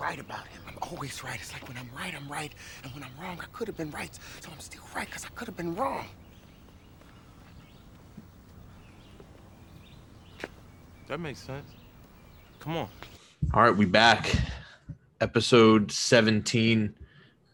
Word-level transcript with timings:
right 0.00 0.18
about 0.18 0.46
him. 0.46 0.62
I'm 0.66 0.78
always 0.82 1.22
right. 1.22 1.38
It's 1.40 1.52
like 1.52 1.66
when 1.68 1.76
I'm 1.76 1.90
right, 1.96 2.14
I'm 2.14 2.28
right. 2.28 2.52
And 2.82 2.92
when 2.94 3.02
I'm 3.02 3.12
wrong, 3.20 3.38
I 3.40 3.46
could 3.52 3.68
have 3.68 3.76
been 3.76 3.90
right. 3.90 4.14
So 4.40 4.50
I'm 4.52 4.60
still 4.60 4.82
right 4.94 5.06
because 5.06 5.24
I 5.24 5.28
could 5.28 5.46
have 5.48 5.56
been 5.56 5.74
wrong. 5.74 6.06
That 11.08 11.20
makes 11.20 11.40
sense. 11.40 11.70
Come 12.60 12.76
on. 12.76 12.88
All 13.54 13.62
right, 13.62 13.74
we 13.74 13.86
back. 13.86 14.34
Episode 15.20 15.90
17. 15.90 16.94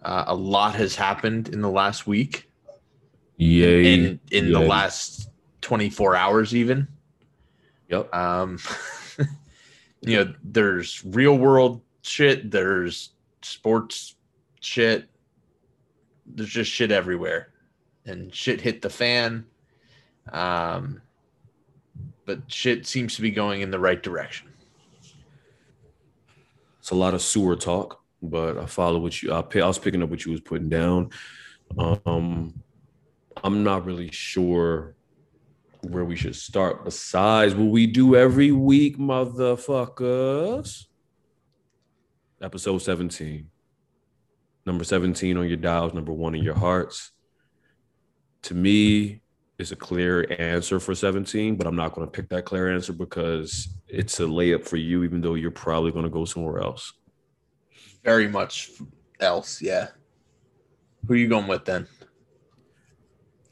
Uh, 0.02 0.24
a 0.26 0.34
lot 0.34 0.74
has 0.74 0.96
happened 0.96 1.48
in 1.48 1.60
the 1.60 1.70
last 1.70 2.06
week. 2.06 2.50
Yay. 3.36 3.94
In 3.94 4.20
in 4.30 4.52
the 4.52 4.60
last 4.60 5.28
24 5.62 6.14
hours 6.14 6.54
even. 6.54 6.88
Yep. 7.88 8.14
Um 8.14 8.58
you 10.02 10.24
know, 10.24 10.34
there's 10.42 11.02
real 11.04 11.36
world 11.36 11.80
shit, 12.06 12.50
there's 12.50 13.10
sports 13.42 14.16
shit. 14.60 15.08
There's 16.26 16.50
just 16.50 16.70
shit 16.70 16.90
everywhere. 16.90 17.52
And 18.06 18.34
shit 18.34 18.60
hit 18.60 18.82
the 18.82 18.90
fan. 18.90 19.46
Um 20.32 21.00
but 22.26 22.40
shit 22.50 22.86
seems 22.86 23.16
to 23.16 23.22
be 23.22 23.30
going 23.30 23.60
in 23.60 23.70
the 23.70 23.78
right 23.78 24.02
direction. 24.02 24.48
It's 26.78 26.90
a 26.90 26.94
lot 26.94 27.14
of 27.14 27.22
sewer 27.22 27.56
talk, 27.56 28.02
but 28.22 28.58
I 28.58 28.66
follow 28.66 28.98
what 28.98 29.22
you. 29.22 29.32
I, 29.32 29.40
I 29.40 29.66
was 29.66 29.78
picking 29.78 30.02
up 30.02 30.10
what 30.10 30.24
you 30.24 30.32
was 30.32 30.40
putting 30.40 30.68
down. 30.68 31.10
Um, 31.78 32.62
I'm 33.42 33.64
not 33.64 33.86
really 33.86 34.10
sure 34.10 34.94
where 35.82 36.04
we 36.04 36.16
should 36.16 36.36
start. 36.36 36.84
Besides 36.84 37.54
what 37.54 37.70
we 37.70 37.86
do 37.86 38.16
every 38.16 38.52
week, 38.52 38.98
motherfuckers. 38.98 40.84
Episode 42.44 42.76
17. 42.76 43.48
Number 44.66 44.84
17 44.84 45.38
on 45.38 45.48
your 45.48 45.56
dials, 45.56 45.94
number 45.94 46.12
one 46.12 46.34
in 46.34 46.44
your 46.44 46.54
hearts. 46.54 47.10
To 48.42 48.54
me, 48.54 49.22
it's 49.58 49.72
a 49.72 49.76
clear 49.76 50.30
answer 50.38 50.78
for 50.78 50.94
17, 50.94 51.56
but 51.56 51.66
I'm 51.66 51.74
not 51.74 51.94
going 51.94 52.06
to 52.06 52.10
pick 52.10 52.28
that 52.28 52.44
clear 52.44 52.70
answer 52.70 52.92
because 52.92 53.68
it's 53.88 54.20
a 54.20 54.24
layup 54.24 54.68
for 54.68 54.76
you, 54.76 55.04
even 55.04 55.22
though 55.22 55.34
you're 55.36 55.50
probably 55.50 55.90
going 55.90 56.04
to 56.04 56.10
go 56.10 56.26
somewhere 56.26 56.60
else. 56.60 56.92
Very 58.04 58.28
much 58.28 58.72
else, 59.20 59.62
yeah. 59.62 59.88
Who 61.08 61.14
are 61.14 61.16
you 61.16 61.28
going 61.28 61.46
with 61.46 61.64
then? 61.64 61.86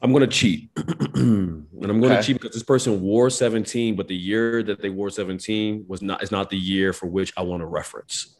I'm 0.03 0.11
going 0.11 0.21
to 0.21 0.27
cheat. 0.27 0.69
and 1.15 1.65
I'm 1.81 1.99
going 1.99 2.11
Okay. 2.11 2.17
to 2.17 2.21
cheat 2.21 2.39
because 2.39 2.53
this 2.53 2.61
person 2.61 3.01
wore 3.01 3.31
17, 3.31 3.95
but 3.95 4.07
the 4.07 4.15
year 4.15 4.61
that 4.61 4.83
they 4.83 4.89
wore 4.89 5.09
17 5.09 5.85
was 5.87 6.03
not 6.03 6.21
is 6.21 6.29
not 6.29 6.51
the 6.51 6.57
year 6.57 6.93
for 6.93 7.07
which 7.07 7.33
I 7.35 7.41
want 7.41 7.61
to 7.61 7.65
reference. 7.65 8.35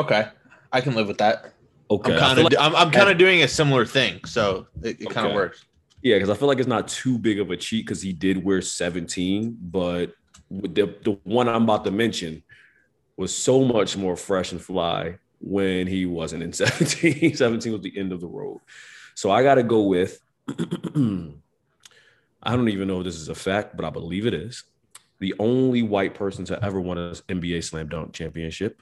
Okay, 0.00 0.28
I 0.72 0.80
can 0.80 0.94
live 0.94 1.08
with 1.08 1.18
that. 1.18 1.52
Okay. 1.90 2.12
I'm 2.14 2.18
kind 2.18 2.38
of 2.38 2.44
like- 2.44 2.54
I'm, 2.58 2.74
I'm 2.76 2.90
kind 2.90 3.10
of 3.10 3.18
doing 3.18 3.42
a 3.42 3.48
similar 3.48 3.84
thing, 3.84 4.24
so 4.24 4.66
it, 4.82 5.00
it 5.00 5.10
kind 5.10 5.26
of 5.26 5.32
Okay. 5.32 5.34
works. 5.34 5.64
Yeah, 6.02 6.16
because 6.16 6.30
I 6.30 6.34
feel 6.34 6.48
like 6.48 6.58
it's 6.58 6.68
not 6.68 6.88
too 6.88 7.18
big 7.18 7.40
of 7.40 7.50
a 7.50 7.56
cheat 7.56 7.84
because 7.84 8.00
he 8.00 8.12
did 8.12 8.42
wear 8.42 8.62
17, 8.62 9.58
but 9.60 10.14
the, 10.50 10.94
the 11.04 11.18
one 11.24 11.48
I'm 11.48 11.64
about 11.64 11.84
to 11.84 11.90
mention 11.90 12.42
was 13.16 13.36
so 13.36 13.64
much 13.64 13.96
more 13.98 14.16
fresh 14.16 14.52
and 14.52 14.62
fly 14.62 15.18
when 15.40 15.86
he 15.86 16.06
wasn't 16.06 16.42
in 16.42 16.52
17. 16.54 17.36
17 17.36 17.72
was 17.72 17.82
the 17.82 17.98
end 17.98 18.12
of 18.12 18.20
the 18.20 18.26
road. 18.28 18.60
So 19.14 19.30
I 19.30 19.42
got 19.42 19.56
to 19.56 19.62
go 19.62 19.82
with, 19.82 20.20
I 20.48 20.54
don't 22.56 22.68
even 22.70 22.88
know 22.88 23.00
if 23.00 23.04
this 23.04 23.16
is 23.16 23.28
a 23.28 23.34
fact, 23.34 23.76
but 23.76 23.84
I 23.84 23.90
believe 23.90 24.26
it 24.26 24.32
is. 24.34 24.64
The 25.18 25.34
only 25.38 25.82
white 25.82 26.14
person 26.14 26.46
to 26.46 26.64
ever 26.64 26.80
win 26.80 26.96
an 26.96 27.12
NBA 27.28 27.62
slam 27.64 27.88
dunk 27.88 28.14
championship. 28.14 28.80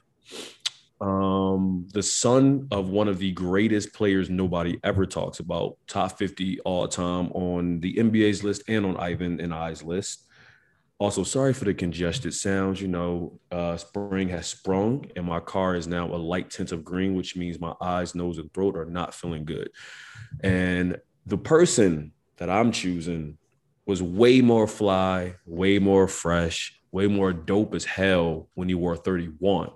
Um, 1.01 1.87
the 1.93 2.03
son 2.03 2.67
of 2.71 2.89
one 2.89 3.07
of 3.07 3.19
the 3.19 3.31
greatest 3.31 3.93
players 3.93 4.29
nobody 4.29 4.79
ever 4.83 5.05
talks 5.05 5.39
about, 5.39 5.77
top 5.87 6.17
50 6.17 6.59
all 6.61 6.87
time 6.87 7.31
on 7.31 7.79
the 7.79 7.95
NBA's 7.95 8.43
list 8.43 8.63
and 8.67 8.85
on 8.85 8.97
Ivan 8.97 9.39
and 9.39 9.53
I's 9.53 9.81
list. 9.81 10.25
Also, 10.97 11.23
sorry 11.23 11.53
for 11.53 11.63
the 11.63 11.73
congested 11.73 12.33
sounds. 12.33 12.81
You 12.81 12.89
know, 12.89 13.39
uh, 13.51 13.77
spring 13.77 14.27
has 14.29 14.47
sprung, 14.47 15.05
and 15.15 15.25
my 15.25 15.39
car 15.39 15.75
is 15.75 15.87
now 15.87 16.13
a 16.13 16.17
light 16.17 16.49
tint 16.49 16.73
of 16.73 16.83
green, 16.83 17.15
which 17.15 17.37
means 17.37 17.59
my 17.59 17.73
eyes, 17.79 18.15
nose, 18.15 18.37
and 18.37 18.53
throat 18.53 18.75
are 18.75 18.85
not 18.85 19.13
feeling 19.13 19.45
good. 19.45 19.69
And 20.43 20.97
the 21.25 21.37
person 21.37 22.11
that 22.35 22.49
I'm 22.49 22.73
choosing 22.73 23.37
was 23.85 24.03
way 24.03 24.41
more 24.41 24.67
fly, 24.67 25.35
way 25.45 25.79
more 25.79 26.09
fresh, 26.09 26.77
way 26.91 27.07
more 27.07 27.31
dope 27.31 27.73
as 27.75 27.85
hell 27.85 28.49
when 28.55 28.67
he 28.67 28.75
wore 28.75 28.97
31. 28.97 29.71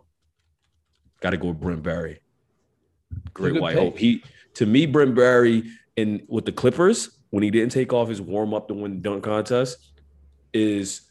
Got 1.24 1.30
to 1.30 1.38
go 1.38 1.48
with 1.48 1.62
Brent 1.62 1.82
Barry. 1.82 2.20
Great 3.34 3.62
white 3.62 3.76
pick. 3.76 3.84
hope. 3.84 3.98
He 3.98 4.24
to 4.56 4.66
me, 4.66 4.86
Brent 4.86 5.16
Barry, 5.16 5.64
and 5.96 6.22
with 6.28 6.44
the 6.44 6.52
Clippers 6.52 7.18
when 7.30 7.44
he 7.44 7.50
didn't 7.50 7.72
take 7.72 7.94
off 7.94 8.10
his 8.10 8.22
warm 8.22 8.54
up 8.54 8.68
to 8.68 8.74
win 8.74 8.96
the 8.96 8.98
dunk 8.98 9.24
contest, 9.24 9.78
is 10.54 11.10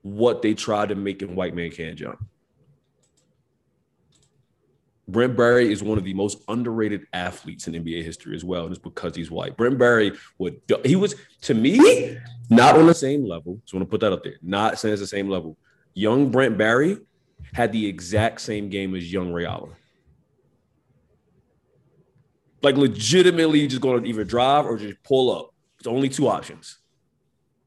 what 0.00 0.40
they 0.40 0.54
tried 0.54 0.88
to 0.88 0.94
make 0.94 1.20
in 1.20 1.36
White 1.36 1.54
Man 1.54 1.70
Can't 1.70 1.96
Jump. 1.96 2.24
Brent 5.06 5.36
Barry 5.36 5.70
is 5.70 5.82
one 5.82 5.98
of 5.98 6.04
the 6.04 6.14
most 6.14 6.42
underrated 6.48 7.06
athletes 7.12 7.68
in 7.68 7.74
NBA 7.74 8.02
history 8.02 8.34
as 8.34 8.44
well, 8.44 8.62
and 8.62 8.70
it's 8.70 8.82
because 8.82 9.14
he's 9.14 9.30
white. 9.30 9.58
Brent 9.58 9.76
Barry 9.76 10.12
would 10.38 10.62
he 10.82 10.96
was 10.96 11.14
to 11.42 11.52
me 11.52 12.16
not 12.48 12.74
on 12.74 12.86
the 12.86 12.94
same 12.94 13.28
level. 13.28 13.60
So 13.66 13.76
I 13.76 13.80
want 13.80 13.90
to 13.90 13.90
put 13.90 14.00
that 14.00 14.14
up 14.14 14.24
there. 14.24 14.38
Not 14.40 14.78
saying 14.78 14.94
it's 14.94 15.02
the 15.02 15.06
same 15.06 15.28
level. 15.28 15.58
Young 15.92 16.30
Brent 16.30 16.56
Barry 16.56 16.96
had 17.52 17.72
the 17.72 17.86
exact 17.86 18.40
same 18.40 18.68
game 18.68 18.94
as 18.94 19.12
young 19.12 19.32
Ray 19.32 19.46
Allen. 19.46 19.72
Like 22.62 22.76
legitimately 22.76 23.66
just 23.66 23.82
going 23.82 24.02
to 24.02 24.08
either 24.08 24.24
drive 24.24 24.66
or 24.66 24.76
just 24.76 25.02
pull 25.02 25.36
up. 25.36 25.52
It's 25.78 25.88
only 25.88 26.08
two 26.08 26.28
options. 26.28 26.78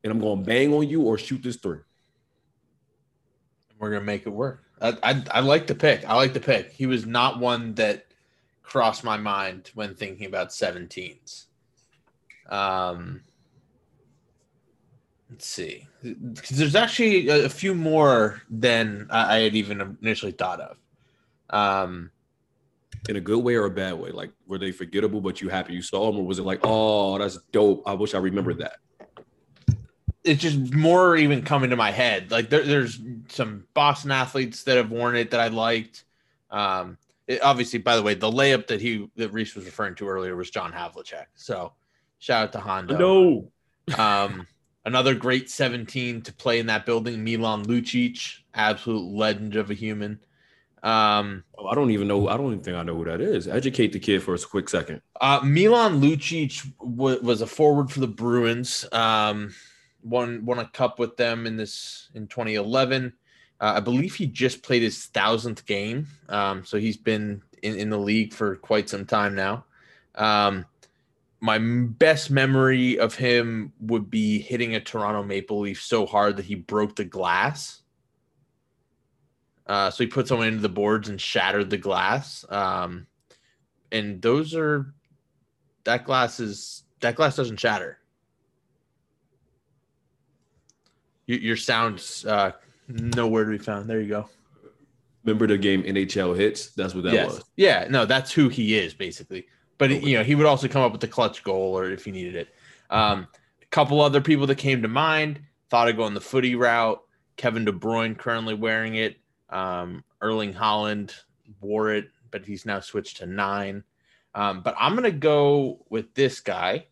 And 0.04 0.12
I'm 0.12 0.20
going 0.20 0.40
to 0.40 0.46
bang 0.46 0.74
on 0.74 0.88
you 0.88 1.02
or 1.02 1.18
shoot 1.18 1.44
this 1.44 1.58
three. 1.58 1.80
We're 3.78 3.92
gonna 3.92 4.06
make 4.06 4.26
it 4.26 4.30
work. 4.30 4.64
I, 4.82 4.98
I 5.04 5.24
I 5.32 5.40
like 5.42 5.68
the 5.68 5.76
pick. 5.76 6.08
I 6.08 6.16
like 6.16 6.34
the 6.34 6.40
pick. 6.40 6.72
He 6.72 6.86
was 6.86 7.06
not 7.06 7.40
one 7.40 7.76
that 7.76 8.06
crossed 8.64 9.04
my 9.04 9.18
mind 9.18 9.70
when 9.76 9.96
thinking 9.96 10.26
about 10.26 10.50
17s. 10.50 11.46
Um, 12.50 13.22
let's 15.30 15.48
see, 15.48 15.88
there's 16.02 16.76
actually 16.76 17.30
a, 17.30 17.50
few 17.50 17.74
more 17.74 18.42
than 18.50 19.08
I, 19.10 19.38
had 19.38 19.56
even 19.56 19.98
initially 20.02 20.32
thought 20.32 20.60
of. 20.62 20.78
Um, 21.50 22.12
In 23.10 23.16
a 23.16 23.22
good 23.22 23.44
way 23.44 23.56
or 23.56 23.66
a 23.66 23.72
bad 23.72 23.94
way? 23.94 24.12
Like 24.12 24.32
were 24.48 24.58
they 24.58 24.72
forgettable, 24.72 25.22
but 25.22 25.42
you 25.42 25.50
happy 25.50 25.74
you 25.74 25.82
saw 25.82 26.12
them, 26.12 26.20
or 26.20 26.26
was 26.26 26.40
it 26.40 26.44
like, 26.44 26.60
oh, 26.64 27.18
that's 27.18 27.40
dope. 27.52 27.84
I 27.86 27.94
wish 27.94 28.14
I 28.14 28.20
remembered 28.20 28.60
that. 28.60 28.78
it's 30.24 30.42
just 30.42 30.74
more 30.74 31.16
even 31.16 31.44
coming 31.44 31.70
to 31.70 31.76
my 31.76 31.92
head. 31.92 32.32
Like 32.32 32.50
there, 32.50 32.64
there's 32.64 33.00
some 33.30 33.66
Boston 33.74 34.12
athletes 34.12 34.64
that 34.64 34.78
have 34.78 34.92
worn 34.92 35.16
it 35.16 35.32
that 35.32 35.40
I 35.40 35.48
liked. 35.48 36.04
Um, 36.50 36.98
it, 37.28 37.42
obviously, 37.44 37.80
by 37.80 37.96
the 37.96 38.04
way, 38.04 38.14
the 38.14 38.30
layup 38.30 38.68
that 38.68 38.82
he 38.82 39.10
that 39.16 39.30
Reese 39.34 39.56
was 39.56 39.66
referring 39.66 39.96
to 39.96 40.08
earlier 40.08 40.36
was 40.36 40.50
John 40.50 40.72
Havlicek. 40.72 41.26
So 41.36 41.74
shout 42.20 42.44
out 42.44 42.52
to 42.54 42.60
Hondo. 42.60 42.98
No. 42.98 43.52
Um, 43.98 44.48
another 44.86 45.14
great 45.16 45.50
17 45.50 46.22
to 46.22 46.34
play 46.34 46.60
in 46.60 46.68
that 46.68 46.86
building, 46.86 47.24
Milan 47.24 47.66
Lucic, 47.66 48.40
absolute 48.54 49.12
legend 49.12 49.56
of 49.56 49.72
a 49.72 49.74
human. 49.74 50.20
Um, 50.84 51.44
Oh, 51.58 51.68
I 51.68 51.74
don't 51.76 51.90
even 51.92 52.08
know. 52.08 52.28
I 52.28 52.38
don't 52.38 52.48
even 52.52 52.60
think 52.64 52.78
I 52.78 52.84
know 52.84 52.96
who 52.96 53.06
that 53.06 53.20
is. 53.22 53.48
Educate 53.48 53.92
the 53.92 54.00
kid 54.00 54.22
for 54.22 54.36
a 54.36 54.40
quick 54.40 54.70
second. 54.70 55.02
Uh, 55.20 55.40
Milan 55.44 56.00
Lucic 56.00 56.64
w- 56.80 57.20
was 57.22 57.42
a 57.42 57.48
forward 57.48 57.90
for 57.92 58.02
the 58.02 58.08
Bruins. 58.08 58.86
Um, 58.92 59.54
won 60.04 60.46
won 60.46 60.60
a 60.60 60.68
cup 60.68 61.00
with 61.00 61.18
them 61.18 61.48
in 61.48 61.58
this 61.58 62.10
in 62.14 62.28
2011. 62.28 63.14
Uh, 63.60 63.74
I 63.78 63.80
believe 63.80 64.14
he 64.14 64.28
just 64.28 64.62
played 64.62 64.84
his 64.84 65.06
thousandth 65.08 65.66
game. 65.66 66.08
Um, 66.30 66.64
so 66.64 66.78
he's 66.78 66.98
been 66.98 67.42
in, 67.64 67.76
in 67.76 67.90
the 67.90 67.98
league 67.98 68.34
for 68.34 68.58
quite 68.58 68.88
some 68.90 69.06
time 69.06 69.34
now. 69.34 69.66
Um, 70.14 70.66
my 71.46 71.60
best 71.60 72.32
memory 72.32 72.98
of 72.98 73.14
him 73.14 73.72
would 73.80 74.10
be 74.10 74.40
hitting 74.40 74.74
a 74.74 74.80
Toronto 74.80 75.22
Maple 75.22 75.60
Leaf 75.60 75.80
so 75.80 76.08
hard 76.08 76.38
that 76.38 76.46
he 76.46 76.56
broke 76.56 76.96
the 76.96 77.06
glass. 77.06 77.84
Uh, 79.68 79.92
so 79.92 80.04
he 80.04 80.08
put 80.08 80.28
someone 80.28 80.48
into 80.48 80.62
the 80.62 80.70
boards 80.70 81.08
and 81.08 81.22
shattered 81.22 81.70
the 81.70 81.78
glass. 81.78 82.46
Um, 82.50 83.06
and 83.92 84.20
those 84.24 84.56
are 84.56 84.92
that 85.84 86.04
glass 86.04 86.40
is 86.40 86.84
that 87.02 87.16
glass 87.16 87.36
doesn't 87.36 87.60
shatter. 87.60 88.00
Your, 91.28 91.38
your 91.38 91.58
sound's 91.58 92.26
uh, 92.26 92.54
nowhere 92.88 93.46
to 93.46 93.52
be 93.52 93.60
found. 93.60 93.88
There 93.88 94.02
you 94.02 94.10
go. 94.10 94.30
Remember 95.24 95.46
the 95.46 95.60
game 95.60 95.84
NHL 95.84 96.36
hits? 96.36 96.70
That's 96.70 96.96
what 96.96 97.04
that 97.04 97.14
yes. 97.14 97.28
was. 97.28 97.44
Yeah, 97.56 97.86
no, 97.88 98.08
that's 98.08 98.32
who 98.32 98.50
he 98.50 98.76
is 98.76 98.96
basically. 98.96 99.46
But 99.78 100.04
you 100.04 100.18
know, 100.18 100.24
he 100.24 100.36
would 100.36 100.46
also 100.46 100.68
come 100.68 100.84
up 100.84 100.92
with 100.92 101.02
the 101.02 101.08
clutch 101.08 101.44
goal 101.44 101.78
or 101.78 101.92
if 101.92 102.06
he 102.06 102.12
needed 102.12 102.36
it. 102.36 102.50
Um, 102.90 103.28
a 103.62 103.66
couple 103.68 104.02
other 104.02 104.22
people 104.22 104.48
that 104.48 104.58
came 104.58 104.82
to 104.82 104.88
mind 104.88 105.42
thought 105.70 105.90
of 105.90 105.98
going 105.98 106.14
the 106.14 106.22
footy 106.22 106.56
route. 106.56 107.02
Kevin 107.38 107.66
De 107.66 107.72
Bruyne 107.72 108.18
currently 108.18 108.54
wearing 108.54 108.96
it. 108.96 109.18
Um, 109.50 110.04
Erling 110.22 110.54
Haaland 110.54 111.14
wore 111.60 111.92
it, 111.92 112.10
but 112.32 112.46
he's 112.46 112.66
now 112.66 112.80
switched 112.80 113.18
to 113.18 113.26
nine. 113.26 113.84
Um, 114.34 114.62
but 114.62 114.76
I'm 114.78 114.96
gonna 114.96 115.12
go 115.12 115.86
with 115.90 116.14
this 116.14 116.40
guy, 116.40 116.88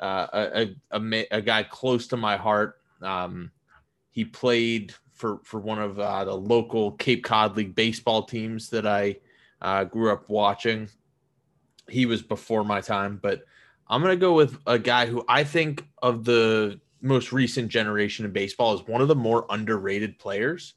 uh, 0.00 0.26
a, 0.32 0.76
a, 0.92 1.00
a, 1.00 1.26
a 1.30 1.42
guy 1.42 1.62
close 1.62 2.08
to 2.08 2.16
my 2.16 2.36
heart. 2.36 2.78
Um, 3.02 3.50
he 4.10 4.24
played 4.24 4.94
for 5.12 5.40
for 5.44 5.60
one 5.60 5.78
of 5.78 5.98
uh, 5.98 6.24
the 6.24 6.34
local 6.34 6.92
Cape 6.92 7.24
Cod 7.24 7.56
League 7.56 7.74
baseball 7.74 8.24
teams 8.24 8.70
that 8.70 8.86
I 8.86 9.16
uh, 9.60 9.84
grew 9.84 10.12
up 10.12 10.28
watching. 10.28 10.88
He 11.88 12.06
was 12.06 12.22
before 12.22 12.64
my 12.64 12.80
time, 12.80 13.18
but 13.22 13.44
I'm 13.88 14.02
gonna 14.02 14.16
go 14.16 14.34
with 14.34 14.58
a 14.66 14.78
guy 14.78 15.06
who 15.06 15.24
I 15.28 15.44
think 15.44 15.86
of 16.02 16.24
the 16.24 16.80
most 17.00 17.32
recent 17.32 17.68
generation 17.68 18.24
in 18.24 18.32
baseball 18.32 18.74
is 18.74 18.86
one 18.86 19.02
of 19.02 19.08
the 19.08 19.14
more 19.14 19.46
underrated 19.50 20.18
players 20.18 20.74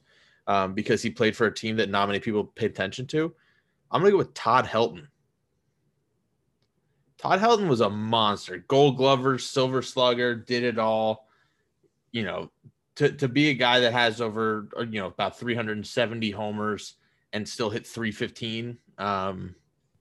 um, 0.48 0.74
because 0.74 1.01
he 1.01 1.09
played 1.09 1.36
for 1.36 1.48
a 1.48 1.54
team 1.54 1.77
that 1.77 1.89
not 1.89 2.07
many 2.07 2.19
people 2.19 2.44
pay 2.44 2.65
attention 2.65 3.07
to. 3.07 3.33
I'm 3.92 4.01
gonna 4.01 4.12
go 4.12 4.18
with 4.18 4.33
Todd 4.33 4.65
Helton. 4.65 5.07
Todd 7.18 7.39
Helton 7.39 7.68
was 7.68 7.81
a 7.81 7.89
monster, 7.89 8.57
Gold 8.68 8.98
Glover, 8.98 9.39
Silver 9.39 9.81
Slugger, 9.81 10.36
did 10.36 10.63
it 10.63 10.77
all. 10.77 11.27
You 12.12 12.24
know, 12.24 12.51
to 12.98 13.12
to 13.12 13.27
be 13.27 13.50
a 13.50 13.53
guy 13.53 13.80
that 13.80 13.94
has 13.94 14.21
over 14.21 14.69
uh, 14.77 14.81
you 14.81 15.00
know 15.00 15.07
about 15.07 15.39
370 15.39 16.31
homers 16.31 16.95
and 17.33 17.48
still 17.48 17.69
hit 17.69 17.86
315 17.86 18.77
um, 18.98 19.56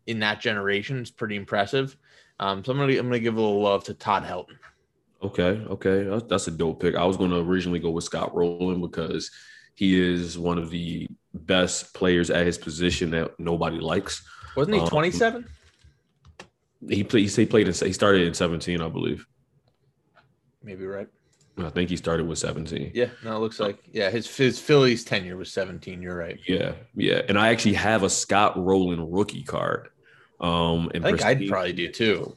in 0.06 0.20
that 0.20 0.40
generation 0.40 1.00
is 1.00 1.10
pretty 1.10 1.36
impressive. 1.36 1.96
Um, 2.38 2.64
so 2.64 2.72
I'm 2.72 2.78
gonna 2.78 2.92
I'm 2.98 3.06
gonna 3.06 3.18
give 3.18 3.36
a 3.36 3.40
little 3.40 3.62
love 3.62 3.84
to 3.84 3.94
Todd 3.94 4.24
Helton. 4.24 4.58
Okay, 5.22 5.64
okay, 5.70 6.04
that's, 6.04 6.24
that's 6.24 6.48
a 6.48 6.50
dope 6.50 6.80
pick. 6.80 6.94
I 6.94 7.04
was 7.04 7.16
going 7.16 7.30
to 7.30 7.38
originally 7.38 7.78
go 7.78 7.90
with 7.90 8.04
Scott 8.04 8.34
Rolen 8.34 8.80
because 8.80 9.30
he 9.74 9.98
is 9.98 10.38
one 10.38 10.58
of 10.58 10.70
the 10.70 11.08
best 11.32 11.94
players 11.94 12.30
at 12.30 12.46
his 12.46 12.58
position 12.58 13.10
that 13.10 13.38
nobody 13.40 13.78
likes. 13.78 14.22
Wasn't 14.56 14.74
he 14.74 14.80
Um, 14.80 14.88
27? 14.88 15.46
He 16.88 17.02
played. 17.02 17.28
He, 17.28 17.28
he 17.28 17.46
played 17.46 17.66
in. 17.66 17.74
He 17.74 17.92
started 17.92 18.26
in 18.26 18.34
17, 18.34 18.80
I 18.80 18.88
believe. 18.88 19.26
Maybe 20.62 20.84
right. 20.84 21.08
I 21.58 21.70
think 21.70 21.88
he 21.88 21.96
started 21.96 22.28
with 22.28 22.38
17. 22.38 22.92
Yeah, 22.94 23.06
no, 23.24 23.36
it 23.36 23.38
looks 23.38 23.58
like 23.58 23.78
yeah. 23.90 24.10
His 24.10 24.34
his 24.36 24.58
Phillies 24.58 25.04
tenure 25.04 25.36
was 25.38 25.50
17. 25.52 26.02
You're 26.02 26.16
right. 26.16 26.38
Yeah, 26.46 26.72
yeah. 26.94 27.22
And 27.28 27.38
I 27.38 27.48
actually 27.48 27.74
have 27.74 28.02
a 28.02 28.10
Scott 28.10 28.62
Rolen 28.62 29.10
rookie 29.10 29.42
card. 29.42 29.88
Um, 30.40 30.90
and 30.94 31.04
I 31.06 31.10
think 31.10 31.24
I'd 31.24 31.48
probably 31.48 31.72
do 31.72 31.88
too. 31.90 32.36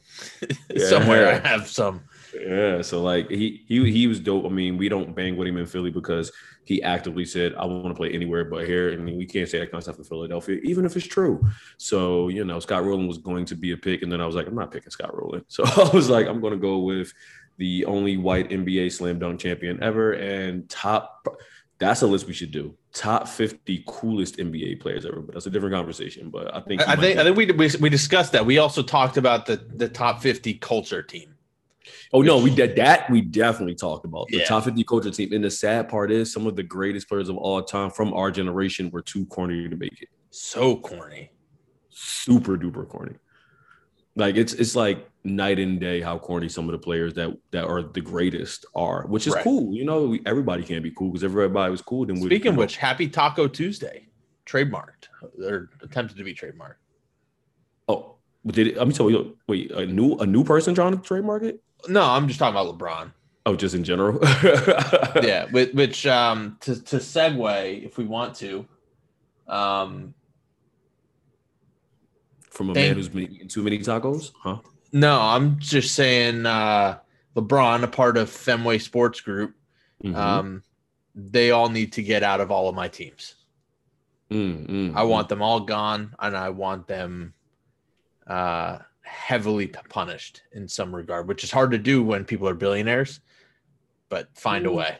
Yeah. 0.70 0.86
Somewhere 0.88 1.28
I 1.28 1.48
have 1.48 1.68
some. 1.68 2.02
Yeah, 2.34 2.82
so 2.82 3.02
like 3.02 3.28
he 3.28 3.64
he 3.66 3.90
he 3.90 4.06
was 4.06 4.20
dope. 4.20 4.46
I 4.46 4.48
mean, 4.48 4.76
we 4.76 4.88
don't 4.88 5.14
bang 5.14 5.36
with 5.36 5.48
him 5.48 5.56
in 5.56 5.66
Philly 5.66 5.90
because 5.90 6.30
he 6.64 6.82
actively 6.82 7.24
said, 7.24 7.54
"I 7.54 7.64
want 7.64 7.88
to 7.88 7.94
play 7.94 8.10
anywhere 8.12 8.44
but 8.44 8.66
here," 8.66 8.90
I 8.90 8.94
and 8.94 9.04
we 9.04 9.26
can't 9.26 9.48
say 9.48 9.58
that 9.58 9.66
kind 9.66 9.78
of 9.78 9.82
stuff 9.82 9.98
in 9.98 10.04
Philadelphia, 10.04 10.60
even 10.62 10.84
if 10.84 10.96
it's 10.96 11.06
true. 11.06 11.44
So 11.76 12.28
you 12.28 12.44
know, 12.44 12.60
Scott 12.60 12.84
Rolen 12.84 13.08
was 13.08 13.18
going 13.18 13.44
to 13.46 13.56
be 13.56 13.72
a 13.72 13.76
pick, 13.76 14.02
and 14.02 14.12
then 14.12 14.20
I 14.20 14.26
was 14.26 14.36
like, 14.36 14.46
"I'm 14.46 14.54
not 14.54 14.70
picking 14.70 14.90
Scott 14.90 15.16
Rolen." 15.16 15.44
So 15.48 15.64
I 15.64 15.90
was 15.92 16.08
like, 16.08 16.26
"I'm 16.26 16.40
going 16.40 16.52
to 16.52 16.58
go 16.58 16.78
with 16.78 17.12
the 17.58 17.84
only 17.86 18.16
white 18.16 18.50
NBA 18.50 18.92
slam 18.92 19.18
dunk 19.18 19.40
champion 19.40 19.82
ever 19.82 20.12
and 20.12 20.68
top." 20.68 21.26
That's 21.80 22.02
a 22.02 22.06
list 22.06 22.26
we 22.26 22.34
should 22.34 22.50
do. 22.50 22.76
Top 22.92 23.26
50 23.26 23.84
coolest 23.86 24.36
NBA 24.36 24.80
players 24.80 25.06
ever, 25.06 25.20
but 25.20 25.34
that's 25.34 25.46
a 25.46 25.50
different 25.50 25.74
conversation. 25.74 26.28
But 26.28 26.54
I 26.54 26.60
think 26.60 26.86
I 26.86 26.94
think 26.94 27.18
I 27.18 27.24
think 27.24 27.36
we, 27.36 27.46
we 27.46 27.70
we 27.80 27.88
discussed 27.88 28.32
that. 28.32 28.44
We 28.44 28.58
also 28.58 28.82
talked 28.82 29.16
about 29.16 29.46
the 29.46 29.56
the 29.74 29.88
top 29.88 30.20
50 30.20 30.54
culture 30.54 31.02
team. 31.02 31.34
Oh 32.12 32.20
no, 32.20 32.38
we 32.38 32.54
did 32.54 32.76
that. 32.76 33.08
We 33.10 33.22
definitely 33.22 33.76
talked 33.76 34.04
about 34.04 34.28
the 34.28 34.38
Yeah. 34.38 34.44
top 34.44 34.64
50 34.64 34.84
culture 34.84 35.10
team. 35.10 35.32
And 35.32 35.42
the 35.42 35.50
sad 35.50 35.88
part 35.88 36.12
is, 36.12 36.30
some 36.32 36.46
of 36.46 36.54
the 36.54 36.62
greatest 36.62 37.08
players 37.08 37.28
of 37.30 37.36
all 37.38 37.62
time 37.62 37.90
from 37.90 38.12
our 38.12 38.30
generation 38.30 38.90
were 38.90 39.00
too 39.02 39.24
corny 39.26 39.68
to 39.68 39.76
make 39.76 40.02
it. 40.02 40.08
So 40.30 40.76
corny. 40.76 41.30
Super 41.88 42.56
duper 42.58 42.86
corny. 42.86 43.14
Like 44.16 44.36
it's 44.36 44.52
it's 44.54 44.74
like 44.74 45.08
night 45.22 45.58
and 45.58 45.78
day 45.78 46.00
how 46.00 46.18
corny 46.18 46.48
some 46.48 46.66
of 46.68 46.72
the 46.72 46.78
players 46.78 47.14
that 47.14 47.36
that 47.52 47.64
are 47.64 47.82
the 47.82 48.00
greatest 48.00 48.66
are, 48.74 49.06
which 49.06 49.26
is 49.26 49.34
Right. 49.34 49.44
cool. 49.44 49.74
You 49.74 49.84
know, 49.84 50.06
we, 50.06 50.20
everybody 50.26 50.62
can't 50.64 50.82
be 50.82 50.90
cool 50.90 51.10
because 51.10 51.22
everybody 51.24 51.70
was 51.70 51.82
cool. 51.82 52.06
Then 52.06 52.16
we 52.20 52.26
Speaking 52.26 52.52
of 52.52 52.56
which, 52.56 52.76
Happy 52.76 53.08
Taco 53.08 53.46
Tuesday, 53.46 54.08
trademarked 54.46 55.08
or 55.44 55.70
attempted 55.82 56.16
to 56.16 56.24
be 56.24 56.34
trademarked. 56.34 56.74
oh, 57.88 58.16
but 58.44 58.54
did 58.54 58.68
it, 58.68 58.76
I'm 58.78 58.92
sorry. 58.92 59.32
Wait, 59.46 59.70
a 59.70 59.86
new 59.86 60.16
a 60.16 60.26
new 60.26 60.42
person 60.44 60.74
trying 60.74 60.96
to 60.96 61.02
trademark 61.02 61.42
it? 61.44 61.62
No, 61.88 62.02
I'm 62.02 62.26
just 62.26 62.38
talking 62.40 62.58
about 62.58 62.76
LeBron. 62.78 63.12
Oh, 63.46 63.54
just 63.56 63.74
in 63.74 63.84
general. 63.84 64.18
yeah, 65.22 65.46
which, 65.50 65.72
which 65.72 66.06
um 66.06 66.56
to 66.60 66.82
to 66.82 66.96
segue 66.96 67.84
if 67.86 67.96
we 67.96 68.04
want 68.04 68.34
to, 68.36 68.66
um 69.46 70.14
From 72.50 72.70
a 72.70 72.74
Thank- 72.74 72.88
man 72.88 72.96
who's 72.96 73.08
been 73.08 73.32
eating 73.32 73.48
too 73.48 73.62
many 73.62 73.78
tacos, 73.78 74.32
huh? 74.42 74.58
no, 74.92 75.20
I'm 75.20 75.58
just 75.58 75.94
saying 75.94 76.46
uh 76.46 76.98
LeBron, 77.36 77.82
a 77.84 77.86
part 77.88 78.16
of 78.16 78.28
Fenway 78.28 78.78
Sports 78.78 79.20
Group, 79.20 79.54
Mhm. 80.04 80.16
um, 80.16 80.62
they 81.14 81.52
all 81.52 81.68
need 81.68 81.92
to 81.92 82.02
get 82.02 82.22
out 82.24 82.40
of 82.40 82.50
all 82.50 82.68
of 82.68 82.74
my 82.74 82.88
teams. 82.88 83.36
Mm, 84.30 84.66
mm, 84.68 84.96
I 84.96 85.02
want 85.04 85.28
them 85.28 85.40
all 85.42 85.60
gone, 85.60 86.14
and 86.18 86.36
I 86.36 86.50
want 86.50 86.86
them 86.88 87.34
uh, 88.26 88.78
heavily 89.02 89.66
punished 89.66 90.42
in 90.52 90.68
some 90.68 90.94
regard, 90.94 91.26
which 91.26 91.42
is 91.42 91.50
hard 91.50 91.72
to 91.72 91.78
do 91.78 92.02
when 92.02 92.24
people 92.24 92.48
are 92.48 92.54
billionaires. 92.54 93.20
But 94.08 94.28
find 94.36 94.66
a 94.66 94.68
Mm. 94.70 94.74
way. 94.76 94.98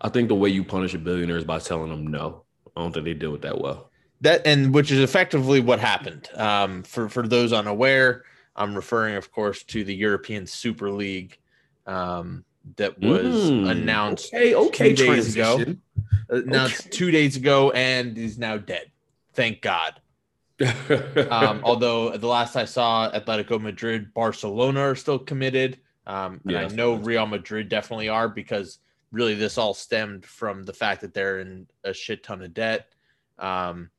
I 0.00 0.08
think 0.08 0.28
the 0.28 0.34
way 0.34 0.48
you 0.48 0.64
punish 0.64 0.94
a 0.94 0.98
billionaire 0.98 1.36
is 1.36 1.44
by 1.44 1.58
telling 1.58 1.90
them 1.90 2.06
no. 2.06 2.44
I 2.74 2.80
don't 2.80 2.92
think 2.92 3.04
they 3.04 3.12
deal 3.14 3.30
with 3.32 3.42
that 3.42 3.60
well. 3.60 3.89
That 4.22 4.46
and 4.46 4.74
which 4.74 4.90
is 4.90 5.00
effectively 5.00 5.60
what 5.60 5.80
happened. 5.80 6.28
Um, 6.34 6.82
for 6.82 7.08
for 7.08 7.26
those 7.26 7.52
unaware, 7.52 8.24
I'm 8.54 8.74
referring, 8.74 9.14
of 9.16 9.32
course, 9.32 9.62
to 9.64 9.82
the 9.84 9.94
European 9.94 10.46
Super 10.46 10.90
League 10.90 11.38
um, 11.86 12.44
that 12.76 12.98
was 12.98 13.34
Mm, 13.34 13.70
announced 13.70 14.34
Okay, 14.34 14.54
okay, 14.54 14.94
two 14.94 15.04
days 15.06 15.34
ago. 15.34 15.54
transition. 15.56 15.82
announced 16.28 16.90
two 16.92 17.10
days 17.10 17.36
ago 17.36 17.70
and 17.70 18.16
is 18.18 18.38
now 18.38 18.58
dead. 18.58 18.90
Thank 19.32 19.62
God. 19.62 20.00
Um, 21.30 21.60
although 21.64 22.16
the 22.16 22.26
last 22.26 22.56
I 22.56 22.66
saw, 22.66 23.10
Atletico 23.10 23.60
Madrid, 23.60 24.12
Barcelona 24.12 24.80
are 24.80 24.94
still 24.94 25.18
committed. 25.18 25.78
Um, 26.06 26.40
and 26.44 26.50
Yeah, 26.52 26.60
I 26.62 26.68
know. 26.68 26.94
Real 26.96 27.26
Madrid 27.26 27.68
definitely 27.70 28.08
are 28.10 28.28
because 28.28 28.78
really 29.12 29.34
this 29.34 29.56
all 29.56 29.72
stemmed 29.74 30.24
from 30.26 30.64
the 30.64 30.72
fact 30.72 31.00
that 31.00 31.14
they're 31.14 31.40
in 31.40 31.66
a 31.84 31.94
shit 31.94 32.22
ton 32.22 32.42
of 32.42 32.52
debt 32.52 32.92
um, 33.38 33.90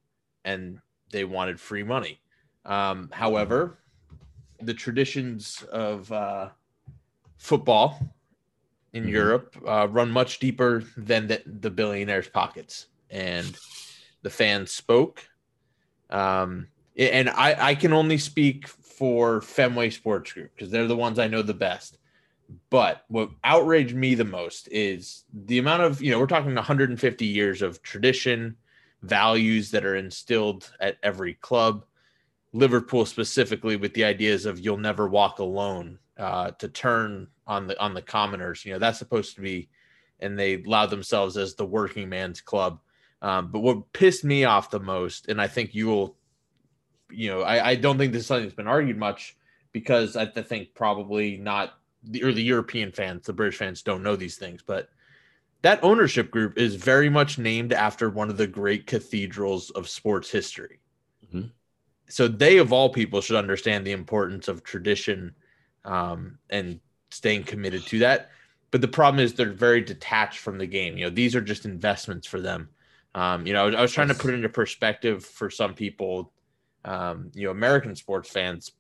and 0.45 0.79
they 1.11 1.23
wanted 1.23 1.59
free 1.59 1.83
money. 1.83 2.19
Um, 2.65 3.09
however, 3.11 3.79
the 4.61 4.73
traditions 4.73 5.63
of 5.71 6.11
uh, 6.11 6.49
football 7.37 7.99
in 8.93 9.05
Mhm. 9.05 9.11
Europe 9.11 9.57
uh, 9.67 9.87
run 9.89 10.11
much 10.11 10.39
deeper 10.39 10.83
than 10.97 11.27
the, 11.27 11.41
the 11.45 11.69
billionaires' 11.71 12.29
pockets. 12.29 12.87
And 13.09 13.57
the 14.21 14.29
fans 14.29 14.71
spoke. 14.71 15.27
Um, 16.09 16.67
and 16.97 17.29
I, 17.29 17.69
I 17.69 17.75
can 17.75 17.93
only 17.93 18.17
speak 18.17 18.67
for 18.67 19.41
Fenway 19.41 19.89
Sports 19.89 20.33
Group 20.33 20.51
because 20.55 20.69
they're 20.69 20.87
the 20.87 20.95
ones 20.95 21.19
I 21.19 21.27
know 21.27 21.41
the 21.41 21.53
best. 21.53 21.97
But 22.69 23.05
what 23.07 23.29
outraged 23.43 23.95
me 23.95 24.13
the 24.13 24.25
most 24.25 24.67
is 24.71 25.23
the 25.33 25.57
amount 25.57 25.83
of, 25.83 26.01
you 26.01 26.11
know, 26.11 26.19
we're 26.19 26.27
talking 26.27 26.53
150 26.53 27.25
years 27.25 27.61
of 27.61 27.81
tradition, 27.81 28.57
values 29.01 29.71
that 29.71 29.85
are 29.85 29.95
instilled 29.95 30.71
at 30.79 30.97
every 31.03 31.33
club. 31.35 31.85
Liverpool 32.53 33.05
specifically 33.05 33.77
with 33.77 33.93
the 33.93 34.03
ideas 34.03 34.45
of 34.45 34.59
you'll 34.59 34.77
never 34.77 35.07
walk 35.07 35.39
alone 35.39 35.99
uh, 36.17 36.51
to 36.51 36.67
turn 36.67 37.27
on 37.47 37.67
the 37.67 37.79
on 37.79 37.93
the 37.93 38.01
commoners. 38.01 38.65
You 38.65 38.73
know 38.73 38.79
that's 38.79 38.99
supposed 38.99 39.35
to 39.35 39.41
be, 39.41 39.69
and 40.19 40.37
they 40.37 40.61
allow 40.61 40.85
themselves 40.85 41.37
as 41.37 41.55
the 41.55 41.65
working 41.65 42.09
man's 42.09 42.41
club. 42.41 42.79
Um, 43.21 43.51
but 43.51 43.59
what 43.59 43.93
pissed 43.93 44.23
me 44.23 44.43
off 44.45 44.71
the 44.71 44.79
most, 44.79 45.27
and 45.29 45.39
I 45.39 45.47
think 45.47 45.75
you 45.75 45.87
will, 45.87 46.17
you 47.11 47.29
know, 47.29 47.41
I, 47.41 47.69
I 47.69 47.75
don't 47.75 47.97
think 47.97 48.11
this 48.11 48.21
is 48.21 48.27
something 48.27 48.45
that's 48.45 48.55
been 48.55 48.67
argued 48.67 48.97
much 48.97 49.37
because 49.71 50.15
I 50.15 50.25
think 50.25 50.73
probably 50.73 51.37
not 51.37 51.73
the 52.03 52.23
or 52.23 52.33
the 52.33 52.43
European 52.43 52.91
fans, 52.91 53.25
the 53.25 53.33
British 53.33 53.57
fans 53.57 53.81
don't 53.81 54.03
know 54.03 54.15
these 54.15 54.37
things, 54.37 54.61
but 54.65 54.89
that 55.61 55.83
ownership 55.83 56.31
group 56.31 56.57
is 56.57 56.75
very 56.75 57.09
much 57.09 57.37
named 57.37 57.73
after 57.73 58.09
one 58.09 58.29
of 58.29 58.37
the 58.37 58.47
great 58.47 58.87
cathedrals 58.87 59.69
of 59.71 59.87
sports 59.87 60.29
history. 60.29 60.79
Mhm. 61.31 61.51
So 62.07 62.27
they, 62.27 62.57
of 62.57 62.73
all 62.73 62.89
people, 62.89 63.21
should 63.21 63.37
understand 63.37 63.85
the 63.85 63.91
importance 63.91 64.47
of 64.47 64.63
tradition 64.63 65.35
um, 65.85 66.37
and 66.49 66.79
staying 67.09 67.43
committed 67.43 67.85
to 67.87 67.99
that. 67.99 68.31
But 68.71 68.81
the 68.81 68.87
problem 68.87 69.23
is 69.23 69.33
they're 69.33 69.51
very 69.51 69.81
detached 69.81 70.39
from 70.39 70.57
the 70.57 70.65
game. 70.65 70.97
You 70.97 71.05
know, 71.05 71.09
these 71.09 71.35
are 71.35 71.41
just 71.41 71.65
investments 71.65 72.25
for 72.25 72.39
them. 72.39 72.69
Um, 73.13 73.45
you 73.45 73.53
know, 73.53 73.63
I 73.63 73.65
was, 73.65 73.75
I 73.75 73.81
was 73.81 73.91
trying 73.91 74.07
to 74.07 74.13
put 74.13 74.33
into 74.33 74.49
perspective 74.49 75.25
for 75.25 75.49
some 75.49 75.73
people, 75.73 76.31
um, 76.85 77.31
you 77.33 77.45
know, 77.45 77.51
American 77.51 77.95
sports 77.95 78.29
fans, 78.29 78.71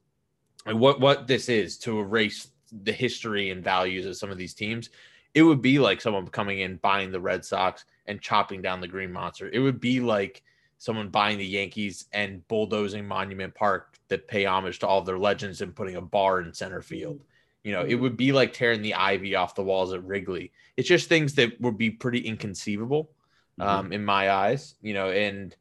what 0.65 0.99
what 0.99 1.27
this 1.27 1.49
is 1.49 1.77
to 1.79 1.99
erase 1.99 2.47
the 2.71 2.93
history 2.93 3.49
and 3.49 3.63
values 3.63 4.05
of 4.05 4.15
some 4.15 4.31
of 4.31 4.37
these 4.37 4.53
teams. 4.53 4.89
It 5.33 5.43
would 5.43 5.61
be 5.61 5.79
like 5.79 6.01
someone 6.01 6.27
coming 6.27 6.59
in, 6.59 6.77
buying 6.77 7.11
the 7.11 7.21
Red 7.21 7.45
Sox 7.45 7.85
and 8.05 8.21
chopping 8.21 8.61
down 8.61 8.81
the 8.81 8.87
Green 8.87 9.11
Monster. 9.11 9.49
It 9.49 9.59
would 9.59 9.79
be 9.79 9.99
like 9.99 10.43
someone 10.77 11.09
buying 11.09 11.37
the 11.37 11.45
Yankees 11.45 12.05
and 12.11 12.45
bulldozing 12.47 13.07
Monument 13.07 13.53
Park 13.53 13.97
that 14.07 14.27
pay 14.27 14.45
homage 14.45 14.79
to 14.79 14.87
all 14.87 14.99
of 14.99 15.05
their 15.05 15.19
legends 15.19 15.61
and 15.61 15.75
putting 15.75 15.95
a 15.95 16.01
bar 16.01 16.41
in 16.41 16.53
center 16.53 16.81
field. 16.81 17.23
You 17.63 17.71
know, 17.71 17.83
it 17.83 17.93
would 17.93 18.17
be 18.17 18.31
like 18.31 18.53
tearing 18.53 18.81
the 18.81 18.95
ivy 18.95 19.35
off 19.35 19.53
the 19.53 19.63
walls 19.63 19.93
at 19.93 20.03
Wrigley. 20.03 20.51
It's 20.75 20.87
just 20.87 21.07
things 21.07 21.35
that 21.35 21.61
would 21.61 21.77
be 21.77 21.91
pretty 21.91 22.19
inconceivable 22.19 23.11
um, 23.59 23.93
in 23.93 24.03
my 24.03 24.31
eyes, 24.31 24.73
you 24.81 24.95
know, 24.95 25.11
and, 25.11 25.55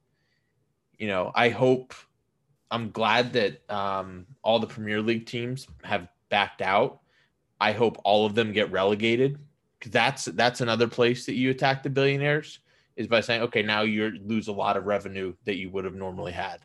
you 0.99 1.07
know, 1.07 1.31
I 1.35 1.50
hope, 1.50 1.93
I'm 2.71 2.91
glad 2.91 3.35
that 3.35 3.71
um, 3.71 4.27
all 4.43 4.59
the 4.59 4.67
Premier 4.67 5.03
League 5.03 5.27
teams 5.27 5.69
have 5.85 6.09
backed 6.31 6.62
out. 6.62 7.00
I 7.61 7.73
hope 7.73 8.00
all 8.05 8.25
of 8.25 8.35
them 8.35 8.53
get 8.53 8.73
relegated 8.73 9.39
that's 9.87 10.27
that's 10.27 10.61
another 10.61 10.89
place 10.89 11.27
that 11.27 11.35
you 11.35 11.51
attack 11.51 11.83
the 11.83 11.91
billionaires 11.91 12.61
is 12.97 13.07
by 13.07 13.21
saying, 13.21 13.43
okay, 13.43 13.63
now 13.63 13.83
you 13.83 14.11
lose 14.25 14.49
a 14.49 14.53
lot 14.53 14.77
of 14.77 14.85
revenue 14.85 15.35
that 15.45 15.57
you 15.57 15.71
would 15.71 15.85
have 15.85 15.95
normally 15.95 16.33
had. 16.33 16.61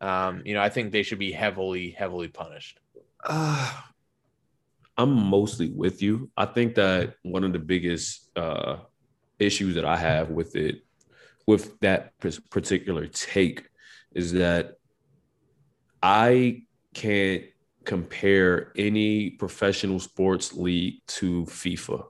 Um, 0.00 0.42
you 0.44 0.54
know, 0.54 0.62
I 0.62 0.68
think 0.68 0.92
they 0.92 1.02
should 1.02 1.18
be 1.18 1.32
heavily, 1.32 1.90
heavily 1.90 2.28
punished. 2.28 2.80
Uh, 3.24 3.72
I'm 4.98 5.12
mostly 5.12 5.68
with 5.70 6.00
you. 6.00 6.30
I 6.36 6.46
think 6.46 6.74
that 6.76 7.16
one 7.22 7.44
of 7.44 7.52
the 7.52 7.58
biggest 7.58 8.30
uh, 8.34 8.78
issues 9.38 9.74
that 9.74 9.84
I 9.84 9.98
have 9.98 10.30
with 10.30 10.56
it, 10.56 10.86
with 11.46 11.78
that 11.80 12.18
particular 12.50 13.06
take, 13.06 13.68
is 14.14 14.32
that 14.32 14.76
I 16.02 16.62
can't 16.94 17.44
compare 17.84 18.72
any 18.76 19.30
professional 19.30 20.00
sports 20.00 20.54
league 20.54 21.02
to 21.08 21.44
FIFA 21.44 22.06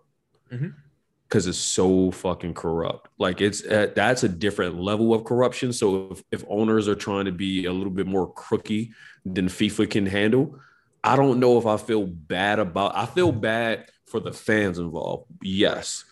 because 0.49 0.63
mm-hmm. 0.63 1.51
it's 1.51 1.59
so 1.59 2.11
fucking 2.11 2.55
corrupt. 2.55 3.09
Like 3.19 3.41
it's 3.41 3.65
uh, 3.65 3.89
that's 3.95 4.23
a 4.23 4.29
different 4.29 4.81
level 4.81 5.15
of 5.15 5.25
corruption. 5.25 5.73
So 5.73 6.09
if, 6.13 6.23
if 6.31 6.45
owners 6.49 6.89
are 6.89 6.95
trying 6.95 7.27
to 7.27 7.33
be 7.33 7.67
a 7.67 7.73
little 7.73 7.93
bit 7.93 8.07
more 8.07 8.33
crooky 8.33 8.93
than 9.25 9.49
FIFA 9.49 9.91
can 9.91 10.07
handle, 10.07 10.59
I 11.03 11.17
don't 11.17 11.41
know 11.41 11.59
if 11.59 11.67
I 11.67 11.77
feel 11.77 12.07
bad 12.07 12.59
about. 12.59 12.97
I 12.97 13.07
feel 13.07 13.33
bad 13.33 13.91
for 14.07 14.21
the 14.21 14.33
fans 14.33 14.79
involved, 14.79 15.27
yes, 15.43 16.05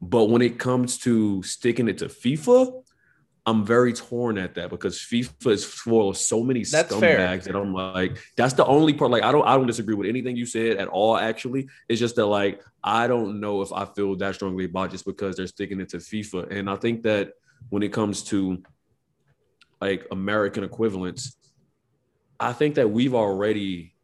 but 0.00 0.26
when 0.26 0.42
it 0.42 0.58
comes 0.58 0.98
to 0.98 1.42
sticking 1.42 1.88
it 1.88 1.98
to 1.98 2.06
FIFA, 2.06 2.82
I'm 3.48 3.64
very 3.64 3.92
torn 3.92 4.38
at 4.38 4.56
that 4.56 4.70
because 4.70 4.98
FIFA 4.98 5.52
is 5.52 5.64
full 5.64 6.08
of 6.08 6.16
so 6.16 6.42
many 6.42 6.64
that's 6.64 6.92
scumbags 6.92 7.00
fair. 7.00 7.38
that 7.38 7.54
I'm 7.56 7.72
like, 7.72 8.18
that's 8.36 8.54
the 8.54 8.66
only 8.66 8.92
part. 8.92 9.12
Like, 9.12 9.22
I 9.22 9.30
don't, 9.30 9.46
I 9.46 9.54
don't 9.56 9.68
disagree 9.68 9.94
with 9.94 10.08
anything 10.08 10.36
you 10.36 10.46
said 10.46 10.78
at 10.78 10.88
all. 10.88 11.16
Actually, 11.16 11.68
it's 11.88 12.00
just 12.00 12.16
that 12.16 12.26
like 12.26 12.60
I 12.82 13.06
don't 13.06 13.38
know 13.38 13.62
if 13.62 13.72
I 13.72 13.84
feel 13.84 14.16
that 14.16 14.34
strongly 14.34 14.64
about 14.64 14.90
just 14.90 15.04
because 15.06 15.36
they're 15.36 15.46
sticking 15.46 15.80
it 15.80 15.90
to 15.90 15.98
FIFA, 15.98 16.50
and 16.50 16.68
I 16.68 16.74
think 16.74 17.04
that 17.04 17.34
when 17.70 17.84
it 17.84 17.92
comes 17.92 18.24
to 18.24 18.60
like 19.80 20.08
American 20.10 20.64
equivalents, 20.64 21.36
I 22.40 22.52
think 22.52 22.74
that 22.74 22.90
we've 22.90 23.14
already 23.14 23.94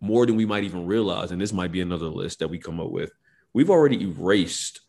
more 0.00 0.24
than 0.24 0.36
we 0.36 0.46
might 0.46 0.64
even 0.64 0.86
realize, 0.86 1.30
and 1.30 1.40
this 1.40 1.52
might 1.52 1.72
be 1.72 1.82
another 1.82 2.06
list 2.06 2.38
that 2.38 2.48
we 2.48 2.58
come 2.58 2.80
up 2.80 2.90
with. 2.90 3.12
We've 3.52 3.70
already 3.70 4.02
erased 4.02 4.80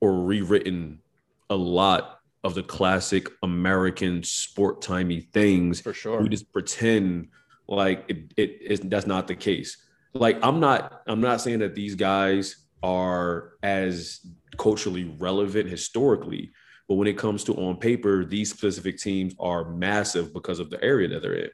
or 0.00 0.24
rewritten 0.24 1.00
a 1.48 1.54
lot 1.54 2.18
of 2.44 2.54
the 2.54 2.62
classic 2.62 3.28
American 3.42 4.22
sport 4.22 4.82
timey 4.82 5.20
things. 5.32 5.80
For 5.80 5.94
sure. 5.94 6.20
We 6.20 6.28
just 6.28 6.52
pretend 6.52 7.28
like 7.66 8.04
it, 8.08 8.34
it 8.36 8.58
is 8.60 8.80
that's 8.80 9.06
not 9.06 9.26
the 9.26 9.34
case. 9.34 9.78
Like 10.12 10.38
I'm 10.42 10.60
not 10.60 11.02
I'm 11.06 11.22
not 11.22 11.40
saying 11.40 11.60
that 11.60 11.74
these 11.74 11.94
guys 11.94 12.56
are 12.82 13.54
as 13.62 14.20
culturally 14.58 15.16
relevant 15.18 15.70
historically, 15.70 16.52
but 16.86 16.96
when 16.96 17.08
it 17.08 17.16
comes 17.16 17.44
to 17.44 17.54
on 17.54 17.78
paper, 17.78 18.26
these 18.26 18.50
specific 18.50 18.98
teams 18.98 19.34
are 19.40 19.70
massive 19.70 20.34
because 20.34 20.60
of 20.60 20.68
the 20.68 20.82
area 20.84 21.08
that 21.08 21.22
they're 21.22 21.34
in. 21.34 21.50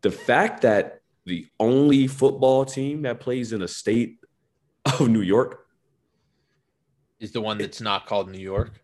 The 0.00 0.10
fact 0.10 0.62
that 0.62 1.00
the 1.26 1.46
only 1.60 2.06
football 2.06 2.64
team 2.64 3.02
that 3.02 3.20
plays 3.20 3.52
in 3.52 3.60
a 3.60 3.68
state 3.68 4.18
of 4.86 5.08
New 5.08 5.20
York 5.20 5.66
is 7.20 7.32
the 7.32 7.40
one 7.40 7.58
that's 7.58 7.80
not 7.80 8.06
called 8.06 8.30
New 8.30 8.38
York. 8.38 8.82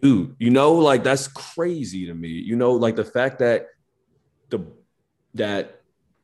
Dude, 0.00 0.36
you 0.38 0.50
know, 0.50 0.74
like 0.74 1.04
that's 1.04 1.28
crazy 1.28 2.06
to 2.06 2.14
me. 2.14 2.28
You 2.28 2.56
know, 2.56 2.72
like 2.72 2.96
the 2.96 3.04
fact 3.04 3.40
that 3.40 3.66
the 4.48 4.60
that 5.34 5.82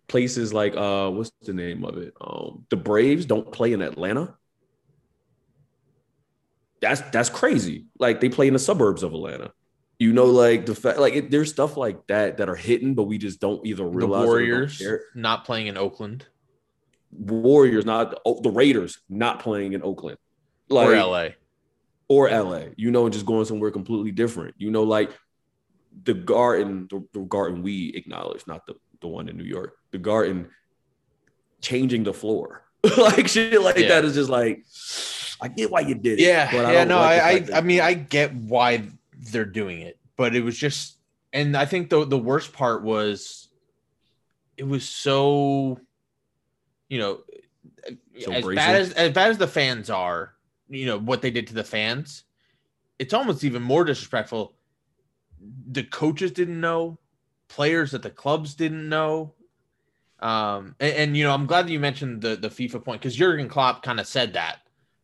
places 0.08 0.52
like 0.52 0.76
uh 0.76 1.10
what's 1.10 1.32
the 1.42 1.52
name 1.52 1.84
of 1.84 1.98
it? 1.98 2.14
Um 2.20 2.64
the 2.70 2.76
Braves 2.76 3.26
don't 3.26 3.52
play 3.52 3.72
in 3.72 3.82
Atlanta. 3.82 4.34
That's 6.80 7.00
that's 7.12 7.28
crazy. 7.28 7.86
Like 7.98 8.20
they 8.20 8.28
play 8.28 8.46
in 8.46 8.52
the 8.52 8.58
suburbs 8.58 9.02
of 9.02 9.12
Atlanta. 9.12 9.52
You 9.98 10.12
know, 10.12 10.26
like 10.26 10.66
the 10.66 10.74
fact, 10.74 10.98
like 10.98 11.14
it, 11.14 11.30
there's 11.30 11.50
stuff 11.50 11.76
like 11.78 12.06
that 12.08 12.36
that 12.36 12.50
are 12.50 12.54
hidden, 12.54 12.94
but 12.94 13.04
we 13.04 13.16
just 13.16 13.40
don't 13.40 13.64
either 13.66 13.86
realize. 13.86 14.22
The 14.22 14.26
Warriors 14.26 14.82
not 15.14 15.44
playing 15.46 15.68
in 15.68 15.78
Oakland. 15.78 16.26
Warriors 17.12 17.86
not 17.86 18.14
the 18.42 18.50
Raiders 18.50 18.98
not 19.08 19.40
playing 19.40 19.72
in 19.72 19.82
Oakland, 19.82 20.18
like, 20.68 20.88
or 20.88 20.96
LA, 20.96 21.28
or 22.08 22.30
LA. 22.30 22.64
You 22.76 22.90
know, 22.90 23.04
and 23.04 23.12
just 23.12 23.26
going 23.26 23.44
somewhere 23.44 23.70
completely 23.70 24.12
different. 24.12 24.54
You 24.58 24.70
know, 24.70 24.82
like 24.82 25.10
the 26.04 26.14
Garden, 26.14 26.86
the, 26.90 27.06
the 27.12 27.20
Garden 27.20 27.62
we 27.62 27.92
acknowledge, 27.94 28.46
not 28.46 28.66
the 28.66 28.74
the 29.00 29.08
one 29.08 29.28
in 29.28 29.36
New 29.36 29.44
York. 29.44 29.76
The 29.90 29.98
Garden 29.98 30.48
changing 31.60 32.04
the 32.04 32.12
floor, 32.14 32.64
like 32.98 33.28
shit 33.28 33.60
like 33.60 33.78
yeah. 33.78 33.88
that 33.88 34.04
is 34.04 34.14
just 34.14 34.30
like. 34.30 34.64
I 35.38 35.48
get 35.48 35.70
why 35.70 35.80
you 35.80 35.94
did 35.94 36.18
it. 36.18 36.22
Yeah, 36.22 36.50
yeah, 36.72 36.84
no, 36.84 36.96
like 36.96 37.20
I, 37.20 37.30
I, 37.30 37.58
I 37.58 37.60
mean, 37.60 37.82
I 37.82 37.92
get 37.92 38.34
why 38.34 38.84
they're 39.18 39.44
doing 39.44 39.82
it, 39.82 39.98
but 40.16 40.34
it 40.34 40.42
was 40.42 40.56
just, 40.56 40.96
and 41.30 41.54
I 41.54 41.66
think 41.66 41.90
the 41.90 42.06
the 42.06 42.18
worst 42.18 42.54
part 42.54 42.82
was, 42.82 43.48
it 44.56 44.66
was 44.66 44.88
so, 44.88 45.78
you 46.88 46.98
know, 46.98 47.20
so 48.18 48.32
as 48.32 48.46
bad 48.46 48.76
as 48.76 48.92
as 48.92 49.12
bad 49.12 49.30
as 49.30 49.36
the 49.38 49.46
fans 49.46 49.90
are, 49.90 50.32
you 50.68 50.86
know 50.86 50.98
what 50.98 51.22
they 51.22 51.30
did 51.30 51.46
to 51.48 51.54
the 51.54 51.64
fans, 51.64 52.24
it's 52.98 53.14
almost 53.14 53.44
even 53.44 53.62
more 53.62 53.84
disrespectful. 53.84 54.54
The 55.70 55.84
coaches 55.84 56.32
didn't 56.32 56.60
know, 56.60 56.98
players 57.48 57.94
at 57.94 58.02
the 58.02 58.10
clubs 58.10 58.54
didn't 58.54 58.88
know. 58.88 59.34
Um, 60.20 60.74
and, 60.80 60.94
and 60.94 61.16
you 61.16 61.24
know, 61.24 61.32
I'm 61.32 61.46
glad 61.46 61.66
that 61.66 61.72
you 61.72 61.80
mentioned 61.80 62.22
the 62.22 62.36
the 62.36 62.48
FIFA 62.48 62.84
point 62.84 63.00
because 63.00 63.16
Jurgen 63.16 63.48
Klopp 63.48 63.82
kind 63.82 64.00
of 64.00 64.06
said 64.06 64.34
that. 64.34 64.58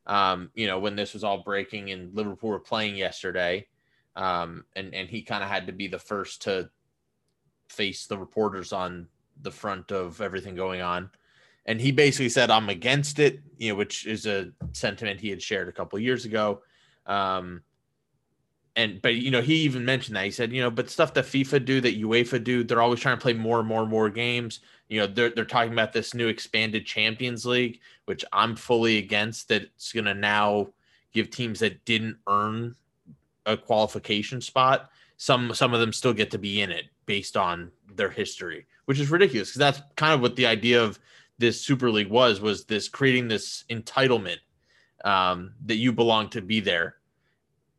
Um, 0.06 0.50
you 0.54 0.66
know, 0.66 0.80
when 0.80 0.96
this 0.96 1.14
was 1.14 1.22
all 1.22 1.42
breaking 1.42 1.90
and 1.90 2.14
Liverpool 2.14 2.50
were 2.50 2.58
playing 2.58 2.96
yesterday, 2.96 3.66
um, 4.16 4.64
and 4.74 4.94
and 4.94 5.08
he 5.08 5.22
kind 5.22 5.44
of 5.44 5.50
had 5.50 5.66
to 5.66 5.72
be 5.72 5.86
the 5.86 5.98
first 5.98 6.42
to 6.42 6.70
face 7.68 8.06
the 8.06 8.18
reporters 8.18 8.72
on 8.72 9.08
the 9.40 9.50
front 9.50 9.92
of 9.92 10.20
everything 10.20 10.54
going 10.54 10.80
on. 10.80 11.10
And 11.66 11.80
he 11.80 11.92
basically 11.92 12.28
said, 12.28 12.50
"I'm 12.50 12.68
against 12.68 13.18
it," 13.18 13.40
you 13.56 13.70
know, 13.70 13.76
which 13.76 14.06
is 14.06 14.26
a 14.26 14.50
sentiment 14.72 15.20
he 15.20 15.30
had 15.30 15.42
shared 15.42 15.68
a 15.68 15.72
couple 15.72 15.98
years 15.98 16.24
ago. 16.24 16.62
Um, 17.06 17.62
and 18.74 19.00
but 19.02 19.14
you 19.14 19.30
know, 19.30 19.42
he 19.42 19.56
even 19.56 19.84
mentioned 19.84 20.16
that 20.16 20.24
he 20.24 20.30
said, 20.30 20.52
you 20.52 20.62
know, 20.62 20.70
but 20.70 20.90
stuff 20.90 21.14
that 21.14 21.24
FIFA 21.24 21.64
do, 21.64 21.80
that 21.80 22.00
UEFA 22.00 22.42
do, 22.42 22.64
they're 22.64 22.82
always 22.82 23.00
trying 23.00 23.16
to 23.16 23.22
play 23.22 23.34
more 23.34 23.60
and 23.60 23.68
more 23.68 23.82
and 23.82 23.90
more 23.90 24.10
games. 24.10 24.60
You 24.88 25.00
know, 25.00 25.06
they're 25.06 25.30
they're 25.30 25.44
talking 25.44 25.72
about 25.72 25.92
this 25.92 26.14
new 26.14 26.28
expanded 26.28 26.86
Champions 26.86 27.46
League, 27.46 27.80
which 28.06 28.24
I'm 28.32 28.56
fully 28.56 28.98
against. 28.98 29.48
That 29.48 29.62
it's 29.62 29.92
going 29.92 30.06
to 30.06 30.14
now 30.14 30.68
give 31.12 31.30
teams 31.30 31.60
that 31.60 31.84
didn't 31.84 32.16
earn 32.26 32.74
a 33.46 33.56
qualification 33.56 34.40
spot, 34.40 34.90
some 35.16 35.54
some 35.54 35.74
of 35.74 35.80
them 35.80 35.92
still 35.92 36.12
get 36.12 36.30
to 36.30 36.38
be 36.38 36.62
in 36.62 36.70
it 36.70 36.86
based 37.06 37.36
on 37.36 37.70
their 37.94 38.10
history, 38.10 38.66
which 38.86 38.98
is 38.98 39.10
ridiculous 39.10 39.50
because 39.50 39.58
that's 39.58 39.82
kind 39.96 40.14
of 40.14 40.20
what 40.20 40.36
the 40.36 40.46
idea 40.46 40.82
of 40.82 40.98
this 41.42 41.60
Super 41.60 41.90
League 41.90 42.08
was 42.08 42.40
was 42.40 42.64
this 42.64 42.88
creating 42.88 43.26
this 43.26 43.64
entitlement 43.68 44.38
um, 45.04 45.54
that 45.66 45.74
you 45.74 45.92
belong 45.92 46.30
to 46.30 46.40
be 46.40 46.60
there. 46.60 46.94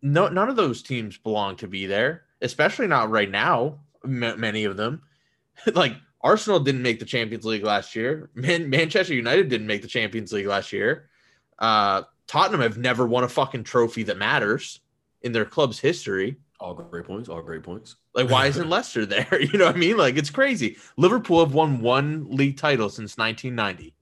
No, 0.01 0.27
none 0.27 0.49
of 0.49 0.57
those 0.57 0.83
teams 0.83 1.17
belong 1.17 1.55
to 1.55 1.67
be 1.67 1.85
there, 1.85 2.23
especially 2.41 2.87
not 2.87 3.09
right 3.09 3.31
now. 3.31 3.79
M- 4.03 4.37
many 4.39 4.65
of 4.65 4.75
them, 4.75 5.01
like 5.73 5.93
Arsenal, 6.19 6.59
didn't 6.59 6.81
make 6.81 6.99
the 6.99 7.05
Champions 7.05 7.45
League 7.45 7.63
last 7.63 7.95
year. 7.95 8.29
Man- 8.35 8.69
Manchester 8.69 9.13
United 9.13 9.47
didn't 9.47 9.67
make 9.67 9.81
the 9.81 9.87
Champions 9.87 10.33
League 10.33 10.47
last 10.47 10.73
year. 10.73 11.09
Uh, 11.57 12.03
Tottenham 12.27 12.61
have 12.61 12.77
never 12.77 13.07
won 13.07 13.23
a 13.23 13.29
fucking 13.29 13.63
trophy 13.63 14.03
that 14.03 14.17
matters 14.17 14.81
in 15.21 15.31
their 15.31 15.45
club's 15.45 15.79
history. 15.79 16.35
All 16.63 16.73
great 16.73 17.03
points. 17.03 17.27
All 17.27 17.41
great 17.41 17.61
points. 17.61 17.97
Like, 18.15 18.29
why 18.29 18.45
isn't 18.45 18.69
Leicester 18.77 19.05
there? 19.05 19.27
You 19.41 19.59
know 19.59 19.65
what 19.65 19.75
I 19.75 19.79
mean? 19.79 19.97
Like, 19.97 20.15
it's 20.15 20.29
crazy. 20.29 20.77
Liverpool 20.95 21.43
have 21.43 21.53
won 21.53 21.81
one 21.81 22.25
league 22.29 22.55
title 22.55 22.87
since 22.87 23.17
1990. 23.17 23.93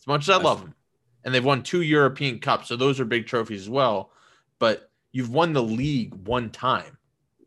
As 0.00 0.06
much 0.08 0.22
as 0.22 0.30
I 0.30 0.38
love 0.38 0.62
them, 0.62 0.74
and 1.24 1.32
they've 1.32 1.44
won 1.44 1.62
two 1.62 1.82
European 1.82 2.40
Cups, 2.40 2.68
so 2.68 2.76
those 2.76 2.98
are 2.98 3.04
big 3.04 3.26
trophies 3.26 3.62
as 3.62 3.70
well. 3.70 4.10
But 4.58 4.90
you've 5.12 5.30
won 5.30 5.52
the 5.52 5.62
league 5.62 6.12
one 6.26 6.50
time. 6.50 6.98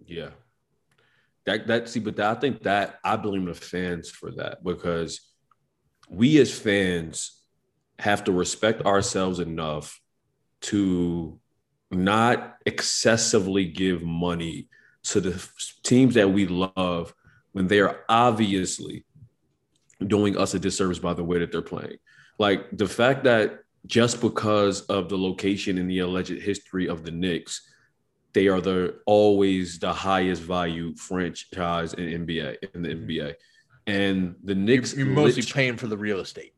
Yeah. 0.06 0.30
That 1.46 1.68
that 1.68 1.90
see, 1.90 2.00
but 2.00 2.16
that, 2.16 2.38
I 2.38 2.40
think 2.40 2.64
that 2.64 3.00
I 3.04 3.18
blame 3.18 3.44
the 3.44 3.54
fans 3.54 4.10
for 4.10 4.32
that 4.32 4.64
because 4.64 5.20
we 6.10 6.40
as 6.40 6.58
fans 6.58 7.42
have 7.98 8.24
to 8.24 8.32
respect 8.32 8.86
ourselves 8.86 9.40
enough 9.40 10.00
to 10.62 11.42
not 11.92 12.58
excessively 12.66 13.66
give 13.66 14.02
money 14.02 14.68
to 15.04 15.22
the 15.22 15.50
teams 15.84 16.16
that 16.16 16.30
we 16.30 16.46
love 16.46 17.14
when 17.54 17.68
they 17.68 17.80
are 17.80 18.02
obviously 18.10 19.06
doing 20.06 20.38
us 20.38 20.54
a 20.54 20.60
disservice 20.60 21.00
by 21.00 21.14
the 21.14 21.24
way 21.24 21.40
that 21.40 21.52
they're 21.52 21.62
playing. 21.62 21.98
Like 22.38 22.70
the 22.72 22.88
fact 22.88 23.24
that 23.26 23.60
just 23.86 24.22
because 24.22 24.82
of 24.82 25.10
the 25.10 25.18
location 25.18 25.78
and 25.78 25.90
the 25.90 26.00
alleged 26.00 26.42
history 26.42 26.88
of 26.88 27.04
the 27.04 27.12
Knicks, 27.12 27.68
they 28.34 28.48
are 28.48 28.62
the 28.62 29.00
always 29.06 29.80
the 29.80 29.92
highest 29.92 30.42
value 30.42 30.96
franchise 30.96 31.94
in 31.94 32.26
NBA 32.26 32.58
in 32.74 32.82
the 32.82 32.90
NBA. 32.90 33.34
And 33.88 34.36
the 34.44 34.56
Knicks 34.56 34.96
You're 34.96 35.08
mostly 35.08 35.42
lit- 35.42 35.54
paying 35.54 35.78
for 35.78 35.88
the 35.88 35.98
real 35.98 36.20
estate. 36.20 36.54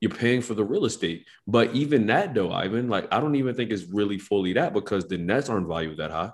You're 0.00 0.10
paying 0.10 0.42
for 0.42 0.54
the 0.54 0.64
real 0.64 0.84
estate. 0.84 1.26
But 1.46 1.74
even 1.74 2.06
that 2.06 2.34
though, 2.34 2.52
Ivan, 2.52 2.88
like 2.88 3.08
I 3.12 3.20
don't 3.20 3.34
even 3.36 3.54
think 3.54 3.70
it's 3.70 3.84
really 3.84 4.18
fully 4.18 4.52
that 4.54 4.72
because 4.72 5.06
the 5.06 5.18
Nets 5.18 5.48
aren't 5.48 5.68
valued 5.68 5.98
that 5.98 6.10
high. 6.10 6.32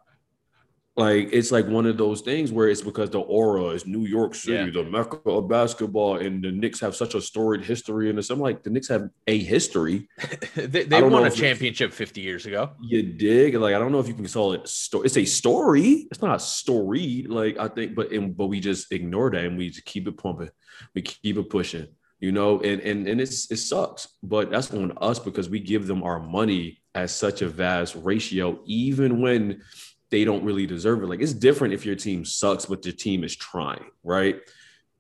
Like 0.97 1.31
it's 1.33 1.51
like 1.51 1.67
one 1.67 1.87
of 1.87 1.97
those 1.97 2.21
things 2.21 2.53
where 2.53 2.69
it's 2.69 2.81
because 2.81 3.11
the 3.11 3.19
aura 3.19 3.71
is 3.71 3.85
New 3.85 4.07
York 4.07 4.33
City, 4.33 4.71
Yeah. 4.71 4.83
the 4.83 4.89
mecca 4.89 5.17
of 5.29 5.49
basketball, 5.49 6.19
and 6.19 6.41
the 6.45 6.53
Knicks 6.53 6.79
have 6.79 6.95
such 6.95 7.17
a 7.17 7.21
storied 7.21 7.65
history. 7.65 8.11
And 8.11 8.19
it's 8.19 8.31
I'm 8.31 8.39
like 8.39 8.63
the 8.63 8.71
Knicks 8.71 8.87
have 8.89 9.09
a 9.27 9.37
history. 9.39 10.09
they 10.55 10.85
they 10.85 11.03
won 11.03 11.27
a 11.27 11.33
championship 11.33 11.93
50 11.93 12.21
years 12.21 12.47
ago. 12.47 12.71
You 12.81 13.03
dig? 13.03 13.57
Like 13.57 13.75
I 13.75 13.81
don't 13.81 13.91
know 13.91 13.99
if 13.99 14.07
you 14.07 14.15
can 14.15 14.29
call 14.29 14.53
it 14.53 14.69
story. 14.69 15.07
It's 15.07 15.17
a 15.17 15.25
story. 15.25 16.07
It's 16.13 16.23
not 16.23 16.37
a 16.37 16.39
story. 16.41 17.27
Like 17.29 17.59
I 17.59 17.67
think, 17.67 17.97
but 17.97 18.13
and, 18.13 18.37
but 18.37 18.47
we 18.47 18.61
just 18.61 18.93
ignore 18.93 19.33
that 19.33 19.45
and 19.45 19.59
we 19.59 19.71
just 19.71 19.87
keep 19.87 20.07
it 20.07 20.17
pumping. 20.17 20.51
We 20.95 21.03
keep 21.03 21.39
it 21.39 21.51
pushing. 21.51 21.89
You 22.21 22.33
know, 22.33 22.61
and 22.61 22.81
and 22.81 23.07
and 23.07 23.21
it's 23.21 23.51
it 23.51 23.57
sucks, 23.57 24.09
but 24.23 24.51
that's 24.51 24.73
on 24.73 24.97
us 25.01 25.19
because 25.19 25.51
we 25.51 25.61
give 25.61 25.87
them 25.87 26.03
our 26.03 26.21
money 26.21 26.83
at 26.95 27.11
such 27.11 27.43
a 27.43 27.49
vast 27.49 27.97
ratio, 27.97 28.61
even 28.65 29.21
when 29.21 29.61
they 30.11 30.25
don't 30.25 30.45
really 30.45 30.67
deserve 30.67 31.03
it. 31.03 31.07
Like 31.07 31.21
it's 31.21 31.33
different 31.33 31.75
if 31.75 31.85
your 31.85 31.97
team 31.97 32.25
sucks, 32.25 32.67
but 32.67 32.85
your 32.85 32.95
team 32.95 33.25
is 33.25 33.35
trying, 33.35 33.85
right? 34.03 34.41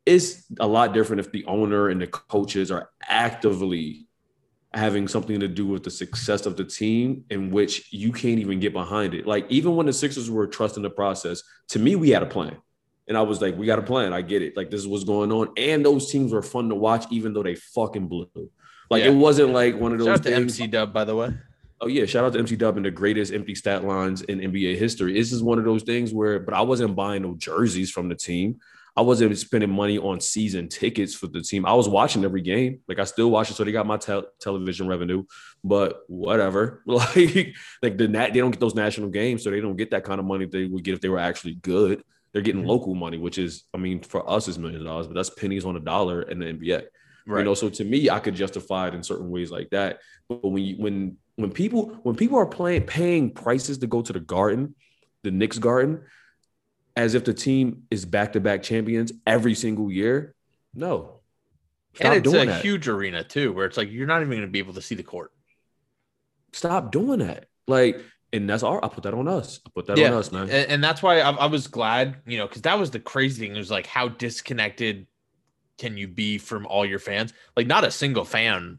It's 0.04 0.44
a 0.60 0.66
lot 0.66 0.92
different 0.92 1.20
if 1.20 1.32
the 1.32 1.44
owner 1.46 1.88
and 1.88 2.00
the 2.00 2.06
coaches 2.06 2.70
are 2.70 2.90
actively 3.08 4.06
having 4.74 5.06
something 5.06 5.38
to 5.40 5.48
do 5.48 5.66
with 5.66 5.84
the 5.84 5.90
success 5.90 6.46
of 6.46 6.56
the 6.56 6.64
team 6.64 7.24
in 7.30 7.50
which 7.50 7.92
you 7.92 8.12
can't 8.12 8.40
even 8.40 8.58
get 8.58 8.72
behind 8.72 9.14
it. 9.14 9.26
Like 9.26 9.46
even 9.48 9.76
when 9.76 9.86
the 9.86 9.92
Sixers 9.92 10.30
were 10.30 10.48
trusting 10.48 10.82
the 10.82 10.90
process, 10.90 11.42
to 11.68 11.78
me, 11.78 11.94
we 11.94 12.10
had 12.10 12.24
a 12.24 12.26
plan. 12.26 12.56
And 13.06 13.16
I 13.18 13.22
was 13.22 13.40
like, 13.42 13.56
we 13.56 13.66
got 13.66 13.78
a 13.78 13.82
plan. 13.82 14.12
I 14.12 14.22
get 14.22 14.42
it. 14.42 14.56
Like 14.56 14.70
this 14.70 14.80
is 14.80 14.86
what's 14.88 15.04
going 15.04 15.30
on. 15.32 15.48
And 15.56 15.84
those 15.84 16.10
teams 16.10 16.32
were 16.32 16.42
fun 16.42 16.68
to 16.70 16.74
watch, 16.74 17.04
even 17.10 17.34
though 17.34 17.42
they 17.42 17.54
fucking 17.54 18.08
blew. 18.08 18.28
Like 18.90 19.04
Yeah. 19.04 19.10
it 19.10 19.14
wasn't 19.14 19.50
like 19.52 19.78
one 19.78 19.92
of 19.92 19.98
those 19.98 20.06
Shout 20.06 20.16
out 20.18 20.22
to. 20.24 20.34
MC 20.34 20.66
Dub, 20.66 20.92
by 20.92 21.04
the 21.04 21.14
way. 21.16 21.34
Oh 21.80 21.86
yeah, 21.86 22.06
shout 22.06 22.24
out 22.24 22.32
to 22.32 22.38
MC 22.38 22.56
Dub 22.56 22.76
and 22.76 22.86
the 22.86 22.90
greatest 22.90 23.32
empty 23.32 23.54
stat 23.54 23.84
lines 23.84 24.22
in 24.22 24.38
NBA 24.38 24.78
history. 24.78 25.12
This 25.12 25.32
is 25.32 25.42
one 25.42 25.58
of 25.58 25.64
those 25.66 25.82
things 25.82 26.14
where, 26.14 26.38
but 26.38 26.54
I 26.54 26.62
wasn't 26.62 26.96
buying 26.96 27.22
no 27.22 27.34
jerseys 27.34 27.90
from 27.90 28.08
the 28.08 28.14
team. 28.14 28.58
I 28.96 29.02
wasn't 29.02 29.36
spending 29.36 29.70
money 29.70 29.98
on 29.98 30.20
season 30.20 30.68
tickets 30.68 31.14
for 31.16 31.26
the 31.26 31.42
team. 31.42 31.66
I 31.66 31.74
was 31.74 31.88
watching 31.88 32.24
every 32.24 32.42
game. 32.42 32.78
Like 32.86 33.00
I 33.00 33.04
still 33.04 33.28
watch 33.30 33.50
it, 33.50 33.54
so 33.54 33.64
they 33.64 33.72
got 33.72 33.86
my 33.86 33.96
tel- 33.96 34.28
television 34.40 34.86
revenue. 34.86 35.24
But 35.64 36.02
whatever, 36.06 36.82
like 36.86 37.54
like 37.82 37.98
the 37.98 38.06
nat 38.08 38.28
they 38.32 38.38
don't 38.38 38.52
get 38.52 38.60
those 38.60 38.76
national 38.76 39.08
games, 39.10 39.42
so 39.42 39.50
they 39.50 39.60
don't 39.60 39.76
get 39.76 39.90
that 39.90 40.04
kind 40.04 40.20
of 40.20 40.26
money 40.26 40.46
they 40.46 40.66
would 40.66 40.84
get 40.84 40.94
if 40.94 41.00
they 41.00 41.08
were 41.08 41.18
actually 41.18 41.54
good. 41.56 42.02
They're 42.34 42.42
getting 42.42 42.64
Mhm. 42.64 42.66
local 42.66 42.94
money, 42.94 43.16
which 43.16 43.38
is, 43.38 43.64
I 43.72 43.78
mean, 43.78 44.02
for 44.02 44.28
us 44.28 44.46
is 44.48 44.58
millions 44.58 44.82
of 44.82 44.86
dollars, 44.88 45.06
but 45.06 45.14
that's 45.14 45.30
pennies 45.30 45.64
on 45.64 45.76
a 45.76 45.80
dollar 45.80 46.20
in 46.22 46.40
the 46.40 46.46
NBA. 46.46 46.82
Right. 47.26 47.38
You 47.38 47.44
know, 47.44 47.54
so 47.54 47.70
to 47.70 47.84
me, 47.84 48.10
I 48.10 48.18
could 48.18 48.34
justify 48.34 48.88
it 48.88 48.94
in 48.94 49.02
certain 49.02 49.30
ways 49.30 49.50
like 49.50 49.70
that. 49.70 50.00
But 50.28 50.44
when 50.44 50.62
you, 50.62 50.76
when 50.76 51.16
when 51.36 51.50
people 51.52 51.86
when 52.02 52.14
people 52.16 52.36
are 52.38 52.46
playing 52.46 52.82
paying 52.82 53.30
prices 53.30 53.78
to 53.78 53.86
go 53.86 54.02
to 54.02 54.12
the 54.12 54.20
Garden, 54.20 54.74
the 55.22 55.30
Knicks 55.30 55.58
Garden, 55.58 56.02
as 56.96 57.14
if 57.14 57.24
the 57.24 57.32
team 57.34 57.84
is 57.90 58.04
back 58.04 58.34
to 58.34 58.40
back 58.40 58.62
champions 58.62 59.10
every 59.26 59.54
single 59.54 59.90
year, 59.90 60.34
no. 60.74 61.20
Stop 61.94 62.06
and 62.06 62.14
it's 62.16 62.30
doing 62.32 62.48
a 62.48 62.52
that. 62.52 62.62
huge 62.62 62.88
arena 62.88 63.22
too, 63.24 63.52
where 63.52 63.64
it's 63.66 63.76
like 63.76 63.90
you're 63.90 64.06
not 64.08 64.20
even 64.20 64.30
going 64.30 64.42
to 64.42 64.48
be 64.48 64.58
able 64.58 64.74
to 64.74 64.82
see 64.82 64.96
the 64.96 65.02
court. 65.04 65.30
Stop 66.52 66.92
doing 66.92 67.20
that. 67.20 67.46
Like, 67.66 68.00
and 68.34 68.50
that's 68.50 68.62
our. 68.62 68.84
I 68.84 68.88
put 68.88 69.04
that 69.04 69.14
on 69.14 69.28
us. 69.28 69.60
I 69.66 69.70
put 69.74 69.86
that 69.86 69.98
Yeah. 69.98 70.08
on 70.08 70.14
us, 70.14 70.32
man. 70.32 70.42
And, 70.42 70.70
and 70.70 70.84
that's 70.84 71.02
why 71.02 71.20
I, 71.20 71.30
I 71.30 71.46
was 71.46 71.66
glad, 71.66 72.16
you 72.26 72.38
know, 72.38 72.46
because 72.46 72.62
that 72.62 72.78
was 72.78 72.90
the 72.90 73.00
crazy 73.00 73.40
thing. 73.40 73.54
It 73.54 73.58
was 73.58 73.70
like, 73.70 73.86
how 73.86 74.08
disconnected 74.08 75.06
can 75.78 75.96
you 75.96 76.08
be 76.08 76.38
from 76.38 76.66
all 76.66 76.84
your 76.84 76.98
fans? 76.98 77.32
Like, 77.56 77.66
not 77.66 77.84
a 77.84 77.90
single 77.90 78.24
fan 78.24 78.78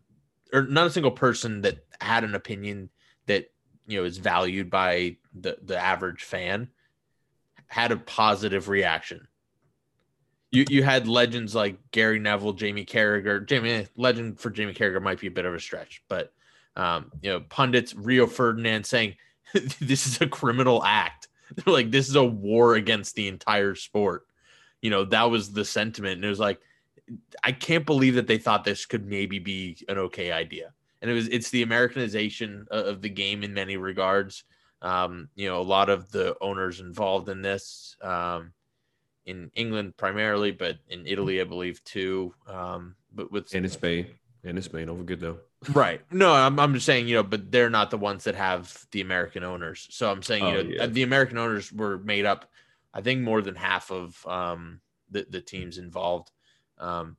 or 0.53 0.63
not 0.63 0.87
a 0.87 0.91
single 0.91 1.11
person 1.11 1.61
that 1.61 1.85
had 1.99 2.23
an 2.23 2.35
opinion 2.35 2.89
that 3.27 3.51
you 3.87 3.99
know 3.99 4.05
is 4.05 4.17
valued 4.17 4.69
by 4.69 5.17
the 5.33 5.57
the 5.63 5.77
average 5.77 6.23
fan 6.23 6.69
had 7.67 7.91
a 7.91 7.97
positive 7.97 8.69
reaction. 8.69 9.27
You 10.51 10.65
you 10.69 10.83
had 10.83 11.07
legends 11.07 11.55
like 11.55 11.77
Gary 11.91 12.19
Neville, 12.19 12.53
Jamie 12.53 12.85
Carragher. 12.85 13.45
Jamie 13.45 13.71
eh, 13.71 13.85
legend 13.97 14.39
for 14.39 14.49
Jamie 14.49 14.73
Carragher 14.73 15.01
might 15.01 15.19
be 15.19 15.27
a 15.27 15.31
bit 15.31 15.45
of 15.45 15.53
a 15.53 15.59
stretch, 15.59 16.03
but 16.07 16.33
um, 16.75 17.11
you 17.21 17.31
know 17.31 17.41
pundits 17.41 17.93
Rio 17.95 18.27
Ferdinand 18.27 18.85
saying 18.85 19.15
this 19.79 20.07
is 20.07 20.21
a 20.21 20.27
criminal 20.27 20.83
act. 20.83 21.27
They're 21.55 21.73
like 21.73 21.91
this 21.91 22.09
is 22.09 22.15
a 22.15 22.23
war 22.23 22.75
against 22.75 23.15
the 23.15 23.27
entire 23.27 23.75
sport. 23.75 24.25
You 24.81 24.89
know 24.89 25.05
that 25.05 25.29
was 25.29 25.51
the 25.51 25.65
sentiment, 25.65 26.15
and 26.15 26.25
it 26.25 26.29
was 26.29 26.39
like 26.39 26.59
I 27.43 27.51
can't 27.51 27.85
believe 27.85 28.15
that 28.15 28.27
they 28.27 28.37
thought 28.37 28.63
this 28.63 28.85
could 28.85 29.05
maybe 29.05 29.39
be 29.39 29.77
an 29.87 29.97
okay 29.97 30.31
idea. 30.31 30.73
And 31.01 31.11
it 31.11 31.13
was 31.13 31.27
it's 31.27 31.49
the 31.49 31.61
Americanization 31.61 32.67
of 32.71 33.01
the 33.01 33.09
game 33.09 33.43
in 33.43 33.53
many 33.53 33.77
regards. 33.77 34.43
Um, 34.81 35.29
you 35.35 35.47
know, 35.47 35.61
a 35.61 35.63
lot 35.63 35.89
of 35.89 36.11
the 36.11 36.35
owners 36.41 36.79
involved 36.79 37.29
in 37.29 37.41
this 37.41 37.95
um, 38.01 38.53
in 39.25 39.51
England 39.55 39.97
primarily, 39.97 40.51
but 40.51 40.77
in 40.89 41.05
Italy, 41.05 41.41
I 41.41 41.43
believe 41.43 41.83
too. 41.83 42.33
Um, 42.47 42.95
but 43.13 43.31
with 43.31 43.53
and 43.53 43.65
in 43.65 43.71
Spain. 43.71 44.07
And 44.43 44.57
in 44.57 44.63
Spain. 44.63 44.87
Don't 44.87 44.97
forget 44.97 45.19
though. 45.19 45.39
Right, 45.73 46.01
no, 46.11 46.31
I'm 46.33 46.59
I'm 46.59 46.73
just 46.73 46.85
saying, 46.85 47.07
you 47.07 47.15
know, 47.15 47.23
but 47.23 47.51
they're 47.51 47.69
not 47.69 47.91
the 47.91 47.97
ones 47.97 48.25
that 48.25 48.35
have 48.35 48.85
the 48.91 49.01
American 49.01 49.43
owners. 49.43 49.87
So 49.91 50.09
I'm 50.11 50.21
saying, 50.23 50.43
you 50.43 50.49
Oh, 50.49 50.61
know, 50.63 50.69
yeah. 50.69 50.85
the 50.87 51.03
American 51.03 51.37
owners 51.37 51.71
were 51.71 51.97
made 51.97 52.25
up. 52.25 52.49
I 52.93 53.01
think 53.01 53.21
more 53.21 53.41
than 53.41 53.55
half 53.55 53.91
of 53.91 54.25
um, 54.25 54.79
the 55.11 55.25
the 55.29 55.41
teams 55.41 55.77
involved. 55.77 56.31
Um, 56.77 57.17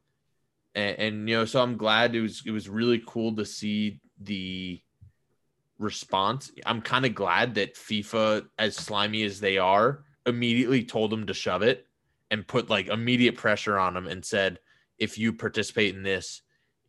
and, 0.74 0.98
and 0.98 1.28
you 1.28 1.36
know, 1.36 1.44
so 1.44 1.62
I'm 1.62 1.76
glad 1.76 2.14
it 2.14 2.20
was 2.20 2.42
it 2.46 2.50
was 2.50 2.68
really 2.68 3.02
cool 3.06 3.34
to 3.36 3.44
see 3.44 4.00
the 4.20 4.80
response. 5.78 6.50
I'm 6.64 6.80
kind 6.80 7.04
of 7.04 7.14
glad 7.14 7.54
that 7.56 7.74
FIFA, 7.74 8.46
as 8.58 8.76
slimy 8.76 9.22
as 9.24 9.40
they 9.40 9.58
are, 9.58 10.04
immediately 10.24 10.84
told 10.84 11.10
them 11.10 11.26
to 11.26 11.34
shove 11.34 11.62
it 11.62 11.86
and 12.30 12.46
put 12.46 12.70
like 12.70 12.88
immediate 12.88 13.36
pressure 13.36 13.78
on 13.78 13.94
them 13.94 14.06
and 14.06 14.24
said, 14.24 14.58
if 14.98 15.18
you 15.18 15.32
participate 15.32 15.94
in 15.94 16.02
this, 16.02 16.42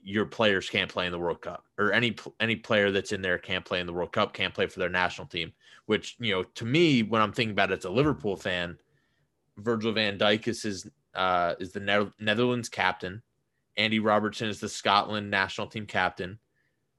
your 0.08 0.26
players 0.26 0.70
can't 0.70 0.90
play 0.90 1.06
in 1.06 1.12
the 1.12 1.20
World 1.20 1.42
Cup, 1.42 1.66
or 1.78 1.92
any 1.92 2.16
any 2.40 2.56
player 2.56 2.92
that's 2.92 3.12
in 3.12 3.22
there 3.22 3.38
can't 3.38 3.66
play 3.66 3.82
in 3.82 3.86
the 3.86 3.92
World 3.92 4.14
Cup, 4.14 4.34
can't 4.34 4.54
play 4.54 4.66
for 4.66 4.80
their 4.80 4.90
national 4.90 5.28
team. 5.28 5.52
Which 5.86 6.16
you 6.20 6.34
know, 6.34 6.44
to 6.44 6.66
me, 6.66 7.04
when 7.04 7.22
I'm 7.22 7.34
thinking 7.34 7.52
about 7.52 7.72
it 7.72 7.80
as 7.80 7.86
a 7.86 7.90
Liverpool 7.90 8.38
fan, 8.38 8.78
Virgil 9.58 9.92
Van 9.92 10.18
Dijk 10.18 10.48
is 10.48 10.64
his 10.64 10.90
uh, 11.14 11.56
is 11.60 11.74
the 11.74 12.12
Netherlands 12.20 12.70
captain. 12.70 13.22
Andy 13.76 14.00
Robertson 14.00 14.48
is 14.48 14.62
the 14.62 14.70
Scotland 14.70 15.30
national 15.30 15.68
team 15.68 15.86
captain. 15.86 16.40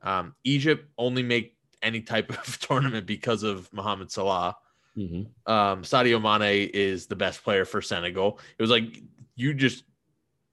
Um, 0.02 0.34
Egypt 0.44 0.86
only 0.98 1.22
make 1.22 1.56
any 1.82 2.02
type 2.02 2.30
of 2.46 2.58
tournament 2.58 3.06
because 3.06 3.42
of 3.42 3.72
Mohamed 3.72 4.12
Salah. 4.12 4.54
Mm-hmm. 4.98 5.50
Um, 5.50 5.82
Sadio 5.82 6.20
Mane 6.20 6.70
is 6.74 7.06
the 7.06 7.16
best 7.16 7.42
player 7.42 7.64
for 7.64 7.80
Senegal. 7.80 8.38
It 8.58 8.62
was 8.62 8.70
like 8.70 9.00
you 9.34 9.54
just 9.54 9.84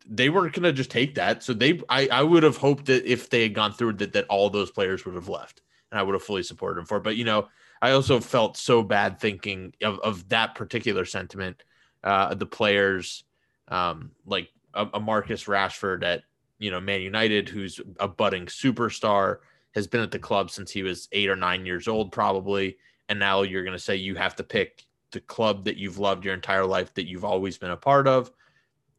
they 0.08 0.30
weren't 0.30 0.54
gonna 0.54 0.72
just 0.72 0.92
take 0.92 1.16
that. 1.16 1.44
So 1.44 1.54
they 1.54 1.82
I, 1.90 2.08
I 2.12 2.24
would 2.24 2.44
have 2.44 2.58
hoped 2.58 2.86
that 2.86 3.06
if 3.12 3.30
they 3.30 3.44
had 3.44 3.54
gone 3.54 3.74
through 3.74 3.94
that 3.94 4.14
that 4.14 4.26
all 4.30 4.50
those 4.50 4.72
players 4.72 5.06
would 5.06 5.16
have 5.16 5.30
left 5.30 5.62
and 5.92 6.00
I 6.00 6.04
would 6.04 6.14
have 6.14 6.24
fully 6.24 6.44
supported 6.44 6.78
them 6.80 6.86
for 6.86 6.98
it. 6.98 7.04
But 7.04 7.18
you 7.18 7.26
know, 7.26 7.48
I 7.82 7.92
also 7.92 8.20
felt 8.20 8.58
so 8.58 8.84
bad 8.84 9.20
thinking 9.20 9.74
of, 9.82 10.00
of 10.00 10.30
that 10.30 10.56
particular 10.56 11.06
sentiment. 11.06 11.64
Uh 12.04 12.36
the 12.36 12.46
players 12.46 13.24
um 13.68 14.12
like 14.26 14.50
a, 14.74 14.88
a 14.94 15.00
Marcus 15.00 15.46
Rashford 15.46 16.04
at 16.04 16.24
you 16.60 16.72
know 16.72 16.80
Man 16.80 17.02
United, 17.02 17.50
who's 17.50 17.80
a 18.00 18.08
budding 18.08 18.46
superstar, 18.46 19.38
has 19.74 19.88
been 19.88 20.02
at 20.02 20.12
the 20.12 20.20
club 20.20 20.50
since 20.50 20.72
he 20.72 20.84
was 20.84 21.08
eight 21.12 21.30
or 21.30 21.36
nine 21.36 21.66
years 21.66 21.88
old, 21.88 22.12
probably. 22.12 22.78
And 23.10 23.20
now 23.20 23.44
you're 23.44 23.64
going 23.64 23.78
to 23.78 23.84
say 23.84 23.98
you 23.98 24.16
have 24.16 24.36
to 24.38 24.44
pick 24.44 24.86
the 25.12 25.20
club 25.20 25.66
that 25.66 25.78
you've 25.78 26.00
loved 26.00 26.26
your 26.26 26.34
entire 26.34 26.66
life, 26.66 26.94
that 26.96 27.08
you've 27.08 27.26
always 27.26 27.58
been 27.58 27.72
a 27.72 27.78
part 27.78 28.08
of, 28.08 28.32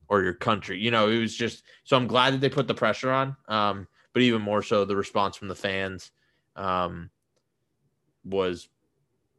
or 0.08 0.22
your 0.22 0.34
country. 0.34 0.78
You 0.78 0.90
know, 0.90 1.08
it 1.08 1.18
was 1.18 1.36
just 1.36 1.62
so 1.84 1.96
I'm 1.96 2.06
glad 2.06 2.34
that 2.34 2.40
they 2.40 2.48
put 2.48 2.68
the 2.68 2.74
pressure 2.74 3.12
on. 3.12 3.36
Um, 3.48 3.88
but 4.12 4.22
even 4.22 4.42
more 4.42 4.62
so, 4.62 4.84
the 4.84 4.96
response 4.96 5.36
from 5.36 5.48
the 5.48 5.54
fans 5.54 6.10
um, 6.56 7.10
was 8.24 8.68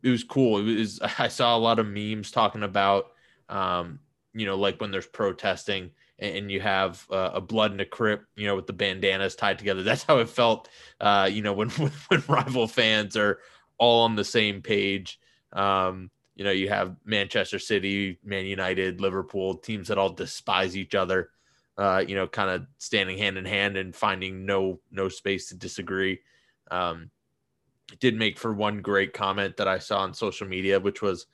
it 0.03 0.09
was 0.09 0.23
cool. 0.23 0.59
It 0.59 0.77
was 0.77 0.99
I 1.19 1.27
saw 1.27 1.55
a 1.55 1.59
lot 1.59 1.79
of 1.79 1.87
memes 1.87 2.31
talking 2.31 2.63
about 2.63 3.11
um, 3.49 3.99
you 4.33 4.45
know, 4.45 4.55
like 4.55 4.79
when 4.79 4.91
there's 4.91 5.07
protesting 5.07 5.91
and, 6.19 6.37
and 6.37 6.51
you 6.51 6.59
have 6.61 7.05
uh, 7.11 7.31
a 7.33 7.41
blood 7.41 7.71
and 7.71 7.81
a 7.81 7.85
crip, 7.85 8.25
you 8.35 8.45
know, 8.45 8.55
with 8.55 8.67
the 8.67 8.73
bandanas 8.73 9.35
tied 9.35 9.57
together. 9.57 9.83
That's 9.83 10.03
how 10.03 10.19
it 10.19 10.29
felt, 10.29 10.69
uh, 11.01 11.29
you 11.31 11.41
know, 11.41 11.53
when 11.53 11.69
when 11.69 12.23
rival 12.27 12.67
fans 12.67 13.17
are 13.17 13.39
all 13.77 14.03
on 14.03 14.15
the 14.15 14.23
same 14.23 14.61
page. 14.61 15.19
Um, 15.53 16.11
you 16.37 16.43
know, 16.43 16.51
you 16.51 16.69
have 16.69 16.95
Manchester 17.03 17.57
City, 17.57 18.19
Man 18.23 18.45
United, 18.45 19.01
Liverpool, 19.01 19.55
teams 19.55 19.87
that 19.87 19.97
all 19.97 20.11
despise 20.11 20.77
each 20.77 20.93
other. 20.93 21.31
Uh, 21.77 22.03
you 22.07 22.15
know, 22.15 22.27
kind 22.27 22.49
of 22.49 22.65
standing 22.77 23.17
hand 23.17 23.37
in 23.37 23.45
hand 23.45 23.75
and 23.75 23.95
finding 23.95 24.45
no 24.45 24.79
no 24.91 25.09
space 25.09 25.49
to 25.49 25.55
disagree. 25.55 26.19
Um, 26.69 27.09
it 27.91 27.99
did 27.99 28.15
make 28.15 28.37
for 28.37 28.53
one 28.53 28.81
great 28.81 29.13
comment 29.13 29.57
that 29.57 29.67
I 29.67 29.79
saw 29.79 29.99
on 29.99 30.13
social 30.13 30.47
media, 30.47 30.79
which 30.79 31.01
was 31.01 31.25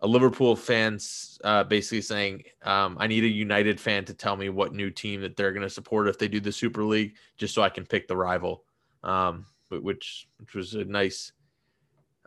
a 0.00 0.06
Liverpool 0.06 0.56
fans 0.56 1.38
uh, 1.44 1.62
basically 1.64 2.02
saying, 2.02 2.42
um, 2.62 2.96
"I 2.98 3.06
need 3.06 3.22
a 3.22 3.28
United 3.28 3.80
fan 3.80 4.04
to 4.06 4.14
tell 4.14 4.36
me 4.36 4.48
what 4.48 4.74
new 4.74 4.90
team 4.90 5.20
that 5.20 5.36
they're 5.36 5.52
going 5.52 5.66
to 5.66 5.70
support 5.70 6.08
if 6.08 6.18
they 6.18 6.28
do 6.28 6.40
the 6.40 6.52
Super 6.52 6.82
League, 6.82 7.14
just 7.36 7.54
so 7.54 7.62
I 7.62 7.68
can 7.68 7.86
pick 7.86 8.08
the 8.08 8.16
rival." 8.16 8.64
Um, 9.04 9.46
which 9.68 10.28
which 10.38 10.54
was 10.54 10.74
a 10.74 10.84
nice 10.84 11.32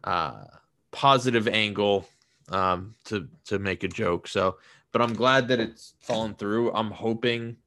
uh, 0.03 0.45
positive 0.93 1.49
angle 1.49 2.07
um, 2.49 2.95
to 3.05 3.27
to 3.45 3.59
make 3.59 3.83
a 3.83 3.89
joke. 3.89 4.29
So, 4.29 4.57
but 4.93 5.01
I'm 5.01 5.13
glad 5.13 5.49
that 5.49 5.59
it's 5.59 5.95
fallen 5.99 6.35
through. 6.35 6.71
I'm 6.73 6.91
hoping 6.91 7.57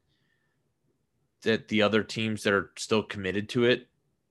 that 1.42 1.68
the 1.68 1.82
other 1.82 2.02
teams 2.02 2.42
that 2.44 2.54
are 2.54 2.70
still 2.76 3.02
committed 3.02 3.48
to 3.50 3.64
it, 3.64 3.86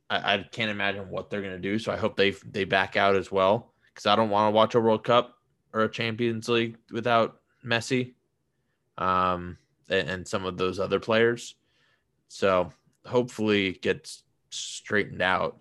I, 0.09 0.33
I 0.33 0.45
can't 0.51 0.71
imagine 0.71 1.09
what 1.09 1.29
they're 1.29 1.41
going 1.41 1.53
to 1.53 1.59
do. 1.59 1.77
So 1.77 1.91
I 1.91 1.97
hope 1.97 2.15
they 2.15 2.31
they 2.49 2.63
back 2.63 2.95
out 2.95 3.15
as 3.15 3.31
well 3.31 3.73
because 3.93 4.07
I 4.07 4.15
don't 4.15 4.29
want 4.29 4.47
to 4.47 4.55
watch 4.55 4.73
a 4.73 4.79
World 4.79 5.03
Cup 5.03 5.37
or 5.73 5.81
a 5.81 5.91
Champions 5.91 6.49
League 6.49 6.77
without 6.91 7.41
Messi, 7.63 8.13
um, 8.97 9.57
and, 9.89 10.09
and 10.09 10.27
some 10.27 10.45
of 10.45 10.57
those 10.57 10.79
other 10.79 10.99
players. 10.99 11.55
So 12.27 12.71
hopefully 13.05 13.67
it 13.67 13.81
gets 13.81 14.23
straightened 14.49 15.21
out. 15.21 15.57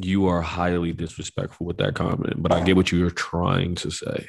You 0.00 0.26
are 0.26 0.40
highly 0.40 0.92
disrespectful 0.92 1.66
with 1.66 1.78
that 1.78 1.94
comment, 1.94 2.42
but 2.42 2.52
I 2.52 2.62
get 2.62 2.76
what 2.76 2.92
you're 2.92 3.10
trying 3.10 3.74
to 3.76 3.90
say. 3.90 4.28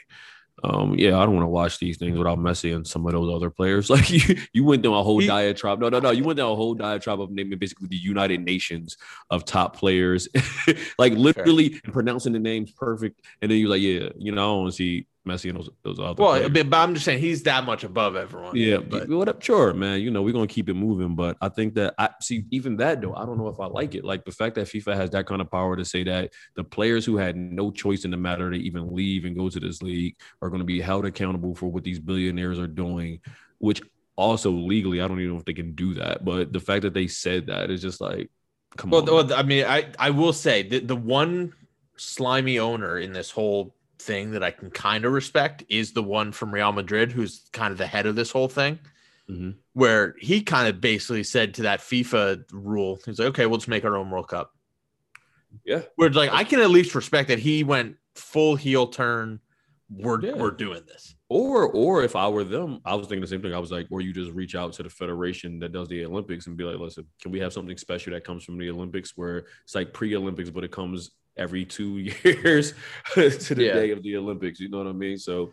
Um, 0.64 0.96
yeah, 0.98 1.18
I 1.18 1.26
don't 1.26 1.36
want 1.36 1.44
to 1.44 1.50
watch 1.50 1.80
these 1.80 1.98
things 1.98 2.18
without 2.18 2.38
Messi 2.38 2.76
and 2.76 2.86
some 2.86 3.06
of 3.06 3.14
those 3.14 3.34
other 3.34 3.50
players. 3.50 3.90
Like 4.00 4.10
you, 4.10 4.36
you 4.54 4.64
went 4.64 4.84
down 4.84 4.94
a 4.94 5.04
whole 5.04 5.20
he, 5.20 5.28
diatribe. 5.28 5.80
No, 5.80 5.90
no, 5.90 6.00
no. 6.00 6.12
You 6.12 6.24
went 6.24 6.38
down 6.38 6.52
a 6.52 6.56
whole 6.56 6.74
diatribe 6.74 7.22
of 7.22 7.32
naming 7.32 7.58
basically 7.60 7.88
the 7.88 7.98
United 7.98 8.44
Nations 8.44 8.98
of 9.30 9.46
top 9.46 9.76
players, 9.76 10.28
like 10.98 11.14
literally 11.14 11.74
sure. 11.74 11.94
pronouncing 11.94 12.34
the 12.34 12.40
names 12.40 12.72
perfect. 12.72 13.22
And 13.42 13.52
then 13.52 13.58
you're 13.58 13.70
like, 13.70 13.82
yeah, 13.82 14.10
you 14.18 14.32
know, 14.32 14.60
I 14.60 14.64
don't 14.64 14.72
see 14.72 15.08
Messi 15.30 15.50
and 15.50 15.60
those 15.60 15.70
those 15.84 16.00
other. 16.00 16.22
Well, 16.22 16.50
but, 16.50 16.70
but, 16.70 16.78
I'm 16.78 16.94
just 16.94 17.06
saying 17.06 17.20
he's 17.20 17.44
that 17.44 17.64
much 17.66 17.84
above 17.84 18.16
everyone. 18.16 18.56
Yeah, 18.56 18.78
but 18.78 19.08
what 19.10 19.30
up? 19.30 19.42
Sure, 19.42 19.74
man. 19.74 20.02
You 20.02 20.12
know 20.12 20.22
we're 20.22 20.34
gonna 20.34 20.48
keep 20.48 20.70
it 20.70 20.74
moving, 20.74 21.16
but 21.16 21.38
I 21.42 21.50
think 21.50 21.76
that 21.76 21.94
I 21.98 22.10
see 22.22 22.46
even 22.52 22.78
that 22.78 23.02
though. 23.02 23.16
I 23.16 23.26
don't 23.26 23.38
know 23.38 23.48
if 23.48 23.60
I 23.60 23.68
like 23.68 23.96
it. 23.96 24.04
Like 24.04 24.26
the 24.26 24.32
fact 24.32 24.56
that 24.56 24.68
FIFA 24.68 24.96
has 24.96 25.10
that 25.12 25.26
kind 25.26 25.42
of 25.42 25.52
power 25.52 25.76
to 25.76 25.86
say 25.86 26.04
that 26.04 26.32
the 26.56 26.64
players 26.64 27.06
who 27.06 27.18
had 27.18 27.36
no 27.36 27.72
choice 27.72 28.06
in 28.06 28.12
the 28.12 28.18
matter 28.18 28.50
to 28.52 28.58
even 28.58 28.94
leave 28.94 29.26
and 29.26 29.36
go 29.36 29.50
to 29.50 29.60
this 29.60 29.82
league 29.82 30.16
are 30.42 30.50
going 30.50 30.60
to 30.62 30.66
be 30.66 30.82
held 30.82 31.06
accountable 31.06 31.56
for 31.56 31.68
what 31.68 31.84
these 31.84 32.00
billionaires 32.00 32.60
are 32.60 32.68
doing, 32.68 33.20
which 33.60 33.82
also 34.16 34.52
legally 34.52 35.02
I 35.02 35.08
don't 35.08 35.20
even 35.20 35.34
know 35.34 35.40
if 35.40 35.46
they 35.46 35.54
can 35.54 35.74
do 35.74 35.94
that. 35.96 36.26
But 36.26 36.52
the 36.52 36.60
fact 36.60 36.84
that 36.84 36.94
they 36.94 37.08
said 37.08 37.48
that 37.48 37.70
is 37.70 37.82
just 37.82 38.02
like, 38.02 38.30
come 38.78 38.90
well, 38.90 39.02
on. 39.02 39.28
Well, 39.28 39.34
I 39.34 39.44
mean, 39.44 39.66
I 39.66 39.88
I 39.98 40.10
will 40.10 40.34
say 40.34 40.64
the 40.64 40.80
the 40.80 40.96
one 40.96 41.54
slimy 41.98 42.60
owner 42.60 42.98
in 42.98 43.14
this 43.14 43.30
whole 43.30 43.76
thing 44.00 44.32
that 44.32 44.44
I 44.44 44.52
can 44.52 44.72
kind 44.72 45.06
of 45.06 45.12
respect 45.12 45.64
is 45.70 45.92
the 45.92 46.04
one 46.04 46.32
from 46.32 46.54
Real 46.54 46.72
Madrid, 46.72 47.12
who's 47.12 47.50
kind 47.52 47.72
of 47.72 47.78
the 47.78 47.88
head 47.88 48.06
of 48.06 48.16
this 48.16 48.32
whole 48.32 48.48
thing, 48.48 48.80
mm-hmm. 49.30 49.52
where 49.74 50.16
he 50.20 50.42
kind 50.42 50.68
of 50.68 50.82
basically 50.82 51.24
said 51.24 51.54
to 51.56 51.64
that 51.64 51.82
FIFA 51.82 52.46
rule, 52.52 53.00
he's 53.06 53.20
like, 53.20 53.30
okay, 53.30 53.46
we'll 53.46 53.58
just 53.58 53.68
make 53.68 53.86
our 53.86 53.98
own 53.98 54.10
World 54.10 54.30
Cup. 54.30 54.54
Yeah. 55.66 55.82
Where 55.96 56.08
it's 56.08 56.18
like 56.18 56.32
I 56.32 56.44
can 56.44 56.60
at 56.60 56.70
least 56.70 56.96
respect 56.96 57.28
that 57.30 57.40
he 57.40 57.64
went 57.64 57.98
full 58.16 58.56
heel 58.56 58.88
turn. 58.88 59.40
We're 59.90 60.24
yeah. 60.24 60.34
we're 60.34 60.52
doing 60.52 60.84
this. 60.88 61.16
Or 61.30 61.68
or 61.68 62.04
if 62.04 62.16
I 62.16 62.28
were 62.28 62.44
them, 62.44 62.80
I 62.86 62.94
was 62.96 63.08
thinking 63.08 63.22
the 63.22 63.28
same 63.28 63.42
thing. 63.42 63.54
I 63.54 63.60
was 63.60 63.72
like, 63.72 63.88
or 63.90 64.02
you 64.02 64.14
just 64.14 64.32
reach 64.32 64.56
out 64.56 64.74
to 64.74 64.84
the 64.84 64.90
federation 64.90 65.60
that 65.60 65.72
does 65.72 65.88
the 65.88 66.06
Olympics 66.06 66.46
and 66.46 66.56
be 66.56 66.64
like, 66.64 66.80
listen, 66.80 67.06
can 67.22 67.32
we 67.32 67.40
have 67.40 67.54
something 67.54 67.78
special 67.78 68.14
that 68.14 68.24
comes 68.24 68.44
from 68.44 68.60
the 68.60 68.70
Olympics 68.70 69.18
where 69.18 69.46
it's 69.64 69.74
like 69.74 69.92
pre-Olympics, 69.92 70.52
but 70.52 70.64
it 70.64 70.72
comes 70.72 71.12
every 71.40 71.66
two 71.66 71.98
years 72.24 72.74
to 73.14 73.56
the 73.56 73.64
yeah. 73.64 73.74
day 73.74 73.92
of 73.92 74.04
the 74.04 74.18
Olympics. 74.18 74.60
You 74.60 74.70
know 74.70 74.78
what 74.80 74.88
I 74.88 74.92
mean? 74.92 75.18
So 75.18 75.52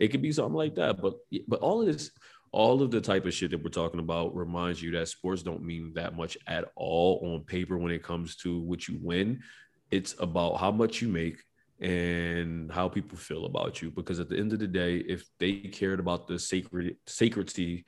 it 0.00 0.08
could 0.08 0.22
be 0.22 0.32
something 0.32 0.54
like 0.54 0.74
that. 0.76 1.00
But 1.00 1.14
but 1.46 1.60
all 1.60 1.80
of 1.80 1.86
this, 1.86 2.10
all 2.50 2.82
of 2.82 2.90
the 2.90 3.00
type 3.00 3.26
of 3.26 3.34
shit 3.34 3.50
that 3.50 3.62
we're 3.62 3.70
talking 3.70 4.00
about 4.00 4.34
reminds 4.34 4.82
you 4.82 4.90
that 4.92 5.08
sports 5.08 5.42
don't 5.42 5.62
mean 5.62 5.92
that 5.94 6.16
much 6.16 6.36
at 6.46 6.64
all 6.74 7.20
on 7.22 7.44
paper 7.44 7.78
when 7.78 7.92
it 7.92 8.02
comes 8.02 8.36
to 8.36 8.60
what 8.60 8.88
you 8.88 8.98
win. 9.00 9.42
It's 9.90 10.16
about 10.18 10.56
how 10.56 10.72
much 10.72 11.00
you 11.00 11.08
make 11.08 11.42
and 11.80 12.72
how 12.72 12.88
people 12.88 13.18
feel 13.18 13.44
about 13.44 13.82
you. 13.82 13.90
Because 13.90 14.20
at 14.20 14.28
the 14.28 14.38
end 14.38 14.52
of 14.52 14.58
the 14.58 14.66
day, 14.66 14.96
if 14.96 15.24
they 15.38 15.54
cared 15.54 16.00
about 16.00 16.26
the 16.26 16.38
sacred 16.38 16.96
sacredity 17.06 17.84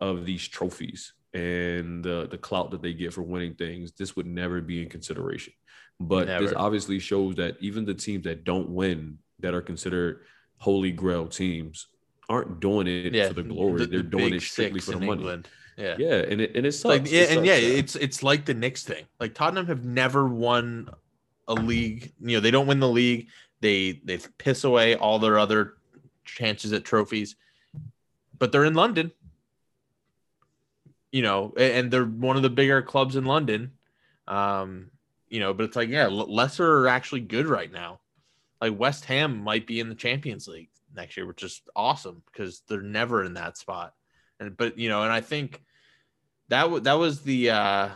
of 0.00 0.24
these 0.24 0.46
trophies 0.46 1.12
and 1.34 2.04
the, 2.04 2.28
the 2.30 2.38
clout 2.38 2.70
that 2.70 2.82
they 2.82 2.92
get 2.92 3.12
for 3.12 3.22
winning 3.22 3.54
things, 3.54 3.92
this 3.92 4.16
would 4.16 4.26
never 4.26 4.60
be 4.60 4.82
in 4.82 4.88
consideration. 4.88 5.52
But 5.98 6.28
Never. 6.28 6.44
this 6.44 6.54
obviously 6.54 6.98
shows 6.98 7.36
that 7.36 7.56
even 7.60 7.84
the 7.84 7.94
teams 7.94 8.24
that 8.24 8.44
don't 8.44 8.68
win, 8.70 9.18
that 9.40 9.54
are 9.54 9.62
considered 9.62 10.20
holy 10.58 10.92
grail 10.92 11.26
teams, 11.26 11.86
aren't 12.28 12.60
doing 12.60 12.86
it 12.86 13.14
yeah. 13.14 13.28
for 13.28 13.34
the 13.34 13.42
glory. 13.42 13.78
The, 13.80 13.86
They're 13.86 14.02
the 14.02 14.08
doing 14.08 14.34
it 14.34 14.42
strictly 14.42 14.80
for 14.80 14.92
the 14.92 15.00
money. 15.00 15.12
England. 15.12 15.48
Yeah, 15.76 15.96
yeah, 15.98 16.14
and 16.16 16.40
it 16.40 16.56
and 16.56 16.66
it 16.66 16.72
sucks. 16.72 16.84
Like, 16.84 17.10
yeah, 17.10 17.22
it 17.22 17.36
and 17.36 17.46
yeah, 17.46 17.54
it's 17.54 17.96
it's 17.96 18.22
like 18.22 18.46
the 18.46 18.54
Knicks 18.54 18.82
thing. 18.82 19.04
Like 19.20 19.34
Tottenham 19.34 19.66
have 19.66 19.84
never 19.84 20.26
won 20.26 20.88
a 21.48 21.54
league. 21.54 22.12
You 22.20 22.36
know, 22.36 22.40
they 22.40 22.50
don't 22.50 22.66
win 22.66 22.80
the 22.80 22.88
league. 22.88 23.28
They 23.60 24.00
they 24.04 24.18
piss 24.38 24.64
away 24.64 24.96
all 24.96 25.18
their 25.18 25.38
other 25.38 25.74
chances 26.24 26.72
at 26.72 26.84
trophies, 26.84 27.36
but 28.38 28.52
they're 28.52 28.64
in 28.64 28.74
London. 28.74 29.12
You 31.12 31.22
know, 31.22 31.52
and 31.58 31.90
they're 31.90 32.04
one 32.04 32.36
of 32.36 32.42
the 32.42 32.50
bigger 32.50 32.80
clubs 32.82 33.16
in 33.16 33.24
London. 33.24 33.72
Um, 34.26 34.90
you 35.28 35.40
know, 35.40 35.52
but 35.52 35.64
it's 35.64 35.76
like, 35.76 35.88
yeah, 35.88 36.06
lesser 36.06 36.80
are 36.80 36.88
actually 36.88 37.20
good 37.20 37.46
right 37.46 37.70
now. 37.70 38.00
Like 38.60 38.78
West 38.78 39.04
Ham 39.06 39.42
might 39.42 39.66
be 39.66 39.80
in 39.80 39.88
the 39.88 39.94
Champions 39.94 40.48
League 40.48 40.70
next 40.94 41.16
year, 41.16 41.26
which 41.26 41.42
is 41.42 41.60
awesome 41.74 42.22
because 42.32 42.62
they're 42.68 42.80
never 42.80 43.22
in 43.22 43.34
that 43.34 43.58
spot. 43.58 43.94
And 44.40 44.56
but 44.56 44.78
you 44.78 44.88
know, 44.88 45.02
and 45.02 45.12
I 45.12 45.20
think 45.20 45.62
that 46.48 46.62
w- 46.62 46.82
that 46.82 46.94
was 46.94 47.22
the 47.22 47.50
uh 47.50 47.88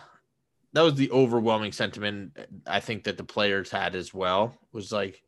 that 0.73 0.83
was 0.83 0.95
the 0.95 1.11
overwhelming 1.11 1.73
sentiment 1.73 2.37
I 2.66 2.81
think 2.81 3.05
that 3.05 3.16
the 3.16 3.25
players 3.25 3.71
had 3.71 3.95
as 3.95 4.14
well 4.14 4.57
was 4.73 4.93
like 4.93 5.23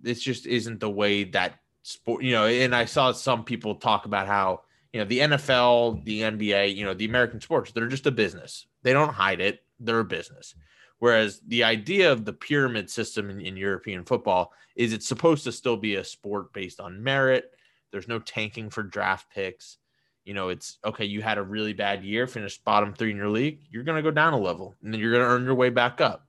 this 0.00 0.22
just 0.22 0.46
isn't 0.46 0.80
the 0.80 0.90
way 0.90 1.24
that 1.24 1.58
sport 1.82 2.22
you 2.22 2.32
know 2.32 2.46
and 2.46 2.74
I 2.74 2.84
saw 2.84 3.12
some 3.12 3.44
people 3.44 3.76
talk 3.76 4.06
about 4.06 4.26
how 4.26 4.62
you 4.92 5.00
know 5.00 5.06
the 5.06 5.18
NFL 5.20 6.04
the 6.04 6.22
NBA 6.22 6.74
you 6.74 6.84
know 6.84 6.94
the 6.94 7.06
American 7.06 7.40
sports 7.40 7.72
they're 7.72 7.88
just 7.88 8.06
a 8.06 8.10
business 8.10 8.66
they 8.82 8.92
don't 8.92 9.12
hide 9.12 9.40
it 9.40 9.60
they're 9.80 10.00
a 10.00 10.04
business 10.04 10.54
Whereas 10.98 11.40
the 11.46 11.64
idea 11.64 12.10
of 12.10 12.24
the 12.24 12.32
pyramid 12.32 12.90
system 12.90 13.30
in, 13.30 13.40
in, 13.40 13.56
European 13.56 14.04
football 14.04 14.52
is 14.74 14.92
it's 14.92 15.06
supposed 15.06 15.44
to 15.44 15.52
still 15.52 15.76
be 15.76 15.94
a 15.96 16.04
sport 16.04 16.52
based 16.52 16.80
on 16.80 17.02
merit. 17.02 17.52
There's 17.92 18.08
no 18.08 18.18
tanking 18.18 18.68
for 18.70 18.82
draft 18.82 19.30
picks. 19.32 19.78
You 20.24 20.34
know, 20.34 20.48
it's 20.48 20.78
okay, 20.84 21.04
you 21.04 21.22
had 21.22 21.38
a 21.38 21.42
really 21.42 21.72
bad 21.72 22.04
year, 22.04 22.26
finished 22.26 22.64
bottom 22.64 22.92
three 22.92 23.12
in 23.12 23.16
your 23.16 23.30
league, 23.30 23.60
you're 23.70 23.84
gonna 23.84 24.02
go 24.02 24.10
down 24.10 24.34
a 24.34 24.38
level 24.38 24.74
and 24.82 24.92
then 24.92 25.00
you're 25.00 25.12
gonna 25.12 25.24
earn 25.24 25.44
your 25.44 25.54
way 25.54 25.70
back 25.70 26.00
up. 26.00 26.26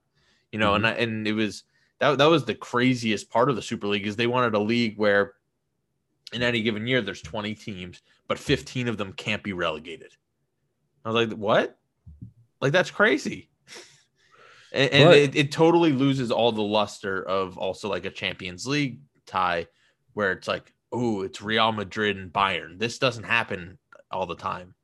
You 0.52 0.58
know, 0.58 0.72
mm-hmm. 0.72 0.84
and 0.84 0.98
and 0.98 1.28
it 1.28 1.32
was 1.32 1.64
that 1.98 2.16
that 2.18 2.30
was 2.30 2.44
the 2.44 2.54
craziest 2.54 3.28
part 3.28 3.50
of 3.50 3.56
the 3.56 3.62
Super 3.62 3.88
League 3.88 4.06
is 4.06 4.16
they 4.16 4.26
wanted 4.26 4.54
a 4.54 4.58
league 4.58 4.96
where 4.96 5.34
in 6.32 6.42
any 6.42 6.62
given 6.62 6.86
year 6.86 7.02
there's 7.02 7.20
20 7.20 7.54
teams, 7.56 8.02
but 8.28 8.38
15 8.38 8.88
of 8.88 8.96
them 8.96 9.12
can't 9.12 9.42
be 9.42 9.52
relegated. 9.52 10.16
I 11.04 11.10
was 11.10 11.26
like, 11.26 11.36
what? 11.36 11.76
Like 12.60 12.72
that's 12.72 12.90
crazy 12.90 13.49
and, 14.72 14.92
and 14.92 15.12
it, 15.14 15.36
it 15.36 15.52
totally 15.52 15.92
loses 15.92 16.30
all 16.30 16.52
the 16.52 16.62
luster 16.62 17.22
of 17.22 17.58
also 17.58 17.88
like 17.88 18.04
a 18.04 18.10
Champions 18.10 18.66
League 18.66 19.00
tie, 19.26 19.66
where 20.14 20.32
it's 20.32 20.48
like, 20.48 20.72
oh, 20.92 21.22
it's 21.22 21.42
Real 21.42 21.72
Madrid 21.72 22.16
and 22.16 22.32
Bayern. 22.32 22.78
This 22.78 22.98
doesn't 22.98 23.24
happen 23.24 23.78
all 24.10 24.26
the 24.26 24.36
time. 24.36 24.74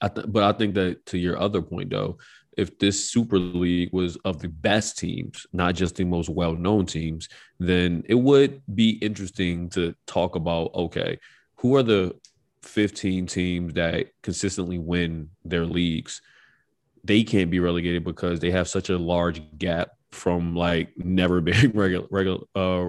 I 0.00 0.08
th- 0.08 0.26
but 0.28 0.42
I 0.42 0.52
think 0.56 0.74
that 0.74 1.06
to 1.06 1.18
your 1.18 1.38
other 1.38 1.62
point 1.62 1.90
though, 1.90 2.18
if 2.56 2.78
this 2.78 3.10
Super 3.10 3.38
League 3.38 3.90
was 3.92 4.16
of 4.24 4.40
the 4.40 4.48
best 4.48 4.98
teams, 4.98 5.46
not 5.52 5.74
just 5.74 5.96
the 5.96 6.04
most 6.04 6.28
well-known 6.28 6.86
teams, 6.86 7.28
then 7.58 8.02
it 8.08 8.14
would 8.14 8.62
be 8.74 8.90
interesting 8.90 9.70
to 9.70 9.94
talk 10.06 10.34
about. 10.34 10.74
Okay, 10.74 11.18
who 11.56 11.76
are 11.76 11.82
the 11.82 12.14
15 12.62 13.26
teams 13.26 13.74
that 13.74 14.08
consistently 14.22 14.78
win 14.78 15.30
their 15.44 15.64
leagues? 15.64 16.20
They 17.04 17.24
can't 17.24 17.50
be 17.50 17.60
relegated 17.60 18.04
because 18.04 18.40
they 18.40 18.50
have 18.50 18.68
such 18.68 18.90
a 18.90 18.98
large 18.98 19.42
gap 19.58 19.90
from 20.12 20.54
like 20.54 20.90
never 20.96 21.40
being 21.48 21.72
regular 21.72 22.06
regular 22.10 22.40
uh 22.54 22.88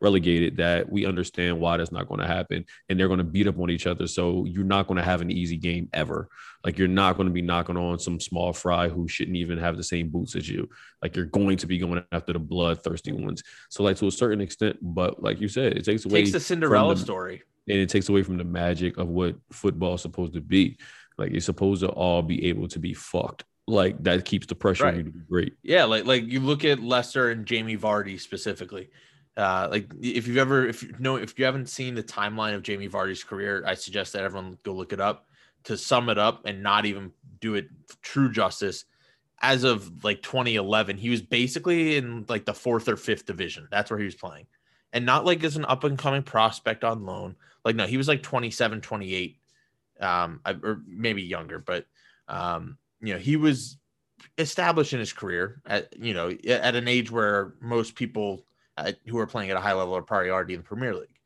relegated 0.00 0.58
that 0.58 0.90
we 0.92 1.06
understand 1.06 1.58
why 1.58 1.78
that's 1.78 1.90
not 1.90 2.06
going 2.06 2.20
to 2.20 2.26
happen 2.26 2.62
and 2.90 3.00
they're 3.00 3.08
going 3.08 3.16
to 3.16 3.24
beat 3.24 3.46
up 3.48 3.58
on 3.58 3.70
each 3.70 3.86
other. 3.86 4.06
So 4.06 4.44
you're 4.44 4.62
not 4.62 4.86
going 4.86 4.98
to 4.98 5.02
have 5.02 5.22
an 5.22 5.30
easy 5.30 5.56
game 5.56 5.88
ever. 5.94 6.28
Like 6.62 6.76
you're 6.76 6.86
not 6.86 7.16
going 7.16 7.28
to 7.28 7.32
be 7.32 7.40
knocking 7.40 7.78
on 7.78 7.98
some 7.98 8.20
small 8.20 8.52
fry 8.52 8.90
who 8.90 9.08
shouldn't 9.08 9.38
even 9.38 9.56
have 9.56 9.78
the 9.78 9.82
same 9.82 10.10
boots 10.10 10.36
as 10.36 10.50
you. 10.50 10.68
Like 11.02 11.16
you're 11.16 11.24
going 11.24 11.56
to 11.56 11.66
be 11.66 11.78
going 11.78 12.04
after 12.12 12.34
the 12.34 12.38
bloodthirsty 12.38 13.12
ones. 13.12 13.42
So 13.70 13.84
like 13.84 13.96
to 13.96 14.08
a 14.08 14.12
certain 14.12 14.42
extent 14.42 14.76
but 14.82 15.22
like 15.22 15.40
you 15.40 15.48
said 15.48 15.72
it 15.72 15.84
takes 15.86 16.04
away 16.04 16.20
Takes 16.20 16.32
the 16.32 16.40
Cinderella 16.40 16.94
the- 16.94 17.00
story. 17.00 17.42
and 17.66 17.78
it 17.78 17.88
takes 17.88 18.10
away 18.10 18.22
from 18.22 18.36
the 18.36 18.44
magic 18.44 18.98
of 18.98 19.08
what 19.08 19.36
football 19.50 19.94
is 19.94 20.02
supposed 20.02 20.34
to 20.34 20.42
be 20.42 20.76
like 21.18 21.30
you're 21.30 21.40
supposed 21.40 21.82
to 21.82 21.88
all 21.88 22.22
be 22.22 22.46
able 22.48 22.68
to 22.68 22.78
be 22.78 22.94
fucked 22.94 23.44
like 23.68 24.00
that 24.02 24.24
keeps 24.24 24.46
the 24.46 24.54
pressure 24.54 24.86
on 24.86 24.96
you 24.96 25.02
to 25.02 25.10
be 25.10 25.20
great 25.28 25.54
Yeah, 25.62 25.84
like 25.84 26.04
like 26.04 26.24
you 26.24 26.40
look 26.40 26.64
at 26.64 26.80
Leicester 26.80 27.30
and 27.30 27.46
Jamie 27.46 27.76
Vardy 27.76 28.20
specifically. 28.20 28.90
Uh, 29.36 29.68
like 29.70 29.92
if 30.00 30.26
you've 30.26 30.36
ever 30.38 30.66
if 30.66 30.82
you 30.82 30.94
know 30.98 31.16
if 31.16 31.38
you 31.38 31.44
haven't 31.44 31.68
seen 31.68 31.94
the 31.94 32.02
timeline 32.02 32.54
of 32.54 32.62
Jamie 32.62 32.88
Vardy's 32.88 33.24
career, 33.24 33.64
I 33.66 33.74
suggest 33.74 34.12
that 34.12 34.22
everyone 34.22 34.56
go 34.62 34.72
look 34.72 34.92
it 34.92 35.00
up. 35.00 35.26
To 35.64 35.76
sum 35.76 36.08
it 36.10 36.18
up 36.18 36.46
and 36.46 36.62
not 36.62 36.86
even 36.86 37.10
do 37.40 37.56
it 37.56 37.66
true 38.00 38.30
justice, 38.30 38.84
as 39.42 39.64
of 39.64 40.04
like 40.04 40.22
2011, 40.22 40.96
he 40.96 41.10
was 41.10 41.20
basically 41.20 41.96
in 41.96 42.24
like 42.28 42.44
the 42.44 42.54
fourth 42.54 42.88
or 42.88 42.96
fifth 42.96 43.26
division. 43.26 43.66
That's 43.68 43.90
where 43.90 43.98
he 43.98 44.04
was 44.04 44.14
playing, 44.14 44.46
and 44.92 45.04
not 45.04 45.24
like 45.24 45.42
as 45.42 45.56
an 45.56 45.64
up 45.64 45.82
and 45.82 45.98
coming 45.98 46.22
prospect 46.22 46.84
on 46.84 47.04
loan. 47.04 47.34
Like 47.64 47.74
no, 47.74 47.84
he 47.84 47.96
was 47.96 48.06
like 48.06 48.22
27, 48.22 48.80
28, 48.80 49.40
um, 50.00 50.40
or 50.62 50.82
maybe 50.86 51.22
younger, 51.22 51.58
but 51.58 51.86
um, 52.28 52.78
you 53.00 53.12
know 53.12 53.18
he 53.18 53.36
was 53.36 53.78
established 54.38 54.92
in 54.92 54.98
his 54.98 55.12
career 55.12 55.60
at 55.66 55.96
you 55.98 56.14
know 56.14 56.30
at 56.48 56.74
an 56.74 56.88
age 56.88 57.10
where 57.10 57.54
most 57.60 57.94
people 57.94 58.46
uh, 58.76 58.92
who 59.06 59.18
are 59.18 59.26
playing 59.26 59.50
at 59.50 59.56
a 59.56 59.60
high 59.60 59.72
level 59.72 59.96
are 59.96 60.02
probably 60.02 60.30
already 60.30 60.54
in 60.54 60.60
the 60.60 60.66
Premier 60.66 60.94
League. 60.94 61.20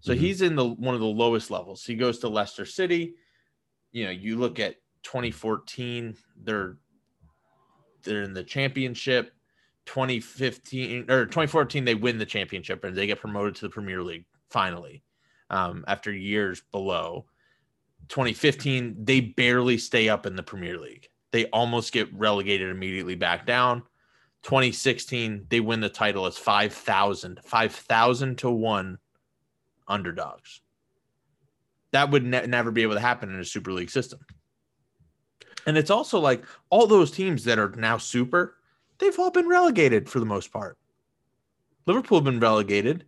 So 0.00 0.12
Mhm. 0.12 0.18
he's 0.18 0.42
in 0.42 0.56
the 0.56 0.66
one 0.66 0.94
of 0.94 1.00
the 1.00 1.06
lowest 1.06 1.50
levels. 1.50 1.84
He 1.84 1.94
goes 1.94 2.18
to 2.20 2.28
Leicester 2.28 2.66
City. 2.66 3.14
You 3.92 4.04
know, 4.04 4.10
you 4.10 4.36
look 4.36 4.58
at 4.58 4.76
2014, 5.02 6.16
they're 6.36 6.78
they're 8.02 8.22
in 8.22 8.34
the 8.34 8.44
championship. 8.44 9.34
2015 9.84 11.10
or 11.10 11.26
2014, 11.26 11.84
they 11.84 11.96
win 11.96 12.18
the 12.18 12.26
championship 12.26 12.84
and 12.84 12.96
they 12.96 13.06
get 13.06 13.20
promoted 13.20 13.56
to 13.56 13.62
the 13.62 13.70
Premier 13.70 14.02
League 14.02 14.26
finally 14.48 15.02
um, 15.50 15.84
after 15.88 16.12
years 16.12 16.62
below. 16.70 17.26
2015, 18.08 19.04
they 19.04 19.20
barely 19.20 19.78
stay 19.78 20.08
up 20.08 20.26
in 20.26 20.36
the 20.36 20.42
Premier 20.42 20.78
League. 20.78 21.08
They 21.30 21.46
almost 21.46 21.92
get 21.92 22.12
relegated 22.14 22.70
immediately 22.70 23.14
back 23.14 23.46
down. 23.46 23.82
2016, 24.42 25.46
they 25.48 25.60
win 25.60 25.80
the 25.80 25.88
title 25.88 26.26
as 26.26 26.36
5,000, 26.36 27.40
5,000 27.44 28.38
to 28.38 28.50
one 28.50 28.98
underdogs. 29.88 30.60
That 31.92 32.10
would 32.10 32.24
ne- 32.24 32.46
never 32.46 32.70
be 32.70 32.82
able 32.82 32.94
to 32.94 33.00
happen 33.00 33.32
in 33.32 33.40
a 33.40 33.44
Super 33.44 33.72
League 33.72 33.90
system. 33.90 34.20
And 35.66 35.78
it's 35.78 35.90
also 35.90 36.18
like 36.18 36.44
all 36.70 36.86
those 36.86 37.10
teams 37.10 37.44
that 37.44 37.58
are 37.58 37.70
now 37.76 37.98
super, 37.98 38.56
they've 38.98 39.18
all 39.18 39.30
been 39.30 39.48
relegated 39.48 40.08
for 40.08 40.18
the 40.18 40.26
most 40.26 40.52
part. 40.52 40.76
Liverpool 41.86 42.18
have 42.18 42.24
been 42.24 42.40
relegated. 42.40 43.04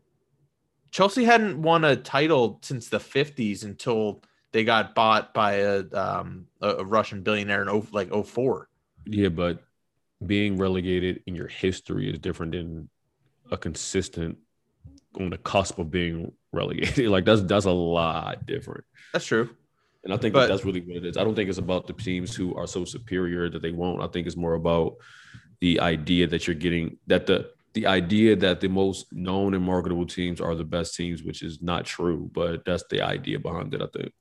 Chelsea 0.90 1.24
hadn't 1.24 1.60
won 1.60 1.84
a 1.84 1.96
title 1.96 2.60
since 2.62 2.88
the 2.88 2.98
50s 2.98 3.64
until 3.64 4.22
they 4.54 4.62
got 4.62 4.94
bought 4.94 5.34
by 5.34 5.54
a 5.54 5.84
um, 5.92 6.46
a, 6.60 6.84
Russian 6.84 7.22
billionaire 7.22 7.62
in 7.62 7.68
oh, 7.68 7.84
like 7.90 8.14
04. 8.14 8.68
Yeah, 9.04 9.28
but 9.28 9.64
being 10.24 10.56
relegated 10.56 11.24
in 11.26 11.34
your 11.34 11.48
history 11.48 12.08
is 12.08 12.20
different 12.20 12.52
than 12.52 12.88
a 13.50 13.58
consistent 13.58 14.38
on 15.18 15.30
the 15.30 15.38
cusp 15.38 15.80
of 15.80 15.90
being 15.90 16.32
relegated. 16.52 17.08
Like 17.10 17.24
that's 17.24 17.42
that's 17.42 17.64
a 17.66 17.72
lot 17.72 18.46
different. 18.46 18.84
That's 19.12 19.26
true. 19.26 19.50
And 20.04 20.14
I 20.14 20.18
think 20.18 20.34
But- 20.34 20.42
that 20.42 20.48
that's 20.50 20.64
really 20.64 20.82
what 20.82 20.98
it 20.98 21.04
is. 21.04 21.16
I 21.16 21.24
don't 21.24 21.34
think 21.34 21.50
it's 21.50 21.58
about 21.58 21.88
the 21.88 21.92
teams 21.92 22.36
who 22.36 22.54
are 22.54 22.68
so 22.68 22.84
superior 22.84 23.50
that 23.50 23.60
they 23.60 23.72
won't. 23.72 24.02
I 24.02 24.06
think 24.06 24.28
it's 24.28 24.36
more 24.36 24.54
about 24.54 24.98
the 25.60 25.80
idea 25.80 26.28
that 26.28 26.46
you're 26.46 26.54
getting 26.54 26.96
that 27.08 27.26
the 27.26 27.50
the 27.72 27.88
idea 27.88 28.36
that 28.36 28.60
the 28.60 28.68
most 28.68 29.12
known 29.12 29.52
and 29.52 29.64
marketable 29.64 30.06
teams 30.06 30.40
are 30.40 30.54
the 30.54 30.62
best 30.62 30.94
teams, 30.94 31.24
which 31.24 31.42
is 31.42 31.60
not 31.60 31.84
true, 31.84 32.30
but 32.32 32.64
that's 32.64 32.84
the 32.88 33.02
idea 33.02 33.40
behind 33.40 33.74
it. 33.74 33.82
I 33.82 33.88
think. 33.88 34.12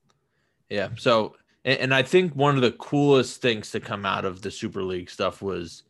Yeah. 0.73 0.89
So, 0.97 1.35
and, 1.63 1.79
and 1.79 1.93
I 1.93 2.01
think 2.01 2.33
one 2.33 2.55
of 2.55 2.63
the 2.63 2.71
coolest 2.71 3.43
things 3.43 3.69
to 3.71 3.79
come 3.79 4.07
out 4.07 4.25
of 4.25 4.41
the 4.41 4.49
Super 4.49 4.81
League 4.81 5.07
stuff 5.07 5.39
was 5.39 5.83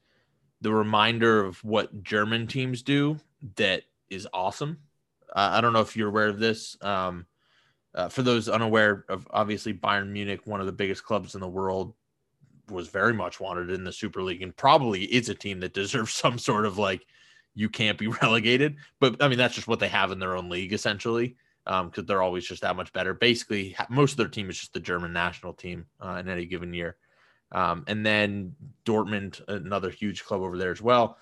the 0.59 0.73
reminder 0.73 1.45
of 1.45 1.63
what 1.63 2.03
German 2.03 2.47
teams 2.47 2.81
do 2.81 3.17
that 3.55 3.83
is 4.09 4.27
awesome. 4.33 4.79
Uh, 5.33 5.51
I 5.53 5.61
don't 5.61 5.71
know 5.71 5.79
if 5.79 5.95
you're 5.95 6.09
aware 6.09 6.27
of 6.27 6.37
this. 6.37 6.75
Um, 6.81 7.25
uh, 7.95 8.09
for 8.09 8.23
those 8.23 8.49
unaware 8.49 9.05
of, 9.07 9.25
obviously 9.31 9.73
Bayern 9.73 10.09
Munich, 10.09 10.41
one 10.43 10.59
of 10.59 10.65
the 10.65 10.73
biggest 10.73 11.05
clubs 11.05 11.33
in 11.33 11.39
the 11.39 11.47
world, 11.47 11.93
was 12.69 12.89
very 12.89 13.13
much 13.13 13.39
wanted 13.39 13.69
in 13.69 13.85
the 13.85 13.93
Super 13.93 14.21
League, 14.21 14.41
and 14.41 14.55
probably 14.55 15.03
is 15.05 15.29
a 15.29 15.35
team 15.35 15.61
that 15.61 15.73
deserves 15.73 16.13
some 16.13 16.37
sort 16.37 16.65
of 16.65 16.77
like 16.77 17.05
you 17.55 17.69
can't 17.69 17.97
be 17.97 18.07
relegated. 18.21 18.75
But 18.99 19.23
I 19.23 19.29
mean, 19.29 19.37
that's 19.37 19.55
just 19.55 19.69
what 19.69 19.79
they 19.79 19.87
have 19.87 20.11
in 20.11 20.19
their 20.19 20.35
own 20.35 20.49
league 20.49 20.73
essentially 20.73 21.37
because 21.65 22.05
they're 22.05 22.21
always 22.21 22.45
just 22.45 22.61
that 22.61 22.75
much 22.75 22.91
better. 22.93 23.13
Basically, 23.13 23.75
most 23.89 24.11
of 24.11 24.17
their 24.17 24.27
team 24.27 24.49
is 24.49 24.59
just 24.59 24.73
the 24.73 24.79
German 24.79 25.13
national 25.13 25.53
team 25.53 25.85
uh, 26.03 26.17
in 26.19 26.29
any 26.29 26.45
given 26.45 26.73
year. 26.73 26.97
Um, 27.51 27.83
and 27.87 28.05
then 28.05 28.55
Dortmund, 28.85 29.41
another 29.47 29.89
huge 29.89 30.23
club 30.25 30.41
over 30.41 30.57
there 30.57 30.71
as 30.71 30.81
well. 30.81 31.17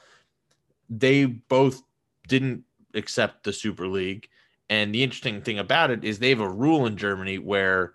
They 0.89 1.25
both 1.25 1.83
didn't 2.27 2.63
accept 2.93 3.43
the 3.43 3.53
Super 3.53 3.87
League. 3.87 4.29
And 4.69 4.95
the 4.95 5.03
interesting 5.03 5.41
thing 5.41 5.59
about 5.59 5.91
it 5.91 6.03
is 6.03 6.17
they 6.17 6.29
have 6.29 6.39
a 6.39 6.49
rule 6.49 6.85
in 6.85 6.95
Germany 6.95 7.37
where 7.37 7.93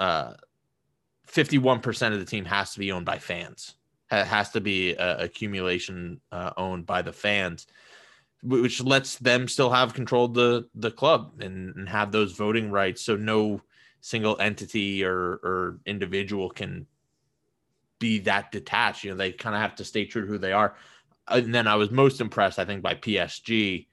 uh, 0.00 0.34
51% 1.28 2.12
of 2.12 2.18
the 2.18 2.24
team 2.24 2.46
has 2.46 2.72
to 2.72 2.78
be 2.78 2.90
owned 2.92 3.06
by 3.06 3.18
fans. 3.18 3.74
it 4.10 4.26
has 4.26 4.50
to 4.50 4.60
be 4.60 4.92
a 4.94 5.18
accumulation 5.18 6.20
uh, 6.32 6.52
owned 6.56 6.86
by 6.86 7.02
the 7.02 7.12
fans 7.12 7.66
which 8.42 8.82
lets 8.82 9.16
them 9.16 9.46
still 9.48 9.70
have 9.70 9.94
control 9.94 10.26
of 10.26 10.34
the 10.34 10.68
the 10.74 10.90
club 10.90 11.40
and, 11.40 11.74
and 11.76 11.88
have 11.88 12.12
those 12.12 12.32
voting 12.32 12.70
rights. 12.70 13.02
So 13.02 13.16
no 13.16 13.60
single 14.00 14.36
entity 14.40 15.04
or 15.04 15.14
or 15.14 15.78
individual 15.86 16.50
can 16.50 16.86
be 17.98 18.18
that 18.20 18.50
detached. 18.50 19.04
You 19.04 19.10
know 19.10 19.16
they 19.16 19.32
kind 19.32 19.54
of 19.54 19.62
have 19.62 19.76
to 19.76 19.84
stay 19.84 20.04
true 20.04 20.22
to 20.22 20.28
who 20.28 20.38
they 20.38 20.52
are. 20.52 20.74
And 21.28 21.54
then 21.54 21.68
i 21.68 21.76
was 21.76 21.92
most 21.92 22.20
impressed 22.20 22.58
i 22.58 22.64
think 22.64 22.82
by 22.82 22.96
psg 22.96 23.86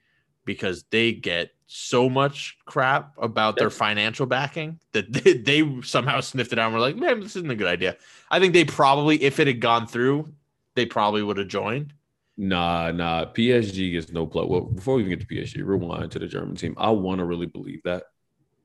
because 0.46 0.84
they 0.90 1.12
get 1.12 1.52
so 1.68 2.10
much 2.10 2.58
crap 2.66 3.14
about 3.22 3.56
their 3.56 3.70
financial 3.70 4.26
backing 4.26 4.80
that 4.94 5.14
they, 5.14 5.34
they 5.34 5.82
somehow 5.84 6.20
sniffed 6.20 6.52
it 6.52 6.58
out 6.58 6.66
and 6.66 6.74
were 6.74 6.80
like 6.80 6.96
man 6.96 7.20
this 7.20 7.36
isn't 7.36 7.52
a 7.52 7.56
good 7.56 7.68
idea. 7.68 7.96
I 8.32 8.40
think 8.40 8.54
they 8.54 8.66
probably 8.66 9.22
if 9.22 9.40
it 9.40 9.46
had 9.46 9.62
gone 9.62 9.86
through 9.86 10.28
they 10.74 10.88
probably 10.88 11.22
would 11.22 11.38
have 11.38 11.48
joined 11.48 11.94
Nah, 12.41 12.91
nah. 12.91 13.25
PSG 13.25 13.91
gets 13.91 14.13
no 14.13 14.25
play. 14.25 14.45
Well, 14.47 14.62
before 14.62 14.95
we 14.95 15.02
even 15.04 15.17
get 15.17 15.28
to 15.28 15.36
PSG, 15.36 15.62
rewind 15.62 16.12
to 16.12 16.19
the 16.19 16.28
German 16.28 16.56
team. 16.56 16.73
I 16.78 16.89
want 16.89 17.19
to 17.19 17.25
really 17.25 17.47
believe 17.47 17.82
that 17.84 18.04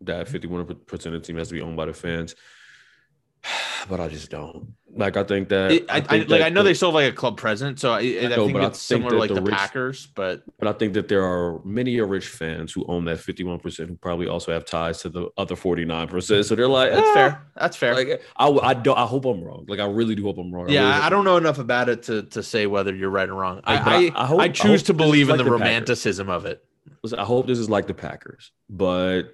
that 0.02 0.28
mm-hmm. 0.28 0.60
51% 0.60 1.06
of 1.06 1.12
the 1.12 1.20
team 1.20 1.36
has 1.38 1.48
to 1.48 1.54
be 1.54 1.60
owned 1.60 1.76
by 1.76 1.86
the 1.86 1.92
fans, 1.92 2.36
but 3.88 4.00
I 4.00 4.08
just 4.08 4.30
don't. 4.30 4.74
Like, 4.96 5.16
I 5.16 5.24
think 5.24 5.48
that 5.48 5.72
It- 5.72 5.90
I, 5.90 5.96
I, 5.96 6.00
think 6.02 6.28
like 6.30 6.38
that 6.38 6.42
I 6.42 6.48
know 6.50 6.62
the- 6.62 6.68
they 6.70 6.74
still 6.74 6.90
have 6.90 6.94
like 6.94 7.12
a 7.12 7.16
club 7.16 7.36
president, 7.36 7.80
so 7.80 7.90
I, 7.90 7.98
I, 7.98 8.28
know, 8.28 8.46
think 8.46 8.58
it's 8.58 8.86
think 8.86 9.02
similar 9.02 9.18
like 9.18 9.28
the 9.28 9.34
the, 9.34 9.42
rich- 9.42 9.54
Packers, 9.54 10.06
but 10.14 10.44
But 10.60 10.68
I 10.68 10.72
think 10.72 10.94
that 10.94 11.08
there 11.08 11.24
are 11.24 11.58
many 11.64 11.98
a 11.98 12.04
rich 12.04 12.28
fans 12.28 12.72
who 12.72 12.84
own 12.86 13.04
that 13.06 13.18
51% 13.18 13.88
who 13.88 13.96
probably 13.96 14.28
also 14.28 14.52
have 14.52 14.64
ties 14.64 15.02
to 15.02 15.08
the 15.08 15.30
other 15.36 15.56
49%. 15.56 16.44
So 16.44 16.54
they're 16.54 16.68
like, 16.68 16.92
that's 16.92 17.08
"Ah." 17.08 17.14
fair. 17.14 17.42
That's 17.56 17.76
fair. 17.76 17.94
Like, 17.94 18.22
I, 18.36 18.48
I 18.48 18.74
don't. 18.74 18.96
I 18.96 19.04
hope 19.04 19.24
I'm 19.24 19.42
wrong. 19.42 19.64
Like, 19.66 19.80
I 19.80 19.86
really 19.86 20.14
do 20.14 20.22
hope 20.22 20.38
I'm 20.38 20.54
wrong. 20.54 20.68
yeah, 20.68 20.86
I, 20.86 20.92
hope- 20.92 21.04
I 21.04 21.08
don't 21.10 21.24
know 21.24 21.36
enough 21.38 21.58
about 21.58 21.88
it 21.88 22.04
to 22.04 22.22
to 22.22 22.40
say 22.42 22.66
whether 22.68 22.94
you're 22.94 23.10
right 23.10 23.28
or 23.28 23.34
wrong. 23.34 23.62
I, 23.64 24.12
I- 24.14 24.26
hope- 24.26 24.54
choose 24.54 24.84
to 24.84 24.94
believe 24.94 25.28
in 25.28 25.36
like 25.36 25.38
the 25.38 25.44
Packers. 25.44 25.60
romanticism 25.60 26.28
of 26.30 26.46
it. 26.46 26.64
I 27.18 27.24
hope 27.24 27.46
this 27.48 27.58
is 27.58 27.68
like 27.68 27.86
the 27.88 27.94
Packers, 27.94 28.52
but 28.70 29.24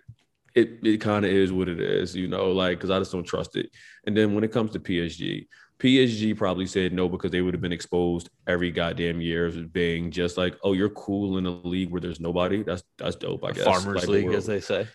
it 0.55 0.79
it 0.83 0.99
kind 1.01 1.25
of 1.25 1.31
is 1.31 1.53
what 1.53 1.69
it 1.69 1.81
is, 1.81 2.15
you 2.17 2.29
know, 2.29 2.51
like 2.53 2.79
because 2.79 2.91
I 2.91 2.99
just 2.99 3.13
don't 3.13 3.25
trust 3.25 3.57
it. 3.57 3.71
And 4.07 4.17
then 4.17 4.35
when 4.35 4.45
it 4.45 4.53
comes 4.53 4.73
to 4.73 4.81
PSG, 4.81 5.47
PSG 5.79 6.37
probably 6.37 6.67
said 6.67 6.93
no 6.93 7.09
because 7.09 7.31
they 7.31 7.41
would 7.41 7.55
have 7.55 7.61
been 7.61 7.73
exposed 7.73 8.29
every 8.47 8.71
goddamn 8.71 9.21
year 9.21 9.47
as 9.47 9.57
being 9.57 10.11
just 10.11 10.37
like, 10.37 10.57
oh, 10.63 10.73
you're 10.75 10.91
cool 10.91 11.39
in 11.39 11.47
a 11.47 11.51
league 11.51 11.91
where 11.91 12.01
there's 12.01 12.21
nobody. 12.21 12.63
That's 12.63 12.83
that's 12.99 13.17
dope, 13.17 13.45
I 13.45 13.53
guess. 13.53 13.65
Farmers 13.65 14.03
Like, 14.03 14.09
League, 14.09 14.33
as 14.35 14.47
they 14.47 14.61
say. 14.61 14.87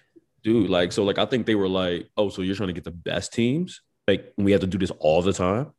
dude. 0.44 0.70
Like, 0.70 0.92
so 0.92 1.04
like 1.04 1.18
I 1.18 1.26
think 1.26 1.46
they 1.46 1.56
were 1.56 1.68
like, 1.70 2.10
oh, 2.18 2.30
so 2.30 2.42
you're 2.42 2.56
trying 2.56 2.68
to 2.68 2.74
get 2.74 2.84
the 2.84 2.92
best 2.92 3.34
teams? 3.34 3.82
Like 4.08 4.34
we 4.38 4.52
have 4.52 4.62
to 4.62 4.68
do 4.68 4.78
this 4.78 4.92
all 5.00 5.22
the 5.22 5.34
time. 5.34 5.72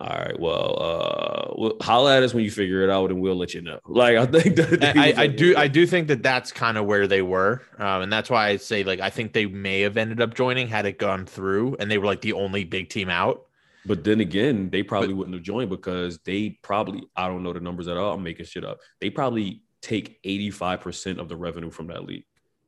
All 0.00 0.16
right, 0.16 0.38
well, 0.38 0.76
uh, 0.80 1.54
well, 1.56 1.72
holla 1.80 2.16
at 2.16 2.22
us 2.22 2.32
when 2.32 2.44
you 2.44 2.52
figure 2.52 2.82
it 2.82 2.90
out, 2.90 3.10
and 3.10 3.20
we'll 3.20 3.34
let 3.34 3.52
you 3.52 3.62
know. 3.62 3.80
Like, 3.84 4.16
I 4.16 4.26
think 4.26 4.54
that 4.54 4.96
I, 4.96 5.22
I 5.22 5.26
do 5.26 5.56
I 5.56 5.66
do 5.66 5.86
think 5.86 6.06
that 6.08 6.22
that's 6.22 6.52
kind 6.52 6.78
of 6.78 6.86
where 6.86 7.08
they 7.08 7.20
were, 7.20 7.62
um, 7.78 8.02
and 8.02 8.12
that's 8.12 8.30
why 8.30 8.46
I 8.46 8.56
say 8.58 8.84
like 8.84 9.00
I 9.00 9.10
think 9.10 9.32
they 9.32 9.46
may 9.46 9.80
have 9.80 9.96
ended 9.96 10.20
up 10.20 10.34
joining 10.34 10.68
had 10.68 10.86
it 10.86 10.98
gone 10.98 11.26
through, 11.26 11.76
and 11.80 11.90
they 11.90 11.98
were 11.98 12.06
like 12.06 12.20
the 12.20 12.34
only 12.34 12.62
big 12.62 12.90
team 12.90 13.08
out. 13.10 13.46
But 13.88 14.04
then 14.04 14.20
again, 14.20 14.70
they 14.70 14.82
probably 14.82 15.14
wouldn't 15.14 15.34
have 15.34 15.42
joined 15.42 15.70
because 15.70 16.18
they 16.18 16.50
probably, 16.62 17.08
I 17.16 17.26
don't 17.26 17.42
know 17.42 17.52
the 17.54 17.60
numbers 17.60 17.88
at 17.88 17.96
all. 17.96 18.14
I'm 18.14 18.22
making 18.22 18.44
shit 18.44 18.64
up. 18.64 18.80
They 19.00 19.08
probably 19.08 19.62
take 19.80 20.22
85% 20.22 21.18
of 21.18 21.28
the 21.28 21.36
revenue 21.36 21.70
from 21.70 21.86
that 21.86 22.04
league. 22.04 22.24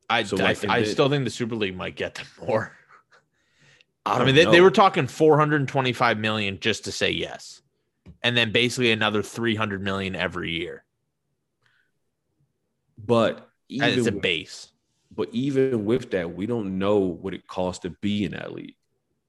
I, 0.09 0.23
So, 0.23 0.38
I, 0.38 0.43
like, 0.43 0.62
and 0.62 0.73
I 0.73 0.85
still 0.85 1.09
think 1.11 1.25
the 1.25 1.31
Super 1.31 1.57
League 1.57 1.77
might 1.77 1.95
get 1.95 2.14
them 2.14 2.27
more. 2.47 2.77
I, 4.11 4.18
I 4.23 4.25
mean, 4.25 4.35
they, 4.35 4.44
they 4.44 4.61
were 4.61 4.70
talking 4.70 5.07
425 5.07 6.18
million 6.18 6.59
just 6.61 6.85
to 6.85 6.92
say 6.92 7.11
yes, 7.11 7.62
and 8.23 8.37
then 8.37 8.53
basically 8.53 8.92
another 8.92 9.23
300 9.23 9.83
million 9.83 10.14
every 10.16 10.51
year 10.53 10.85
but 13.07 13.49
even 13.68 13.99
as 13.99 14.07
a 14.07 14.12
with- 14.12 14.23
base. 14.23 14.73
But 15.12 15.29
even 15.33 15.85
with 15.85 16.12
that, 16.12 16.35
we 16.35 16.46
don't 16.46 16.79
know 16.79 16.99
what 16.99 17.35
it 17.35 17.46
costs 17.49 17.83
to 17.83 17.90
be 17.90 18.25
in 18.25 18.33
that 18.33 18.53
league. 18.53 18.77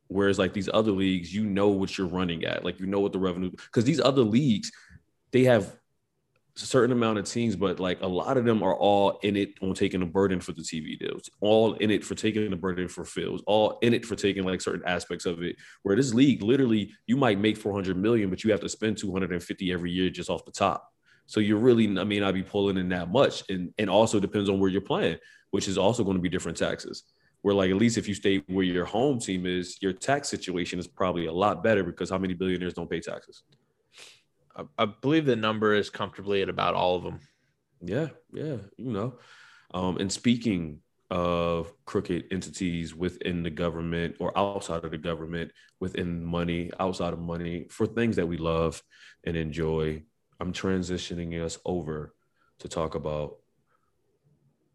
Whereas 0.07 0.37
like 0.37 0.53
these 0.53 0.69
other 0.71 0.91
leagues, 0.91 1.33
you 1.33 1.43
know 1.43 1.69
what 1.69 1.97
you're 1.97 2.07
running 2.07 2.45
at. 2.45 2.63
Like 2.63 2.79
you 2.79 2.85
know 2.85 2.99
what 2.99 3.13
the 3.13 3.19
revenue 3.19 3.49
because 3.49 3.83
these 3.83 3.99
other 3.99 4.21
leagues, 4.21 4.71
they 5.31 5.45
have 5.45 5.75
certain 6.55 6.91
amount 6.91 7.17
of 7.17 7.25
teams, 7.25 7.55
but 7.55 7.79
like 7.79 8.01
a 8.01 8.07
lot 8.07 8.37
of 8.37 8.45
them 8.45 8.61
are 8.61 8.75
all 8.75 9.19
in 9.23 9.35
it 9.35 9.53
on 9.61 9.73
taking 9.73 10.01
a 10.01 10.05
burden 10.05 10.39
for 10.39 10.51
the 10.51 10.61
TV 10.61 10.97
deals, 10.99 11.29
all 11.39 11.73
in 11.75 11.91
it 11.91 12.03
for 12.03 12.15
taking 12.15 12.49
the 12.49 12.55
burden 12.55 12.87
for 12.87 13.05
fields, 13.05 13.43
all 13.47 13.79
in 13.81 13.93
it 13.93 14.05
for 14.05 14.15
taking 14.15 14.43
like 14.43 14.61
certain 14.61 14.85
aspects 14.85 15.25
of 15.25 15.41
it. 15.41 15.55
Where 15.83 15.95
this 15.95 16.13
league, 16.13 16.41
literally, 16.41 16.91
you 17.07 17.17
might 17.17 17.39
make 17.39 17.57
400 17.57 17.97
million, 17.97 18.29
but 18.29 18.43
you 18.43 18.51
have 18.51 18.61
to 18.61 18.69
spend 18.69 18.97
250 18.97 19.71
every 19.71 19.91
year 19.91 20.09
just 20.09 20.29
off 20.29 20.45
the 20.45 20.51
top. 20.51 20.87
So 21.25 21.39
you're 21.39 21.57
really, 21.57 21.85
I 21.97 22.03
mean, 22.03 22.23
I'd 22.23 22.33
be 22.33 22.43
pulling 22.43 22.77
in 22.77 22.89
that 22.89 23.09
much. 23.09 23.43
And 23.49 23.73
and 23.77 23.89
also 23.89 24.19
depends 24.19 24.49
on 24.49 24.59
where 24.59 24.69
you're 24.69 24.81
playing, 24.81 25.17
which 25.51 25.67
is 25.67 25.77
also 25.77 26.03
going 26.03 26.17
to 26.17 26.21
be 26.21 26.29
different 26.29 26.57
taxes. 26.57 27.03
Where 27.41 27.55
like 27.55 27.71
at 27.71 27.77
least 27.77 27.97
if 27.97 28.07
you 28.07 28.13
stay 28.13 28.43
where 28.47 28.65
your 28.65 28.85
home 28.85 29.19
team 29.19 29.45
is, 29.45 29.77
your 29.81 29.93
tax 29.93 30.29
situation 30.29 30.79
is 30.79 30.87
probably 30.87 31.25
a 31.25 31.33
lot 31.33 31.63
better 31.63 31.83
because 31.83 32.09
how 32.09 32.17
many 32.17 32.33
billionaires 32.33 32.73
don't 32.73 32.89
pay 32.89 32.99
taxes? 32.99 33.43
I, 34.55 34.63
I 34.77 34.85
believe 34.85 35.25
the 35.25 35.35
number 35.35 35.73
is 35.73 35.89
comfortably 35.89 36.41
at 36.41 36.49
about 36.49 36.75
all 36.75 36.95
of 36.95 37.03
them. 37.03 37.19
Yeah, 37.81 38.09
yeah, 38.31 38.57
you 38.77 38.91
know. 38.91 39.19
Um, 39.73 39.97
and 39.97 40.11
speaking 40.11 40.79
of 41.09 41.73
crooked 41.85 42.25
entities 42.31 42.95
within 42.95 43.43
the 43.43 43.49
government 43.49 44.15
or 44.19 44.37
outside 44.37 44.85
of 44.85 44.91
the 44.91 44.97
government, 44.97 45.51
within 45.79 46.23
money, 46.23 46.71
outside 46.79 47.13
of 47.13 47.19
money, 47.19 47.67
for 47.69 47.85
things 47.85 48.15
that 48.15 48.27
we 48.27 48.37
love 48.37 48.81
and 49.23 49.35
enjoy, 49.35 50.03
I'm 50.39 50.53
transitioning 50.53 51.43
us 51.43 51.57
over 51.65 52.13
to 52.59 52.69
talk 52.69 52.95
about 52.95 53.37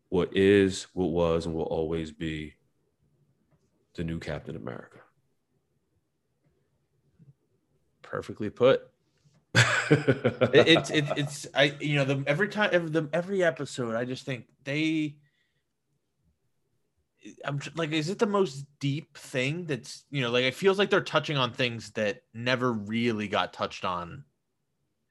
what 0.09 0.37
is, 0.37 0.87
what 0.93 1.11
was, 1.11 1.47
and 1.47 1.55
will 1.55 1.63
always 1.63 2.13
be 2.13 2.55
the 3.95 4.05
new 4.05 4.19
Captain 4.19 4.57
America. 4.57 4.99
Perfectly 8.03 8.51
put. 8.51 8.83
It- 9.57 10.69
it's 10.69 10.91
it's 10.91 11.11
it's 11.17 11.47
I 11.55 11.75
you 11.81 11.97
know 11.97 12.05
the 12.05 12.25
every 12.27 12.49
time 12.49 12.71
every 12.73 12.91
the 12.91 13.09
every 13.13 13.43
episode 13.45 13.95
I 13.95 14.05
just 14.05 14.25
think 14.27 14.47
they 14.65 15.17
I'm 17.45 17.61
like 17.75 17.93
is 17.93 18.09
it 18.09 18.19
the 18.19 18.27
most 18.27 18.65
deep 18.79 19.17
thing 19.19 19.65
that's 19.67 20.05
you 20.11 20.21
know 20.23 20.31
like 20.31 20.45
it 20.45 20.55
feels 20.55 20.79
like 20.79 20.91
they're 20.91 21.01
touching 21.01 21.37
on 21.37 21.53
things 21.53 21.91
that 21.93 22.23
never 22.35 22.73
really 22.73 23.27
got 23.29 23.53
touched 23.53 23.85
on 23.85 24.25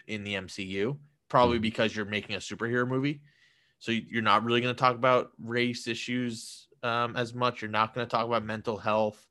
in 0.08 0.24
the 0.24 0.36
MCU 0.36 0.98
probably 1.28 1.58
Mhm. 1.60 1.64
because 1.64 1.96
you're 1.96 2.06
making 2.06 2.36
a 2.36 2.40
superhero 2.40 2.88
movie. 2.88 3.22
So 3.80 3.92
you- 3.92 4.06
you're 4.10 4.22
not 4.22 4.44
really 4.44 4.62
going 4.62 4.74
to 4.76 4.80
talk 4.80 4.96
about 4.96 5.32
race 5.40 5.88
issues 5.88 6.68
um, 6.84 7.16
as 7.16 7.34
much. 7.34 7.62
You're 7.62 7.72
not 7.72 7.94
going 7.96 8.06
to 8.06 8.10
talk 8.12 8.26
about 8.26 8.46
mental 8.46 8.78
health. 8.78 9.26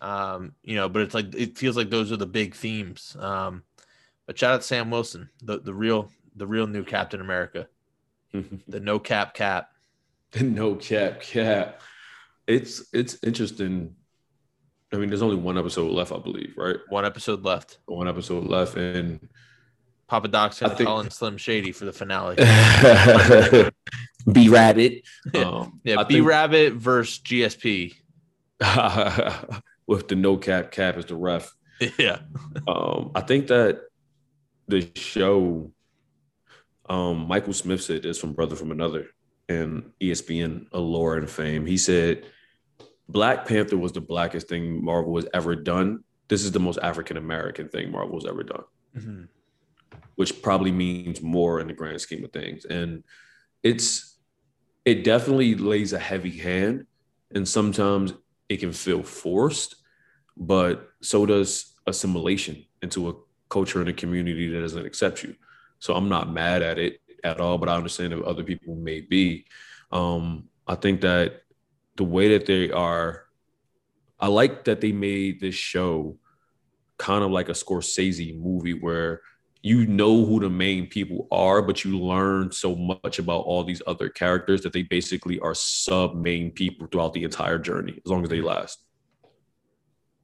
Um, 0.00 0.52
you 0.62 0.74
know 0.76 0.88
but 0.88 1.02
it's 1.02 1.14
like 1.14 1.34
it 1.34 1.56
feels 1.58 1.76
like 1.76 1.90
those 1.90 2.12
are 2.12 2.16
the 2.16 2.26
big 2.26 2.54
themes. 2.54 3.16
Um, 3.18 3.62
but 4.28 4.38
shout 4.38 4.52
out 4.54 4.60
to 4.60 4.66
Sam 4.66 4.90
Wilson, 4.92 5.28
the, 5.42 5.58
the 5.58 5.74
real 5.74 6.12
the 6.36 6.46
real 6.46 6.68
new 6.68 6.84
Captain 6.84 7.20
America, 7.20 7.66
the 8.68 8.78
no 8.80 9.00
cap 9.00 9.34
cap. 9.34 9.70
The 10.32 10.44
no 10.44 10.74
cap 10.76 11.20
cap. 11.22 11.80
It's 12.46 12.84
it's 12.92 13.18
interesting. 13.24 13.96
I 14.92 14.96
mean, 14.96 15.08
there's 15.08 15.22
only 15.22 15.36
one 15.36 15.58
episode 15.58 15.90
left, 15.90 16.12
I 16.12 16.18
believe, 16.18 16.54
right? 16.56 16.76
One 16.90 17.04
episode 17.04 17.42
left. 17.44 17.78
One 17.86 18.06
episode 18.08 18.44
left, 18.46 18.76
and 18.76 19.28
Papa 20.06 20.28
Doc's 20.28 20.60
gonna 20.60 20.74
think- 20.76 20.86
call 20.86 21.00
in 21.00 21.10
Slim 21.10 21.36
Shady 21.38 21.72
for 21.72 21.84
the 21.86 21.92
finale. 21.92 22.36
B 24.32 24.48
Rabbit. 24.48 25.02
Yeah. 25.32 25.42
Um, 25.48 25.80
Yeah, 25.84 26.00
I 26.00 26.04
B 26.04 26.14
think- 26.16 26.26
Rabbit 26.28 26.72
versus 26.74 27.18
GSP. 27.20 27.94
with 29.86 30.08
the 30.08 30.16
no 30.16 30.36
cap 30.36 30.70
cap 30.70 30.96
as 30.96 31.06
the 31.06 31.14
ref. 31.16 31.54
yeah, 31.98 32.20
Um, 32.66 33.12
I 33.14 33.20
think 33.20 33.46
that 33.48 33.82
the 34.68 34.88
show, 34.94 35.72
um, 36.88 37.26
Michael 37.26 37.52
Smith 37.52 37.82
said 37.82 38.02
this 38.02 38.18
from 38.18 38.32
Brother 38.34 38.54
from 38.56 38.70
Another 38.70 39.08
and 39.48 39.90
ESPN 40.00 40.66
Allure 40.72 41.16
and 41.16 41.28
Fame. 41.28 41.66
He 41.66 41.78
said 41.78 42.26
Black 43.08 43.46
Panther 43.46 43.78
was 43.78 43.92
the 43.92 44.00
blackest 44.00 44.48
thing 44.48 44.84
Marvel 44.84 45.16
has 45.16 45.26
ever 45.32 45.56
done. 45.56 46.04
This 46.28 46.44
is 46.44 46.52
the 46.52 46.60
most 46.60 46.78
African 46.82 47.16
American 47.16 47.68
thing 47.68 47.90
Marvel's 47.90 48.26
ever 48.26 48.42
done, 48.42 48.64
Mhm. 48.96 49.28
which 50.16 50.42
probably 50.42 50.70
means 50.72 51.22
more 51.22 51.60
in 51.60 51.66
the 51.66 51.72
grand 51.72 52.00
scheme 52.02 52.24
of 52.24 52.32
things. 52.32 52.66
And 52.66 53.04
it's 53.62 54.18
it 54.84 55.04
definitely 55.04 55.54
lays 55.54 55.92
a 55.92 55.98
heavy 55.98 56.30
hand, 56.38 56.86
and 57.34 57.46
sometimes 57.48 58.14
it 58.48 58.58
can 58.58 58.72
feel 58.72 59.02
forced, 59.02 59.76
but 60.36 60.90
so 61.02 61.26
does 61.26 61.74
assimilation 61.86 62.64
into 62.82 63.08
a 63.10 63.14
culture 63.48 63.80
and 63.80 63.88
a 63.88 63.92
community 63.92 64.48
that 64.48 64.60
doesn't 64.60 64.86
accept 64.86 65.22
you. 65.22 65.34
So 65.78 65.94
I'm 65.94 66.08
not 66.08 66.32
mad 66.32 66.62
at 66.62 66.78
it 66.78 67.00
at 67.24 67.40
all, 67.40 67.58
but 67.58 67.68
I 67.68 67.76
understand 67.76 68.12
that 68.12 68.22
other 68.22 68.44
people 68.44 68.74
may 68.74 69.00
be. 69.00 69.46
Um, 69.92 70.48
I 70.66 70.74
think 70.74 71.00
that 71.02 71.42
the 71.96 72.04
way 72.04 72.28
that 72.36 72.46
they 72.46 72.70
are, 72.70 73.24
I 74.20 74.28
like 74.28 74.64
that 74.64 74.80
they 74.80 74.92
made 74.92 75.40
this 75.40 75.54
show 75.54 76.18
kind 76.98 77.24
of 77.24 77.30
like 77.30 77.48
a 77.48 77.52
Scorsese 77.52 78.38
movie 78.40 78.74
where 78.74 79.22
you 79.62 79.86
know 79.86 80.24
who 80.24 80.40
the 80.40 80.50
main 80.50 80.86
people 80.86 81.26
are, 81.30 81.62
but 81.62 81.84
you 81.84 81.98
learn 81.98 82.52
so 82.52 82.74
much 82.76 83.18
about 83.18 83.40
all 83.40 83.64
these 83.64 83.82
other 83.86 84.08
characters 84.08 84.62
that 84.62 84.72
they 84.72 84.82
basically 84.82 85.38
are 85.40 85.54
sub 85.54 86.14
main 86.14 86.50
people 86.50 86.86
throughout 86.86 87.12
the 87.12 87.24
entire 87.24 87.58
journey, 87.58 88.00
as 88.04 88.10
long 88.10 88.22
as 88.22 88.28
they 88.28 88.40
last. 88.40 88.84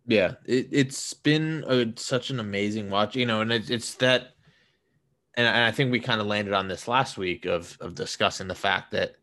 Yeah. 0.06 0.34
It, 0.44 0.68
it's 0.70 1.14
been 1.14 1.64
a, 1.66 1.92
such 1.96 2.30
an 2.30 2.40
amazing 2.40 2.90
watch, 2.90 3.16
you 3.16 3.26
know, 3.26 3.40
and 3.40 3.52
it's 3.52 3.70
it's 3.70 3.94
that, 3.96 4.34
and 5.34 5.46
I 5.46 5.68
I 5.68 5.70
think 5.72 5.90
we 5.90 6.00
kind 6.00 6.20
of 6.20 6.26
landed 6.26 6.54
on 6.54 6.68
this 6.68 6.88
last 6.88 7.16
week 7.18 7.46
of 7.46 7.76
of 7.80 7.94
discussing 7.94 8.48
the 8.48 8.54
fact 8.54 8.92
that 8.92 9.16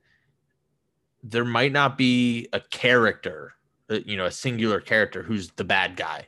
there 1.23 1.45
might 1.45 1.71
not 1.71 1.97
be 1.97 2.47
a 2.53 2.59
character, 2.59 3.53
uh, 3.89 3.99
you 4.05 4.17
know, 4.17 4.25
a 4.25 4.31
singular 4.31 4.79
character 4.79 5.21
who's 5.21 5.51
the 5.51 5.63
bad 5.63 5.95
guy, 5.95 6.27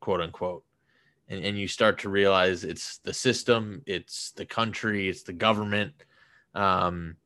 quote 0.00 0.20
unquote. 0.20 0.62
And, 1.28 1.44
and 1.44 1.58
you 1.58 1.66
start 1.66 1.98
to 2.00 2.08
realize 2.08 2.62
it's 2.62 2.98
the 2.98 3.14
system, 3.14 3.82
it's 3.86 4.30
the 4.32 4.46
country, 4.46 5.08
it's 5.08 5.22
the 5.22 5.32
government, 5.32 5.92
um, 6.54 7.16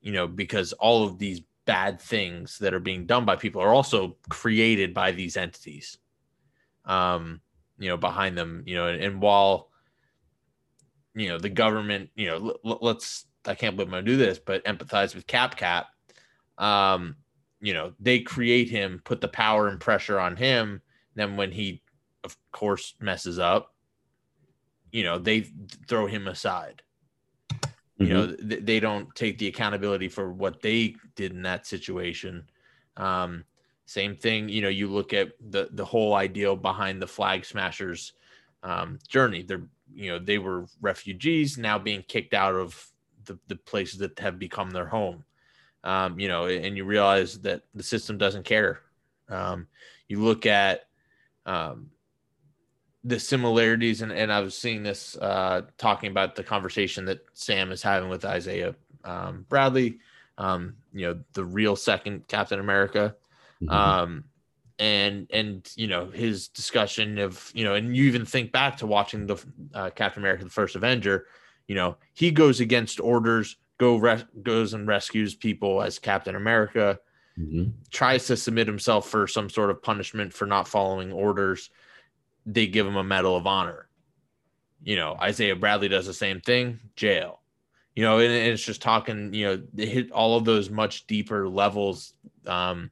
you 0.00 0.12
know, 0.12 0.26
because 0.26 0.72
all 0.74 1.04
of 1.04 1.18
these 1.18 1.40
bad 1.64 2.00
things 2.00 2.58
that 2.58 2.74
are 2.74 2.80
being 2.80 3.06
done 3.06 3.24
by 3.24 3.36
people 3.36 3.62
are 3.62 3.74
also 3.74 4.16
created 4.28 4.92
by 4.92 5.12
these 5.12 5.36
entities, 5.36 5.98
um, 6.88 7.40
you 7.78 7.88
know, 7.88 7.96
behind 7.96 8.36
them, 8.36 8.64
you 8.66 8.74
know, 8.74 8.88
and, 8.88 9.00
and 9.00 9.22
while, 9.22 9.70
you 11.14 11.28
know, 11.28 11.38
the 11.38 11.48
government, 11.48 12.10
you 12.16 12.26
know, 12.26 12.56
l- 12.64 12.78
let's, 12.80 13.26
I 13.46 13.54
can't 13.54 13.76
believe 13.76 13.88
I'm 13.88 13.92
going 13.92 14.04
to 14.04 14.10
do 14.10 14.16
this, 14.16 14.40
but 14.40 14.64
empathize 14.64 15.14
with 15.14 15.28
Cap 15.28 15.56
Cap 15.56 15.86
um, 16.58 17.16
you 17.60 17.72
know, 17.72 17.94
they 17.98 18.20
create 18.20 18.68
him, 18.68 19.00
put 19.04 19.20
the 19.20 19.28
power 19.28 19.68
and 19.68 19.80
pressure 19.80 20.20
on 20.20 20.36
him. 20.36 20.82
Then 21.14 21.36
when 21.36 21.50
he, 21.50 21.82
of 22.24 22.36
course, 22.52 22.94
messes 23.00 23.38
up, 23.38 23.74
you 24.92 25.02
know, 25.02 25.18
they 25.18 25.46
throw 25.88 26.06
him 26.06 26.28
aside. 26.28 26.82
You 27.96 28.14
know, 28.14 28.26
th- 28.36 28.64
they 28.64 28.78
don't 28.78 29.12
take 29.16 29.38
the 29.38 29.48
accountability 29.48 30.08
for 30.08 30.32
what 30.32 30.62
they 30.62 30.94
did 31.16 31.32
in 31.32 31.42
that 31.42 31.66
situation. 31.66 32.48
Um, 32.96 33.44
same 33.88 34.16
thing, 34.16 34.48
you 34.48 34.62
know, 34.62 34.68
you 34.68 34.88
look 34.88 35.12
at 35.12 35.32
the 35.50 35.68
the 35.72 35.84
whole 35.84 36.14
ideal 36.14 36.56
behind 36.56 37.00
the 37.00 37.06
flag 37.06 37.44
smashers 37.44 38.12
um, 38.62 38.98
journey. 39.08 39.42
They're, 39.42 39.66
you 39.94 40.10
know, 40.10 40.18
they 40.18 40.38
were 40.38 40.66
refugees 40.80 41.56
now 41.56 41.78
being 41.78 42.02
kicked 42.02 42.34
out 42.34 42.54
of 42.54 42.90
the, 43.24 43.38
the 43.48 43.56
places 43.56 43.98
that 44.00 44.18
have 44.18 44.38
become 44.38 44.70
their 44.70 44.86
home 44.86 45.24
um, 45.84 46.18
you 46.18 46.28
know, 46.28 46.46
and 46.46 46.76
you 46.76 46.84
realize 46.84 47.40
that 47.40 47.62
the 47.74 47.82
system 47.82 48.18
doesn't 48.18 48.44
care. 48.44 48.80
Um, 49.28 49.68
you 50.08 50.20
look 50.20 50.46
at 50.46 50.88
um, 51.46 51.90
the 53.04 53.20
similarities, 53.20 54.02
and, 54.02 54.12
and 54.12 54.32
I 54.32 54.40
was 54.40 54.56
seeing 54.56 54.82
this 54.82 55.16
uh, 55.16 55.62
talking 55.76 56.10
about 56.10 56.34
the 56.34 56.42
conversation 56.42 57.04
that 57.06 57.20
Sam 57.34 57.70
is 57.72 57.82
having 57.82 58.08
with 58.08 58.24
Isaiah 58.24 58.74
um, 59.04 59.46
Bradley, 59.48 59.98
um, 60.36 60.76
you 60.92 61.06
know, 61.06 61.20
the 61.32 61.44
real 61.44 61.76
second 61.76 62.26
Captain 62.28 62.60
America. 62.60 63.14
Mhm. 63.62 63.72
Um, 63.72 64.24
and 64.78 65.26
and 65.32 65.68
you 65.74 65.88
know 65.88 66.06
his 66.10 66.48
discussion 66.48 67.18
of 67.18 67.50
you 67.54 67.64
know 67.64 67.74
and 67.74 67.96
you 67.96 68.04
even 68.04 68.24
think 68.24 68.52
back 68.52 68.76
to 68.76 68.86
watching 68.86 69.26
the 69.26 69.36
uh, 69.74 69.90
captain 69.90 70.22
america 70.22 70.44
the 70.44 70.50
first 70.50 70.76
avenger 70.76 71.26
you 71.66 71.74
know 71.74 71.96
he 72.14 72.30
goes 72.30 72.60
against 72.60 73.00
orders 73.00 73.56
go 73.78 73.96
res- 73.96 74.24
goes 74.42 74.74
and 74.74 74.86
rescues 74.86 75.34
people 75.34 75.82
as 75.82 75.98
Captain 75.98 76.34
America, 76.34 76.98
Mhm. 77.38 77.72
tries 77.92 78.26
to 78.26 78.36
submit 78.36 78.66
himself 78.66 79.08
for 79.08 79.28
some 79.28 79.48
sort 79.48 79.70
of 79.70 79.80
punishment 79.82 80.32
for 80.32 80.46
not 80.46 80.66
following 80.66 81.12
orders. 81.12 81.70
They 82.44 82.66
give 82.66 82.86
him 82.88 82.96
a 82.96 83.04
Medal 83.04 83.36
of 83.36 83.46
Honor. 83.46 83.88
You 84.82 84.96
know, 84.96 85.16
Isaiah 85.20 85.54
Bradley 85.54 85.86
does 85.88 86.06
the 86.06 86.14
same 86.14 86.40
thing, 86.40 86.80
jail. 86.96 87.40
You 87.94 88.02
know, 88.02 88.18
and, 88.18 88.32
and 88.32 88.52
it's 88.52 88.64
just 88.64 88.82
talking, 88.82 89.32
you 89.32 89.46
know, 89.46 89.62
they 89.72 89.86
hit 89.86 90.10
all 90.10 90.36
of 90.36 90.44
those 90.44 90.70
much 90.70 91.06
deeper 91.06 91.48
levels. 91.48 92.14
Um, 92.48 92.90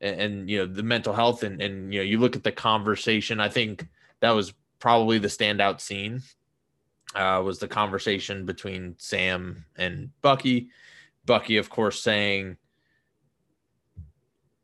and, 0.00 0.20
and 0.20 0.50
you 0.50 0.58
know, 0.58 0.66
the 0.66 0.82
mental 0.82 1.12
health 1.12 1.42
and, 1.42 1.60
and, 1.60 1.92
you 1.92 2.00
know, 2.00 2.04
you 2.04 2.18
look 2.18 2.36
at 2.36 2.44
the 2.44 2.52
conversation, 2.52 3.40
I 3.40 3.48
think 3.48 3.86
that 4.20 4.30
was 4.30 4.52
probably 4.78 5.18
the 5.18 5.28
standout 5.28 5.80
scene 5.80 6.22
uh, 7.14 7.42
was 7.44 7.58
the 7.58 7.68
conversation 7.68 8.46
between 8.46 8.94
Sam 8.98 9.64
and 9.76 10.10
Bucky. 10.22 10.70
Bucky, 11.26 11.56
of 11.56 11.70
course, 11.70 12.02
saying, 12.02 12.56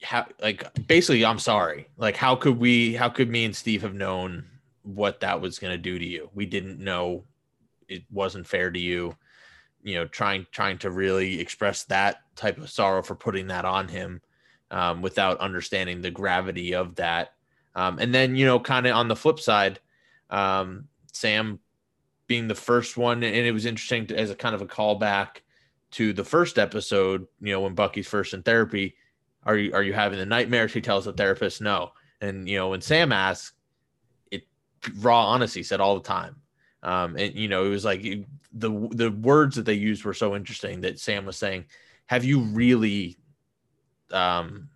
"How 0.02 0.26
like 0.40 0.86
basically, 0.86 1.24
I'm 1.24 1.38
sorry. 1.38 1.88
Like, 1.96 2.16
how 2.16 2.36
could 2.36 2.58
we? 2.58 2.94
How 2.94 3.08
could 3.08 3.28
me 3.28 3.44
and 3.44 3.54
Steve 3.54 3.82
have 3.82 3.94
known 3.94 4.44
what 4.82 5.20
that 5.20 5.40
was 5.40 5.58
going 5.58 5.72
to 5.72 5.78
do 5.78 5.98
to 5.98 6.04
you? 6.04 6.30
We 6.34 6.46
didn't 6.46 6.78
know 6.78 7.24
it 7.88 8.04
wasn't 8.10 8.46
fair 8.46 8.70
to 8.70 8.78
you. 8.78 9.16
You 9.82 9.96
know, 9.96 10.06
trying 10.06 10.46
trying 10.50 10.78
to 10.78 10.90
really 10.90 11.40
express 11.40 11.84
that 11.84 12.22
type 12.36 12.58
of 12.58 12.70
sorrow 12.70 13.02
for 13.02 13.14
putting 13.14 13.48
that 13.48 13.64
on 13.64 13.88
him 13.88 14.20
um, 14.70 15.02
without 15.02 15.38
understanding 15.38 16.00
the 16.00 16.10
gravity 16.10 16.74
of 16.74 16.96
that. 16.96 17.34
Um, 17.74 17.98
and 17.98 18.14
then, 18.14 18.36
you 18.36 18.46
know, 18.46 18.58
kind 18.58 18.86
of 18.86 18.96
on 18.96 19.08
the 19.08 19.16
flip 19.16 19.38
side, 19.38 19.80
um, 20.30 20.88
Sam 21.12 21.60
being 22.26 22.48
the 22.48 22.54
first 22.54 22.96
one, 22.96 23.22
and 23.22 23.46
it 23.46 23.52
was 23.52 23.66
interesting 23.66 24.06
to, 24.08 24.18
as 24.18 24.30
a 24.30 24.34
kind 24.34 24.54
of 24.54 24.62
a 24.62 24.66
callback 24.66 25.42
to 25.92 26.12
the 26.12 26.24
first 26.24 26.58
episode. 26.58 27.26
You 27.40 27.52
know, 27.52 27.60
when 27.60 27.74
Bucky's 27.74 28.08
first 28.08 28.34
in 28.34 28.42
therapy, 28.42 28.96
are 29.44 29.56
you 29.56 29.72
are 29.72 29.82
you 29.82 29.92
having 29.92 30.18
the 30.18 30.26
nightmares? 30.26 30.72
He 30.72 30.80
tells 30.80 31.04
the 31.04 31.12
therapist 31.12 31.60
no, 31.60 31.92
and 32.20 32.48
you 32.48 32.58
know 32.58 32.70
when 32.70 32.80
Sam 32.80 33.12
asks, 33.12 33.52
it 34.30 34.44
raw 34.98 35.26
honesty 35.26 35.62
said 35.62 35.80
all 35.80 35.94
the 35.94 36.08
time. 36.08 36.36
Um, 36.82 37.16
and 37.16 37.34
you 37.34 37.48
know 37.48 37.64
it 37.64 37.70
was 37.70 37.84
like 37.84 38.02
the 38.52 38.88
the 38.92 39.10
words 39.10 39.56
that 39.56 39.64
they 39.64 39.74
used 39.74 40.04
were 40.04 40.14
so 40.14 40.34
interesting 40.34 40.80
that 40.80 40.98
Sam 40.98 41.26
was 41.26 41.36
saying, 41.36 41.66
"Have 42.06 42.24
you 42.24 42.40
really, 42.40 43.16
um, 44.12 44.68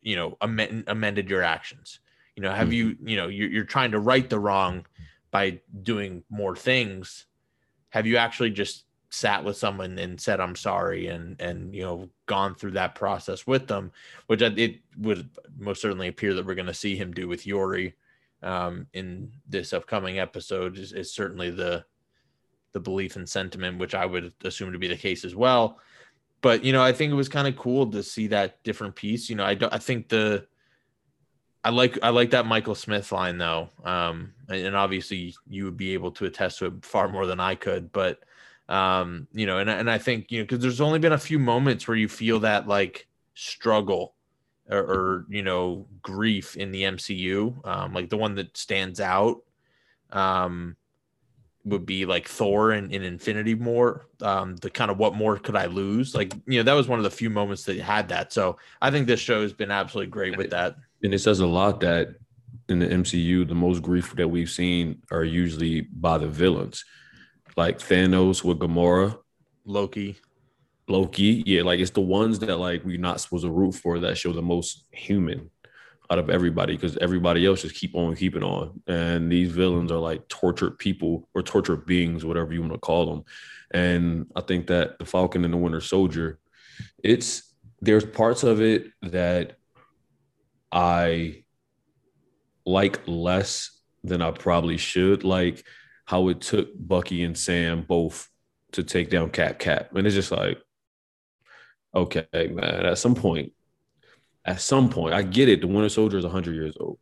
you 0.00 0.16
know, 0.16 0.36
amend, 0.40 0.84
amended 0.86 1.30
your 1.30 1.42
actions? 1.42 2.00
You 2.36 2.42
know, 2.42 2.52
have 2.52 2.72
you 2.72 2.96
you 3.04 3.16
know 3.16 3.28
you're, 3.28 3.50
you're 3.50 3.64
trying 3.64 3.90
to 3.92 4.00
right 4.00 4.28
the 4.28 4.38
wrong." 4.38 4.84
by 5.32 5.58
doing 5.82 6.22
more 6.30 6.54
things 6.54 7.26
have 7.88 8.06
you 8.06 8.16
actually 8.16 8.50
just 8.50 8.84
sat 9.10 9.42
with 9.42 9.56
someone 9.56 9.98
and 9.98 10.20
said 10.20 10.38
i'm 10.38 10.54
sorry 10.54 11.08
and 11.08 11.40
and 11.40 11.74
you 11.74 11.82
know 11.82 12.08
gone 12.26 12.54
through 12.54 12.70
that 12.70 12.94
process 12.94 13.46
with 13.46 13.66
them 13.66 13.90
which 14.28 14.40
it 14.40 14.78
would 14.98 15.28
most 15.58 15.82
certainly 15.82 16.06
appear 16.06 16.32
that 16.32 16.46
we're 16.46 16.54
going 16.54 16.66
to 16.66 16.72
see 16.72 16.94
him 16.94 17.12
do 17.12 17.26
with 17.26 17.46
yori 17.46 17.94
um, 18.42 18.86
in 18.92 19.30
this 19.48 19.72
upcoming 19.72 20.18
episode 20.18 20.76
is, 20.76 20.92
is 20.92 21.12
certainly 21.12 21.50
the 21.50 21.84
the 22.72 22.80
belief 22.80 23.16
and 23.16 23.28
sentiment 23.28 23.78
which 23.78 23.94
i 23.94 24.06
would 24.06 24.32
assume 24.44 24.72
to 24.72 24.78
be 24.78 24.88
the 24.88 24.96
case 24.96 25.24
as 25.24 25.34
well 25.34 25.78
but 26.42 26.62
you 26.62 26.72
know 26.72 26.82
i 26.82 26.92
think 26.92 27.10
it 27.10 27.16
was 27.16 27.28
kind 27.28 27.48
of 27.48 27.56
cool 27.56 27.90
to 27.90 28.02
see 28.02 28.26
that 28.26 28.62
different 28.62 28.94
piece 28.94 29.30
you 29.30 29.36
know 29.36 29.44
i 29.44 29.54
don't 29.54 29.72
i 29.72 29.78
think 29.78 30.08
the 30.08 30.46
I 31.64 31.70
like 31.70 31.98
I 32.02 32.08
like 32.08 32.30
that 32.30 32.46
Michael 32.46 32.74
Smith 32.74 33.12
line 33.12 33.38
though, 33.38 33.70
um, 33.84 34.32
and 34.48 34.74
obviously 34.74 35.34
you 35.48 35.64
would 35.64 35.76
be 35.76 35.94
able 35.94 36.10
to 36.12 36.24
attest 36.24 36.58
to 36.58 36.66
it 36.66 36.84
far 36.84 37.08
more 37.08 37.26
than 37.26 37.38
I 37.38 37.54
could. 37.54 37.92
But 37.92 38.18
um, 38.68 39.28
you 39.32 39.46
know, 39.46 39.58
and 39.58 39.70
and 39.70 39.88
I 39.88 39.98
think 39.98 40.32
you 40.32 40.40
know 40.40 40.44
because 40.44 40.60
there's 40.60 40.80
only 40.80 40.98
been 40.98 41.12
a 41.12 41.18
few 41.18 41.38
moments 41.38 41.86
where 41.86 41.96
you 41.96 42.08
feel 42.08 42.40
that 42.40 42.66
like 42.66 43.06
struggle 43.34 44.14
or, 44.68 44.78
or 44.78 45.26
you 45.28 45.42
know 45.42 45.86
grief 46.02 46.56
in 46.56 46.72
the 46.72 46.82
MCU. 46.82 47.64
Um, 47.64 47.92
like 47.92 48.10
the 48.10 48.16
one 48.16 48.34
that 48.36 48.56
stands 48.56 48.98
out 49.00 49.42
um, 50.10 50.76
would 51.64 51.86
be 51.86 52.06
like 52.06 52.28
Thor 52.28 52.72
in, 52.72 52.90
in 52.90 53.02
Infinity 53.02 53.54
War. 53.54 54.06
Um, 54.20 54.56
the 54.56 54.70
kind 54.70 54.90
of 54.90 54.98
what 54.98 55.14
more 55.14 55.36
could 55.38 55.56
I 55.56 55.66
lose? 55.66 56.14
Like 56.14 56.34
you 56.46 56.58
know 56.58 56.64
that 56.64 56.74
was 56.74 56.88
one 56.88 56.98
of 56.98 57.04
the 57.04 57.10
few 57.10 57.30
moments 57.30 57.64
that 57.64 57.78
had 57.78 58.08
that. 58.08 58.32
So 58.32 58.58
I 58.80 58.90
think 58.90 59.06
this 59.06 59.20
show 59.20 59.42
has 59.42 59.52
been 59.52 59.70
absolutely 59.70 60.10
great 60.10 60.36
with 60.36 60.50
that 60.50 60.76
and 61.02 61.12
it 61.12 61.18
says 61.18 61.40
a 61.40 61.46
lot 61.46 61.80
that 61.80 62.14
in 62.68 62.78
the 62.78 62.86
MCU, 62.86 63.46
the 63.46 63.54
most 63.54 63.82
grief 63.82 64.14
that 64.16 64.28
we've 64.28 64.50
seen 64.50 65.02
are 65.10 65.24
usually 65.24 65.82
by 65.82 66.16
the 66.18 66.28
villains, 66.28 66.84
like 67.56 67.78
Thanos 67.78 68.44
with 68.44 68.58
Gamora, 68.58 69.18
Loki, 69.64 70.16
Loki. 70.88 71.42
Yeah, 71.44 71.62
like 71.62 71.80
it's 71.80 71.90
the 71.90 72.00
ones 72.00 72.38
that 72.40 72.56
like 72.56 72.84
we're 72.84 72.98
not 72.98 73.20
supposed 73.20 73.44
to 73.44 73.50
root 73.50 73.74
for 73.74 73.98
that 74.00 74.16
show 74.16 74.32
the 74.32 74.42
most 74.42 74.86
human 74.92 75.50
out 76.12 76.18
of 76.18 76.28
everybody 76.28 76.74
because 76.74 76.98
everybody 76.98 77.46
else 77.46 77.62
just 77.62 77.74
keep 77.74 77.94
on 77.94 78.14
keeping 78.14 78.42
on. 78.42 78.82
And 78.86 79.32
these 79.32 79.50
villains 79.50 79.90
are 79.90 79.98
like 79.98 80.28
tortured 80.28 80.78
people 80.78 81.26
or 81.34 81.42
tortured 81.42 81.86
beings, 81.86 82.22
whatever 82.22 82.52
you 82.52 82.60
want 82.60 82.74
to 82.74 82.78
call 82.78 83.06
them. 83.06 83.24
And 83.70 84.26
I 84.36 84.42
think 84.42 84.66
that 84.66 84.98
the 84.98 85.06
Falcon 85.06 85.44
and 85.44 85.54
the 85.54 85.58
Winter 85.58 85.80
Soldier, 85.80 86.38
it's 87.02 87.54
there's 87.80 88.04
parts 88.04 88.42
of 88.42 88.60
it 88.60 88.88
that 89.00 89.56
I 90.70 91.44
like 92.66 93.00
less 93.06 93.70
than 94.04 94.20
I 94.20 94.32
probably 94.32 94.76
should. 94.76 95.24
Like 95.24 95.64
how 96.04 96.28
it 96.28 96.42
took 96.42 96.68
Bucky 96.76 97.24
and 97.24 97.38
Sam 97.38 97.84
both 97.88 98.28
to 98.72 98.82
take 98.82 99.08
down 99.08 99.30
Cap 99.30 99.58
Cap. 99.58 99.96
And 99.96 100.06
it's 100.06 100.14
just 100.14 100.30
like, 100.30 100.58
okay, 101.94 102.26
man, 102.32 102.84
at 102.84 102.98
some 102.98 103.14
point, 103.14 103.52
at 104.44 104.60
some 104.60 104.88
point, 104.88 105.14
I 105.14 105.22
get 105.22 105.48
it. 105.48 105.60
The 105.60 105.66
Winter 105.66 105.88
Soldier 105.88 106.18
is 106.18 106.24
100 106.24 106.54
years 106.54 106.74
old, 106.80 106.98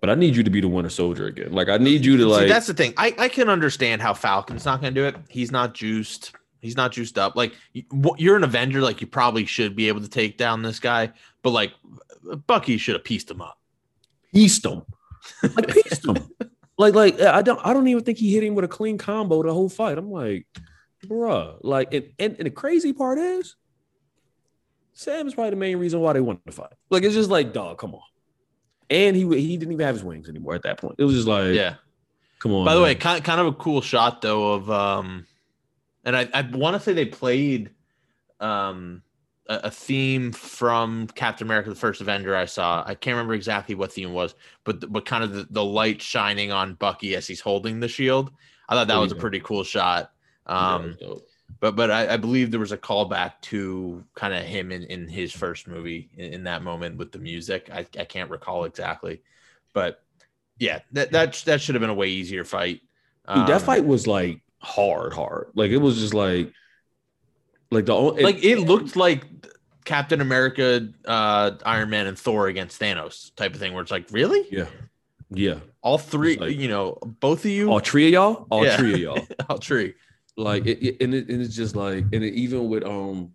but 0.00 0.10
I 0.10 0.14
need 0.14 0.36
you 0.36 0.42
to 0.42 0.50
be 0.50 0.60
the 0.60 0.68
Winter 0.68 0.90
Soldier 0.90 1.26
again. 1.26 1.52
Like, 1.52 1.68
I 1.68 1.78
need 1.78 2.04
you 2.04 2.16
to, 2.16 2.26
like, 2.26 2.42
See, 2.42 2.48
that's 2.48 2.66
the 2.66 2.74
thing. 2.74 2.94
I, 2.96 3.14
I 3.18 3.28
can 3.28 3.48
understand 3.48 4.00
how 4.00 4.14
Falcon's 4.14 4.64
not 4.64 4.80
going 4.80 4.94
to 4.94 5.00
do 5.00 5.06
it. 5.06 5.16
He's 5.28 5.50
not 5.50 5.74
juiced. 5.74 6.32
He's 6.60 6.76
not 6.76 6.92
juiced 6.92 7.18
up. 7.18 7.36
Like, 7.36 7.54
you're 8.16 8.36
an 8.36 8.44
Avenger. 8.44 8.80
Like, 8.80 9.00
you 9.00 9.06
probably 9.06 9.44
should 9.44 9.76
be 9.76 9.88
able 9.88 10.00
to 10.00 10.08
take 10.08 10.38
down 10.38 10.62
this 10.62 10.80
guy, 10.80 11.12
but 11.42 11.50
like, 11.50 11.72
Bucky 12.46 12.78
should 12.78 12.94
have 12.94 13.04
pieced 13.04 13.30
him 13.30 13.40
up. 13.40 13.58
Pieced 14.32 14.64
him. 14.64 14.82
Like 15.42 15.68
pieced 15.68 16.06
him. 16.06 16.16
Like, 16.80 16.94
like 16.94 17.20
I 17.20 17.42
don't 17.42 17.58
I 17.64 17.72
don't 17.72 17.88
even 17.88 18.04
think 18.04 18.18
he 18.18 18.32
hit 18.32 18.44
him 18.44 18.54
with 18.54 18.64
a 18.64 18.68
clean 18.68 18.98
combo 18.98 19.42
the 19.42 19.52
whole 19.52 19.68
fight. 19.68 19.98
I'm 19.98 20.12
like, 20.12 20.46
bruh. 21.04 21.58
Like, 21.60 21.92
and, 21.92 22.10
and, 22.20 22.36
and 22.36 22.46
the 22.46 22.50
crazy 22.50 22.92
part 22.92 23.18
is 23.18 23.56
Sam's 24.98 25.34
probably 25.34 25.50
the 25.50 25.56
main 25.56 25.76
reason 25.76 26.00
why 26.00 26.12
they 26.12 26.20
wanted 26.20 26.44
to 26.46 26.50
fight. 26.50 26.72
Like, 26.90 27.04
it's 27.04 27.14
just 27.14 27.30
like, 27.30 27.52
dog, 27.52 27.78
come 27.78 27.94
on. 27.94 28.00
And 28.90 29.14
he 29.14 29.22
he 29.22 29.56
didn't 29.56 29.72
even 29.72 29.86
have 29.86 29.94
his 29.94 30.02
wings 30.02 30.28
anymore 30.28 30.56
at 30.56 30.64
that 30.64 30.78
point. 30.78 30.96
It 30.98 31.04
was 31.04 31.14
just 31.14 31.28
like, 31.28 31.54
Yeah. 31.54 31.74
come 32.40 32.52
on. 32.52 32.64
By 32.64 32.74
the 32.74 32.80
man. 32.80 32.88
way, 32.88 32.94
kind 32.96 33.22
kind 33.22 33.40
of 33.40 33.46
a 33.46 33.52
cool 33.52 33.80
shot 33.80 34.22
though 34.22 34.54
of 34.54 34.68
um, 34.68 35.24
and 36.04 36.16
I 36.16 36.28
I 36.34 36.42
want 36.42 36.74
to 36.74 36.80
say 36.80 36.94
they 36.94 37.06
played 37.06 37.70
um 38.40 39.02
a, 39.48 39.60
a 39.64 39.70
theme 39.70 40.32
from 40.32 41.06
Captain 41.08 41.46
America: 41.46 41.68
The 41.68 41.76
First 41.76 42.00
Avenger. 42.00 42.34
I 42.34 42.46
saw. 42.46 42.82
I 42.84 42.96
can't 42.96 43.14
remember 43.14 43.34
exactly 43.34 43.76
what 43.76 43.92
theme 43.92 44.08
it 44.08 44.12
was, 44.12 44.34
but 44.64 44.90
but 44.90 45.04
kind 45.04 45.22
of 45.22 45.32
the, 45.32 45.46
the 45.48 45.64
light 45.64 46.02
shining 46.02 46.50
on 46.50 46.74
Bucky 46.74 47.14
as 47.14 47.24
he's 47.24 47.40
holding 47.40 47.78
the 47.78 47.88
shield. 47.88 48.32
I 48.68 48.74
thought 48.74 48.88
that 48.88 48.98
was 48.98 49.12
a 49.12 49.16
pretty 49.16 49.38
cool 49.38 49.62
shot. 49.62 50.10
Um, 50.46 50.96
dope. 50.98 51.27
But 51.60 51.74
but 51.76 51.90
I, 51.90 52.14
I 52.14 52.16
believe 52.16 52.50
there 52.50 52.60
was 52.60 52.72
a 52.72 52.78
callback 52.78 53.32
to 53.42 54.04
kind 54.14 54.32
of 54.34 54.42
him 54.44 54.70
in, 54.72 54.84
in 54.84 55.08
his 55.08 55.32
first 55.32 55.66
movie 55.66 56.08
in, 56.16 56.34
in 56.34 56.44
that 56.44 56.62
moment 56.62 56.96
with 56.98 57.12
the 57.12 57.18
music. 57.18 57.68
I, 57.72 57.80
I 57.98 58.04
can't 58.04 58.30
recall 58.30 58.64
exactly, 58.64 59.22
but 59.72 60.02
yeah, 60.58 60.80
that 60.92 61.10
that 61.12 61.34
that 61.46 61.60
should 61.60 61.74
have 61.74 61.80
been 61.80 61.90
a 61.90 61.94
way 61.94 62.08
easier 62.08 62.44
fight. 62.44 62.80
Dude, 63.32 63.46
that 63.46 63.60
Um, 63.60 63.60
fight 63.60 63.84
was 63.84 64.06
like 64.06 64.40
hard, 64.60 65.12
hard. 65.12 65.48
Like 65.54 65.70
it 65.70 65.76
was 65.78 65.98
just 65.98 66.14
like, 66.14 66.52
like 67.70 67.86
the 67.86 67.94
only 67.94 68.22
like 68.22 68.42
it 68.44 68.60
looked 68.60 68.96
like 68.96 69.24
Captain 69.84 70.20
America, 70.20 70.88
uh, 71.06 71.52
Iron 71.64 71.90
Man, 71.90 72.06
and 72.06 72.18
Thor 72.18 72.48
against 72.48 72.80
Thanos 72.80 73.34
type 73.36 73.54
of 73.54 73.60
thing, 73.60 73.72
where 73.72 73.82
it's 73.82 73.90
like, 73.90 74.06
really, 74.10 74.46
yeah, 74.50 74.66
yeah. 75.30 75.60
all 75.82 75.98
three, 75.98 76.36
like- 76.36 76.56
you 76.56 76.68
know, 76.68 76.98
both 77.20 77.44
of 77.44 77.50
you, 77.50 77.70
All 77.70 77.80
three 77.80 78.06
of 78.06 78.12
y'all, 78.12 78.46
all 78.50 78.64
Yeah. 78.64 78.76
three 78.76 78.92
of 78.94 78.98
y'all. 79.00 79.26
all 79.48 79.58
three. 79.58 79.94
Like 80.38 80.64
it, 80.66 80.96
and, 81.02 81.12
it, 81.14 81.28
and 81.28 81.42
it's 81.42 81.54
just 81.56 81.74
like 81.76 82.04
and 82.12 82.22
it, 82.24 82.32
even 82.34 82.68
with 82.68 82.84
um 82.84 83.32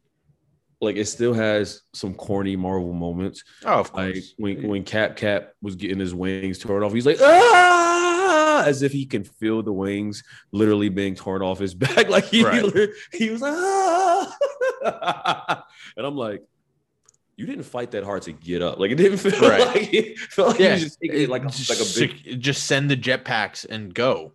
like 0.82 0.95
it 0.95 1.06
still 1.06 1.34
has 1.34 1.82
some 1.93 2.14
corny 2.14 2.56
marvel 2.56 2.93
moments 2.93 3.43
Oh, 3.66 3.82
of 3.82 3.93
like 3.93 4.14
course. 4.14 4.34
when 4.38 4.68
when 4.68 4.84
cap 4.84 5.16
cap 5.18 5.51
was 5.62 5.76
getting 5.76 5.99
his 5.99 6.16
wings 6.16 6.60
torn 6.60 6.82
off 6.84 6.93
he's 6.93 7.06
like 7.06 7.20
ah 7.22 8.64
as 8.66 8.82
if 8.84 8.91
he 8.93 9.06
can 9.06 9.24
feel 9.24 9.62
the 9.64 9.72
wings 9.74 10.24
literally 10.51 10.89
being 10.89 11.14
torn 11.16 11.41
off 11.41 11.60
his 11.60 11.74
back 11.86 12.08
like 12.10 12.26
he, 12.26 12.43
Right. 12.43 12.89
he 13.12 13.30
was 13.30 13.41
like 13.41 13.54
ah 14.86 15.66
and 15.97 16.06
i'm 16.06 16.16
like 16.16 16.41
you 17.36 17.45
didn't 17.45 17.64
fight 17.64 17.91
that 17.91 18.04
hard 18.04 18.22
to 18.24 18.32
get 18.32 18.62
up 18.62 18.80
like 18.80 18.91
it 18.91 18.95
didn't 18.95 19.18
feel 19.18 19.39
Right. 19.41 19.66
like 19.76 19.93
it 19.93 20.20
felt 20.20 20.49
like 20.51 20.60
yeah, 20.60 20.68
he 20.68 20.74
was 20.74 20.84
just 20.84 20.99
taking 21.01 21.22
it 21.22 21.30
like 21.30 21.43
a, 21.43 21.51
like 21.70 21.80
a 21.80 21.99
big 21.99 22.39
just 22.41 22.66
send 22.66 22.89
the 22.91 22.95
jetpacks 22.97 23.66
and 23.68 23.93
go. 23.93 24.34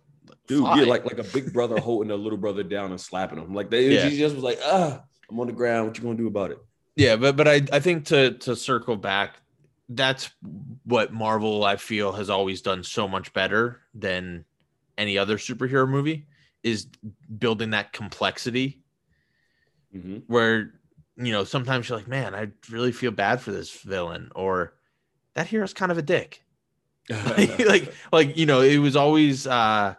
Dude, 0.49 0.59
fly. 0.61 0.79
yeah, 0.81 0.85
like 0.85 1.05
like 1.05 1.19
a 1.19 1.23
big 1.23 1.53
brother 1.53 1.79
holding 1.87 2.11
a 2.11 2.15
little 2.15 2.37
brother 2.37 2.63
down 2.63 2.91
and 2.91 2.99
slapping 2.99 3.37
him. 3.39 3.53
Like 3.53 3.69
they 3.69 3.93
Yeah. 3.93 4.09
he 4.09 4.17
just 4.17 4.35
was 4.35 4.43
like, 4.43 4.59
ah, 4.63 5.01
I'm 5.29 5.39
on 5.39 5.47
the 5.47 5.53
ground. 5.53 5.87
What 5.87 5.97
you 5.97 6.03
gonna 6.03 6.17
do 6.17 6.27
about 6.27 6.51
it? 6.51 6.57
Yeah, 6.97 7.15
but 7.15 7.37
but 7.37 7.47
I 7.47 7.61
I 7.71 7.79
think 7.79 8.05
to 8.07 8.31
to 8.39 8.55
circle 8.55 8.97
back, 8.97 9.35
that's 9.87 10.29
what 10.83 11.13
Marvel 11.13 11.63
I 11.63 11.77
feel 11.77 12.11
has 12.13 12.29
always 12.29 12.61
done 12.61 12.83
so 12.83 13.07
much 13.07 13.31
better 13.31 13.79
than 13.93 14.43
any 14.97 15.17
other 15.17 15.37
superhero 15.37 15.87
movie 15.87 16.27
is 16.63 16.87
building 17.37 17.69
that 17.69 17.93
complexity 17.93 18.81
Mhm. 19.95 20.23
where 20.27 20.73
you 21.15 21.31
know 21.31 21.43
sometimes 21.43 21.87
you're 21.89 21.97
like, 21.97 22.07
man, 22.07 22.35
I 22.35 22.49
really 22.69 22.91
feel 22.91 23.11
bad 23.11 23.39
for 23.41 23.51
this 23.51 23.71
villain 23.81 24.29
or 24.35 24.73
that 25.35 25.47
hero's 25.47 25.73
kind 25.73 25.91
of 25.91 25.97
a 25.97 26.01
dick. 26.01 26.43
like 27.09 27.93
like 28.11 28.37
you 28.37 28.45
know, 28.45 28.61
it 28.61 28.77
was 28.77 28.95
always 28.95 29.47
uh 29.47 29.95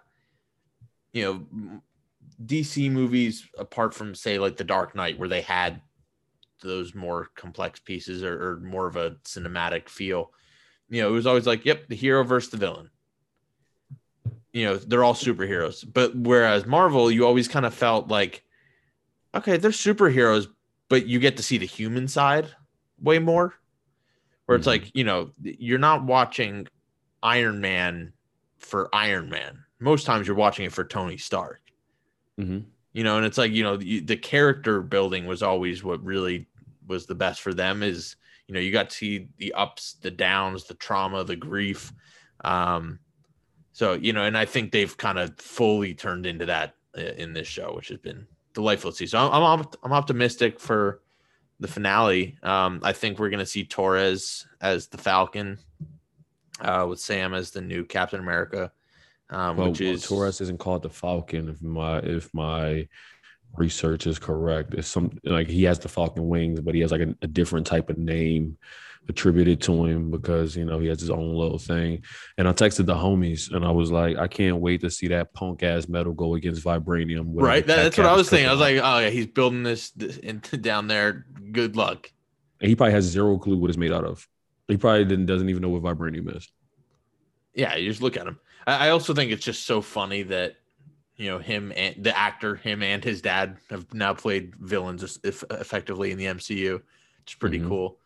you 1.12 1.22
know 1.22 1.82
DC 2.44 2.90
movies 2.90 3.46
apart 3.58 3.94
from 3.94 4.14
say 4.14 4.38
like 4.38 4.56
The 4.56 4.64
Dark 4.64 4.94
Knight 4.94 5.18
where 5.18 5.28
they 5.28 5.42
had 5.42 5.82
those 6.62 6.94
more 6.94 7.28
complex 7.36 7.80
pieces 7.80 8.22
or, 8.22 8.34
or 8.34 8.60
more 8.60 8.86
of 8.86 8.96
a 8.96 9.12
cinematic 9.24 9.88
feel. 9.88 10.32
You 10.88 11.02
know, 11.02 11.08
it 11.08 11.12
was 11.12 11.26
always 11.26 11.46
like, 11.46 11.64
yep, 11.64 11.88
the 11.88 11.96
hero 11.96 12.24
versus 12.24 12.50
the 12.50 12.56
villain. 12.56 12.90
You 14.52 14.64
know, 14.66 14.76
they're 14.76 15.04
all 15.04 15.14
superheroes. 15.14 15.84
But 15.90 16.14
whereas 16.16 16.66
Marvel, 16.66 17.10
you 17.10 17.24
always 17.24 17.48
kind 17.48 17.64
of 17.64 17.72
felt 17.72 18.08
like, 18.08 18.44
okay, 19.34 19.56
they're 19.56 19.70
superheroes, 19.70 20.48
but 20.88 21.06
you 21.06 21.18
get 21.18 21.36
to 21.36 21.42
see 21.42 21.58
the 21.58 21.66
human 21.66 22.08
side 22.08 22.48
way 23.00 23.18
more. 23.18 23.54
Where 24.46 24.56
it's 24.56 24.66
Mhm. 24.66 24.70
like, 24.70 24.96
you 24.96 25.04
know, 25.04 25.30
you're 25.40 25.78
not 25.78 26.04
watching 26.04 26.66
Iron 27.22 27.60
Man 27.60 28.12
for 28.58 28.88
Iron 28.92 29.30
Man. 29.30 29.64
Most 29.80 30.04
times 30.06 30.26
you're 30.26 30.36
watching 30.36 30.64
it 30.66 30.72
for 30.72 30.84
Tony 30.84 31.16
Stark. 31.16 31.60
Mhm. 32.38 32.64
you 32.92 33.04
know 33.04 33.16
and 33.18 33.26
it's 33.26 33.36
like 33.38 33.52
you 33.52 33.62
know 33.62 33.76
the, 33.76 34.00
the 34.00 34.16
character 34.16 34.80
building 34.82 35.26
was 35.26 35.42
always 35.42 35.84
what 35.84 36.02
really 36.02 36.46
was 36.86 37.04
the 37.06 37.14
best 37.14 37.40
for 37.42 37.52
them 37.52 37.82
is 37.82 38.16
you 38.46 38.54
know 38.54 38.60
you 38.60 38.72
got 38.72 38.88
to 38.90 38.96
see 38.96 39.28
the 39.36 39.52
ups 39.52 39.96
the 40.00 40.10
downs 40.10 40.64
the 40.64 40.74
trauma 40.74 41.22
the 41.22 41.36
grief. 41.36 41.92
Um 42.44 42.98
so 43.72 43.92
you 43.92 44.12
know 44.14 44.24
and 44.24 44.36
i 44.38 44.44
think 44.46 44.72
they've 44.72 44.96
kind 44.96 45.18
of 45.18 45.38
fully 45.38 45.92
turned 45.94 46.24
into 46.26 46.46
that 46.46 46.74
uh, 46.96 47.02
in 47.18 47.32
this 47.34 47.46
show 47.46 47.74
which 47.74 47.88
has 47.88 47.98
been 47.98 48.26
delightful 48.54 48.90
to 48.90 48.96
see. 48.96 49.06
So 49.06 49.18
i'm 49.18 49.42
i'm, 49.60 49.66
I'm 49.82 49.92
optimistic 49.92 50.58
for 50.58 51.00
the 51.60 51.68
finale. 51.68 52.38
Um 52.42 52.80
i 52.82 52.92
think 52.92 53.18
we're 53.18 53.30
going 53.30 53.38
to 53.40 53.46
see 53.46 53.64
torres 53.64 54.46
as 54.62 54.86
the 54.88 54.98
falcon 54.98 55.58
uh 56.60 56.86
with 56.88 57.00
sam 57.00 57.34
as 57.34 57.50
the 57.50 57.60
new 57.60 57.84
captain 57.84 58.18
america 58.20 58.72
um 59.30 59.56
Well, 59.56 59.68
which 59.68 59.80
is 59.80 60.06
Torres 60.06 60.40
isn't 60.40 60.58
called 60.58 60.82
the 60.82 60.90
Falcon. 60.90 61.48
If 61.48 61.62
my 61.62 61.98
if 61.98 62.32
my 62.34 62.88
research 63.56 64.06
is 64.06 64.18
correct, 64.18 64.74
it's 64.74 64.88
some 64.88 65.10
like 65.24 65.48
he 65.48 65.64
has 65.64 65.78
the 65.78 65.88
Falcon 65.88 66.28
wings, 66.28 66.60
but 66.60 66.74
he 66.74 66.80
has 66.80 66.92
like 66.92 67.02
a, 67.02 67.14
a 67.22 67.26
different 67.26 67.66
type 67.66 67.90
of 67.90 67.98
name 67.98 68.58
attributed 69.08 69.60
to 69.62 69.84
him 69.84 70.10
because 70.10 70.56
you 70.56 70.64
know 70.64 70.78
he 70.78 70.86
has 70.86 71.00
his 71.00 71.10
own 71.10 71.34
little 71.34 71.58
thing. 71.58 72.04
And 72.38 72.48
I 72.48 72.52
texted 72.52 72.86
the 72.86 72.94
homies 72.94 73.52
and 73.52 73.64
I 73.64 73.70
was 73.70 73.90
like, 73.90 74.16
I 74.16 74.28
can't 74.28 74.58
wait 74.58 74.80
to 74.82 74.90
see 74.90 75.08
that 75.08 75.32
punk 75.32 75.62
ass 75.62 75.88
metal 75.88 76.12
go 76.12 76.34
against 76.34 76.64
vibranium. 76.64 77.24
Right. 77.34 77.66
That, 77.66 77.76
that's 77.76 77.98
what 77.98 78.06
I 78.06 78.14
was 78.14 78.28
thinking. 78.28 78.48
I 78.48 78.52
was 78.52 78.60
like, 78.60 78.76
oh 78.76 78.98
yeah, 78.98 79.10
he's 79.10 79.26
building 79.26 79.62
this, 79.62 79.90
this 79.90 80.16
into 80.18 80.56
down 80.70 80.86
there. 80.86 81.26
Good 81.52 81.76
luck. 81.76 82.10
And 82.60 82.68
he 82.68 82.76
probably 82.76 82.92
has 82.92 83.04
zero 83.04 83.38
clue 83.38 83.56
what 83.56 83.70
it's 83.70 83.78
made 83.78 83.92
out 83.92 84.04
of. 84.04 84.26
He 84.68 84.76
probably 84.76 85.04
didn't 85.04 85.26
doesn't 85.26 85.48
even 85.48 85.62
know 85.62 85.70
what 85.70 85.82
vibranium 85.82 86.36
is. 86.36 86.48
Yeah, 87.54 87.74
you 87.76 87.88
just 87.88 88.02
look 88.02 88.16
at 88.16 88.26
him. 88.26 88.38
I, 88.66 88.86
I 88.86 88.90
also 88.90 89.14
think 89.14 89.32
it's 89.32 89.44
just 89.44 89.66
so 89.66 89.80
funny 89.80 90.22
that 90.24 90.56
you 91.16 91.28
know 91.28 91.38
him 91.38 91.72
and 91.76 92.02
the 92.02 92.16
actor, 92.16 92.56
him 92.56 92.82
and 92.82 93.02
his 93.04 93.20
dad 93.22 93.58
have 93.70 93.92
now 93.92 94.14
played 94.14 94.54
villains 94.56 95.18
if, 95.24 95.42
effectively 95.50 96.10
in 96.12 96.18
the 96.18 96.26
MCU. 96.26 96.80
It's 97.24 97.34
pretty 97.34 97.58
Mhm. 97.60 97.68
cool. 97.68 97.98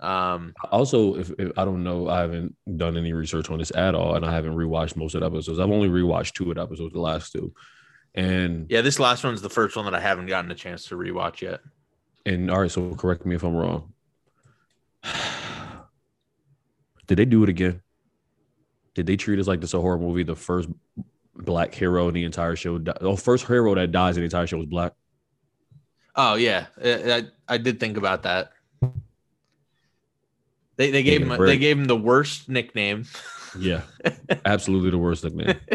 Um, 0.00 0.54
Also, 0.70 1.14
if, 1.16 1.30
if 1.38 1.56
I 1.58 1.64
don't 1.64 1.84
know, 1.84 2.08
I 2.08 2.20
haven't 2.20 2.56
done 2.76 2.96
any 2.96 3.12
research 3.12 3.50
on 3.50 3.58
this 3.58 3.70
at 3.76 3.94
all, 3.94 4.14
and 4.16 4.24
I 4.24 4.32
haven't 4.32 4.54
rewatched 4.56 4.96
most 4.96 5.14
of 5.14 5.20
the 5.20 5.26
episodes. 5.26 5.58
I've 5.60 5.70
only 5.70 5.88
rewatched 5.88 6.32
two 6.32 6.48
of 6.50 6.56
the 6.56 6.62
episodes, 6.62 6.92
the 6.92 7.00
last 7.00 7.30
two. 7.32 7.52
And 8.14 8.66
yeah, 8.70 8.80
this 8.80 8.98
last 8.98 9.22
one's 9.24 9.42
the 9.42 9.48
first 9.50 9.76
one 9.76 9.84
that 9.84 9.94
I 9.94 10.00
haven't 10.00 10.26
gotten 10.26 10.50
a 10.50 10.54
chance 10.54 10.86
to 10.86 10.96
rewatch 10.96 11.40
yet. 11.40 11.60
and 12.26 12.50
all 12.50 12.60
right, 12.60 12.70
so 12.70 12.94
correct 12.94 13.26
me 13.26 13.34
if 13.36 13.42
I'm 13.44 13.54
wrong. 13.54 13.92
Did 17.06 17.16
they 17.18 17.24
do 17.24 17.42
it 17.42 17.48
again? 17.48 17.82
Did 18.94 19.06
they 19.06 19.16
treat 19.16 19.38
us 19.38 19.46
like 19.46 19.60
this 19.60 19.74
a 19.74 19.80
horror 19.80 19.98
movie? 19.98 20.22
The 20.22 20.36
first 20.36 20.68
black 21.34 21.74
hero 21.74 22.08
in 22.08 22.14
the 22.14 22.24
entire 22.24 22.56
show, 22.56 22.78
the 22.78 22.96
oh, 23.02 23.16
first 23.16 23.46
hero 23.46 23.74
that 23.74 23.92
dies 23.92 24.16
in 24.16 24.20
the 24.20 24.26
entire 24.26 24.46
show 24.46 24.58
was 24.58 24.66
black. 24.66 24.92
Oh 26.14 26.34
yeah, 26.34 26.66
I, 26.82 27.12
I, 27.12 27.22
I 27.48 27.58
did 27.58 27.80
think 27.80 27.96
about 27.96 28.24
that. 28.24 28.52
They 30.76 30.90
they 30.90 31.02
gave 31.02 31.22
him 31.22 31.44
they 31.44 31.58
gave 31.58 31.78
him 31.78 31.86
the 31.86 31.96
worst 31.96 32.48
nickname. 32.48 33.06
Yeah, 33.58 33.82
absolutely 34.44 34.90
the 34.90 34.98
worst 34.98 35.24
nickname. 35.24 35.58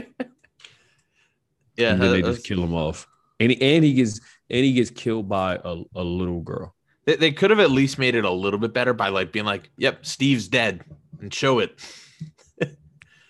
Yeah, 1.78 1.93
and 1.93 2.01
then 2.01 2.11
they 2.11 2.24
just 2.24 2.43
kill 2.43 2.63
him 2.63 2.74
off, 2.74 3.07
and 3.39 3.51
he, 3.51 3.61
and 3.61 3.84
he 3.84 3.93
gets 3.93 4.20
and 4.49 4.65
he 4.65 4.74
gets 4.74 4.89
killed 4.89 5.30
by 5.30 5.59
a, 5.63 5.84
a 5.95 6.03
little 6.03 6.41
girl. 6.41 6.74
They, 7.05 7.18
they 7.18 7.32
could 7.32 7.51
have 7.51 7.59
at 7.59 7.70
least 7.70 7.99
made 7.99 8.15
it 8.15 8.26
a 8.26 8.32
little 8.32 8.59
bit 8.59 8.74
better 8.74 8.93
by 8.93 9.09
like 9.09 9.32
being 9.32 9.45
like, 9.45 9.70
"Yep, 9.78 10.03
Steve's 10.03 10.47
dead," 10.47 10.84
and 11.22 11.32
show 11.32 11.59
it. 11.59 11.80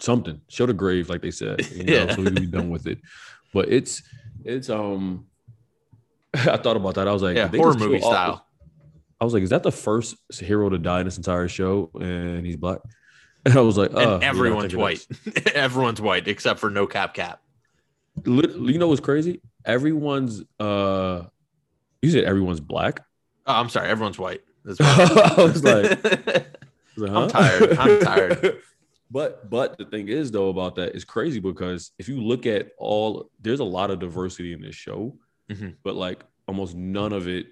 Something 0.08 0.40
show 0.48 0.66
the 0.66 0.74
grave 0.74 1.10
like 1.12 1.22
they 1.22 1.32
said 1.32 1.56
you 1.72 1.84
know, 1.84 1.94
Yeah. 2.06 2.16
so 2.16 2.22
we 2.24 2.30
be 2.32 2.46
done 2.48 2.70
with 2.70 2.88
it 2.88 2.98
but 3.54 3.66
it's 3.78 4.02
it's 4.46 4.70
um 4.70 5.26
i 6.34 6.58
thought 6.58 6.78
about 6.78 6.96
that 6.96 7.08
i 7.08 7.12
was 7.14 7.22
like 7.22 7.36
Yeah, 7.38 7.48
horror 7.50 7.74
movie 7.76 8.02
all- 8.02 8.12
style. 8.12 8.38
i 9.20 9.26
was 9.26 9.34
like 9.34 9.44
is 9.44 9.50
that 9.52 9.64
the 9.64 9.72
first 9.88 10.16
hero 10.42 10.70
to 10.70 10.78
die 10.78 11.02
in 11.02 11.06
this 11.06 11.18
entire 11.18 11.48
show 11.48 11.92
and 12.00 12.46
he's 12.46 12.56
black 12.58 12.80
and 13.46 13.56
i 13.58 13.62
was 13.62 13.78
like 13.78 13.92
everyone's 13.94 14.76
white. 14.76 15.06
everyone's 15.54 16.02
white 16.02 16.28
except 16.28 16.60
for 16.60 16.70
no 16.70 16.88
cap 16.88 17.14
cap. 17.14 17.42
You 18.26 18.78
know 18.80 18.88
what's 18.88 19.02
crazy 19.02 19.42
everyone's 19.66 20.44
uh 20.60 21.24
you 22.02 22.10
said 22.12 22.24
everyone's 22.24 22.60
black 22.62 23.02
Oh, 23.50 23.54
I'm 23.54 23.70
sorry, 23.70 23.88
everyone's 23.88 24.20
white. 24.20 24.42
I 24.66 24.70
was 24.70 24.80
like, 24.82 25.36
I 25.38 25.44
was 25.44 25.64
like, 25.64 27.10
I'm 27.10 27.30
tired. 27.30 27.78
I'm 27.78 28.00
tired. 28.02 28.62
But 29.10 29.50
but 29.50 29.78
the 29.78 29.86
thing 29.86 30.10
is 30.10 30.32
though 30.32 30.50
about 30.50 30.76
that 30.76 30.96
is 30.96 31.06
crazy 31.06 31.40
because 31.40 31.92
if 31.98 32.10
you 32.10 32.22
look 32.22 32.46
at 32.46 32.72
all 32.78 33.30
there's 33.42 33.62
a 33.62 33.64
lot 33.64 33.90
of 33.92 34.00
diversity 34.00 34.54
in 34.54 34.62
this 34.62 34.76
show, 34.76 35.16
Mhm. 35.50 35.76
but 35.84 35.96
like 35.96 36.24
almost 36.48 36.76
none 36.76 37.14
of 37.14 37.28
it 37.28 37.48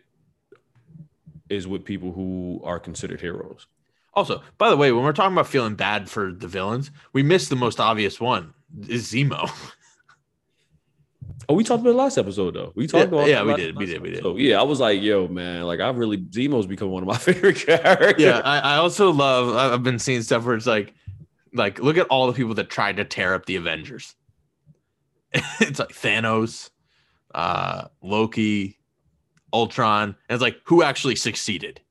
is 1.50 1.68
with 1.68 1.86
people 1.86 2.12
who 2.12 2.62
are 2.64 2.80
considered 2.80 3.22
heroes. 3.22 3.68
also, 4.14 4.42
by 4.58 4.70
the 4.70 4.78
way, 4.78 4.92
when 4.94 5.04
we're 5.04 5.12
talking 5.14 5.34
about 5.34 5.46
feeling 5.48 5.76
bad 5.76 6.10
for 6.10 6.32
the 6.32 6.48
villains, 6.48 6.90
we 7.12 7.22
missed 7.22 7.50
the 7.50 7.56
most 7.56 7.80
obvious 7.82 8.20
one. 8.20 8.54
Is 8.88 9.12
Zemo? 9.12 9.50
Oh, 11.50 11.54
we 11.54 11.64
talked 11.64 11.82
about 11.82 11.92
it 11.92 11.96
last 11.98 12.18
episode 12.18 12.54
though. 12.56 12.72
We 12.76 12.88
talked 12.88 13.12
Yeah, 13.12 13.18
about 13.20 13.28
yeah, 13.30 13.44
we 13.44 13.56
did, 13.56 13.76
we 13.78 13.86
did, 13.86 14.02
we 14.02 14.10
did. 14.10 14.18
episode. 14.20 14.40
yeah, 14.40 14.60
I 14.60 14.64
was 14.64 14.80
like, 14.80 15.02
yo, 15.02 15.28
man, 15.28 15.64
like 15.64 15.80
I 15.80 15.90
really 15.90 16.18
Zemo's 16.18 16.66
become 16.66 16.90
one 16.90 17.04
of 17.04 17.08
my 17.08 17.18
favorite 17.30 17.58
characters. 17.58 18.24
yeah, 18.24 18.40
I, 18.44 18.60
I 18.60 18.76
also 18.78 19.12
love. 19.12 19.56
I've 19.56 19.84
been 19.84 20.00
seeing 20.00 20.22
stuff 20.22 20.44
where 20.46 20.56
it's 20.56 20.66
like, 20.68 20.94
like 21.56 21.80
look 21.80 21.98
at 21.98 22.08
all 22.08 22.28
the 22.28 22.34
people 22.34 22.54
that 22.56 22.70
tried 22.70 22.98
to 22.98 23.06
tear 23.06 23.34
up 23.34 23.46
the 23.46 23.56
Avengers. 23.56 24.16
it's 25.60 25.80
like 25.80 25.90
Thanos, 25.90 26.70
uh, 27.34 27.88
Loki, 28.02 28.78
Ultron, 29.54 30.16
and 30.30 30.36
it's 30.36 30.42
like 30.42 30.58
who 30.66 30.84
actually 30.84 31.16
succeeded. 31.16 31.82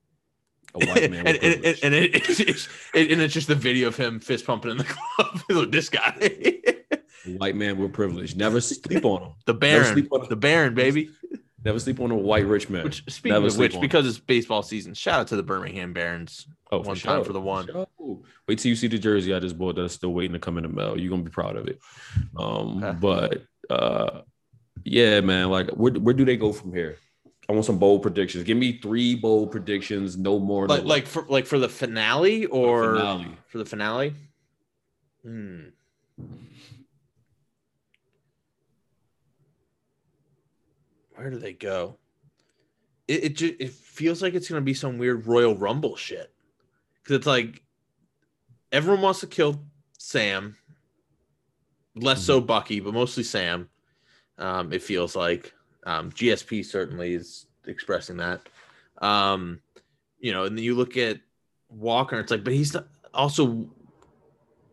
a 0.75 0.87
white 0.87 1.11
man. 1.11 1.27
and, 1.27 1.37
and, 1.43 1.65
and, 1.65 1.79
and 1.83 1.95
it, 1.95 2.15
it's, 2.15 2.41
it's, 2.41 2.69
it- 2.95 3.11
and 3.11 3.21
it's 3.21 3.35
just 3.35 3.49
the 3.49 3.55
video 3.55 3.89
of 3.89 3.97
him 3.97 4.21
fist 4.21 4.47
pumping 4.47 4.71
in 4.71 4.77
the 4.79 4.85
club. 4.85 5.41
Look, 5.51 5.73
this 5.73 5.89
guy, 5.91 6.61
white 7.39 7.57
man 7.57 7.79
with 7.79 7.93
privilege. 7.93 8.35
Never 8.37 8.61
sleep 8.61 9.05
on 9.05 9.23
him. 9.23 9.33
the 9.47 9.55
Baron, 9.55 9.93
sleep 9.93 10.09
on- 10.13 10.27
the 10.29 10.37
Baron, 10.37 10.75
baby. 10.75 11.11
Never 11.65 11.79
sleep 11.79 11.99
on 12.01 12.11
a 12.11 12.17
white 12.17 12.47
rich 12.47 12.69
man. 12.69 12.85
Which 12.85 13.03
speaking 13.09 13.33
Never 13.35 13.47
of 13.47 13.57
which, 13.57 13.75
on 13.75 13.81
because 13.81 14.07
it's 14.07 14.19
baseball 14.19 14.63
season, 14.63 14.93
shout 14.95 15.21
out 15.21 15.27
to 15.29 15.37
the 15.37 15.43
Birmingham 15.43 15.93
Barons. 15.95 16.47
Oh, 16.71 16.81
one 16.81 16.97
time 16.97 17.25
for 17.25 17.33
the 17.33 17.41
one. 17.41 17.67
sure. 17.67 17.87
Wait 18.47 18.59
till 18.59 18.69
you 18.69 18.77
see 18.77 18.89
the 18.89 18.99
jersey 18.99 19.33
I 19.35 19.39
just 19.39 19.57
bought 19.57 19.77
that's 19.77 19.95
still 19.95 20.13
waiting 20.13 20.33
to 20.35 20.39
come 20.39 20.59
in 20.59 20.65
the 20.65 20.69
mail. 20.69 20.99
You're 20.99 21.11
gonna 21.11 21.23
be 21.23 21.31
proud 21.31 21.57
of 21.57 21.67
it. 21.69 21.81
Um, 22.37 22.83
Okay. 22.85 22.99
but 23.01 23.43
uh 23.71 24.21
yeah, 24.85 25.21
man, 25.21 25.49
like 25.51 25.71
where 25.71 25.93
where 25.95 26.15
do 26.15 26.25
they 26.25 26.37
go 26.37 26.53
from 26.53 26.75
here? 26.75 26.99
I 27.49 27.53
want 27.53 27.65
some 27.65 27.79
bold 27.79 28.03
predictions. 28.03 28.45
Give 28.45 28.57
me 28.57 28.79
three 28.79 29.15
bold 29.15 29.51
predictions, 29.51 30.17
no 30.17 30.39
more. 30.39 30.67
no 30.67 30.75
Like, 30.75 30.85
like 30.85 31.07
for 31.07 31.25
like 31.29 31.47
for 31.47 31.59
the 31.59 31.69
finale 31.69 32.47
or 32.47 32.97
finale. 32.97 33.37
for 33.49 33.59
the 33.59 33.65
finale. 33.67 34.15
Hmm. 35.23 35.61
Where 41.25 41.31
do 41.31 41.39
they 41.39 41.55
go? 41.55 41.97
It 43.09 43.25
it, 43.25 43.37
ju- 43.37 43.57
it 43.59 43.71
feels 43.71 44.21
like 44.21 44.35
it's 44.35 44.47
gonna 44.47 44.61
be 44.61 44.75
some 44.75 44.99
weird 44.99 45.27
Royal 45.27 45.57
Rumble 45.57 45.97
shit 45.97 46.31
because 47.03 47.17
it's 47.17 47.27
like 47.27 47.63
everyone 48.71 49.01
wants 49.01 49.21
to 49.21 49.27
kill 49.27 49.65
Sam. 49.97 50.55
less 51.95 52.23
so 52.23 52.43
Bucky, 52.43 52.79
but 52.79 52.93
mostly 52.93 53.23
Sam. 53.23 53.71
Um, 54.37 54.71
it 54.71 54.83
feels 54.83 55.17
like 55.17 55.55
um, 55.87 56.13
GSP 56.13 56.63
certainly 56.63 57.15
is 57.15 57.47
expressing 57.67 58.19
that. 58.19 58.43
Um, 58.99 59.63
you 60.19 60.31
know, 60.33 60.45
and 60.45 60.59
then 60.59 60.63
you 60.63 60.75
look 60.75 60.99
at 60.99 61.21
Walker, 61.71 62.21
it's 62.21 62.31
like, 62.31 62.45
but 62.45 62.53
he's 62.53 62.75
not, 62.75 62.87
also. 63.15 63.71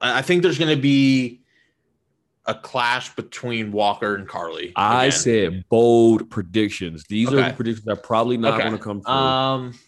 I 0.01 0.17
I 0.17 0.21
think 0.21 0.43
there's 0.43 0.59
going 0.59 0.75
to 0.75 0.81
be 0.81 1.40
a 2.45 2.55
clash 2.55 3.15
between 3.15 3.71
Walker 3.71 4.15
and 4.15 4.27
Karli. 4.27 4.73
I 4.75 5.09
said 5.09 5.63
bold 5.69 6.29
predictions. 6.29 7.03
These 7.07 7.31
are 7.31 7.43
the 7.43 7.53
predictions 7.53 7.85
that 7.85 7.93
are 7.99 8.01
probably 8.01 8.37
not 8.37 8.53
Okay. 8.55 8.63
going 8.63 8.77
to 8.77 8.83
come 8.83 9.01
true. 9.01 9.13
Um, 9.13 9.79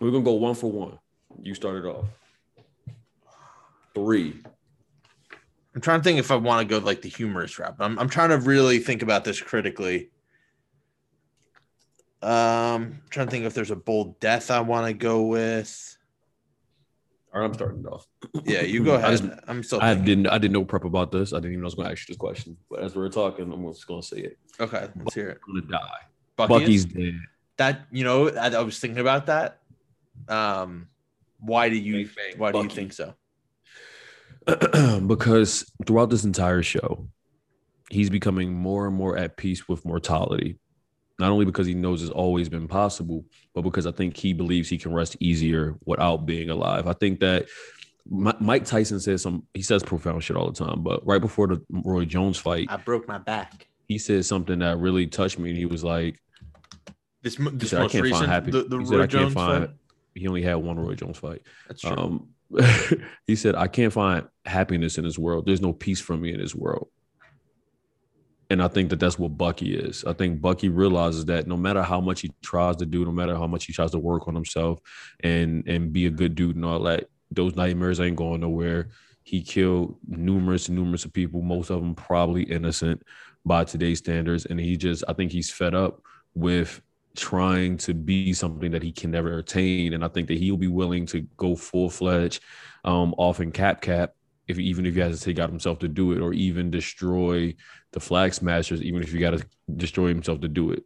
We're 0.00 0.10
gonna 0.10 0.24
go 0.24 0.34
one 0.34 0.54
for 0.54 0.70
one. 0.70 0.98
You 1.42 1.54
started 1.54 1.84
off. 1.86 2.06
Three. 3.94 4.36
I'm 5.74 5.80
trying 5.80 6.00
to 6.00 6.04
think 6.04 6.18
if 6.18 6.30
I 6.30 6.36
want 6.36 6.68
to 6.68 6.80
go 6.80 6.84
like 6.84 7.02
the 7.02 7.08
humorous 7.08 7.58
route. 7.58 7.76
I'm 7.80 7.98
I'm 7.98 8.08
trying 8.08 8.30
to 8.30 8.38
really 8.38 8.78
think 8.78 9.02
about 9.02 9.24
this 9.24 9.40
critically. 9.40 10.10
Um, 12.20 13.00
trying 13.10 13.26
to 13.26 13.30
think 13.30 13.44
if 13.44 13.54
there's 13.54 13.70
a 13.70 13.76
bold 13.76 14.18
death 14.20 14.50
I 14.50 14.60
want 14.60 14.86
to 14.86 14.92
go 14.92 15.22
with. 15.22 15.96
Right, 17.38 17.44
I'm 17.44 17.54
starting 17.54 17.80
it 17.80 17.86
off. 17.86 18.06
Yeah, 18.44 18.62
you 18.62 18.84
go 18.84 18.94
I 18.94 18.98
ahead. 18.98 19.18
just- 19.18 19.40
I'm 19.46 19.62
still 19.62 19.80
I 19.80 19.88
thinking. 19.94 20.04
didn't. 20.04 20.26
I 20.28 20.38
didn't 20.38 20.52
know 20.54 20.64
prep 20.64 20.84
about 20.84 21.12
this. 21.12 21.32
I 21.32 21.36
didn't 21.36 21.52
even 21.52 21.60
know 21.60 21.66
I 21.66 21.68
was 21.68 21.74
going 21.74 21.86
to 21.86 21.92
ask 21.92 22.08
you 22.08 22.12
this 22.14 22.18
question. 22.18 22.56
But 22.70 22.80
as 22.80 22.94
we 22.94 23.00
were 23.02 23.08
talking, 23.08 23.52
I'm 23.52 23.66
just 23.72 23.86
going 23.86 24.00
to 24.02 24.06
say 24.06 24.18
it. 24.18 24.38
Okay, 24.60 24.88
let's 24.96 25.14
hear 25.14 25.28
it. 25.30 25.38
I'm 25.46 25.54
going 25.54 25.66
to 25.66 25.72
die. 25.72 26.00
Bucky 26.36 26.52
Bucky's 26.54 26.84
is- 26.84 26.92
dead. 26.92 27.20
that 27.58 27.80
you 27.92 28.04
know 28.04 28.28
I, 28.30 28.48
I 28.50 28.60
was 28.62 28.78
thinking 28.78 28.98
about 29.00 29.26
that. 29.26 29.60
Um, 30.28 30.88
why 31.40 31.68
do 31.68 31.76
you 31.76 32.06
Bang, 32.06 32.14
bang, 32.30 32.38
why 32.38 32.52
do 32.52 32.62
you 32.62 32.68
think 32.68 32.92
so? 32.92 33.14
because 35.06 35.70
throughout 35.86 36.10
this 36.10 36.24
entire 36.24 36.62
show, 36.62 37.06
he's 37.90 38.10
becoming 38.10 38.52
more 38.52 38.86
and 38.86 38.96
more 38.96 39.16
at 39.16 39.36
peace 39.36 39.68
with 39.68 39.84
mortality. 39.84 40.58
Not 41.18 41.30
only 41.32 41.44
because 41.44 41.66
he 41.66 41.74
knows 41.74 42.02
it's 42.02 42.12
always 42.12 42.48
been 42.48 42.68
possible, 42.68 43.24
but 43.54 43.62
because 43.62 43.86
I 43.86 43.90
think 43.92 44.16
he 44.16 44.32
believes 44.32 44.68
he 44.68 44.78
can 44.78 44.92
rest 44.92 45.16
easier 45.20 45.76
without 45.84 46.26
being 46.26 46.48
alive. 46.50 46.86
I 46.86 46.92
think 46.92 47.18
that 47.20 47.46
Mike 48.08 48.64
Tyson 48.64 49.00
says 49.00 49.22
some, 49.22 49.44
he 49.52 49.62
says 49.62 49.82
profound 49.82 50.22
shit 50.22 50.36
all 50.36 50.50
the 50.50 50.64
time, 50.64 50.82
but 50.82 51.04
right 51.06 51.20
before 51.20 51.46
the 51.48 51.60
Roy 51.70 52.04
Jones 52.04 52.38
fight, 52.38 52.68
I 52.70 52.76
broke 52.76 53.06
my 53.08 53.18
back. 53.18 53.66
he 53.88 53.98
said 53.98 54.24
something 54.24 54.60
that 54.60 54.78
really 54.78 55.06
touched 55.06 55.38
me. 55.38 55.50
And 55.50 55.58
he 55.58 55.66
was 55.66 55.82
like, 55.84 56.20
This 57.22 57.38
mo- 57.38 57.50
he 57.50 57.56
this 57.56 57.70
said, 57.70 57.82
I 57.82 57.88
can't 57.88 58.04
recent 58.04 58.20
find 58.20 58.30
happy. 58.32 58.50
the, 58.52 58.62
the 58.64 58.78
he 58.78 58.86
said, 58.86 58.94
Roy 58.96 59.02
I 59.02 59.06
can't 59.06 59.10
Jones 59.10 59.34
find, 59.34 59.66
fight. 59.66 59.74
he 60.14 60.28
only 60.28 60.42
had 60.42 60.54
one 60.54 60.78
Roy 60.78 60.94
Jones 60.94 61.18
fight. 61.18 61.42
That's 61.66 61.80
true. 61.82 61.96
Um, 61.96 62.28
he 63.26 63.34
said, 63.36 63.56
I 63.56 63.66
can't 63.66 63.92
find 63.92 64.26
happiness 64.46 64.96
in 64.98 65.04
this 65.04 65.18
world. 65.18 65.44
There's 65.46 65.60
no 65.60 65.72
peace 65.72 66.00
for 66.00 66.16
me 66.16 66.32
in 66.32 66.40
this 66.40 66.54
world. 66.54 66.88
And 68.50 68.62
I 68.62 68.68
think 68.68 68.90
that 68.90 69.00
that's 69.00 69.18
what 69.18 69.36
Bucky 69.36 69.76
is. 69.76 70.04
I 70.04 70.14
think 70.14 70.40
Bucky 70.40 70.70
realizes 70.70 71.26
that 71.26 71.46
no 71.46 71.56
matter 71.56 71.82
how 71.82 72.00
much 72.00 72.22
he 72.22 72.30
tries 72.42 72.76
to 72.76 72.86
do, 72.86 73.04
no 73.04 73.12
matter 73.12 73.36
how 73.36 73.46
much 73.46 73.66
he 73.66 73.72
tries 73.72 73.90
to 73.90 73.98
work 73.98 74.26
on 74.26 74.34
himself 74.34 74.80
and 75.20 75.68
and 75.68 75.92
be 75.92 76.06
a 76.06 76.10
good 76.10 76.34
dude 76.34 76.56
and 76.56 76.64
all 76.64 76.82
that, 76.84 77.08
those 77.30 77.56
nightmares 77.56 78.00
ain't 78.00 78.16
going 78.16 78.40
nowhere. 78.40 78.88
He 79.22 79.42
killed 79.42 79.98
numerous, 80.06 80.70
numerous 80.70 81.04
of 81.04 81.12
people, 81.12 81.42
most 81.42 81.68
of 81.68 81.80
them 81.80 81.94
probably 81.94 82.44
innocent 82.44 83.02
by 83.44 83.64
today's 83.64 83.98
standards. 83.98 84.46
And 84.46 84.58
he 84.58 84.76
just, 84.78 85.04
I 85.06 85.12
think 85.12 85.32
he's 85.32 85.50
fed 85.50 85.74
up 85.74 86.00
with 86.34 86.80
trying 87.14 87.76
to 87.78 87.92
be 87.92 88.32
something 88.32 88.70
that 88.70 88.82
he 88.82 88.92
can 88.92 89.10
never 89.10 89.38
attain. 89.38 89.92
And 89.92 90.02
I 90.02 90.08
think 90.08 90.28
that 90.28 90.38
he'll 90.38 90.56
be 90.56 90.68
willing 90.68 91.04
to 91.06 91.22
go 91.36 91.56
full 91.56 91.90
fledged 91.90 92.42
um, 92.84 93.14
off 93.18 93.40
in 93.40 93.52
cap 93.52 93.82
cap 93.82 94.14
if 94.48 94.58
even 94.58 94.86
if 94.86 94.94
he 94.94 95.00
has 95.00 95.18
to 95.18 95.24
take 95.24 95.38
out 95.38 95.50
himself 95.50 95.78
to 95.80 95.88
do 95.88 96.12
it, 96.12 96.20
or 96.20 96.32
even 96.32 96.70
destroy 96.70 97.54
the 97.92 98.00
flag 98.00 98.34
smashers, 98.34 98.82
even 98.82 99.02
if 99.02 99.12
you 99.12 99.20
got 99.20 99.38
to 99.38 99.46
destroy 99.76 100.08
himself 100.08 100.40
to 100.40 100.48
do 100.48 100.72
it. 100.72 100.84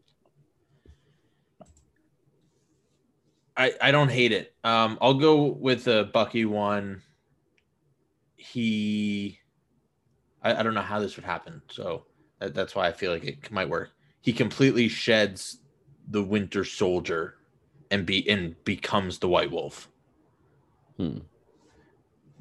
I, 3.57 3.73
I 3.81 3.91
don't 3.91 4.11
hate 4.11 4.33
it. 4.33 4.55
Um, 4.65 4.99
I'll 5.01 5.15
go 5.15 5.45
with 5.47 5.85
the 5.85 6.11
Bucky 6.13 6.45
one. 6.45 7.03
He, 8.37 9.39
I, 10.43 10.55
I 10.55 10.63
don't 10.63 10.75
know 10.75 10.81
how 10.81 11.01
this 11.01 11.17
would 11.17 11.25
happen, 11.25 11.63
so 11.71 12.07
that, 12.41 12.55
that's 12.55 12.75
why 12.75 12.89
I 12.89 12.93
feel 12.93 13.13
like 13.13 13.25
it 13.25 13.51
might 13.51 13.69
work. 13.69 13.91
He 14.21 14.33
completely 14.33 14.89
sheds 14.89 15.59
the 16.09 16.23
Winter 16.23 16.65
Soldier, 16.65 17.37
and 17.91 18.07
be 18.07 18.29
and 18.29 18.57
becomes 18.65 19.19
the 19.19 19.29
White 19.29 19.51
Wolf. 19.51 19.89
Hmm. 20.97 21.19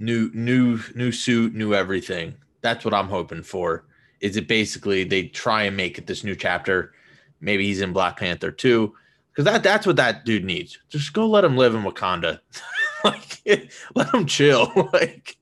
New 0.02 0.32
new 0.34 0.80
new 0.96 1.12
suit, 1.12 1.54
new 1.54 1.76
everything. 1.76 2.34
That's 2.62 2.84
what 2.84 2.94
I'm 2.96 3.08
hoping 3.08 3.44
for. 3.44 3.86
Is 4.20 4.36
it 4.36 4.48
basically 4.48 5.04
they 5.04 5.28
try 5.28 5.64
and 5.64 5.78
make 5.78 6.00
it 6.00 6.08
this 6.08 6.24
new 6.24 6.36
chapter? 6.36 6.94
Maybe 7.40 7.68
he's 7.68 7.82
in 7.82 7.94
Black 7.94 8.18
Panther 8.18 8.52
too 8.52 8.96
because 9.30 9.46
that 9.46 9.62
that's 9.62 9.86
what 9.86 9.98
that 9.98 10.26
dude 10.26 10.44
needs. 10.44 10.80
Just 10.90 11.14
go 11.14 11.28
let 11.28 11.44
him 11.44 11.56
live 11.56 11.76
in 11.76 11.84
Wakanda, 11.84 12.40
like 13.04 13.42
let 13.96 14.12
him 14.12 14.26
chill. 14.26 14.72
like 14.94 15.38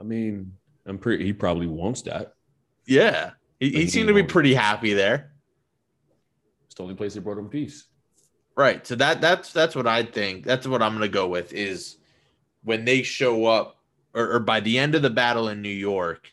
I 0.00 0.02
mean, 0.02 0.52
I'm 0.84 0.98
pretty. 0.98 1.24
He 1.24 1.32
probably 1.32 1.68
wants 1.68 2.02
that. 2.02 2.34
yeah, 2.84 3.30
he, 3.60 3.70
he 3.70 3.86
seemed 3.86 4.08
to 4.08 4.14
be 4.14 4.24
pretty 4.24 4.54
happy 4.54 4.92
there. 4.92 5.30
It's 6.66 6.74
the 6.74 6.82
only 6.82 6.96
place 6.96 7.14
they 7.14 7.20
brought 7.20 7.38
him 7.38 7.48
peace. 7.48 7.84
Right. 8.56 8.84
So 8.84 8.96
that 8.96 9.20
that's 9.20 9.52
that's 9.52 9.76
what 9.76 9.86
I 9.86 10.02
think. 10.02 10.44
That's 10.44 10.66
what 10.66 10.82
I'm 10.82 10.94
gonna 10.94 11.06
go 11.06 11.28
with 11.28 11.52
is 11.52 11.98
when 12.64 12.84
they 12.84 13.02
show 13.02 13.46
up, 13.46 13.76
or, 14.14 14.34
or 14.34 14.38
by 14.40 14.60
the 14.60 14.78
end 14.78 14.94
of 14.94 15.02
the 15.02 15.10
battle 15.10 15.48
in 15.48 15.62
New 15.62 15.68
York, 15.68 16.30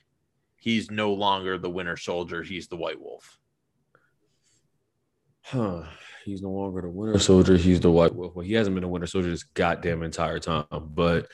he's 0.57 0.91
no 0.91 1.13
longer 1.13 1.57
the 1.57 1.69
Winter 1.69 1.97
Soldier. 1.97 2.43
He's 2.43 2.67
the 2.67 2.75
White 2.77 2.99
Wolf. 3.01 3.37
Huh. 5.41 5.83
He's 6.25 6.41
no 6.41 6.49
longer 6.49 6.81
the 6.81 6.89
Winter 6.89 7.17
Soldier. 7.19 7.55
He's 7.57 7.79
the 7.79 7.89
White 7.89 8.13
Wolf. 8.13 8.35
Well, 8.35 8.45
he 8.45 8.53
hasn't 8.53 8.75
been 8.75 8.83
a 8.83 8.87
Winter 8.87 9.07
Soldier 9.07 9.29
this 9.29 9.43
goddamn 9.43 10.03
entire 10.03 10.37
time, 10.39 10.65
but 10.71 11.27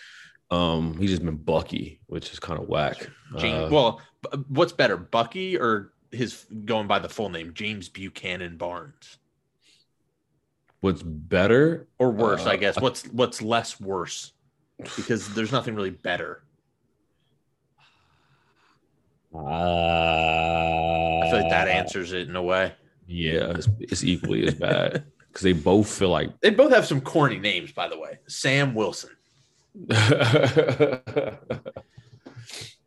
um, 0.51 0.95
he's 0.97 1.09
just 1.09 1.25
been 1.25 1.35
Bucky, 1.35 1.99
which 2.05 2.31
is 2.31 2.39
kind 2.39 2.61
of 2.61 2.69
whack. 2.69 3.09
James, 3.37 3.65
Uh, 3.65 3.69
well, 3.71 4.01
b- 4.31 4.39
what's 4.47 4.71
better, 4.71 4.95
Bucky 4.95 5.57
or 5.57 5.91
his 6.11 6.45
going 6.63 6.87
by 6.87 6.99
the 6.99 7.09
full 7.09 7.29
name, 7.29 7.53
James 7.53 7.89
Buchanan 7.89 8.55
Barnes, 8.55 9.17
what's 10.79 11.01
better? 11.03 11.87
or 11.99 12.11
worse, 12.11 12.45
Uh, 12.45 12.51
I 12.51 12.55
guess. 12.57 12.79
What's 12.79 13.03
what's 13.07 13.41
less 13.41 13.81
worse? 13.81 14.31
Because 14.77 15.33
there's 15.33 15.51
nothing 15.51 15.75
really 15.75 15.89
better. 15.89 16.43
I 19.33 21.27
feel 21.29 21.41
like 21.41 21.49
that 21.49 21.67
answers 21.67 22.13
it 22.13 22.29
in 22.29 22.35
a 22.35 22.43
way. 22.43 22.73
Yeah, 23.07 23.51
it's, 23.51 23.67
it's 23.79 24.03
equally 24.03 24.47
as 24.47 24.55
bad 24.55 25.05
because 25.27 25.43
they 25.43 25.53
both 25.53 25.87
feel 25.87 26.09
like. 26.09 26.39
They 26.41 26.49
both 26.49 26.73
have 26.73 26.85
some 26.85 27.01
corny 27.01 27.39
names, 27.39 27.71
by 27.71 27.87
the 27.87 27.99
way. 27.99 28.19
Sam 28.27 28.73
Wilson. 28.73 29.11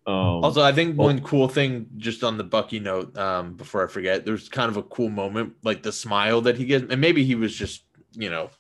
um, 0.07 0.43
Also, 0.45 0.63
I 0.63 0.73
think 0.73 0.97
well- 0.99 1.09
one 1.09 1.21
cool 1.23 1.49
thing, 1.49 1.87
just 1.99 2.25
on 2.25 2.37
the 2.39 2.45
Bucky 2.45 2.81
note, 2.81 3.17
um, 3.17 3.55
before 3.55 3.85
I 3.85 3.91
forget, 3.91 4.25
there's 4.25 4.49
kind 4.49 4.71
of 4.71 4.77
a 4.77 4.83
cool 4.83 5.11
moment, 5.11 5.55
like 5.63 5.83
the 5.83 5.93
smile 5.93 6.41
that 6.43 6.57
he 6.57 6.65
gets, 6.65 6.87
and 6.91 7.01
maybe 7.01 7.25
he 7.25 7.35
was 7.35 7.55
just, 7.55 7.83
you 8.15 8.31
know, 8.31 8.51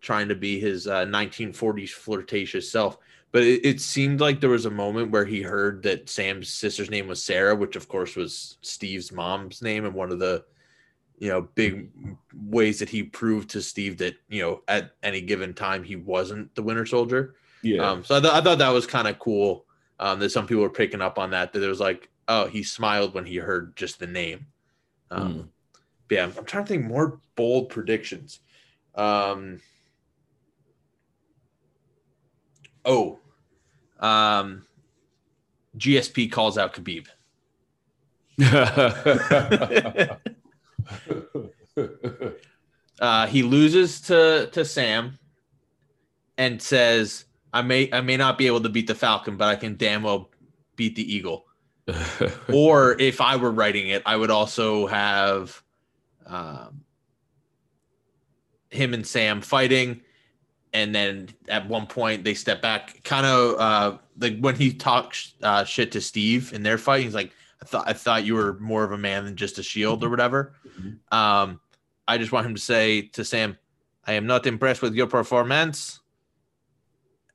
trying 0.00 0.28
to 0.28 0.34
be 0.34 0.58
his 0.60 0.86
uh, 0.86 1.04
1940s 1.06 1.90
flirtatious 1.90 2.70
self. 2.70 2.98
But 3.32 3.42
it, 3.44 3.64
it 3.64 3.80
seemed 3.80 4.20
like 4.20 4.40
there 4.40 4.50
was 4.50 4.66
a 4.66 4.70
moment 4.70 5.10
where 5.12 5.24
he 5.24 5.40
heard 5.42 5.82
that 5.84 6.08
Sam's 6.08 6.48
sister's 6.52 6.90
name 6.90 7.06
was 7.06 7.22
Sarah, 7.22 7.54
which 7.54 7.76
of 7.76 7.88
course 7.88 8.16
was 8.16 8.58
Steve's 8.62 9.12
mom's 9.12 9.62
name, 9.62 9.84
and 9.84 9.94
one 9.94 10.10
of 10.10 10.18
the, 10.18 10.44
you 11.18 11.28
know, 11.28 11.42
big 11.54 11.90
ways 12.34 12.78
that 12.80 12.88
he 12.88 13.02
proved 13.04 13.50
to 13.50 13.62
Steve 13.62 13.98
that 13.98 14.14
you 14.28 14.42
know 14.42 14.62
at 14.66 14.92
any 15.02 15.20
given 15.20 15.54
time 15.54 15.84
he 15.84 15.94
wasn't 15.96 16.52
the 16.54 16.62
Winter 16.62 16.86
Soldier. 16.86 17.34
yeah, 17.62 17.88
Um, 17.90 18.04
so 18.04 18.16
I, 18.16 18.20
th- 18.20 18.32
I 18.32 18.40
thought 18.40 18.58
that 18.58 18.70
was 18.70 18.86
kind 18.86 19.06
of 19.06 19.18
cool. 19.18 19.64
Um, 20.00 20.18
that 20.20 20.30
some 20.30 20.46
people 20.46 20.62
were 20.62 20.70
picking 20.70 21.02
up 21.02 21.18
on 21.18 21.30
that. 21.32 21.52
That 21.52 21.62
it 21.62 21.68
was 21.68 21.78
like, 21.78 22.08
oh, 22.26 22.46
he 22.46 22.62
smiled 22.62 23.12
when 23.14 23.26
he 23.26 23.36
heard 23.36 23.76
just 23.76 23.98
the 24.00 24.06
name. 24.06 24.46
Um, 25.10 25.34
Mm. 25.34 25.48
but 26.08 26.14
yeah, 26.14 26.24
I'm, 26.24 26.32
I'm 26.38 26.44
trying 26.46 26.64
to 26.64 26.68
think 26.68 26.84
more 26.86 27.20
bold 27.36 27.68
predictions. 27.68 28.40
Um, 28.94 29.60
oh, 32.84 33.18
um, 33.98 34.66
GSP 35.76 36.30
calls 36.30 36.58
out 36.58 36.74
Khabib. 36.74 37.06
Uh, 43.00 43.26
he 43.26 43.42
loses 43.42 44.02
to 44.02 44.50
to 44.52 44.62
Sam 44.62 45.18
and 46.36 46.60
says, 46.60 47.24
"I 47.50 47.62
may 47.62 47.88
I 47.92 48.02
may 48.02 48.18
not 48.18 48.36
be 48.36 48.46
able 48.46 48.60
to 48.60 48.68
beat 48.68 48.86
the 48.86 48.94
Falcon, 48.94 49.38
but 49.38 49.48
I 49.48 49.56
can 49.56 49.76
damn 49.76 50.02
well 50.02 50.30
beat 50.76 50.96
the 50.96 51.14
Eagle." 51.14 51.46
or 52.52 53.00
if 53.00 53.20
I 53.20 53.36
were 53.36 53.50
writing 53.50 53.88
it, 53.88 54.02
I 54.04 54.16
would 54.16 54.30
also 54.30 54.86
have 54.86 55.62
um, 56.26 56.82
him 58.68 58.92
and 58.92 59.06
Sam 59.06 59.40
fighting, 59.40 60.02
and 60.72 60.94
then 60.94 61.28
at 61.48 61.68
one 61.68 61.86
point 61.86 62.24
they 62.24 62.34
step 62.34 62.62
back, 62.62 63.02
kind 63.04 63.26
of 63.26 63.58
uh, 63.58 63.98
like 64.18 64.38
when 64.38 64.54
he 64.56 64.72
talks 64.72 65.34
uh, 65.42 65.64
shit 65.64 65.92
to 65.92 66.00
Steve 66.00 66.52
in 66.52 66.62
their 66.62 66.78
fight. 66.78 67.02
He's 67.04 67.14
like, 67.14 67.32
"I 67.62 67.64
thought 67.66 67.88
I 67.88 67.92
thought 67.92 68.24
you 68.24 68.34
were 68.34 68.54
more 68.60 68.84
of 68.84 68.92
a 68.92 68.98
man 68.98 69.24
than 69.24 69.36
just 69.36 69.58
a 69.58 69.62
shield 69.62 70.04
or 70.04 70.10
whatever." 70.10 70.52
Mhm. 70.80 70.98
Um, 71.12 71.60
I 72.06 72.18
just 72.18 72.32
want 72.32 72.46
him 72.46 72.54
to 72.54 72.60
say 72.60 73.02
to 73.02 73.24
Sam, 73.24 73.56
"I 74.06 74.12
am 74.14 74.26
not 74.26 74.46
impressed 74.46 74.82
with 74.82 74.94
your 74.94 75.06
performance." 75.06 76.00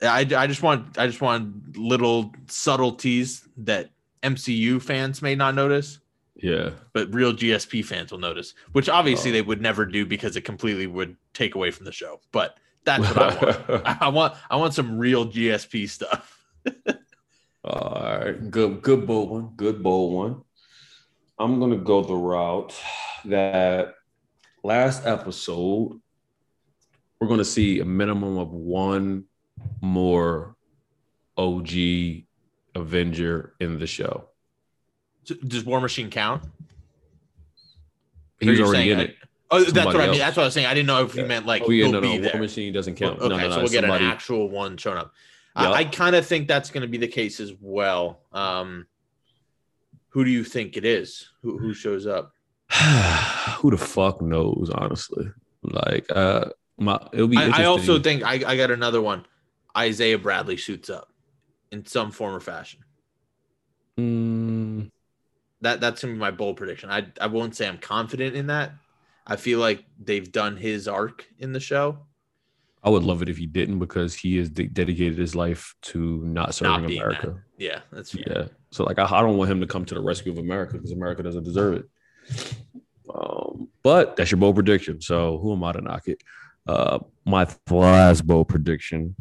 I, 0.01 0.19
I 0.35 0.47
just 0.47 0.61
want 0.61 0.97
I 0.97 1.07
just 1.07 1.21
want 1.21 1.77
little 1.77 2.33
subtleties 2.47 3.47
that 3.57 3.91
MCU 4.23 4.81
fans 4.81 5.21
may 5.21 5.35
not 5.35 5.55
notice 5.55 5.99
Yeah. 6.35 6.71
but 6.93 7.13
real 7.13 7.31
GSP 7.31 7.83
fans 7.85 8.11
will 8.11 8.19
notice, 8.19 8.53
which 8.73 8.89
obviously 8.89 9.29
Oh. 9.31 9.33
they 9.33 9.41
would 9.41 9.61
never 9.61 9.85
do 9.85 10.05
because 10.05 10.35
it 10.35 10.41
completely 10.41 10.85
would 10.87 11.15
take 11.33 11.55
away 11.55 11.71
from 11.71 11.85
the 11.85 11.91
show. 11.93 12.19
But 12.33 12.57
that's 12.85 13.03
what 13.03 13.17
I 13.17 13.35
want. 13.73 13.87
I- 13.87 13.97
I 14.01 14.07
want 14.09 14.33
I 14.49 14.55
want 14.55 14.73
some 14.73 14.97
real 14.97 15.25
GSP 15.27 15.89
stuff. 15.89 16.31
All 17.63 18.19
right, 18.19 18.51
good, 18.51 18.81
good 18.83 19.07
bold 19.07 19.31
one, 19.31 19.49
good 19.55 19.81
bold 19.81 20.13
one. 20.13 20.41
I'm 21.39 21.59
gonna 21.59 21.77
go 21.77 22.01
the 22.03 22.13
route 22.15 22.73
that 23.25 23.95
last 24.63 25.05
episode 25.05 25.99
we're 27.19 27.27
gonna 27.27 27.43
see 27.45 27.79
a 27.79 27.85
minimum 27.85 28.37
of 28.37 28.51
one 28.51 29.25
more 29.81 30.55
OG 31.37 31.69
Avenger 32.75 33.53
in 33.59 33.79
the 33.79 33.87
show. 33.87 34.29
Does 35.25 35.65
War 35.65 35.81
Machine 35.81 36.11
count? 36.11 36.43
He's 38.39 38.59
already 38.59 38.91
in 38.91 38.99
I- 38.99 39.03
it. 39.03 39.15
Oh, 39.51 39.59
that's 39.59 39.73
Somebody 39.73 39.97
what 39.97 40.07
I 40.07 40.11
mean. 40.11 40.19
That's 40.19 40.35
what 40.35 40.43
I 40.43 40.45
was 40.47 40.53
saying. 40.53 40.67
I 40.67 40.73
didn't 40.73 40.87
know 40.87 41.03
if 41.03 41.15
you 41.15 41.21
Yeah. 41.21 41.27
meant 41.27 41.45
like 41.45 41.63
Oh 41.65 41.69
yeah, 41.69 41.89
no, 41.89 41.99
no. 41.99 42.19
War 42.19 42.39
Machine 42.39 42.73
doesn't 42.73 42.95
count. 42.95 43.19
Okay, 43.19 43.29
no, 43.29 43.37
no, 43.37 43.43
no. 43.47 43.49
so 43.51 43.59
we'll 43.61 43.69
get 43.71 43.83
an 43.83 43.91
actual 43.91 44.49
one 44.49 44.75
showing 44.77 44.97
up. 44.97 45.13
Yup. 45.57 45.67
I, 45.73 45.79
I 45.79 45.83
kind 45.85 46.15
of 46.15 46.25
think 46.25 46.47
that's 46.47 46.71
going 46.71 46.81
to 46.81 46.87
be 46.87 46.97
the 46.97 47.07
case 47.07 47.39
as 47.39 47.53
well. 47.61 48.21
Um, 48.33 48.87
who 50.09 50.25
do 50.25 50.31
you 50.31 50.43
think 50.43 50.77
it 50.77 50.83
is? 50.85 51.29
Who 51.43 51.57
who 51.57 51.73
shows 51.73 52.07
up? 52.07 52.33
Who 53.59 53.69
the 53.71 53.77
fuck 53.77 54.21
knows? 54.21 54.71
Honestly, 54.73 55.27
like, 55.61 56.07
uh, 56.09 56.45
my 56.77 56.99
it'll 57.13 57.27
be. 57.27 57.37
I, 57.37 57.61
I 57.61 57.65
also 57.65 57.99
think 57.99 58.23
I, 58.23 58.33
I 58.45 58.57
got 58.57 58.71
another 58.71 59.01
one. 59.01 59.25
Isaiah 59.77 60.17
Bradley 60.17 60.57
suits 60.57 60.89
up 60.89 61.11
in 61.71 61.85
some 61.85 62.11
form 62.11 62.33
or 62.33 62.39
fashion. 62.39 62.79
Mm, 63.99 64.89
That 65.61 65.79
that's 65.79 66.01
gonna 66.01 66.13
be 66.13 66.19
my 66.19 66.31
bold 66.31 66.57
prediction. 66.57 66.89
I 66.89 67.07
I 67.21 67.27
won't 67.27 67.55
say 67.55 67.67
I'm 67.67 67.77
confident 67.77 68.35
in 68.35 68.47
that. 68.47 68.73
I 69.25 69.35
feel 69.35 69.59
like 69.59 69.83
they've 69.99 70.31
done 70.31 70.57
his 70.57 70.87
arc 70.87 71.25
in 71.39 71.51
the 71.53 71.59
show, 71.59 72.05
I 72.85 72.89
would 72.89 73.03
love 73.03 73.23
it 73.23 73.29
if 73.29 73.37
he 73.37 73.47
didn't 73.47 73.79
because 73.79 74.13
he 74.13 74.37
has 74.37 74.51
de- 74.51 74.67
dedicated 74.67 75.17
his 75.17 75.35
life 75.35 75.73
to 75.83 76.23
not 76.23 76.53
serving 76.53 76.85
being 76.85 77.01
America. 77.01 77.41
Yeah, 77.57 77.79
that's 77.91 78.11
fair. 78.11 78.23
Yeah. 78.27 78.47
So 78.69 78.83
like 78.83 78.99
I, 78.99 79.05
I 79.05 79.21
don't 79.21 79.37
want 79.37 79.49
him 79.49 79.59
to 79.61 79.65
come 79.65 79.85
to 79.85 79.95
the 79.95 80.01
rescue 80.01 80.31
of 80.31 80.37
America 80.37 80.73
because 80.73 80.91
America 80.91 81.23
doesn't 81.23 81.43
deserve 81.43 81.77
it. 81.77 82.55
Um, 83.11 83.69
but 83.81 84.15
that's 84.15 84.29
your 84.29 84.37
bold 84.37 84.53
prediction. 84.53 85.01
So 85.01 85.39
who 85.39 85.53
am 85.53 85.63
I 85.63 85.71
to 85.71 85.81
knock 85.81 86.07
it? 86.07 86.21
Uh, 86.67 86.99
my 87.25 87.47
last 87.71 88.25
bold 88.27 88.49
prediction 88.49 89.15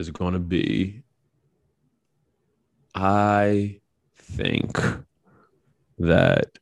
is 0.00 0.10
going 0.10 0.32
to 0.32 0.40
be 0.40 1.04
I 2.96 3.80
think 4.16 4.80
that 5.98 6.58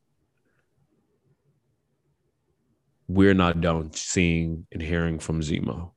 we're 3.17 3.35
not 3.35 3.61
done 3.61 3.93
seeing 3.93 4.67
and 4.73 4.81
hearing 4.83 5.19
from 5.19 5.41
Zemo 5.41 5.91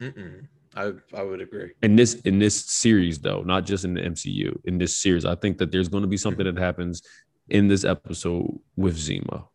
Mm-mm. 0.00 0.46
I 0.74 0.92
I 1.16 1.22
would 1.22 1.40
agree. 1.40 1.70
in 1.82 1.96
this 1.96 2.14
in 2.30 2.38
this 2.38 2.56
series 2.66 3.18
though 3.18 3.42
not 3.42 3.64
just 3.70 3.84
in 3.84 3.94
the 3.94 4.02
mcu 4.02 4.48
in 4.64 4.78
this 4.78 4.96
series 4.96 5.24
i 5.24 5.34
think 5.34 5.58
that 5.58 5.70
there's 5.72 5.88
going 5.88 6.02
to 6.02 6.08
be 6.16 6.16
something 6.24 6.44
that 6.44 6.58
happens 6.58 7.02
in 7.48 7.66
this 7.68 7.84
episode 7.84 8.46
with 8.76 8.96
zemo 8.96 9.48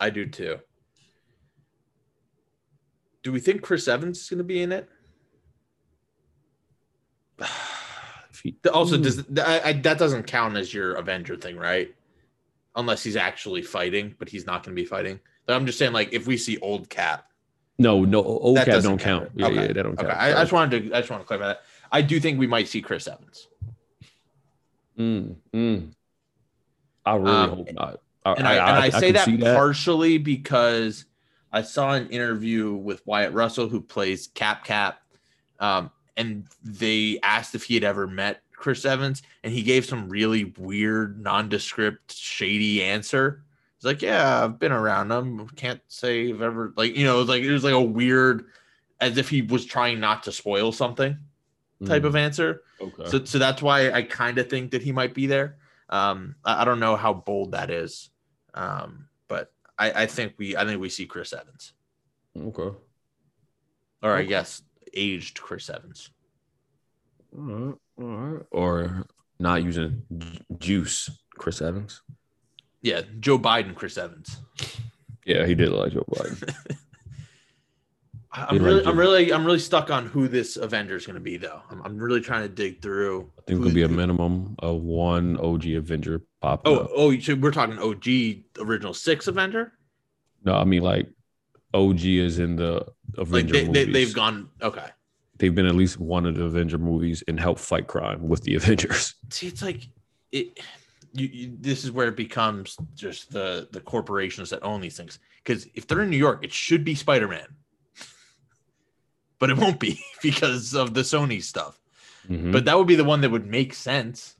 I 0.00 0.10
do 0.10 0.26
too. 0.26 0.58
Do 3.24 3.32
we 3.32 3.40
think 3.40 3.62
Chris 3.62 3.88
Evans 3.88 4.20
is 4.20 4.28
gonna 4.30 4.44
be 4.44 4.62
in 4.62 4.70
it? 4.72 4.88
He- 8.44 8.56
Also, 8.72 8.96
does 8.96 9.20
hmm. 9.20 9.38
I, 9.40 9.60
I, 9.68 9.72
that 9.72 9.98
doesn't 9.98 10.24
count 10.28 10.56
as 10.56 10.72
your 10.72 10.94
Avenger 10.94 11.36
thing, 11.36 11.56
right? 11.56 11.92
Unless 12.76 13.02
he's 13.02 13.16
actually 13.16 13.62
fighting, 13.62 14.14
but 14.20 14.28
he's 14.28 14.46
not 14.46 14.62
going 14.62 14.76
to 14.76 14.80
be 14.80 14.86
fighting. 14.86 15.18
I'm 15.48 15.66
just 15.66 15.78
saying, 15.78 15.92
like, 15.92 16.12
if 16.12 16.26
we 16.26 16.36
see 16.36 16.58
old 16.58 16.88
Cap, 16.88 17.24
no 17.78 18.04
no 18.04 18.22
old 18.24 18.56
that 18.56 18.66
cat 18.66 18.82
don't 18.82 18.98
count, 18.98 19.30
Yeah, 19.34 19.46
Okay. 19.46 19.54
yeah, 19.54 19.66
that 19.68 19.82
don't 19.82 19.98
Okay, 19.98 20.06
count 20.06 20.18
I, 20.18 20.30
I 20.36 20.40
just 20.40 20.52
wanted 20.52 20.90
to, 20.90 20.96
I 20.96 21.00
just 21.00 21.10
want 21.10 21.22
to 21.22 21.26
clarify 21.26 21.48
that. 21.48 21.62
I 21.92 22.02
do 22.02 22.18
think 22.20 22.38
we 22.38 22.46
might 22.46 22.68
see 22.68 22.82
Chris 22.82 23.06
Evans, 23.08 23.48
Mm, 24.98 25.36
mm. 25.54 25.92
i 27.06 27.14
really 27.14 27.30
Um, 27.30 27.48
hope 27.50 27.72
not 27.72 28.00
I, 28.26 28.32
and 28.32 28.48
I, 28.48 28.54
and 28.54 28.78
I, 28.78 28.90
say 28.90 29.12
can 29.12 29.38
that, 29.38 29.54
partially 29.54 30.18
because 30.18 31.06
I 31.52 31.62
saw 31.62 31.94
an 31.94 32.08
interview 32.10 32.74
with 32.74 33.06
Wyatt 33.06 33.32
Russell, 33.32 33.68
who 33.68 33.80
plays 33.80 34.26
Cap 34.34 34.64
Cap, 34.64 35.00
um, 35.60 35.90
and 36.16 36.44
they 36.62 37.20
asked 37.22 37.54
if 37.54 37.62
he 37.64 37.74
had 37.74 37.84
ever 37.84 38.06
met 38.06 38.42
Chris 38.52 38.84
Evans, 38.84 39.22
and 39.44 39.52
he 39.52 39.62
gave 39.62 39.86
some 39.86 40.08
really 40.10 40.52
weird, 40.58 41.22
nondescript, 41.22 42.12
shady 42.12 42.82
answer. 42.82 43.44
He's 43.78 43.84
like, 43.84 44.02
"Yeah, 44.02 44.44
I've 44.44 44.58
been 44.58 44.72
around 44.72 45.10
him. 45.12 45.48
Can't 45.50 45.80
say 45.88 46.30
I've 46.30 46.42
ever 46.42 46.72
like 46.76 46.96
you 46.96 47.04
know, 47.04 47.22
like 47.22 47.42
it 47.42 47.52
was 47.52 47.64
like 47.64 47.74
a 47.74 47.80
weird, 47.80 48.46
as 49.00 49.18
if 49.18 49.28
he 49.28 49.42
was 49.42 49.64
trying 49.66 50.00
not 50.00 50.24
to 50.24 50.32
spoil 50.32 50.72
something 50.72 51.16
type 51.84 52.02
Mm, 52.02 52.06
of 52.06 52.16
answer. 52.16 52.62
okay 52.80 53.04
So, 53.04 53.24
so 53.24 53.38
that's 53.38 53.62
why 53.62 53.90
I 53.92 54.02
kind 54.02 54.38
of 54.38 54.50
think 54.50 54.72
that 54.72 54.82
he 54.82 54.92
might 54.92 55.14
be 55.14 55.26
there. 55.26 55.58
Um, 55.88 56.36
I, 56.44 56.62
I 56.62 56.64
don't 56.64 56.80
know 56.80 56.96
how 56.96 57.14
bold 57.14 57.52
that 57.52 57.70
is, 57.70 58.10
um, 58.54 59.08
but 59.28 59.52
I, 59.78 60.02
I 60.04 60.06
think 60.06 60.34
we, 60.38 60.56
I 60.56 60.64
think 60.66 60.80
we 60.80 60.88
see 60.90 61.06
Chris 61.06 61.32
Evans, 61.32 61.72
okay 62.36 62.70
or 64.02 64.14
I 64.14 64.24
guess 64.24 64.62
aged 64.94 65.40
Chris 65.40 65.70
Evans. 65.70 66.10
all 67.36 67.44
right 67.44 67.74
all 67.98 68.04
right 68.06 68.46
or 68.50 69.06
not 69.38 69.62
using 69.62 70.02
juice 70.58 71.10
chris 71.36 71.60
evans 71.62 72.02
Yeah, 72.82 73.02
Joe 73.20 73.38
Biden, 73.38 73.74
Chris 73.74 73.98
Evans. 73.98 74.38
yeah 75.26 75.44
he 75.46 75.54
did 75.54 75.68
look 75.70 75.80
like 75.84 75.92
joe 75.92 76.04
biden 76.10 76.54
I- 78.32 78.46
I'm 78.50 78.62
really, 78.62 78.76
like 78.80 78.86
I'm 78.86 78.98
really, 78.98 79.32
I'm 79.32 79.44
really 79.44 79.58
stuck 79.58 79.90
on 79.90 80.06
who 80.06 80.28
this 80.28 80.56
Avenger 80.56 80.96
is 80.96 81.06
going 81.06 81.14
to 81.14 81.20
be, 81.20 81.38
though. 81.38 81.60
I'm, 81.70 81.80
I'm 81.82 81.98
really 81.98 82.20
trying 82.20 82.42
to 82.42 82.48
dig 82.48 82.82
through. 82.82 83.30
i 83.38 83.42
think 83.46 83.60
it'll 83.60 83.72
be 83.72 83.82
a 83.84 83.88
minimum 83.88 84.54
of 84.58 84.82
one 84.82 85.38
og 85.38 85.64
avenger 85.66 86.22
pop. 86.42 86.60
Oh, 86.66 86.76
up. 86.76 86.90
oh, 86.94 87.10
you 87.10 87.20
should- 87.20 87.42
we're 87.42 87.50
talking 87.52 87.78
OG 87.78 88.64
original 88.66 88.92
six 88.94 89.28
Avenger. 89.28 89.72
No, 90.44 90.54
I 90.54 90.64
mean 90.64 90.82
like 90.82 91.08
OG 91.74 92.04
is 92.04 92.38
in 92.38 92.56
the 92.56 92.86
Avenger 93.16 93.52
they, 93.54 93.60
they, 93.64 93.66
movies. 93.86 93.92
they've 93.94 94.14
gone. 94.14 94.50
Okay. 94.62 94.86
They've 95.38 95.54
been 95.54 95.66
at 95.66 95.74
least 95.74 95.98
one 95.98 96.26
of 96.26 96.34
the 96.34 96.44
Avenger 96.44 96.78
movies 96.78 97.24
and 97.28 97.40
helped 97.40 97.60
fight 97.60 97.86
crime 97.86 98.28
with 98.28 98.42
the 98.42 98.54
Avengers. 98.60 99.14
see 99.30 99.46
it's 99.48 99.62
like 99.62 99.88
it 100.32 100.60
you, 101.12 101.26
you 101.32 101.56
this 101.60 101.84
is 101.84 101.90
where 101.92 102.08
it 102.08 102.16
becomes 102.16 102.76
just 102.94 103.30
the 103.32 103.68
the 103.72 103.80
corporations 103.80 104.50
that 104.50 104.62
own 104.62 104.80
these 104.80 104.96
things. 104.96 105.18
Because 105.42 105.66
if 105.74 105.86
they're 105.86 106.02
in 106.02 106.10
new 106.10 106.16
york 106.16 106.44
it 106.44 106.52
should 106.52 106.84
be 106.84 106.94
spider-man. 106.94 107.46
But 109.38 109.50
it 109.50 109.56
won't 109.56 109.78
be 109.78 110.00
because 110.22 110.74
of 110.74 110.94
the 110.94 111.02
sony 111.02 111.42
stuff. 111.42 111.78
Mhm. 112.28 112.52
but 112.52 112.64
that 112.66 112.76
would 112.76 112.86
be 112.88 112.96
the 112.96 113.04
one 113.04 113.20
that 113.22 113.30
would 113.30 113.46
make 113.46 113.72
sense. 113.72 114.36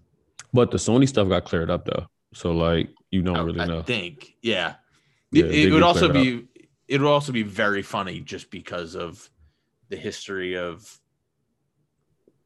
But 0.53 0.71
the 0.71 0.77
Sony 0.79 1.09
stuff 1.09 1.29
got 1.29 1.45
cleared 1.47 1.71
up 1.71 1.85
though, 1.87 2.07
so 2.35 2.53
like 2.53 2.91
you 3.11 3.23
don't 3.23 3.37
I- 3.37 3.41
really 3.43 3.61
I 3.61 3.67
know. 3.67 3.83
think 3.83 4.35
yeah, 4.43 4.75
Yeah, 5.31 5.45
it, 5.45 5.67
it 5.69 5.73
would 5.73 5.83
also 5.83 6.13
be 6.13 6.47
it 6.89 7.01
would 7.01 7.09
also 7.09 7.33
be 7.33 7.43
very 7.45 7.83
funny 7.83 8.21
just 8.21 8.51
because 8.51 8.95
of 8.95 9.31
the 9.89 9.97
history 9.97 10.57
of 10.57 10.99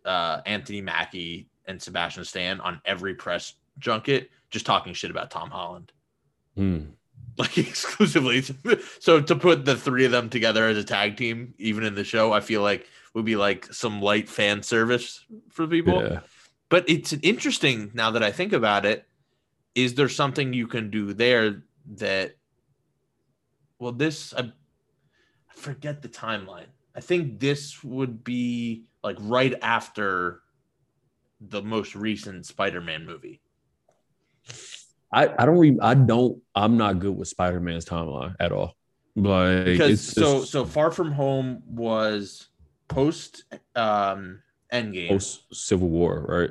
uh 0.05 0.41
anthony 0.47 0.81
mackie 0.81 1.49
and 1.67 1.81
sebastian 1.81 2.25
stan 2.25 2.61
on 2.61 2.81
every 2.85 3.15
press 3.15 3.55
junket 3.79 4.31
just 4.51 4.67
talking 4.67 4.93
shit 4.95 5.11
about 5.11 5.31
tom 5.31 5.51
holland 5.51 5.93
Hmm. 6.57 6.81
like 7.39 7.57
exclusively. 7.69 8.43
So 9.01 9.21
to 9.23 9.35
put 9.35 9.65
the 9.65 9.75
three 9.75 10.05
of 10.05 10.13
them 10.13 10.29
together 10.29 10.69
as 10.69 10.77
a 10.77 10.85
tag 10.85 11.17
team, 11.17 11.55
even 11.57 11.83
in 11.85 11.95
the 11.95 12.05
show, 12.05 12.31
I 12.33 12.41
feel 12.41 12.61
like 12.61 12.87
would 13.15 13.25
be 13.25 13.37
like 13.37 13.73
some 13.73 14.03
light 14.03 14.29
fan 14.29 14.63
service 14.63 15.25
for 15.51 15.67
people. 15.67 16.03
Yeah. 16.03 16.21
But 16.69 16.89
it's 16.89 17.15
interesting 17.23 17.91
now 17.95 18.11
that 18.11 18.23
I 18.23 18.33
think 18.33 18.53
about 18.53 18.85
it. 18.85 19.07
Is 19.75 19.95
there 19.95 20.11
something 20.11 20.53
you 20.53 20.67
can 20.67 20.91
do 20.91 21.15
there 21.15 21.63
that? 21.97 22.37
Well, 23.79 23.93
this 23.93 24.35
I, 24.35 24.41
I 24.43 25.55
forget 25.55 26.03
the 26.03 26.09
timeline. 26.09 26.69
I 26.95 27.01
think 27.01 27.41
this 27.41 27.83
would 27.83 28.23
be 28.25 28.85
like 29.03 29.17
right 29.21 29.55
after 29.63 30.43
the 31.41 31.63
most 31.63 31.95
recent 31.95 32.45
Spider-Man 32.45 33.07
movie. 33.07 33.41
I, 35.13 35.29
I 35.39 35.45
don't 35.47 35.59
re- 35.59 35.79
I 35.83 35.95
don't 35.95 36.41
I'm 36.55 36.77
not 36.77 36.99
good 36.99 37.17
with 37.17 37.29
Spider-Man's 37.29 37.85
timeline 37.85 38.35
at 38.41 38.51
all. 38.53 38.75
Like 39.15 39.65
because 39.67 39.91
it's 39.91 40.03
so 40.03 40.41
just- 40.41 40.53
so 40.53 40.65
far 40.65 40.91
from 40.91 41.13
home 41.13 41.63
was 41.67 42.49
post 42.89 43.45
um 43.77 44.41
Endgame. 44.73 45.09
Post 45.09 45.55
Civil 45.55 45.89
War, 45.91 46.25
right? 46.29 46.51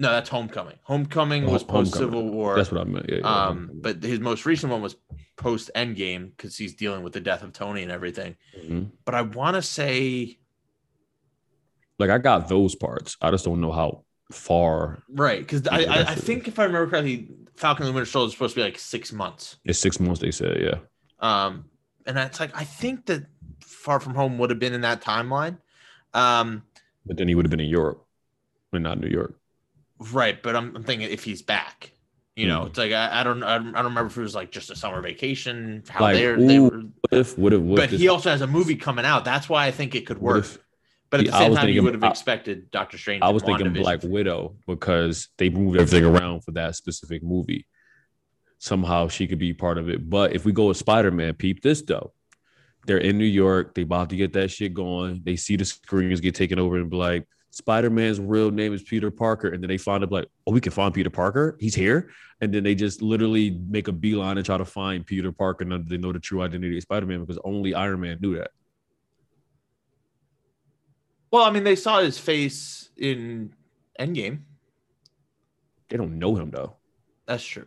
no, 0.00 0.10
that's 0.12 0.28
Homecoming. 0.28 0.76
Homecoming 0.82 1.48
Oh, 1.48 1.52
was 1.52 1.62
post 1.64 1.94
Civil 1.94 2.28
War. 2.30 2.56
That's 2.56 2.70
what 2.72 2.80
I 2.80 2.84
meant. 2.84 3.06
Yeah, 3.08 3.18
yeah, 3.18 3.24
um, 3.46 3.56
Homecoming. 3.68 3.80
but 3.82 4.02
his 4.02 4.18
most 4.20 4.46
recent 4.46 4.70
one 4.72 4.80
was 4.82 4.96
post 5.36 5.70
Endgame 5.76 6.30
because 6.36 6.56
he's 6.56 6.74
dealing 6.74 7.02
with 7.04 7.12
the 7.12 7.20
death 7.20 7.42
of 7.44 7.52
Tony 7.52 7.82
and 7.82 7.90
everything. 7.92 8.36
Mhm. 8.60 8.90
But 9.04 9.14
I 9.14 9.22
want 9.22 9.54
to 9.56 9.62
say 9.62 10.38
like 12.00 12.10
I 12.10 12.18
got 12.18 12.48
those 12.48 12.74
parts. 12.74 13.16
I 13.22 13.30
just 13.30 13.44
don't 13.44 13.60
know 13.60 13.72
how 13.72 14.04
far. 14.30 15.02
right 15.10 15.40
because 15.40 15.66
I, 15.68 15.84
I, 15.84 15.98
I 16.10 16.14
think 16.14 16.48
if 16.48 16.58
I 16.58 16.64
remember 16.64 16.88
correctly, 16.90 17.28
Falcon 17.56 17.84
and 17.86 17.92
the 17.92 17.94
Winter 17.96 18.10
Soldier 18.10 18.28
is 18.28 18.32
supposed 18.34 18.54
to 18.54 18.60
be 18.60 18.64
like 18.64 18.78
six 18.78 19.12
months. 19.12 19.56
It's 19.64 19.78
six 19.78 19.98
months. 20.00 20.20
They 20.20 20.30
said, 20.30 20.60
yeah. 20.60 20.78
Um, 21.20 21.64
and 22.06 22.16
it's 22.18 22.38
like 22.40 22.54
I 22.56 22.64
think 22.64 23.06
that 23.06 23.26
Far 23.60 24.00
From 24.00 24.14
Home 24.14 24.38
would 24.38 24.50
have 24.50 24.58
been 24.58 24.74
in 24.74 24.82
that 24.82 25.00
timeline. 25.02 25.58
Um, 26.14 26.62
But 27.06 27.16
then 27.16 27.28
he 27.28 27.34
would 27.34 27.44
have 27.46 27.50
been 27.50 27.60
in 27.60 27.68
Europe, 27.68 28.04
but 28.70 28.80
not 28.82 29.00
New 29.00 29.08
York. 29.08 29.34
right, 30.12 30.40
but 30.42 30.54
I'm, 30.56 30.74
I'm 30.76 30.84
thinking 30.84 31.10
if 31.10 31.24
he's 31.24 31.42
back, 31.42 31.90
you 32.36 32.46
know, 32.46 32.60
Mhm. 32.62 32.66
it's 32.68 32.78
like 32.78 32.92
I, 32.92 33.20
I 33.20 33.24
don't 33.24 33.42
I 33.42 33.58
don't 33.58 33.74
remember 33.74 34.06
if 34.06 34.16
it 34.16 34.20
was 34.20 34.34
like 34.34 34.52
just 34.52 34.70
a 34.70 34.76
summer 34.76 35.00
vacation, 35.02 35.82
how 35.88 36.00
Like, 36.02 36.16
they're 36.16 36.36
they 36.40 36.56
ooh, 36.58 36.64
were. 36.64 36.82
What 37.10 37.12
if? 37.20 37.38
What 37.38 37.52
if? 37.52 37.60
What 37.60 37.76
But 37.76 37.92
if 37.92 38.00
he 38.00 38.08
also 38.08 38.30
has 38.30 38.40
a 38.42 38.46
movie 38.46 38.76
coming 38.76 39.04
out. 39.04 39.24
That's 39.24 39.48
why 39.48 39.66
I 39.66 39.70
think 39.72 39.94
it 39.96 40.06
could 40.06 40.18
what 40.18 40.34
work. 40.36 40.44
if- 40.44 40.58
but 41.10 41.20
at 41.20 41.26
the 41.26 41.34
I 41.34 41.38
same 41.38 41.54
time, 41.54 41.68
you 41.70 41.82
would 41.82 41.94
have 41.94 42.04
expected 42.04 42.70
Doctor 42.70 42.98
Strange. 42.98 43.22
I 43.22 43.30
was 43.30 43.42
thinking 43.42 43.72
Black 43.72 44.02
Widow 44.02 44.56
because 44.66 45.28
they 45.38 45.48
moved 45.48 45.78
everything 45.78 46.04
around 46.04 46.42
for 46.42 46.52
that 46.52 46.76
specific 46.76 47.22
movie. 47.22 47.66
Somehow 48.58 49.08
she 49.08 49.26
could 49.26 49.38
be 49.38 49.54
part 49.54 49.78
of 49.78 49.88
it. 49.88 50.08
But 50.08 50.34
if 50.34 50.44
we 50.44 50.52
go 50.52 50.66
with 50.66 50.76
Spider 50.76 51.10
Man, 51.10 51.34
peep 51.34 51.62
this 51.62 51.82
though. 51.82 52.12
They're 52.86 52.98
in 52.98 53.18
New 53.18 53.24
York. 53.24 53.74
They 53.74 53.82
about 53.82 54.10
to 54.10 54.16
get 54.16 54.32
that 54.32 54.50
shit 54.50 54.72
going. 54.72 55.20
They 55.22 55.36
see 55.36 55.56
the 55.56 55.64
screens 55.64 56.20
get 56.20 56.34
taken 56.34 56.58
over 56.58 56.76
and 56.76 56.88
be 56.88 56.96
like, 56.96 57.28
Spider 57.50 57.90
Man's 57.90 58.18
real 58.18 58.50
name 58.50 58.72
is 58.72 58.82
Peter 58.82 59.10
Parker. 59.10 59.48
And 59.48 59.62
then 59.62 59.68
they 59.68 59.78
find 59.78 60.02
out 60.02 60.12
like, 60.12 60.28
oh, 60.46 60.52
we 60.52 60.60
can 60.60 60.72
find 60.72 60.94
Peter 60.94 61.10
Parker. 61.10 61.56
He's 61.60 61.74
here. 61.74 62.10
And 62.40 62.52
then 62.52 62.62
they 62.62 62.74
just 62.74 63.02
literally 63.02 63.60
make 63.68 63.88
a 63.88 63.92
beeline 63.92 64.38
and 64.38 64.46
try 64.46 64.56
to 64.56 64.64
find 64.64 65.04
Peter 65.04 65.32
Parker. 65.32 65.64
And 65.64 65.86
they 65.88 65.98
know 65.98 66.12
the 66.12 66.18
true 66.18 66.40
identity 66.40 66.76
of 66.76 66.82
Spider 66.82 67.06
Man 67.06 67.20
because 67.20 67.38
only 67.44 67.74
Iron 67.74 68.00
Man 68.00 68.18
knew 68.20 68.36
that. 68.36 68.52
Well, 71.30 71.44
I 71.44 71.50
mean, 71.50 71.64
they 71.64 71.76
saw 71.76 72.00
his 72.00 72.18
face 72.18 72.88
in 72.96 73.52
Endgame. 74.00 74.40
They 75.88 75.96
don't 75.96 76.18
know 76.18 76.36
him 76.36 76.50
though. 76.50 76.76
That's 77.26 77.44
true. 77.44 77.66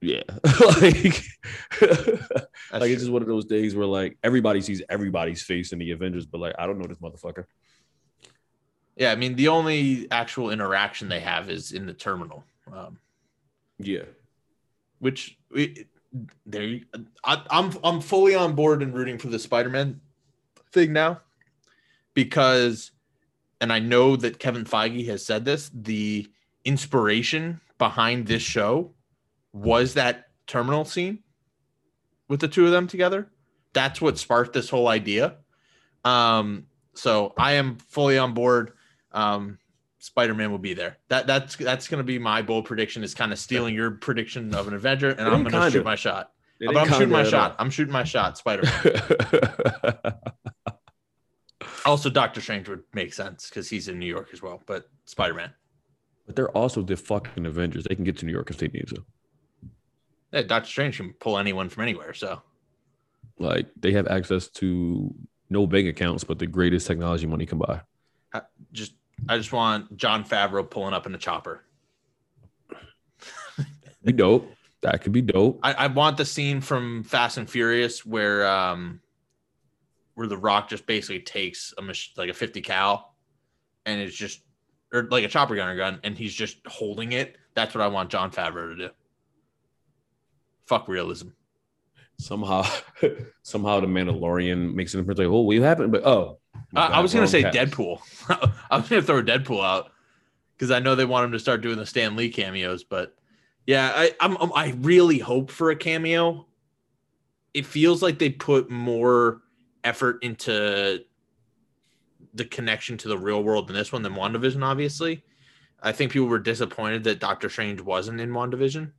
Yeah. 0.00 0.22
like, 0.80 1.22
like 1.80 2.90
it's 2.90 3.00
just 3.02 3.10
one 3.10 3.22
of 3.22 3.28
those 3.28 3.44
days 3.46 3.74
where 3.74 3.86
like 3.86 4.16
everybody 4.22 4.60
sees 4.60 4.82
everybody's 4.88 5.42
face 5.42 5.72
in 5.72 5.78
the 5.78 5.90
Avengers, 5.90 6.26
but 6.26 6.40
like 6.40 6.54
I 6.58 6.66
don't 6.66 6.78
know 6.78 6.86
this 6.86 6.98
motherfucker. 6.98 7.44
yeah. 8.96 9.10
I 9.12 9.16
mean, 9.16 9.34
the 9.36 9.48
only 9.48 10.06
actual 10.10 10.50
interaction 10.50 11.08
they 11.08 11.20
have 11.20 11.50
is 11.50 11.72
in 11.72 11.86
the 11.86 11.94
terminal, 11.94 12.44
um, 12.72 12.98
Yeah. 13.78 14.04
which 14.98 15.36
it, 15.52 15.86
there. 16.46 16.80
I, 17.24 17.42
I'm 17.50 17.72
I'm 17.82 18.00
fully 18.00 18.34
on 18.34 18.54
board 18.54 18.82
and 18.82 18.94
rooting 18.94 19.18
for 19.18 19.28
the 19.28 19.38
Spider-Man 19.38 20.00
thing 20.72 20.92
now 20.92 21.20
because, 22.14 22.92
and 23.60 23.72
I 23.72 23.78
know 23.78 24.16
that 24.16 24.38
Kevin 24.38 24.64
Feige 24.64 25.06
has 25.08 25.24
said 25.24 25.44
this. 25.44 25.70
The 25.74 26.28
inspiration 26.64 27.60
behind 27.78 28.26
this 28.26 28.42
show 28.42 28.92
was 29.52 29.94
that 29.94 30.28
terminal 30.46 30.84
scene 30.84 31.20
with 32.28 32.40
the 32.40 32.48
two 32.48 32.66
of 32.66 32.72
them 32.72 32.86
together. 32.86 33.30
That's 33.72 34.00
what 34.00 34.18
sparked 34.18 34.52
this 34.52 34.68
whole 34.68 34.88
idea. 34.88 35.36
Um, 36.04 36.66
so 36.94 37.34
I 37.38 37.52
am 37.52 37.76
fully 37.76 38.18
on 38.18 38.34
board. 38.34 38.72
Um, 39.12 39.58
Spider-Man 39.98 40.50
will 40.50 40.58
be 40.58 40.74
there. 40.74 40.98
That 41.08 41.26
that's 41.26 41.56
that's 41.56 41.88
gonna 41.88 42.04
be 42.04 42.18
my 42.18 42.42
bold 42.42 42.66
prediction. 42.66 43.02
Is 43.02 43.14
kind 43.14 43.32
of 43.32 43.38
stealing 43.38 43.74
your 43.74 43.92
prediction 43.92 44.54
of 44.54 44.68
an 44.68 44.74
Avenger, 44.74 45.10
and 45.10 45.22
I'm 45.22 45.42
gonna 45.42 45.64
shoot 45.66 45.78
kinda. 45.78 45.84
my 45.84 45.96
shot. 45.96 46.32
But 46.60 46.76
I'm 46.76 46.88
shooting 46.88 47.10
my 47.10 47.24
shot. 47.24 47.56
I'm 47.58 47.70
shooting 47.70 47.92
my 47.92 48.04
shot. 48.04 48.38
Spider-Man. 48.38 49.02
all. 49.94 50.12
also, 51.84 52.10
Doctor 52.10 52.40
Strange 52.40 52.68
would 52.68 52.82
make 52.94 53.12
sense 53.14 53.48
because 53.48 53.68
he's 53.68 53.88
in 53.88 53.98
New 53.98 54.06
York 54.06 54.28
as 54.32 54.42
well. 54.42 54.62
But 54.66 54.88
Spider-Man. 55.06 55.52
but 56.26 56.36
they're 56.36 56.50
also 56.50 56.82
the 56.82 56.96
fucking 56.96 57.46
Avengers. 57.46 57.84
They 57.84 57.94
can 57.94 58.04
get 58.04 58.16
to 58.18 58.26
New 58.26 58.32
York 58.32 58.50
if 58.50 58.58
they 58.58 58.68
need 58.68 58.88
to. 58.88 59.04
Yeah, 60.32 60.42
Doctor 60.42 60.68
Strange 60.68 60.96
can 60.98 61.12
pull 61.14 61.38
anyone 61.38 61.68
from 61.68 61.82
anywhere. 61.84 62.12
So 62.14 62.42
Like 63.38 63.68
they 63.80 63.92
have 63.92 64.06
access 64.08 64.48
to 64.48 65.14
no 65.50 65.66
bank 65.66 65.88
accounts, 65.88 66.24
but 66.24 66.38
the 66.38 66.46
greatest 66.46 66.86
technology 66.86 67.26
money 67.26 67.46
can 67.46 67.58
buy. 67.58 67.80
just 68.72 68.92
I 69.28 69.36
just 69.38 69.52
want 69.52 69.96
Jon 69.96 70.24
Favreau 70.24 70.68
pulling 70.68 70.94
up 70.94 71.06
in 71.06 71.14
a 71.14 71.18
chopper. 71.18 71.64
Be 74.04 74.12
dope. 74.12 74.52
That 74.82 75.02
could 75.02 75.12
be 75.12 75.22
dope. 75.22 75.58
I, 75.62 75.72
I 75.72 75.86
want 75.88 76.18
the 76.18 76.24
scene 76.24 76.60
from 76.60 77.02
Fast 77.02 77.36
and 77.36 77.50
Furious 77.50 78.06
where 78.06 78.46
um 78.46 79.00
where 80.18 80.26
the 80.26 80.36
Rock 80.36 80.68
just 80.68 80.84
basically 80.84 81.20
takes 81.20 81.72
a 81.78 81.82
mach- 81.82 82.16
like 82.16 82.28
a 82.28 82.34
50 82.34 82.60
cal 82.60 83.14
and 83.86 84.00
it's 84.00 84.16
just 84.16 84.40
or 84.92 85.04
like 85.12 85.22
a 85.22 85.28
chopper 85.28 85.54
gunner 85.54 85.76
gun 85.76 86.00
and 86.02 86.18
he's 86.18 86.34
just 86.34 86.56
holding 86.66 87.12
it. 87.12 87.36
That's 87.54 87.72
what 87.72 87.82
I 87.82 87.86
want 87.86 88.10
Jon 88.10 88.32
Favreau 88.32 88.76
to 88.76 88.88
do. 88.88 88.90
Fuck 90.66 90.88
realism. 90.88 91.28
Somehow, 92.18 92.66
somehow 93.42 93.78
the 93.78 93.86
Mandalorian 93.86 94.74
makes 94.74 94.92
it 94.92 95.06
like, 95.06 95.20
oh, 95.20 95.42
what 95.42 95.56
happened? 95.58 95.92
But 95.92 96.04
oh, 96.04 96.40
I, 96.74 96.86
I 96.86 97.00
was 97.00 97.14
gonna 97.14 97.28
say 97.28 97.42
cast. 97.42 97.56
Deadpool. 97.56 98.00
I 98.70 98.78
was 98.78 98.88
gonna 98.88 99.02
throw 99.02 99.22
Deadpool 99.22 99.64
out 99.64 99.92
because 100.56 100.72
I 100.72 100.80
know 100.80 100.96
they 100.96 101.04
want 101.04 101.26
him 101.26 101.32
to 101.32 101.38
start 101.38 101.60
doing 101.60 101.76
the 101.78 101.86
Stan 101.86 102.16
Lee 102.16 102.28
cameos, 102.30 102.82
but 102.82 103.14
yeah, 103.68 103.92
I 103.94 104.16
I'm, 104.18 104.36
I'm- 104.38 104.52
I 104.52 104.74
really 104.80 105.18
hope 105.18 105.52
for 105.52 105.70
a 105.70 105.76
cameo. 105.76 106.48
It 107.54 107.66
feels 107.66 108.02
like 108.02 108.18
they 108.18 108.30
put 108.30 108.68
more 108.68 109.42
effort 109.84 110.22
into 110.22 111.04
the 112.34 112.44
connection 112.44 112.96
to 112.98 113.08
the 113.08 113.18
real 113.18 113.42
world 113.42 113.68
in 113.70 113.76
this 113.76 113.92
one 113.92 114.02
than 114.02 114.14
WandaVision, 114.14 114.62
obviously. 114.64 115.24
I 115.82 115.92
think 115.92 116.12
people 116.12 116.28
were 116.28 116.38
disappointed 116.38 117.04
that 117.04 117.20
Doctor 117.20 117.48
Strange 117.48 117.80
wasn't 117.80 118.20
in 118.20 118.30
WandaVision. 118.30 118.92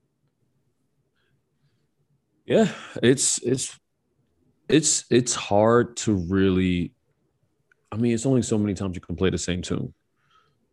Yeah, 2.46 2.70
it's 3.04 3.38
it's 3.44 3.78
it's 4.68 5.06
it's 5.10 5.36
hard 5.36 5.98
to 5.98 6.14
really. 6.14 6.94
I 7.92 7.98
mean, 7.98 8.14
it's 8.14 8.26
only 8.26 8.42
so 8.42 8.58
many 8.58 8.74
times 8.74 8.96
you 8.96 9.02
can 9.02 9.16
play 9.16 9.30
the 9.30 9.38
same 9.38 9.62
tune, 9.62 9.94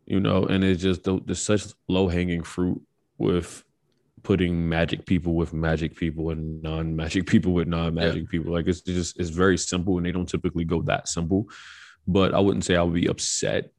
you 0.05 0.19
know, 0.19 0.45
and 0.45 0.63
it's 0.63 0.81
just 0.81 1.03
there's 1.03 1.41
such 1.41 1.65
low 1.87 2.07
hanging 2.07 2.43
fruit 2.43 2.81
with 3.17 3.63
putting 4.27 4.67
magic 4.67 5.05
people 5.05 5.35
with 5.35 5.53
magic 5.53 5.95
people 5.95 6.31
and 6.31 6.61
non 6.61 6.93
magic 6.93 7.25
people 7.33 7.53
with 7.53 7.65
non 7.65 7.93
magic 7.93 8.29
people. 8.29 8.51
Like 8.51 8.67
it's 8.67 8.81
just 8.81 9.17
it's 9.17 9.29
very 9.29 9.57
simple, 9.57 9.95
and 9.95 10.05
they 10.05 10.11
don't 10.11 10.27
typically 10.27 10.65
go 10.65 10.81
that 10.81 11.07
simple. 11.07 11.47
But 12.05 12.33
I 12.33 12.39
wouldn't 12.39 12.65
say 12.65 12.75
I 12.75 12.83
would 12.83 12.93
be 12.93 13.07
upset 13.07 13.71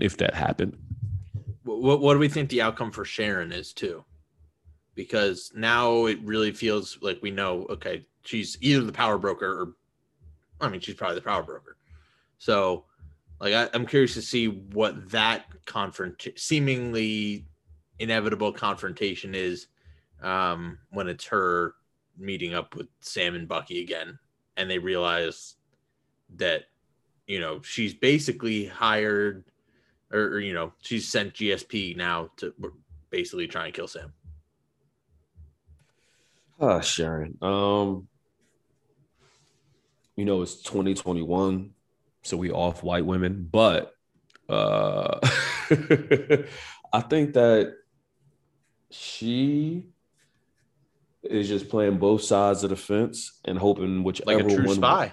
if 0.00 0.16
that 0.16 0.34
happened. 0.34 0.76
What 1.62 2.00
what 2.00 2.14
do 2.14 2.18
we 2.18 2.28
think 2.28 2.50
the 2.50 2.62
outcome 2.62 2.90
for 2.90 3.04
Sharon 3.04 3.52
is 3.52 3.72
too? 3.72 4.04
Because 4.96 5.52
now 5.54 6.06
it 6.06 6.18
really 6.24 6.50
feels 6.50 6.98
like 7.00 7.20
we 7.22 7.30
know. 7.30 7.64
Okay, 7.70 8.04
she's 8.24 8.58
either 8.60 8.82
the 8.82 8.92
power 8.92 9.16
broker, 9.16 9.46
or 9.46 9.74
I 10.60 10.70
mean, 10.70 10.80
she's 10.80 10.96
probably 10.96 11.16
the 11.16 11.22
power 11.22 11.44
broker. 11.44 11.76
So, 12.38 12.86
like, 13.40 13.54
I, 13.54 13.68
I'm 13.72 13.86
curious 13.86 14.14
to 14.14 14.22
see 14.22 14.48
what 14.48 15.12
that 15.12 15.44
confront, 15.66 16.26
seemingly 16.34 17.46
inevitable 18.00 18.52
confrontation 18.52 19.36
is, 19.36 19.68
um, 20.24 20.78
when 20.90 21.08
it's 21.08 21.26
her 21.26 21.74
meeting 22.18 22.54
up 22.54 22.74
with 22.74 22.88
Sam 23.00 23.34
and 23.34 23.46
Bucky 23.46 23.82
again, 23.82 24.18
and 24.56 24.70
they 24.70 24.78
realize 24.78 25.54
that, 26.36 26.64
you 27.26 27.40
know, 27.40 27.60
she's 27.62 27.94
basically 27.94 28.66
hired 28.66 29.44
or, 30.10 30.20
or, 30.20 30.40
you 30.40 30.54
know, 30.54 30.72
she's 30.80 31.08
sent 31.08 31.34
GSP 31.34 31.96
now 31.96 32.30
to 32.36 32.54
basically 33.10 33.46
try 33.46 33.66
and 33.66 33.74
kill 33.74 33.88
Sam. 33.88 34.12
Ah, 36.60 36.80
Sharon. 36.80 37.36
Um, 37.42 38.08
you 40.16 40.24
know, 40.24 40.42
it's 40.42 40.62
2021, 40.62 41.70
so 42.22 42.36
we 42.36 42.50
off 42.50 42.82
white 42.82 43.04
women, 43.04 43.48
but 43.50 43.92
uh 44.48 45.18
I 46.92 47.00
think 47.00 47.32
that 47.32 47.74
she 48.90 49.86
is 51.30 51.48
just 51.48 51.68
playing 51.68 51.98
both 51.98 52.22
sides 52.22 52.64
of 52.64 52.70
the 52.70 52.76
fence 52.76 53.40
and 53.44 53.58
hoping 53.58 54.02
whichever 54.04 54.34
Like 54.42 54.44
a 54.44 54.54
true 54.54 54.66
one 54.66 54.76
spy. 54.76 55.12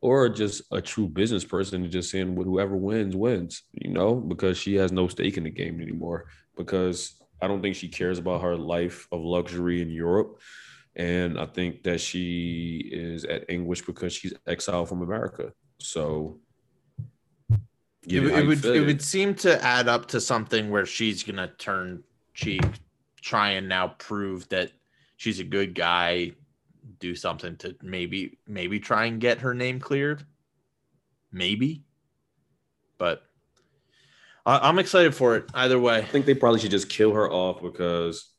or 0.00 0.28
just 0.28 0.62
a 0.70 0.80
true 0.82 1.08
business 1.08 1.44
person 1.44 1.82
and 1.82 1.90
just 1.92 2.10
saying 2.10 2.36
whoever 2.36 2.76
wins 2.76 3.16
wins, 3.16 3.62
you 3.72 3.90
know, 3.90 4.14
because 4.16 4.58
she 4.58 4.74
has 4.74 4.92
no 4.92 5.08
stake 5.08 5.36
in 5.36 5.44
the 5.44 5.50
game 5.50 5.80
anymore. 5.80 6.26
Because 6.56 7.20
I 7.40 7.48
don't 7.48 7.62
think 7.62 7.74
she 7.76 7.88
cares 7.88 8.18
about 8.18 8.42
her 8.42 8.56
life 8.56 9.08
of 9.10 9.20
luxury 9.22 9.80
in 9.82 9.90
Europe. 9.90 10.40
And 10.96 11.38
I 11.40 11.46
think 11.46 11.82
that 11.84 12.00
she 12.00 12.88
is 12.92 13.24
at 13.24 13.44
anguish 13.48 13.82
because 13.82 14.12
she's 14.12 14.34
exiled 14.46 14.88
from 14.88 15.02
America. 15.02 15.52
So 15.78 16.38
It, 18.06 18.20
would- 18.20 18.32
it 18.32 18.46
would 18.46 18.64
it 18.66 18.86
would 18.86 19.02
seem 19.02 19.34
to 19.36 19.60
add 19.64 19.88
up 19.88 20.06
to 20.08 20.20
something 20.20 20.70
where 20.70 20.84
she's 20.86 21.22
gonna 21.24 21.50
turn 21.58 22.04
cheek, 22.34 22.62
try 23.24 23.52
and 23.52 23.68
now 23.68 23.88
prove 23.88 24.46
that 24.50 24.70
she's 25.16 25.40
a 25.40 25.44
good 25.44 25.74
guy, 25.74 26.32
do 27.00 27.16
something 27.16 27.56
to 27.56 27.74
maybe 27.82 28.38
maybe 28.46 28.78
try 28.78 29.06
and 29.06 29.20
get 29.20 29.40
her 29.40 29.54
name 29.54 29.80
cleared. 29.80 30.24
Maybe, 31.32 31.82
but 32.98 33.22
I, 34.46 34.68
I'm 34.68 34.78
excited 34.78 35.14
for 35.14 35.36
it 35.36 35.46
either 35.54 35.80
way. 35.80 35.96
I 35.96 36.04
think 36.04 36.26
they 36.26 36.34
probably 36.34 36.60
should 36.60 36.70
just 36.70 36.90
kill 36.90 37.12
her 37.14 37.28
off 37.28 37.62
because 37.62 38.30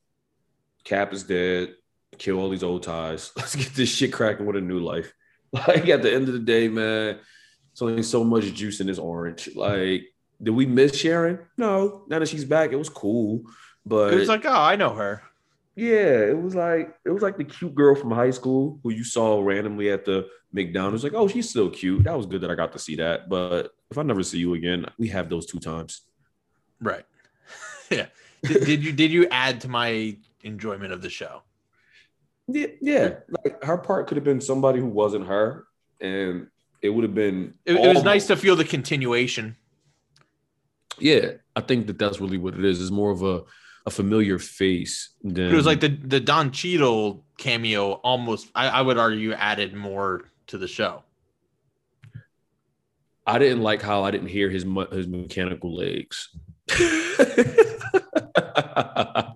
Cap 0.83 1.11
is 1.11 1.23
dead. 1.23 1.73
Kill 2.19 2.39
all 2.39 2.49
these 2.49 2.63
old 2.63 2.83
ties. 2.83 3.31
Let's 3.36 3.55
get 3.55 3.73
this 3.73 3.89
shit 3.89 4.13
cracking 4.13 4.45
with 4.45 4.55
a 4.55 4.61
new 4.61 4.79
life. 4.79 5.11
Like 5.53 5.88
at 5.88 6.01
the 6.01 6.13
end 6.13 6.27
of 6.27 6.33
the 6.33 6.39
day, 6.39 6.67
man, 6.67 7.17
it's 7.71 7.81
only 7.81 8.03
so 8.03 8.25
much 8.25 8.53
juice 8.53 8.81
in 8.81 8.88
this 8.88 8.99
orange. 8.99 9.47
Like, 9.55 10.03
did 10.43 10.49
we 10.49 10.65
miss 10.65 10.97
Sharon? 10.97 11.39
No. 11.55 12.03
Now 12.09 12.19
that 12.19 12.27
she's 12.27 12.43
back, 12.43 12.73
it 12.73 12.75
was 12.75 12.89
cool. 12.89 13.43
But 13.86 14.13
It 14.13 14.17
was 14.17 14.27
like, 14.29 14.45
oh, 14.45 14.53
I 14.53 14.75
know 14.75 14.93
her. 14.93 15.21
yeah, 15.75 16.25
it 16.31 16.38
was 16.41 16.55
like 16.55 16.95
it 17.05 17.09
was 17.11 17.21
like 17.21 17.38
the 17.38 17.43
cute 17.43 17.75
girl 17.75 17.95
from 17.95 18.11
high 18.11 18.31
school 18.31 18.79
who 18.83 18.91
you 18.91 19.03
saw 19.03 19.41
randomly 19.41 19.89
at 19.91 20.05
the 20.05 20.27
McDonald's. 20.51 21.03
Like, 21.03 21.13
oh, 21.13 21.27
she's 21.27 21.49
still 21.49 21.69
cute. 21.69 22.03
That 22.05 22.17
was 22.17 22.25
good 22.25 22.41
that 22.41 22.49
I 22.51 22.55
got 22.55 22.71
to 22.73 22.79
see 22.79 22.95
that. 22.95 23.29
But 23.29 23.71
if 23.91 23.97
I 23.97 24.03
never 24.03 24.23
see 24.23 24.39
you 24.39 24.53
again, 24.55 24.86
we 24.97 25.09
have 25.09 25.29
those 25.29 25.45
two 25.45 25.59
times. 25.59 26.01
Right. 26.81 27.05
yeah. 27.91 28.07
Did, 28.43 28.65
did 28.65 28.83
you 28.83 28.91
did 28.91 29.11
you 29.11 29.27
add 29.29 29.61
to 29.61 29.67
my 29.67 30.17
enjoyment 30.43 30.93
of 30.93 31.01
the 31.01 31.09
show? 31.09 31.41
Yeah, 32.47 32.67
yeah. 32.81 33.15
Like 33.43 33.63
her 33.63 33.77
part 33.77 34.07
could 34.07 34.17
have 34.17 34.23
been 34.23 34.41
somebody 34.41 34.79
who 34.79 34.88
wasn't 34.88 35.27
her, 35.27 35.65
and 35.99 36.47
it 36.81 36.89
would 36.89 37.03
have 37.03 37.15
been. 37.15 37.53
It, 37.65 37.75
it 37.75 37.93
was 37.93 38.03
nice 38.03 38.27
to 38.27 38.36
feel 38.36 38.55
the 38.55 38.65
continuation. 38.65 39.55
Yeah, 40.99 41.31
I 41.55 41.61
think 41.61 41.88
that 41.88 41.97
that's 41.99 42.21
really 42.21 42.38
what 42.38 42.53
it 42.53 42.63
is. 42.63 42.81
It's 42.81 42.91
more 42.91 43.11
of 43.11 43.21
a 43.23 43.43
a 43.86 43.91
familiar 43.91 44.39
face 44.39 45.09
than 45.23 45.51
It 45.51 45.55
was 45.55 45.65
like 45.65 45.79
the 45.79 45.89
the 45.89 46.19
Don 46.19 46.51
Cheadle 46.51 47.23
cameo 47.38 47.93
almost 47.93 48.49
I, 48.55 48.67
I 48.67 48.81
would 48.81 48.97
argue 48.97 49.33
added 49.33 49.73
more 49.73 50.31
to 50.47 50.57
the 50.57 50.67
show. 50.67 51.03
I 53.27 53.39
didn't 53.39 53.61
like 53.61 53.81
how 53.81 54.03
I 54.03 54.11
didn't 54.11 54.27
hear 54.27 54.49
his 54.49 54.65
his 54.91 55.07
mechanical 55.07 55.75
legs. 55.75 56.29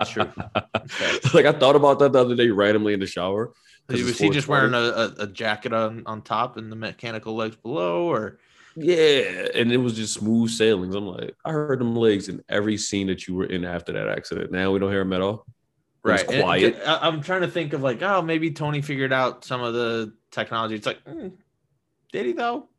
True. 0.05 0.25
like 1.33 1.45
I 1.45 1.51
thought 1.51 1.75
about 1.75 1.99
that 1.99 2.13
the 2.13 2.19
other 2.19 2.35
day 2.35 2.49
randomly 2.49 2.93
in 2.93 2.99
the 2.99 3.07
shower. 3.07 3.53
Was 3.87 4.19
he 4.19 4.29
just 4.29 4.47
420. 4.47 4.47
wearing 4.47 4.73
a, 4.75 4.77
a, 4.77 5.23
a 5.23 5.27
jacket 5.27 5.73
on, 5.73 6.03
on 6.05 6.21
top 6.21 6.57
and 6.57 6.71
the 6.71 6.75
mechanical 6.75 7.35
legs 7.35 7.55
below 7.55 8.11
or 8.11 8.37
Yeah, 8.75 9.47
and 9.55 9.71
it 9.71 9.77
was 9.77 9.93
just 9.95 10.13
smooth 10.13 10.49
sailings. 10.51 10.95
I'm 10.95 11.05
like, 11.07 11.35
I 11.43 11.51
heard 11.51 11.79
them 11.79 11.95
legs 11.95 12.29
in 12.29 12.43
every 12.49 12.77
scene 12.77 13.07
that 13.07 13.27
you 13.27 13.35
were 13.35 13.45
in 13.45 13.65
after 13.65 13.91
that 13.93 14.07
accident. 14.07 14.51
Now 14.51 14.71
we 14.71 14.79
don't 14.79 14.91
hear 14.91 14.99
them 14.99 15.13
at 15.13 15.21
all. 15.21 15.45
Right. 16.03 16.21
It 16.21 16.27
was 16.27 16.43
right? 16.43 16.63
And- 16.63 16.75
quiet. 16.75 16.81
I, 16.87 17.07
I'm 17.07 17.21
trying 17.21 17.41
to 17.41 17.47
think 17.47 17.73
of 17.73 17.81
like, 17.81 18.01
oh, 18.01 18.21
maybe 18.21 18.51
Tony 18.51 18.81
figured 18.81 19.11
out 19.11 19.43
some 19.43 19.61
of 19.61 19.73
the 19.73 20.13
technology. 20.31 20.75
It's 20.75 20.85
like, 20.85 21.01
hmm, 21.03 21.29
did 22.11 22.25
he 22.25 22.33
though? 22.33 22.69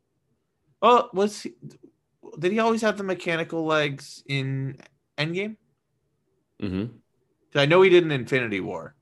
Oh, 0.81 1.09
was 1.13 1.41
he? 1.41 1.53
Did 2.39 2.51
he 2.53 2.59
always 2.59 2.81
have 2.81 2.97
the 2.97 3.03
mechanical 3.03 3.65
legs 3.65 4.23
in 4.27 4.77
Endgame? 5.17 5.57
hmm 6.59 6.85
'Cause 7.51 7.61
I 7.61 7.65
know 7.65 7.81
he 7.81 7.89
did 7.89 8.03
in 8.03 8.11
Infinity 8.11 8.61
War, 8.61 8.95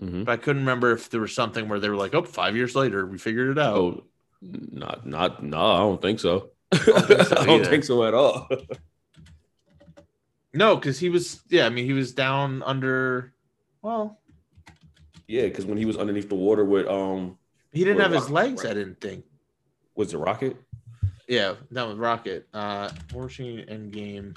hmm 0.00 0.24
but 0.24 0.32
I 0.32 0.36
couldn't 0.38 0.62
remember 0.62 0.92
if 0.92 1.10
there 1.10 1.20
was 1.20 1.34
something 1.34 1.68
where 1.68 1.78
they 1.78 1.88
were 1.90 1.96
like, 1.96 2.14
oh, 2.14 2.22
five 2.22 2.56
years 2.56 2.74
later, 2.74 3.04
we 3.06 3.18
figured 3.18 3.50
it 3.50 3.58
out. 3.58 3.76
Oh, 3.76 4.04
not 4.40 5.06
not 5.06 5.42
no, 5.42 5.58
I 5.58 5.78
don't 5.78 6.00
think 6.02 6.20
so. 6.20 6.50
I 6.72 6.76
don't 6.78 7.06
think 7.06 7.22
so 7.28 7.44
don't 7.46 7.66
think 7.66 7.84
so 7.84 8.04
at 8.04 8.14
all. 8.14 8.48
No, 10.54 10.76
because 10.76 10.98
he 10.98 11.08
was, 11.08 11.40
yeah, 11.50 11.66
I 11.66 11.68
mean, 11.68 11.84
he 11.84 11.92
was 11.92 12.12
down 12.12 12.62
under, 12.64 13.34
well, 13.82 14.18
yeah, 15.26 15.42
because 15.42 15.66
when 15.66 15.76
he 15.76 15.84
was 15.84 15.96
underneath 15.96 16.28
the 16.28 16.34
water 16.34 16.64
with 16.64 16.86
um 16.86 17.36
he 17.72 17.80
didn't 17.84 17.98
Well, 17.98 18.06
have 18.06 18.12
his 18.14 18.22
Rocket, 18.30 18.32
legs, 18.34 18.64
I 18.64 18.74
didn't 18.74 19.00
think. 19.00 19.24
was 19.94 20.12
the 20.12 20.18
rocket? 20.18 20.56
Yeah, 21.28 21.54
that 21.72 21.86
was 21.86 21.98
Rocket. 21.98 22.48
Uh, 22.54 22.88
War 23.12 23.24
Machine 23.24 23.58
Endgame 23.68 24.34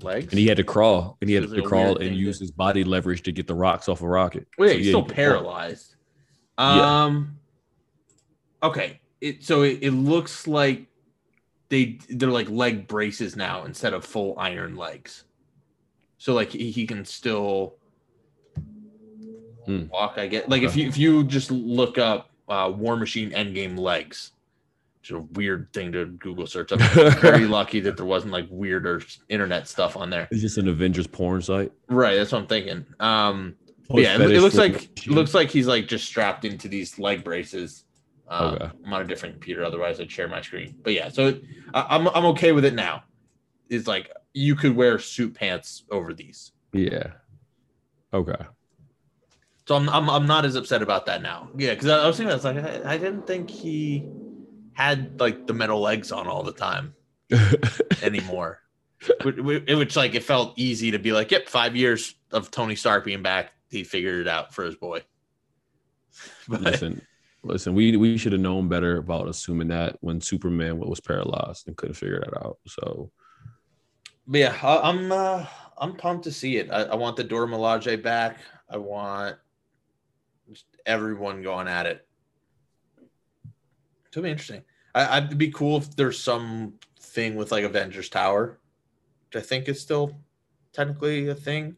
legs. 0.00 0.30
And 0.32 0.38
he 0.38 0.46
had 0.46 0.56
to 0.58 0.64
crawl, 0.64 1.16
and 1.20 1.28
he 1.28 1.34
had 1.34 1.50
to 1.50 1.62
crawl 1.62 1.96
and 1.96 2.14
use 2.14 2.38
to- 2.38 2.44
his 2.44 2.52
body 2.52 2.84
leverage 2.84 3.22
to 3.22 3.32
get 3.32 3.48
the 3.48 3.54
rocks 3.54 3.88
off 3.88 4.00
a 4.02 4.06
rocket. 4.06 4.46
Wait, 4.56 4.68
So, 4.70 4.76
he's 4.78 4.86
still 4.88 5.00
he 5.02 5.06
could 5.08 5.14
crawl. 5.16 5.26
paralyzed. 5.26 5.96
Yeah. 6.58 7.22
Okay. 8.62 9.00
It 9.20 9.44
so 9.44 9.62
it, 9.62 9.78
it 9.82 9.90
looks 9.92 10.46
like 10.46 10.86
they 11.68 11.98
they're 12.08 12.30
like 12.30 12.48
leg 12.50 12.86
braces 12.86 13.36
now 13.36 13.64
instead 13.64 13.94
of 13.94 14.04
full 14.04 14.34
iron 14.38 14.76
legs. 14.76 15.24
So 16.18 16.34
like 16.34 16.50
he, 16.50 16.70
he 16.70 16.86
can 16.86 17.04
still 17.04 17.76
Hmm. 19.66 19.86
walk. 19.92 20.14
I 20.16 20.26
get 20.26 20.48
like 20.48 20.62
if 20.62 20.76
you 20.76 20.88
if 20.88 20.98
you 20.98 21.22
just 21.24 21.50
look 21.50 21.96
up 21.96 22.30
uh, 22.48 22.72
War 22.74 22.96
Machine 22.96 23.30
Endgame 23.30 23.78
legs, 23.78 24.32
it's 25.00 25.12
a 25.12 25.20
weird 25.20 25.72
thing 25.72 25.92
to 25.92 26.06
Google 26.06 26.48
search. 26.48 26.72
I'm 26.72 26.78
very 27.20 27.46
lucky 27.46 27.78
that 27.80 27.96
there 27.96 28.06
wasn't 28.06 28.32
like 28.32 28.46
weirder 28.50 29.02
internet 29.28 29.68
stuff 29.68 29.96
on 29.96 30.10
there. 30.10 30.26
It's 30.32 30.40
just 30.40 30.58
an 30.58 30.66
Avengers 30.68 31.06
porn 31.06 31.42
site. 31.42 31.70
Right, 31.88 32.16
that's 32.16 32.32
what 32.32 32.40
I'm 32.40 32.46
thinking. 32.48 32.84
Um, 32.98 33.54
yeah, 33.90 34.14
it, 34.16 34.32
it 34.32 34.40
looks 34.40 34.56
like 34.56 34.84
it 35.06 35.10
looks 35.10 35.32
like 35.32 35.48
he's 35.50 35.68
like 35.68 35.86
just 35.86 36.06
strapped 36.06 36.44
into 36.44 36.66
these 36.66 36.98
leg 36.98 37.22
braces. 37.22 37.84
Uh, 38.32 38.56
Okay. 38.56 38.70
I'm 38.86 38.92
on 38.94 39.02
a 39.02 39.04
different 39.06 39.34
computer, 39.34 39.64
otherwise 39.64 40.00
I'd 40.00 40.10
share 40.10 40.28
my 40.28 40.40
screen. 40.40 40.74
But 40.82 40.94
yeah, 40.94 41.08
so 41.10 41.38
I, 41.74 41.86
I'm 41.96 42.08
I'm 42.08 42.24
okay 42.26 42.52
with 42.52 42.64
it 42.64 42.74
now. 42.74 43.04
It's 43.68 43.86
like 43.86 44.10
you 44.32 44.54
could 44.56 44.74
wear 44.74 44.98
suit 44.98 45.34
pants 45.34 45.84
over 45.90 46.14
these, 46.14 46.52
Yeah. 46.72 47.12
Okay. 48.14 48.44
so 49.66 49.76
I'm 49.76 49.88
I'm, 49.88 50.08
I'm 50.10 50.26
not 50.26 50.44
as 50.44 50.56
upset 50.56 50.82
about 50.82 51.06
that 51.06 51.22
now. 51.22 51.50
Yeah, 51.56 51.70
because 51.74 51.88
I, 51.88 51.98
I 52.04 52.06
was 52.06 52.16
thinking 52.16 52.30
that's 52.30 52.44
like 52.44 52.56
I, 52.56 52.94
I 52.94 52.98
didn't 52.98 53.26
think 53.26 53.50
he 53.50 54.06
had 54.74 55.20
like 55.20 55.46
the 55.46 55.52
metal 55.54 55.80
legs 55.80 56.10
on 56.12 56.26
all 56.26 56.42
the 56.42 56.52
time 56.52 56.94
anymore. 58.02 58.60
which, 59.24 59.36
which 59.36 59.96
like 59.96 60.14
it 60.14 60.22
felt 60.22 60.54
easy 60.58 60.92
to 60.92 60.98
be 60.98 61.12
like, 61.12 61.30
yep, 61.30 61.48
five 61.48 61.74
years 61.76 62.14
of 62.30 62.50
Tony 62.50 62.76
Stark 62.76 63.04
being 63.04 63.22
back, 63.22 63.52
he 63.70 63.84
figured 63.84 64.20
it 64.20 64.28
out 64.28 64.54
for 64.54 64.64
his 64.64 64.76
boy. 64.76 65.02
But 66.48 66.60
listen, 66.60 67.02
listen. 67.42 67.74
We 67.74 67.96
we 67.96 68.16
should 68.16 68.32
have 68.32 68.40
known 68.40 68.68
better 68.68 68.98
about 68.98 69.28
assuming 69.28 69.68
that 69.68 69.96
when 70.00 70.20
Superman 70.20 70.78
was 70.78 71.00
paralyzed 71.00 71.68
and 71.68 71.76
couldn't 71.76 71.94
figure 71.94 72.20
that 72.20 72.36
out. 72.44 72.58
So 72.66 73.10
But 74.26 74.38
yeah, 74.38 74.56
I, 74.62 74.88
I'm 74.88 75.12
uh, 75.12 75.46
I'm 75.78 75.96
pumped 75.96 76.24
to 76.24 76.32
see 76.32 76.56
it. 76.56 76.70
I, 76.70 76.82
I 76.82 76.94
want 76.94 77.16
the 77.16 77.24
Dora 77.24 77.46
Milaje 77.48 78.02
back. 78.02 78.38
I 78.68 78.76
want 78.76 79.36
everyone 80.86 81.42
going 81.42 81.68
at 81.68 81.86
it. 81.86 82.06
It'll 84.10 84.22
be 84.22 84.30
interesting. 84.30 84.62
I, 84.94 85.16
I'd 85.16 85.38
be 85.38 85.50
cool 85.50 85.78
if 85.78 85.96
there's 85.96 86.22
some 86.22 86.74
thing 87.00 87.36
with 87.36 87.52
like 87.52 87.64
Avengers 87.64 88.08
Tower, 88.08 88.58
which 89.26 89.42
I 89.42 89.46
think 89.46 89.68
is 89.68 89.80
still 89.80 90.18
technically 90.72 91.28
a 91.28 91.34
thing 91.34 91.76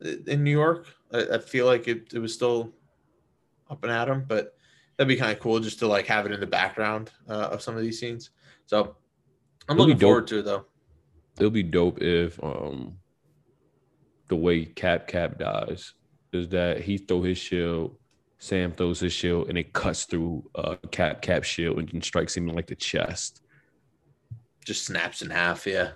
in 0.00 0.44
New 0.44 0.50
York. 0.50 0.86
I, 1.12 1.26
I 1.34 1.38
feel 1.38 1.66
like 1.66 1.88
it, 1.88 2.12
it 2.12 2.18
was 2.18 2.32
still 2.34 2.72
up 3.70 3.82
and 3.82 3.92
at 3.92 4.08
'em, 4.08 4.24
but 4.26 4.56
that'd 4.96 5.08
be 5.08 5.16
kind 5.16 5.32
of 5.32 5.40
cool 5.40 5.60
just 5.60 5.78
to 5.80 5.86
like 5.86 6.06
have 6.06 6.26
it 6.26 6.32
in 6.32 6.40
the 6.40 6.46
background 6.46 7.10
uh, 7.28 7.48
of 7.52 7.62
some 7.62 7.76
of 7.76 7.82
these 7.82 7.98
scenes. 8.00 8.30
So 8.66 8.96
I'm 9.68 9.76
It'll 9.76 9.86
looking 9.86 10.00
forward 10.00 10.26
to 10.28 10.38
it 10.38 10.44
though. 10.44 10.64
it'll 11.38 11.50
be 11.50 11.62
dope 11.62 12.00
if 12.02 12.42
um 12.42 12.96
the 14.28 14.36
way 14.36 14.64
Cap 14.64 15.06
Cap 15.06 15.38
dies 15.38 15.92
is 16.32 16.48
that 16.48 16.80
he 16.80 16.98
throw 16.98 17.22
his 17.22 17.38
shield, 17.38 17.96
Sam 18.38 18.72
throws 18.72 19.00
his 19.00 19.12
shield, 19.12 19.48
and 19.48 19.56
it 19.58 19.72
cuts 19.72 20.04
through 20.04 20.48
uh 20.54 20.76
Cap 20.90 21.22
Cap 21.22 21.44
shield 21.44 21.78
and 21.78 22.04
strikes 22.04 22.36
him 22.36 22.48
in 22.48 22.54
like 22.56 22.66
the 22.66 22.74
chest. 22.76 23.42
just 24.64 24.84
snaps 24.84 25.22
in 25.22 25.30
half. 25.30 25.66
Yeah. 25.66 25.92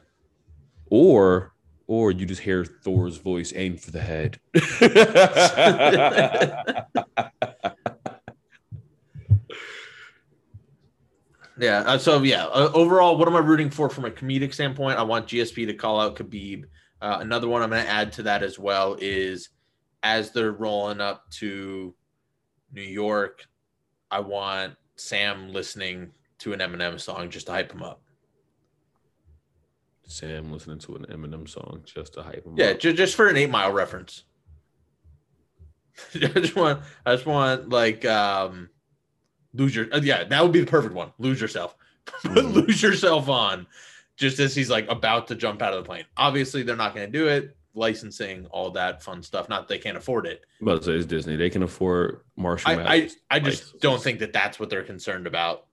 Or 0.90 1.54
or 1.88 2.12
you 2.12 2.24
just 2.24 2.42
hear 2.42 2.64
Thor's 2.64 3.16
voice 3.16 3.52
aim 3.56 3.76
for 3.76 3.90
the 3.90 4.00
head. 4.00 4.38
Yeah. 11.61 11.80
Uh, 11.80 11.98
so 11.98 12.22
yeah. 12.22 12.46
Uh, 12.46 12.70
overall, 12.74 13.16
what 13.16 13.28
am 13.28 13.36
I 13.36 13.40
rooting 13.40 13.70
for 13.70 13.88
from 13.90 14.06
a 14.06 14.11
comedic 14.11 14.54
standpoint? 14.54 14.98
I 14.98 15.02
want 15.02 15.26
GSP 15.26 15.66
to 15.66 15.74
call 15.74 16.00
out 16.00 16.16
Khabib. 16.16 16.64
Uh, 17.02 17.18
another 17.20 17.48
one 17.48 17.62
I'm 17.62 17.70
going 17.70 17.84
to 17.84 17.90
add 17.90 18.12
to 18.14 18.22
that 18.24 18.42
as 18.42 18.58
well 18.58 18.96
is 19.00 19.50
as 20.02 20.32
they're 20.32 20.52
rolling 20.52 21.00
up 21.00 21.30
to 21.32 21.94
New 22.72 22.82
York, 22.82 23.46
I 24.11 24.20
want 24.20 24.74
Sam 24.96 25.52
listening 25.52 26.12
to 26.38 26.52
an 26.52 26.61
Eminem 26.61 26.98
song 26.98 27.30
just 27.30 27.46
to 27.46 27.52
hype 27.52 27.72
him 27.72 27.82
up. 27.82 28.00
Sam 30.06 30.50
listening 30.52 30.78
to 30.80 30.96
an 30.96 31.06
Eminem 31.06 31.48
song 31.48 31.82
just 31.84 32.14
to 32.14 32.22
hype 32.22 32.44
him 32.44 32.54
up. 32.54 32.58
Yeah, 32.58 32.66
up. 32.70 32.80
ju- 32.80 32.92
just 32.92 33.14
for 33.14 33.28
an 33.28 33.36
Eight 33.36 33.50
Mile 33.50 33.72
reference. 33.72 34.24
I 36.14 36.18
just 36.18 36.56
want, 36.56 36.82
I 37.04 37.14
just 37.14 37.26
want 37.26 37.68
like, 37.68 38.04
um, 38.04 38.70
lose 39.55 39.74
your 39.74 39.86
uh, 39.92 40.01
yeah, 40.03 40.24
that 40.24 40.42
would 40.42 40.53
be 40.53 40.61
the 40.61 40.66
perfect 40.66 40.94
one. 40.94 41.12
Lose 41.18 41.40
yourself. 41.40 41.74
Mhm. 42.24 42.55
lose 42.66 42.82
yourself 42.82 43.28
on 43.28 43.66
just 44.16 44.40
as 44.40 44.55
he's 44.55 44.68
like 44.70 44.88
about 44.90 45.28
to 45.28 45.34
jump 45.34 45.62
out 45.62 45.72
of 45.72 45.82
the 45.84 45.86
plane. 45.86 46.05
Obviously, 46.16 46.62
they're 46.62 46.74
not 46.76 46.94
going 46.94 47.11
to 47.11 47.18
do 47.18 47.28
it. 47.28 47.57
Licensing, 47.74 48.46
all 48.51 48.70
that 48.72 49.03
fun 49.03 49.22
stuff. 49.22 49.48
Not 49.48 49.68
that 49.68 49.68
they 49.74 49.78
can't 49.78 49.96
afford 49.96 50.26
it. 50.26 50.42
I'm 50.61 50.66
about 50.68 50.78
to 50.82 50.84
say 50.86 50.92
it's 50.94 51.07
Disney. 51.07 51.36
They 51.36 51.51
can 51.51 51.62
afford 51.62 52.22
Marshall 52.36 52.72
I, 52.72 52.82
I, 52.82 53.11
I 53.30 53.38
just 53.38 53.62
licenses. 53.62 53.80
don't 53.80 54.03
think 54.03 54.18
that 54.20 54.32
that's 54.32 54.59
what 54.59 54.70
they're 54.70 54.82
concerned 54.82 55.26
about, 55.28 55.66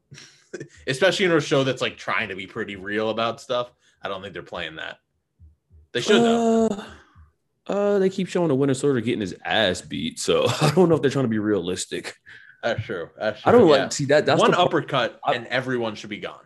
especially 0.87 1.25
in 1.25 1.31
a 1.31 1.41
show 1.41 1.63
that's 1.63 1.81
like 1.81 1.97
trying 1.97 2.29
to 2.29 2.35
be 2.35 2.45
pretty 2.45 2.75
real 2.75 3.09
about 3.09 3.41
stuff. 3.41 3.71
I 4.03 4.09
don't 4.09 4.21
think 4.21 4.33
they're 4.33 4.43
playing 4.43 4.75
that. 4.75 4.99
They 5.93 6.01
should 6.01 6.21
though. 6.21 6.67
Uh, 6.67 6.83
uh, 7.67 7.99
they 7.99 8.09
keep 8.09 8.27
showing 8.27 8.47
the 8.49 8.55
Winter 8.55 8.75
Soldier 8.75 9.01
getting 9.01 9.21
his 9.21 9.35
ass 9.43 9.81
beat, 9.81 10.19
so 10.19 10.45
I 10.61 10.71
don't 10.75 10.87
know 10.87 10.95
if 10.95 11.01
they're 11.01 11.09
trying 11.11 11.25
to 11.25 11.29
be 11.29 11.39
realistic. 11.39 12.15
That's 12.63 12.83
true. 12.83 13.09
That's 13.17 13.45
I 13.45 13.51
don't 13.51 13.61
true, 13.61 13.75
yeah. 13.75 13.81
like 13.83 13.91
see 13.91 14.05
that. 14.05 14.25
That's 14.25 14.41
one 14.41 14.53
uppercut 14.53 15.19
I- 15.23 15.35
and 15.35 15.47
everyone 15.47 15.95
should 15.95 16.09
be 16.09 16.17
gone. 16.19 16.43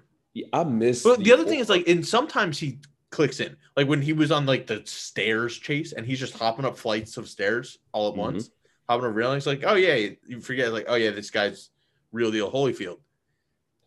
I 0.54 0.64
miss. 0.64 1.04
But 1.04 1.24
the 1.24 1.34
other 1.34 1.44
thing 1.46 1.60
is 1.60 1.70
like, 1.70 1.88
and 1.90 2.06
sometimes 2.06 2.58
he 2.58 2.80
clicks 3.10 3.40
in, 3.42 3.58
like 3.76 3.88
when 3.88 4.02
he 4.02 4.14
was 4.14 4.32
on 4.32 4.46
like 4.46 4.66
the 4.68 4.82
stairs 4.86 5.58
chase, 5.58 5.92
and 5.94 6.06
he's 6.06 6.20
just 6.20 6.38
hopping 6.38 6.64
up 6.66 6.78
flights 6.78 7.18
of 7.18 7.28
stairs 7.28 7.80
all 7.92 8.10
at 8.10 8.14
Mhm. 8.16 8.18
once, 8.18 8.50
hopping 8.88 9.06
up 9.08 9.16
railing. 9.16 9.42
Like, 9.46 9.64
oh 9.66 9.76
yeah, 9.76 10.10
you 10.26 10.40
forget 10.40 10.72
like, 10.72 10.86
oh 10.88 10.96
yeah, 10.96 11.12
this 11.12 11.30
guy's 11.32 11.70
real 12.14 12.32
deal 12.32 12.50
Holyfield, 12.52 13.00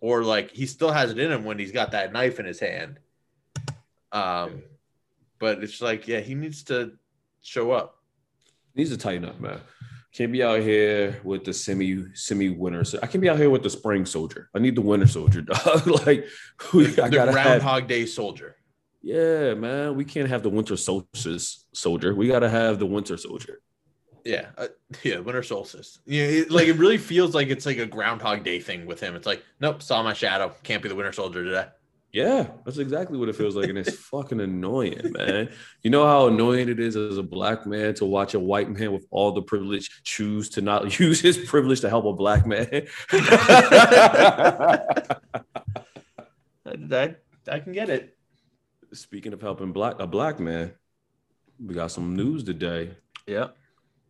or 0.01 0.23
like 0.23 0.51
he 0.51 0.67
still 0.67 0.91
has 0.93 1.11
it 1.11 1.19
in 1.19 1.31
him 1.31 1.45
when 1.45 1.59
he's 1.59 1.73
got 1.73 1.93
that 1.93 2.13
knife 2.13 2.39
in 2.41 2.45
his 2.47 2.61
hand. 2.61 2.99
Um, 4.13 4.63
but 5.39 5.63
it's 5.63 5.81
like, 5.81 6.07
yeah, 6.07 6.21
he 6.21 6.35
needs 6.35 6.63
to 6.65 6.93
show 7.43 7.71
up. 7.73 8.03
He 8.75 8.81
needs 8.83 8.91
to 8.91 8.97
tighten 8.99 9.25
up, 9.25 9.41
man. 9.41 9.61
Can't 10.15 10.31
be 10.31 10.45
out 10.45 10.61
here 10.61 11.21
with 11.25 11.45
the 11.45 11.53
semi 11.53 12.05
semi 12.15 12.49
winter. 12.51 12.85
So 12.85 13.01
I 13.03 13.07
can't 13.09 13.21
be 13.21 13.29
out 13.29 13.37
here 13.37 13.51
with 13.51 13.65
the 13.65 13.71
spring 13.71 14.07
soldier. 14.07 14.49
I 14.55 14.61
need 14.61 14.77
the 14.77 14.81
winter 14.81 15.09
soldier, 15.09 15.41
dog. 15.43 15.87
like 16.07 16.27
The 16.73 17.01
I 17.03 17.25
have, 17.25 17.33
Groundhog 17.33 17.89
Day 17.89 18.07
soldier. 18.07 18.57
yeah, 19.03 19.55
man. 19.55 19.97
We 19.97 20.05
can't 20.05 20.29
have 20.29 20.43
the 20.45 20.51
winter 20.51 20.77
solstice 20.77 21.67
soldier. 21.73 22.15
We 22.15 22.29
gotta 22.29 22.49
have 22.49 22.79
the 22.79 22.87
winter 22.87 23.17
soldier. 23.17 23.61
Yeah, 24.25 24.47
uh, 24.57 24.69
yeah, 25.03 25.19
winter 25.19 25.43
solstice. 25.43 25.99
Yeah, 26.07 26.23
it, 26.25 26.51
like 26.51 26.69
it 26.69 26.75
really 26.77 26.97
feels 26.97 27.35
like 27.35 27.49
it's 27.49 27.67
like 27.67 27.79
a 27.79 27.85
Groundhog 27.87 28.45
Day 28.45 28.61
thing 28.61 28.87
with 28.87 29.01
him. 29.01 29.17
It's 29.17 29.27
like, 29.27 29.43
nope, 29.61 29.83
saw 29.83 30.03
my 30.03 30.15
shadow. 30.15 30.55
Can't 30.63 30.83
be 30.83 30.89
the 30.89 30.95
winter 30.95 31.13
soldier 31.13 31.45
today. 31.45 31.67
Yeah, 32.15 32.47
that's 32.65 32.79
exactly 32.79 33.19
what 33.19 33.29
it 33.29 33.35
feels 33.35 33.57
like, 33.57 33.69
and 33.69 33.77
it's 33.77 33.93
fucking 33.93 34.41
annoying, 34.41 35.13
man. 35.19 35.51
You 35.83 35.91
know 35.91 36.07
how 36.07 36.29
annoying 36.29 36.69
it 36.69 36.79
is 36.79 36.95
as 36.95 37.19
a 37.19 37.25
black 37.25 37.67
man 37.67 37.93
to 37.95 38.05
watch 38.05 38.35
a 38.35 38.39
white 38.39 38.71
man 38.71 38.93
with 38.93 39.05
all 39.11 39.33
the 39.33 39.43
privilege 39.43 39.91
choose 40.05 40.49
to 40.51 40.61
not 40.61 40.97
use 41.01 41.21
his 41.21 41.37
privilege 41.37 41.81
to 41.81 41.89
help 41.89 42.05
a 42.05 42.13
black 42.13 42.47
man. 42.47 42.87
That 46.65 47.23
I 47.51 47.59
can 47.59 47.73
get 47.73 47.91
it. 47.91 48.17
Speaking 48.93 49.33
of 49.33 49.41
helping 49.41 49.73
black 49.73 49.97
a 49.99 50.07
black 50.07 50.39
man, 50.39 50.73
we 51.59 51.75
got 51.75 51.91
some 51.91 52.15
news 52.15 52.45
today. 52.45 52.93
Yeah, 53.27 53.49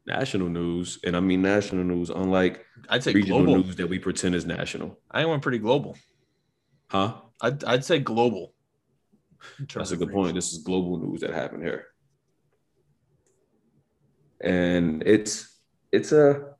National 0.06 0.50
news, 0.50 0.98
and 1.04 1.16
I 1.16 1.20
mean 1.20 1.40
national 1.40 1.84
news, 1.84 2.10
unlike 2.10 2.66
I'd 2.90 3.02
say 3.02 3.14
regional 3.14 3.44
global. 3.44 3.62
news 3.64 3.76
that 3.76 3.88
we 3.88 3.98
pretend 3.98 4.34
is 4.34 4.44
national. 4.44 4.98
I 5.10 5.24
went 5.24 5.40
pretty 5.40 5.58
global. 5.58 5.96
Huh? 6.88 7.14
I'd, 7.44 7.62
I'd 7.64 7.84
say 7.84 7.98
global. 7.98 8.54
That's 9.74 9.90
a 9.90 9.98
good 9.98 10.10
point. 10.10 10.34
This 10.34 10.52
is 10.52 10.62
global 10.62 10.96
news 10.96 11.20
that 11.20 11.34
happened 11.34 11.62
here. 11.62 11.88
And 14.40 15.02
it's 15.06 15.60
it's 15.92 16.12
a 16.12 16.54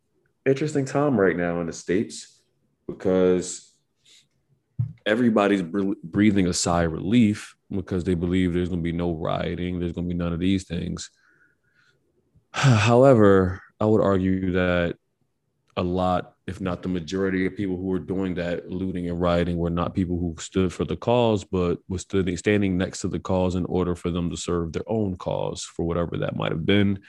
interesting 0.45 0.85
time 0.85 1.19
right 1.19 1.37
now 1.37 1.61
in 1.63 1.69
the 1.69 1.73
states 1.73 2.43
because 2.87 3.75
everybody's 5.07 5.63
breathing 5.63 6.49
a 6.49 6.53
sigh 6.53 6.83
of 6.83 6.93
relief 6.93 7.57
because 7.71 8.05
they 8.05 8.15
believe 8.15 8.53
there's 8.53 8.69
going 8.69 8.81
to 8.81 8.85
be 8.85 8.93
no 8.93 9.13
rioting, 9.15 9.81
there's 9.81 9.93
going 9.93 10.07
to 10.07 10.15
be 10.15 10.19
none 10.19 10.35
of 10.35 10.39
these 10.39 10.65
things. 10.65 11.11
However, 12.53 13.63
I 13.81 13.87
would 13.87 14.03
argue 14.03 14.53
that 14.53 14.97
a 15.77 15.83
lot, 15.83 16.35
if 16.47 16.61
not 16.61 16.83
the 16.83 16.89
majority 16.89 17.47
of 17.47 17.57
people 17.57 17.77
who 17.77 17.85
were 17.85 17.99
doing 17.99 18.35
that 18.35 18.71
looting 18.71 19.09
and 19.09 19.21
rioting 19.21 19.57
were 19.57 19.71
not 19.71 19.95
people 19.95 20.19
who 20.19 20.35
stood 20.39 20.73
for 20.73 20.85
the 20.85 20.97
cause, 20.97 21.45
but 21.45 21.79
was 21.89 22.03
standing 22.03 22.79
next 22.79 23.01
to 23.01 23.09
the 23.09 23.19
cause 23.19 23.55
in 23.55 23.65
order 23.65 23.95
for 23.95 24.11
them 24.11 24.31
to 24.31 24.37
serve 24.37 24.73
their 24.73 24.89
own 24.89 25.17
cause 25.17 25.65
for 25.65 25.85
whatever 25.85 26.17
that 26.19 26.37
might 26.37 26.53
have 26.53 26.65
been. 26.65 27.01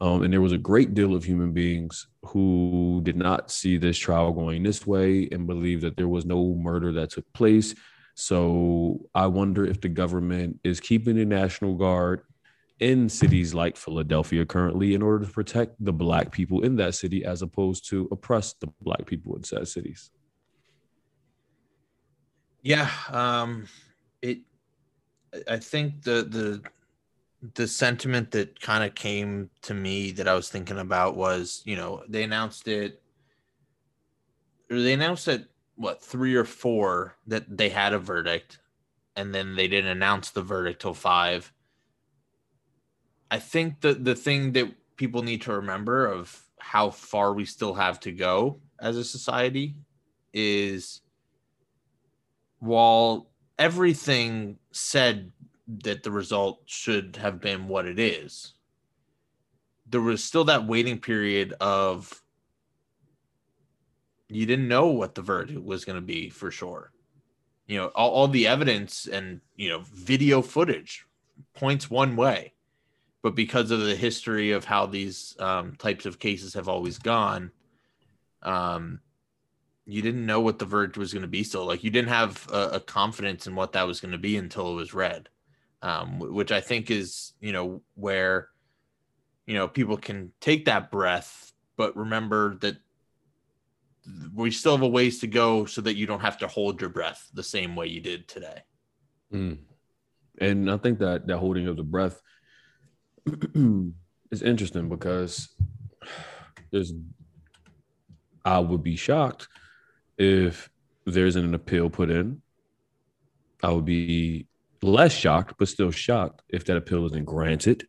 Um, 0.00 0.22
and 0.22 0.32
there 0.32 0.42
was 0.42 0.52
a 0.52 0.58
great 0.58 0.94
deal 0.94 1.14
of 1.14 1.24
human 1.24 1.52
beings 1.52 2.06
who 2.26 3.00
did 3.02 3.16
not 3.16 3.50
see 3.50 3.78
this 3.78 3.96
trial 3.96 4.32
going 4.32 4.62
this 4.62 4.86
way 4.86 5.28
and 5.32 5.46
believe 5.46 5.80
that 5.80 5.96
there 5.96 6.08
was 6.08 6.26
no 6.26 6.54
murder 6.54 6.92
that 6.92 7.10
took 7.10 7.32
place. 7.32 7.74
So 8.14 9.00
I 9.14 9.26
wonder 9.26 9.64
if 9.64 9.80
the 9.80 9.88
government 9.88 10.60
is 10.64 10.80
keeping 10.80 11.16
the 11.16 11.24
National 11.24 11.74
Guard 11.74 12.22
in 12.80 13.08
cities 13.08 13.54
like 13.54 13.76
Philadelphia 13.76 14.44
currently 14.44 14.94
in 14.94 15.02
order 15.02 15.24
to 15.24 15.32
protect 15.32 15.82
the 15.82 15.92
black 15.92 16.30
people 16.30 16.62
in 16.62 16.76
that 16.76 16.94
city 16.94 17.24
as 17.24 17.42
opposed 17.42 17.88
to 17.88 18.08
oppress 18.10 18.52
the 18.54 18.66
black 18.82 19.06
people 19.06 19.34
in 19.36 19.42
said 19.42 19.66
cities. 19.66 20.10
Yeah, 22.62 22.90
um, 23.10 23.68
it. 24.20 24.40
I 25.48 25.58
think 25.58 26.02
the 26.02 26.22
the 26.24 26.62
the 27.54 27.68
sentiment 27.68 28.30
that 28.32 28.60
kind 28.60 28.82
of 28.82 28.94
came 28.94 29.50
to 29.62 29.74
me 29.74 30.10
that 30.12 30.26
I 30.26 30.34
was 30.34 30.48
thinking 30.48 30.78
about 30.78 31.16
was, 31.16 31.62
you 31.64 31.76
know, 31.76 32.02
they 32.08 32.24
announced 32.24 32.66
it. 32.66 33.02
They 34.68 34.94
announced 34.94 35.28
it 35.28 35.48
what 35.76 36.02
three 36.02 36.34
or 36.34 36.44
four 36.44 37.16
that 37.26 37.56
they 37.56 37.68
had 37.68 37.92
a 37.92 37.98
verdict, 37.98 38.58
and 39.14 39.34
then 39.34 39.54
they 39.54 39.68
didn't 39.68 39.90
announce 39.90 40.30
the 40.30 40.42
verdict 40.42 40.80
till 40.82 40.94
five. 40.94 41.52
I 43.30 43.38
think 43.38 43.80
the 43.80 43.94
the 43.94 44.14
thing 44.14 44.52
that 44.52 44.72
people 44.96 45.22
need 45.22 45.42
to 45.42 45.52
remember 45.52 46.06
of 46.06 46.42
how 46.58 46.90
far 46.90 47.32
we 47.32 47.44
still 47.44 47.74
have 47.74 48.00
to 48.00 48.12
go 48.12 48.60
as 48.80 48.96
a 48.96 49.04
society 49.04 49.74
is 50.32 51.00
while 52.58 53.28
everything 53.58 54.58
said 54.72 55.32
that 55.82 56.02
the 56.02 56.10
result 56.10 56.62
should 56.66 57.16
have 57.16 57.40
been 57.40 57.68
what 57.68 57.86
it 57.86 57.98
is, 57.98 58.54
there 59.88 60.00
was 60.00 60.22
still 60.22 60.44
that 60.44 60.66
waiting 60.66 60.98
period 60.98 61.54
of 61.60 62.22
you 64.28 64.46
didn't 64.46 64.68
know 64.68 64.88
what 64.88 65.14
the 65.14 65.22
verdict 65.22 65.62
was 65.62 65.84
going 65.84 65.96
to 65.96 66.02
be 66.02 66.28
for 66.28 66.50
sure. 66.50 66.92
You 67.66 67.78
know, 67.78 67.86
all, 67.88 68.10
all 68.10 68.28
the 68.28 68.46
evidence 68.46 69.06
and, 69.06 69.40
you 69.56 69.68
know, 69.68 69.82
video 69.92 70.42
footage 70.42 71.06
points 71.54 71.90
one 71.90 72.16
way. 72.16 72.52
But 73.26 73.34
because 73.34 73.72
of 73.72 73.80
the 73.80 73.96
history 73.96 74.52
of 74.52 74.64
how 74.64 74.86
these 74.86 75.34
um, 75.40 75.74
types 75.80 76.06
of 76.06 76.20
cases 76.20 76.54
have 76.54 76.68
always 76.68 76.96
gone, 76.96 77.50
um, 78.44 79.00
you 79.84 80.00
didn't 80.00 80.24
know 80.24 80.40
what 80.40 80.60
the 80.60 80.64
verdict 80.64 80.96
was 80.96 81.12
going 81.12 81.22
to 81.22 81.26
be 81.26 81.42
So, 81.42 81.64
like 81.64 81.82
you 81.82 81.90
didn't 81.90 82.10
have 82.10 82.46
a, 82.52 82.68
a 82.74 82.80
confidence 82.80 83.48
in 83.48 83.56
what 83.56 83.72
that 83.72 83.84
was 83.84 83.98
going 83.98 84.12
to 84.12 84.18
be 84.18 84.36
until 84.36 84.70
it 84.70 84.76
was 84.76 84.94
read 84.94 85.28
um, 85.82 86.20
which 86.20 86.52
i 86.52 86.60
think 86.60 86.88
is 86.88 87.32
you 87.40 87.50
know 87.50 87.82
where 87.96 88.50
you 89.44 89.54
know 89.54 89.66
people 89.66 89.96
can 89.96 90.30
take 90.40 90.66
that 90.66 90.92
breath 90.92 91.52
but 91.76 91.96
remember 91.96 92.54
that 92.60 92.76
we 94.32 94.52
still 94.52 94.76
have 94.76 94.82
a 94.82 94.88
ways 94.88 95.18
to 95.18 95.26
go 95.26 95.64
so 95.64 95.80
that 95.80 95.96
you 95.96 96.06
don't 96.06 96.20
have 96.20 96.38
to 96.38 96.46
hold 96.46 96.80
your 96.80 96.90
breath 96.90 97.28
the 97.34 97.42
same 97.42 97.74
way 97.74 97.88
you 97.88 98.00
did 98.00 98.28
today 98.28 98.62
Mm. 99.32 99.58
And 100.38 100.70
I 100.70 100.76
think 100.76 101.00
that 101.00 101.26
that 101.26 101.38
holding 101.38 101.66
of 101.66 101.76
the 101.76 101.82
breath 101.82 102.22
is 104.30 104.42
interesting 104.42 104.88
because 104.88 105.48
there's 106.70 106.92
I 108.44 108.60
would 108.60 108.82
be 108.82 108.96
shocked 108.96 109.48
if 110.18 110.70
there 111.04 111.26
isn't 111.26 111.44
an 111.44 111.54
appeal 111.54 111.90
put 111.90 112.10
in. 112.10 112.42
I 113.62 113.70
would 113.70 113.84
be 113.84 114.46
less 114.82 115.12
shocked, 115.12 115.54
but 115.58 115.68
still 115.68 115.90
shocked 115.90 116.42
if 116.48 116.64
that 116.66 116.76
appeal 116.76 117.06
isn't 117.06 117.24
granted. 117.24 117.88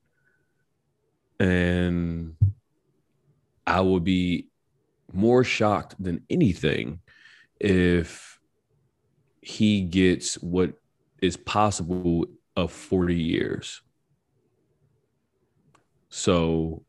And 1.39 2.35
I 3.68 3.81
would 3.81 4.03
be 4.03 4.47
more 5.14 5.43
shocked 5.43 5.95
than 5.99 6.23
anything 6.30 7.01
if 7.59 8.39
he 9.41 9.81
gets 9.81 10.35
what 10.35 10.73
is 11.22 11.38
possible 11.38 12.26
of 12.55 12.72
40 12.72 13.15
years. 13.15 13.81
So 16.09 16.84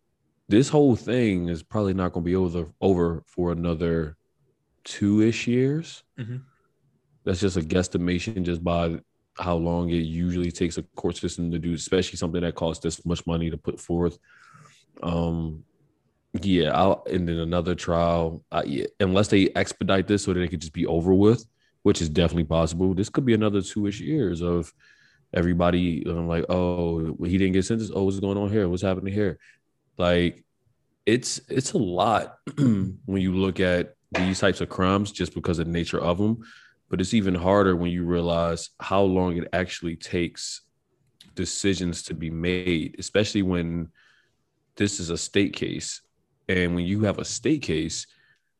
this 0.48 0.68
whole 0.68 0.96
thing 0.96 1.48
is 1.48 1.62
probably 1.62 1.94
not 1.94 2.12
going 2.12 2.24
to 2.24 2.28
be 2.30 2.36
over 2.36 2.66
over 2.80 3.22
for 3.26 3.52
another 3.52 4.16
two-ish 4.84 5.46
years. 5.46 6.02
Mhm. 6.18 6.42
That's 7.24 7.40
just 7.40 7.56
a 7.56 7.60
guesstimation 7.60 8.42
just 8.44 8.64
by 8.64 9.00
how 9.36 9.56
long 9.56 9.90
it 9.90 9.96
usually 10.04 10.50
takes 10.50 10.78
a 10.78 10.82
court 10.96 11.16
system 11.16 11.50
to 11.50 11.58
do, 11.58 11.74
especially 11.74 12.16
something 12.16 12.40
that 12.40 12.54
costs 12.54 12.82
this 12.82 13.04
much 13.04 13.26
money 13.26 13.50
to 13.50 13.56
put 13.56 13.80
forth. 13.80 14.18
Um, 15.02 15.64
Yeah, 16.42 16.72
I'll, 16.78 17.04
and 17.10 17.26
then 17.26 17.38
another 17.38 17.74
trial. 17.74 18.44
Uh, 18.52 18.62
yeah, 18.66 18.84
unless 19.00 19.28
they 19.28 19.48
expedite 19.56 20.06
this 20.06 20.24
so 20.24 20.34
that 20.34 20.40
it 20.40 20.48
could 20.48 20.60
just 20.60 20.74
be 20.74 20.86
over 20.86 21.14
with, 21.14 21.46
which 21.82 22.02
is 22.02 22.08
definitely 22.10 22.44
possible. 22.44 22.92
This 22.94 23.08
could 23.08 23.24
be 23.24 23.32
another 23.34 23.62
two-ish 23.62 24.00
years 24.00 24.42
of 24.42 24.72
everybody 25.32 26.04
um, 26.06 26.28
like, 26.28 26.44
oh, 26.48 27.16
he 27.24 27.38
didn't 27.38 27.52
get 27.52 27.64
sentenced. 27.64 27.92
Oh, 27.94 28.04
what's 28.04 28.20
going 28.20 28.38
on 28.38 28.50
here? 28.50 28.68
What's 28.68 28.82
happening 28.82 29.12
here? 29.12 29.38
Like, 29.96 30.44
it's 31.06 31.40
it's 31.48 31.72
a 31.72 31.78
lot 31.78 32.38
when 32.56 32.98
you 33.06 33.32
look 33.32 33.60
at 33.60 33.94
these 34.12 34.40
types 34.40 34.60
of 34.60 34.68
crimes 34.68 35.12
just 35.12 35.34
because 35.34 35.58
of 35.58 35.66
the 35.66 35.72
nature 35.72 36.00
of 36.00 36.18
them. 36.18 36.44
But 36.90 37.00
it's 37.00 37.14
even 37.14 37.34
harder 37.34 37.76
when 37.76 37.90
you 37.90 38.04
realize 38.04 38.70
how 38.80 39.02
long 39.02 39.36
it 39.36 39.48
actually 39.52 39.96
takes 39.96 40.62
decisions 41.34 42.02
to 42.04 42.14
be 42.14 42.30
made, 42.30 42.96
especially 42.98 43.42
when 43.42 43.88
this 44.76 44.98
is 44.98 45.10
a 45.10 45.18
state 45.18 45.52
case. 45.52 46.00
And 46.48 46.74
when 46.74 46.86
you 46.86 47.02
have 47.02 47.18
a 47.18 47.24
state 47.24 47.62
case, 47.62 48.06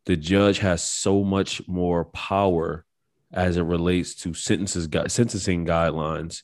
the 0.04 0.16
judge 0.16 0.58
has 0.58 0.82
so 0.82 1.24
much 1.24 1.66
more 1.66 2.04
power 2.06 2.84
as 3.32 3.56
it 3.56 3.62
relates 3.62 4.14
to 4.14 4.34
sentences 4.34 4.88
sentencing 5.08 5.66
guidelines 5.66 6.42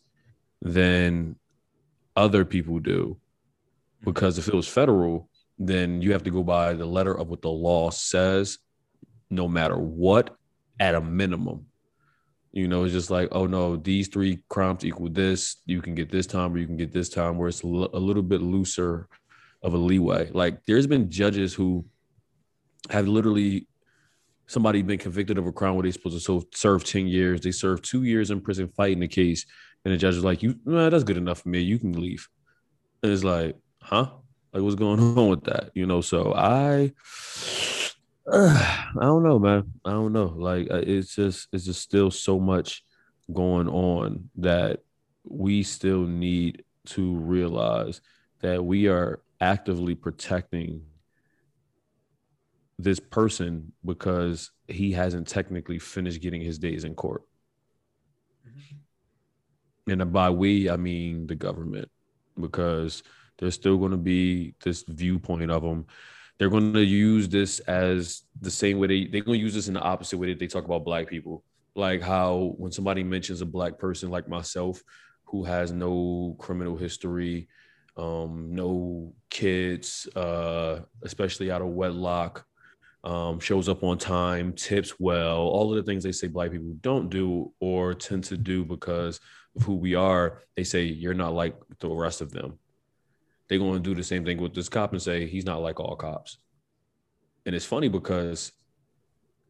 than 0.63 1.37
other 2.17 2.45
people 2.45 2.79
do. 2.79 3.17
Mm-hmm. 3.17 4.11
Because 4.11 4.39
if 4.39 4.49
it 4.49 4.55
was 4.55 4.69
federal, 4.69 5.29
then 5.59 6.03
you 6.03 6.13
have 6.13 6.25
to 6.25 6.31
go 6.31 6.43
by 6.43 6.73
the 6.75 6.87
letter 6.87 7.17
of 7.17 7.29
what 7.29 7.43
the 7.43 7.51
law 7.51 7.91
says, 7.91 8.59
no 9.31 9.49
matter 9.49 9.79
what, 9.79 10.37
at 10.81 10.95
a 10.95 11.01
minimum. 11.01 11.67
You 12.53 12.69
know, 12.69 12.85
it's 12.85 12.93
just 12.93 13.11
like, 13.11 13.29
oh 13.33 13.47
no, 13.47 13.77
these 13.77 14.09
three 14.09 14.39
crimes 14.49 14.85
equal 14.85 15.09
this. 15.09 15.57
You 15.67 15.83
can 15.83 15.95
get 15.95 16.11
this 16.11 16.27
time, 16.27 16.55
or 16.55 16.59
you 16.59 16.67
can 16.67 16.77
get 16.77 16.93
this 16.93 17.09
time, 17.09 17.37
where 17.37 17.49
it's 17.49 17.63
a 17.63 17.67
little 17.67 18.23
bit 18.23 18.43
looser 18.43 19.09
of 19.63 19.75
a 19.75 19.77
leeway. 19.77 20.31
Like, 20.33 20.65
there's 20.65 20.87
been 20.87 21.11
judges 21.11 21.53
who 21.53 21.85
have 22.91 23.09
literally 23.09 23.67
somebody 24.47 24.83
been 24.83 24.99
convicted 24.99 25.39
of 25.39 25.47
a 25.47 25.53
crime 25.53 25.75
where 25.75 25.85
they're 25.85 25.93
supposed 25.93 26.25
to 26.27 26.47
serve 26.55 26.85
10 26.85 27.09
years. 27.09 27.41
They 27.41 27.51
serve 27.51 27.83
two 27.83 28.05
years 28.05 28.31
in 28.31 28.41
prison 28.41 28.69
fighting 28.77 29.01
the 29.01 29.09
case. 29.09 29.47
And 29.85 29.93
the 29.93 29.99
judge 29.99 30.15
was 30.15 30.25
like, 30.25 30.43
you, 30.43 30.59
nah, 30.65 30.89
that's 30.89 31.05
good 31.05 31.17
enough 31.17 31.43
for 31.43 31.49
me. 31.49 31.61
You 31.61 31.79
can 31.79 32.01
leave. 32.01 32.29
And 33.03 33.13
it's 33.13 33.25
like, 33.25 33.57
huh? 33.83 34.11
Like, 34.53 34.63
what's 34.63 34.77
going 34.77 35.01
on 35.19 35.29
with 35.29 35.45
that? 35.45 35.71
You 35.75 35.87
know, 35.87 36.01
so 36.01 36.33
I, 36.35 36.93
uh, 38.31 38.93
I 38.99 39.03
don't 39.03 39.23
know, 39.23 39.39
man. 39.39 39.73
I 39.85 39.91
don't 39.91 40.13
know. 40.13 40.35
Like, 40.37 40.71
uh, 40.71 40.83
it's 40.87 41.15
just, 41.15 41.49
it's 41.53 41.65
just 41.65 41.83
still 41.83 42.11
so 42.11 42.41
much 42.41 42.83
going 43.33 43.69
on 43.69 44.31
that 44.37 44.81
we 45.25 45.63
still 45.63 46.03
need 46.03 46.65
to 46.87 47.17
realize 47.17 48.01
that 48.41 48.65
we 48.65 48.89
are 48.89 49.21
actively 49.41 49.95
protecting 49.95 50.83
this 52.79 53.01
person 53.01 53.73
because 53.85 54.51
he 54.69 54.93
hasn't 54.93 55.29
technically 55.29 55.79
finished 55.79 56.21
getting 56.21 56.41
his 56.41 56.59
days 56.59 56.85
in 56.85 56.95
court. 56.95 57.23
And 59.87 60.13
by 60.13 60.31
we, 60.31 60.71
I 60.71 60.77
mean 60.77 61.27
the 61.27 61.35
government, 61.35 61.91
because 62.41 63.03
there's 63.39 63.55
still 63.55 63.77
going 63.77 63.91
to 63.91 63.97
be 63.97 64.55
this 64.63 64.85
viewpoint 64.87 65.51
of 65.51 65.63
them. 65.63 65.87
They're 66.39 66.51
going 66.51 66.73
to 66.73 66.85
use 66.85 67.29
this 67.29 67.61
as 67.61 68.23
the 68.41 68.51
same 68.51 68.79
way 68.79 68.87
they, 68.89 69.05
they're 69.07 69.23
going 69.23 69.39
to 69.39 69.45
use 69.45 69.55
this 69.55 69.69
in 69.69 69.75
the 69.75 69.81
opposite 69.81 70.19
way 70.19 70.29
that 70.29 70.39
they 70.39 70.47
talk 70.47 70.65
about 70.65 70.85
black 70.85 71.09
people. 71.09 71.45
Like 71.75 72.03
how 72.03 72.55
when 72.57 72.73
somebody 72.73 73.05
mentions 73.05 73.41
a 73.41 73.47
black 73.47 73.79
person 73.79 74.11
like 74.11 74.29
myself 74.29 74.83
who 75.25 75.45
has 75.45 75.73
no 75.73 76.37
criminal 76.39 76.77
history, 76.77 77.49
um, 77.97 78.49
no 78.51 79.13
kids, 79.31 80.09
uh, 80.17 80.81
especially 81.03 81.51
out 81.51 81.63
of 81.63 81.69
wedlock, 81.69 82.47
um, 83.05 83.39
shows 83.39 83.69
up 83.69 83.85
on 83.85 83.99
time, 83.99 84.55
tips 84.55 84.99
well, 84.99 85.37
all 85.37 85.71
of 85.71 85.77
the 85.77 85.83
things 85.83 86.03
they 86.03 86.13
say 86.13 86.27
black 86.27 86.51
people 86.51 86.75
don't 86.81 87.11
do 87.11 87.53
or 87.61 87.93
tend 87.95 88.25
to 88.25 88.37
do 88.37 88.65
because 88.65 89.21
of 89.57 89.63
who 89.63 89.75
we 89.75 89.95
are. 89.95 90.43
They 90.57 90.65
say 90.65 90.85
you're 90.85 91.15
not 91.15 91.35
like 91.35 91.55
the 91.81 91.89
rest 91.89 92.23
of 92.23 92.33
them. 92.33 92.59
They're 93.49 93.59
going 93.59 93.75
to 93.75 93.89
do 93.89 93.95
the 93.95 94.03
same 94.03 94.25
thing 94.25 94.41
with 94.41 94.55
this 94.55 94.71
cop 94.71 94.93
and 94.93 95.03
say 95.03 95.27
he's 95.27 95.45
not 95.45 95.61
like 95.61 95.79
all 95.79 95.97
cops. 95.97 96.39
And 97.45 97.55
it's 97.55 97.67
funny 97.67 97.89
because 97.89 98.53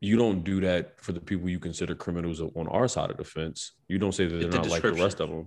you 0.00 0.16
don't 0.16 0.42
do 0.42 0.60
that 0.62 1.00
for 1.00 1.12
the 1.12 1.20
people 1.20 1.48
you 1.48 1.60
consider 1.60 1.94
criminals 1.94 2.40
on 2.40 2.66
our 2.66 2.88
side 2.88 3.12
of 3.12 3.16
the 3.16 3.24
fence. 3.24 3.72
You 3.86 3.98
don't 3.98 4.12
say 4.12 4.26
that 4.26 4.34
they're 4.34 4.50
the 4.50 4.58
not 4.58 4.68
like 4.68 4.82
the 4.82 4.92
rest 4.92 5.20
of 5.20 5.30
them. 5.30 5.46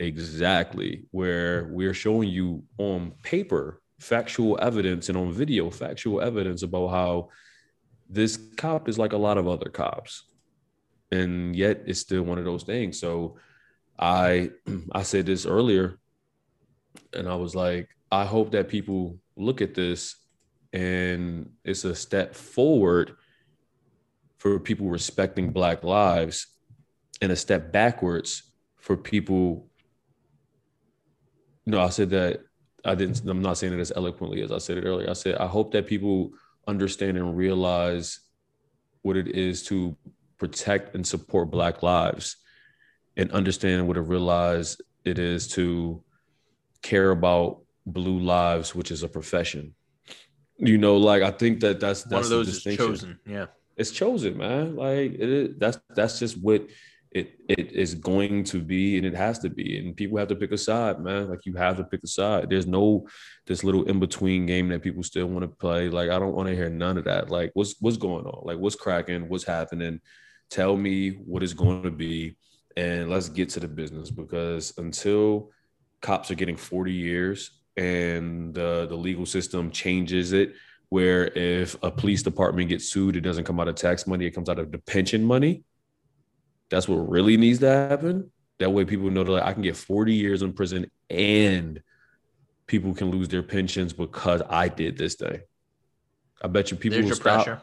Exactly. 0.00 1.04
Where 1.10 1.68
we're 1.70 1.94
showing 1.94 2.30
you 2.30 2.64
on 2.78 3.12
paper 3.22 3.82
factual 3.98 4.58
evidence 4.60 5.08
and 5.08 5.18
on 5.18 5.32
video 5.32 5.70
factual 5.70 6.20
evidence 6.20 6.62
about 6.62 6.88
how 6.88 7.28
this 8.08 8.36
cop 8.56 8.88
is 8.88 8.98
like 8.98 9.12
a 9.12 9.18
lot 9.18 9.38
of 9.38 9.48
other 9.48 9.70
cops. 9.70 10.24
And 11.10 11.54
yet 11.54 11.82
it's 11.86 12.00
still 12.00 12.22
one 12.22 12.38
of 12.38 12.44
those 12.44 12.64
things. 12.64 12.98
So 12.98 13.36
i 13.98 14.50
i 14.92 15.02
said 15.02 15.26
this 15.26 15.46
earlier 15.46 15.98
and 17.12 17.28
i 17.28 17.34
was 17.34 17.54
like 17.54 17.88
i 18.10 18.24
hope 18.24 18.50
that 18.50 18.68
people 18.68 19.18
look 19.36 19.60
at 19.60 19.74
this 19.74 20.16
and 20.72 21.50
it's 21.64 21.84
a 21.84 21.94
step 21.94 22.34
forward 22.34 23.16
for 24.38 24.58
people 24.58 24.88
respecting 24.88 25.50
black 25.50 25.84
lives 25.84 26.48
and 27.22 27.30
a 27.30 27.36
step 27.36 27.72
backwards 27.72 28.50
for 28.76 28.96
people 28.96 29.68
you 31.64 31.72
no 31.72 31.80
i 31.80 31.88
said 31.88 32.10
that 32.10 32.40
I 32.84 32.94
didn't. 32.94 33.20
I'm 33.28 33.42
not 33.42 33.58
saying 33.58 33.72
it 33.72 33.80
as 33.80 33.92
eloquently 33.94 34.42
as 34.42 34.52
I 34.52 34.58
said 34.58 34.78
it 34.78 34.84
earlier. 34.84 35.08
I 35.08 35.14
said 35.14 35.36
I 35.36 35.46
hope 35.46 35.72
that 35.72 35.86
people 35.86 36.32
understand 36.66 37.16
and 37.16 37.36
realize 37.36 38.20
what 39.02 39.16
it 39.16 39.28
is 39.28 39.62
to 39.64 39.96
protect 40.38 40.94
and 40.94 41.06
support 41.06 41.50
Black 41.50 41.82
lives, 41.82 42.36
and 43.16 43.30
understand 43.32 43.86
what 43.86 43.96
it 43.96 44.02
realize 44.02 44.76
it 45.04 45.18
is 45.18 45.48
to 45.48 46.02
care 46.82 47.10
about 47.10 47.62
blue 47.86 48.18
lives, 48.18 48.74
which 48.74 48.90
is 48.90 49.02
a 49.02 49.08
profession. 49.08 49.74
You 50.58 50.78
know, 50.78 50.96
like 50.96 51.22
I 51.22 51.30
think 51.30 51.60
that 51.60 51.80
that's, 51.80 52.02
that's 52.04 52.12
one 52.12 52.22
of 52.22 52.28
those 52.30 52.48
is 52.48 52.76
chosen. 52.76 53.18
Yeah, 53.26 53.46
it's 53.76 53.90
chosen, 53.90 54.36
man. 54.38 54.76
Like 54.76 55.14
it 55.14 55.28
is, 55.28 55.48
that's 55.58 55.78
that's 55.90 56.18
just 56.18 56.40
what 56.40 56.66
it 57.14 57.38
it 57.48 57.72
is 57.72 57.94
going 57.94 58.42
to 58.44 58.60
be 58.60 58.96
and 58.96 59.06
it 59.06 59.14
has 59.14 59.38
to 59.38 59.48
be. 59.48 59.78
And 59.78 59.96
people 59.96 60.18
have 60.18 60.28
to 60.28 60.36
pick 60.36 60.52
a 60.52 60.58
side 60.58 61.00
man. 61.00 61.30
Like 61.30 61.46
you 61.46 61.54
have 61.54 61.76
to 61.76 61.84
pick 61.84 62.02
a 62.02 62.08
side. 62.08 62.50
There's 62.50 62.66
no 62.66 63.06
this 63.46 63.62
little 63.62 63.84
in 63.84 64.00
between 64.00 64.46
game 64.46 64.68
that 64.68 64.82
people 64.82 65.02
still 65.02 65.26
want 65.26 65.42
to 65.42 65.48
play. 65.48 65.88
Like 65.88 66.10
i 66.10 66.18
don't 66.18 66.34
want 66.34 66.48
to 66.48 66.56
hear 66.56 66.68
none 66.68 66.98
of 66.98 67.04
that. 67.04 67.30
Like 67.30 67.52
what's 67.54 67.76
what's 67.80 67.96
going 67.96 68.26
on? 68.26 68.44
Like 68.44 68.58
what's 68.58 68.76
cracking? 68.76 69.28
What's 69.28 69.44
happening? 69.44 70.00
Tell 70.50 70.76
me 70.76 71.10
what 71.10 71.42
it's 71.42 71.54
going 71.54 71.84
to 71.84 71.90
be 71.90 72.36
and 72.76 73.08
let's 73.08 73.28
get 73.28 73.48
to 73.50 73.60
the 73.60 73.68
business 73.68 74.10
because 74.10 74.76
until 74.78 75.50
cops 76.00 76.30
are 76.30 76.34
getting 76.34 76.56
40 76.56 76.92
years 76.92 77.50
and 77.76 78.56
uh, 78.58 78.86
the 78.86 78.96
legal 78.96 79.26
system 79.26 79.70
changes 79.70 80.32
it 80.32 80.54
where 80.88 81.26
if 81.36 81.76
a 81.82 81.90
police 81.90 82.22
department 82.22 82.68
gets 82.68 82.88
sued 82.90 83.16
it 83.16 83.22
doesn't 83.22 83.44
come 83.44 83.58
out 83.58 83.68
of 83.68 83.74
tax 83.74 84.06
money 84.06 84.26
it 84.26 84.32
comes 84.32 84.48
out 84.48 84.58
of 84.58 84.70
the 84.70 84.78
pension 84.78 85.24
money 85.24 85.64
that's 86.74 86.88
what 86.88 87.08
really 87.08 87.36
needs 87.36 87.60
to 87.60 87.68
happen. 87.68 88.32
That 88.58 88.70
way, 88.70 88.84
people 88.84 89.08
know 89.08 89.22
that 89.22 89.30
like, 89.30 89.44
I 89.44 89.52
can 89.52 89.62
get 89.62 89.76
40 89.76 90.12
years 90.12 90.42
in 90.42 90.52
prison 90.52 90.90
and 91.08 91.80
people 92.66 92.94
can 92.94 93.10
lose 93.10 93.28
their 93.28 93.44
pensions 93.44 93.92
because 93.92 94.42
I 94.48 94.68
did 94.68 94.98
this 94.98 95.14
thing. 95.14 95.40
I 96.42 96.48
bet 96.48 96.72
you 96.72 96.76
people 96.76 96.96
There's 96.96 97.04
will 97.04 97.08
your 97.10 97.16
stop. 97.16 97.44
pressure. 97.44 97.62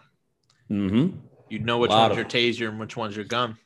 Mm-hmm. 0.69 1.17
You 1.49 1.59
know 1.59 1.79
which 1.79 1.91
one's 1.91 2.15
your 2.15 2.23
taser 2.23 2.69
and 2.69 2.79
which 2.79 2.95
one's 2.95 3.15
your 3.15 3.25
gun. 3.25 3.57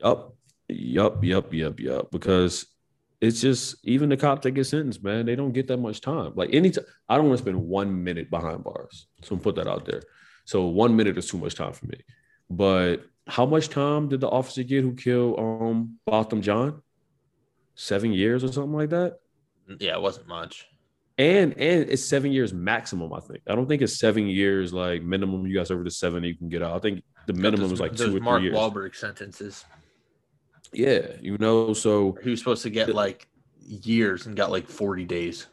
Yup. 0.00 0.36
Yup. 0.68 1.24
Yup. 1.24 1.52
Yup. 1.52 1.80
Yup. 1.80 2.10
Because 2.12 2.66
it's 3.20 3.40
just 3.40 3.76
even 3.82 4.10
the 4.10 4.16
cops 4.16 4.44
that 4.44 4.52
get 4.52 4.64
sentenced, 4.64 5.02
man, 5.02 5.26
they 5.26 5.34
don't 5.34 5.50
get 5.50 5.66
that 5.66 5.78
much 5.78 6.00
time. 6.00 6.32
Like 6.36 6.54
anytime, 6.54 6.84
I 7.08 7.16
don't 7.16 7.26
want 7.26 7.38
to 7.38 7.42
spend 7.42 7.60
one 7.60 8.04
minute 8.04 8.30
behind 8.30 8.62
bars. 8.62 9.08
So 9.24 9.34
I'm 9.34 9.40
put 9.40 9.56
that 9.56 9.66
out 9.66 9.84
there. 9.86 10.02
So 10.44 10.66
one 10.66 10.94
minute 10.94 11.18
is 11.18 11.28
too 11.28 11.38
much 11.38 11.56
time 11.56 11.72
for 11.72 11.86
me. 11.86 11.98
But 12.50 13.04
how 13.26 13.46
much 13.46 13.68
time 13.68 14.08
did 14.08 14.20
the 14.20 14.28
officer 14.28 14.62
get 14.62 14.82
who 14.82 14.94
killed 14.94 15.38
um 15.38 15.98
Botham 16.06 16.42
Jean? 16.42 16.82
Seven 17.74 18.12
years 18.12 18.42
or 18.42 18.52
something 18.52 18.72
like 18.72 18.90
that. 18.90 19.18
Yeah, 19.78 19.94
it 19.94 20.02
wasn't 20.02 20.26
much. 20.28 20.66
And 21.18 21.52
and 21.58 21.90
it's 21.90 22.04
seven 22.04 22.32
years 22.32 22.52
maximum. 22.52 23.12
I 23.12 23.20
think. 23.20 23.40
I 23.48 23.54
don't 23.54 23.66
think 23.66 23.82
it's 23.82 23.98
seven 23.98 24.26
years 24.26 24.72
like 24.72 25.02
minimum. 25.02 25.46
You 25.46 25.56
guys 25.56 25.70
over 25.70 25.84
the 25.84 25.90
seven 25.90 26.24
you 26.24 26.36
can 26.36 26.48
get 26.48 26.62
out. 26.62 26.74
I 26.74 26.78
think 26.78 27.02
the 27.26 27.34
minimum 27.34 27.70
was 27.70 27.80
like 27.80 27.96
two 27.96 28.16
or 28.16 28.20
Mark 28.20 28.40
three 28.40 28.50
years. 28.50 28.56
Wahlberg 28.56 28.94
sentences. 28.94 29.64
Yeah, 30.72 31.08
you 31.20 31.36
know. 31.38 31.72
So 31.72 32.16
he 32.22 32.30
was 32.30 32.38
supposed 32.38 32.62
to 32.62 32.70
get 32.70 32.94
like 32.94 33.28
years 33.60 34.26
and 34.26 34.36
got 34.36 34.50
like 34.50 34.68
forty 34.68 35.04
days. 35.04 35.46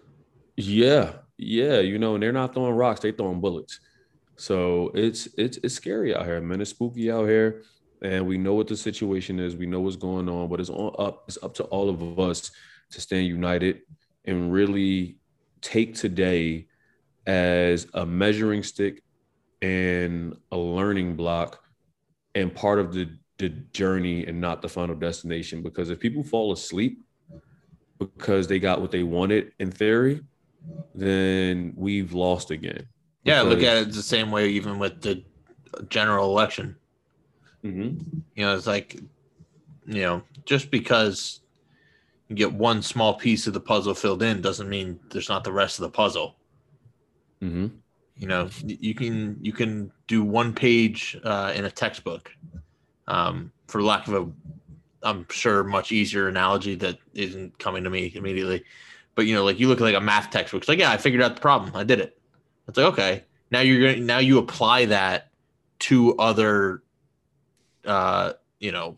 Yeah, 0.55 1.13
yeah, 1.38 1.80
you 1.80 1.99
know, 1.99 2.13
and 2.13 2.23
they're 2.23 2.31
not 2.31 2.53
throwing 2.53 2.76
rocks; 2.76 3.01
they 3.01 3.11
throwing 3.11 3.41
bullets. 3.41 3.80
So 4.38 4.91
it's 4.94 5.28
it's 5.38 5.57
it's 5.64 5.76
scary 5.76 6.16
out 6.16 6.26
here, 6.26 6.41
man. 6.41 6.62
It's 6.62 6.72
spooky 6.72 7.12
out 7.12 7.28
here, 7.28 7.64
and 8.02 8.28
we 8.28 8.38
know 8.38 8.53
what 8.53 8.68
the 8.68 8.76
situation 8.76 9.40
is. 9.40 9.56
We 9.56 9.66
know 9.66 9.80
what's 9.80 9.95
going 9.95 10.28
on, 10.28 10.49
but 10.49 10.60
it's 10.60 10.70
on 10.70 10.94
up. 10.99 11.24
It's 11.28 11.38
up 11.41 11.53
to 11.56 11.64
all 11.66 11.90
of 11.90 12.20
us 12.20 12.52
to 12.91 13.02
stand 13.02 13.28
united 13.28 13.82
and 14.26 14.52
really 14.52 15.18
take 15.62 15.95
today 15.95 16.68
as 17.26 17.88
a 17.94 18.06
measuring 18.06 18.64
stick 18.64 19.03
and 19.62 20.36
a 20.52 20.57
learning 20.57 21.16
block 21.16 21.64
and 22.36 22.53
part 22.53 22.80
of 22.80 22.94
the, 22.94 23.10
the 23.38 23.49
journey 23.49 24.26
and 24.26 24.40
not 24.40 24.62
the 24.62 24.70
final 24.70 24.95
destination. 24.95 25.64
Because 25.64 25.90
if 25.90 25.99
people 25.99 26.24
fall 26.24 26.52
asleep 26.52 27.02
because 27.98 28.48
they 28.48 28.60
got 28.60 28.82
what 28.82 28.91
they 28.91 29.03
wanted 29.03 29.53
in 29.60 29.72
theory, 29.72 30.22
then 30.94 31.74
we've 31.76 32.14
lost 32.14 32.52
again. 32.52 32.88
Yeah, 33.26 33.41
look 33.41 33.64
at 33.64 33.77
it 33.77 33.91
the 33.91 34.03
same 34.03 34.31
way, 34.31 34.49
even 34.49 34.77
with 34.80 35.02
the 35.02 35.23
general 35.89 36.30
election. 36.30 36.76
Mhm. 37.64 38.23
You 38.35 38.45
know, 38.45 38.56
it's 38.56 38.68
like, 38.68 38.99
you 39.88 40.02
know, 40.02 40.22
just 40.45 40.69
because 40.69 41.41
you 42.30 42.35
get 42.35 42.53
one 42.53 42.81
small 42.84 43.15
piece 43.15 43.47
of 43.47 43.53
the 43.53 43.60
puzzle 43.60 43.95
filled 43.95 44.22
in 44.22 44.41
doesn't 44.41 44.69
mean 44.69 44.99
there's 45.10 45.30
not 45.30 45.43
the 45.43 45.52
rest 45.52 45.80
of 45.80 45.84
the 45.84 45.89
puzzle. 45.89 46.35
Mhm. 47.41 47.72
You 48.18 48.27
know, 48.27 48.49
you 48.64 48.93
can 48.93 49.38
you 49.41 49.52
can 49.52 49.91
do 50.07 50.23
one 50.23 50.53
page 50.53 51.18
uh, 51.23 51.52
in 51.56 51.65
a 51.65 51.72
textbook, 51.72 52.31
um, 53.07 53.52
for 53.68 53.81
lack 53.81 54.07
of 54.07 54.14
a, 54.14 54.31
I'm 55.03 55.26
sure 55.30 55.64
much 55.64 55.91
easier 55.91 56.27
analogy 56.27 56.76
that 56.76 56.99
isn't 57.14 57.57
coming 57.60 57.84
to 57.84 57.89
me 57.89 58.11
immediately, 58.15 58.64
but 59.15 59.26
you 59.26 59.34
know, 59.34 59.43
like 59.43 59.60
you 59.60 59.68
look 59.68 59.81
at 59.81 59.84
like 59.84 59.95
a 59.95 59.99
math 60.02 60.30
textbook. 60.30 60.61
It's 60.61 60.69
like, 60.69 60.80
yeah, 60.80 60.91
I 60.91 60.97
figured 60.97 61.23
out 61.23 61.35
the 61.35 61.41
problem. 61.41 61.76
I 61.76 61.84
did 61.84 61.99
it. 61.99 62.18
It's 62.67 62.77
like 62.77 62.87
okay, 62.87 63.23
now 63.51 63.61
you're 63.61 63.81
going 63.81 63.95
to 63.95 64.01
now 64.01 64.19
you 64.19 64.37
apply 64.37 64.85
that 64.85 65.29
to 65.79 66.15
other, 66.17 66.83
uh, 67.85 68.33
you 68.59 68.71
know, 68.71 68.97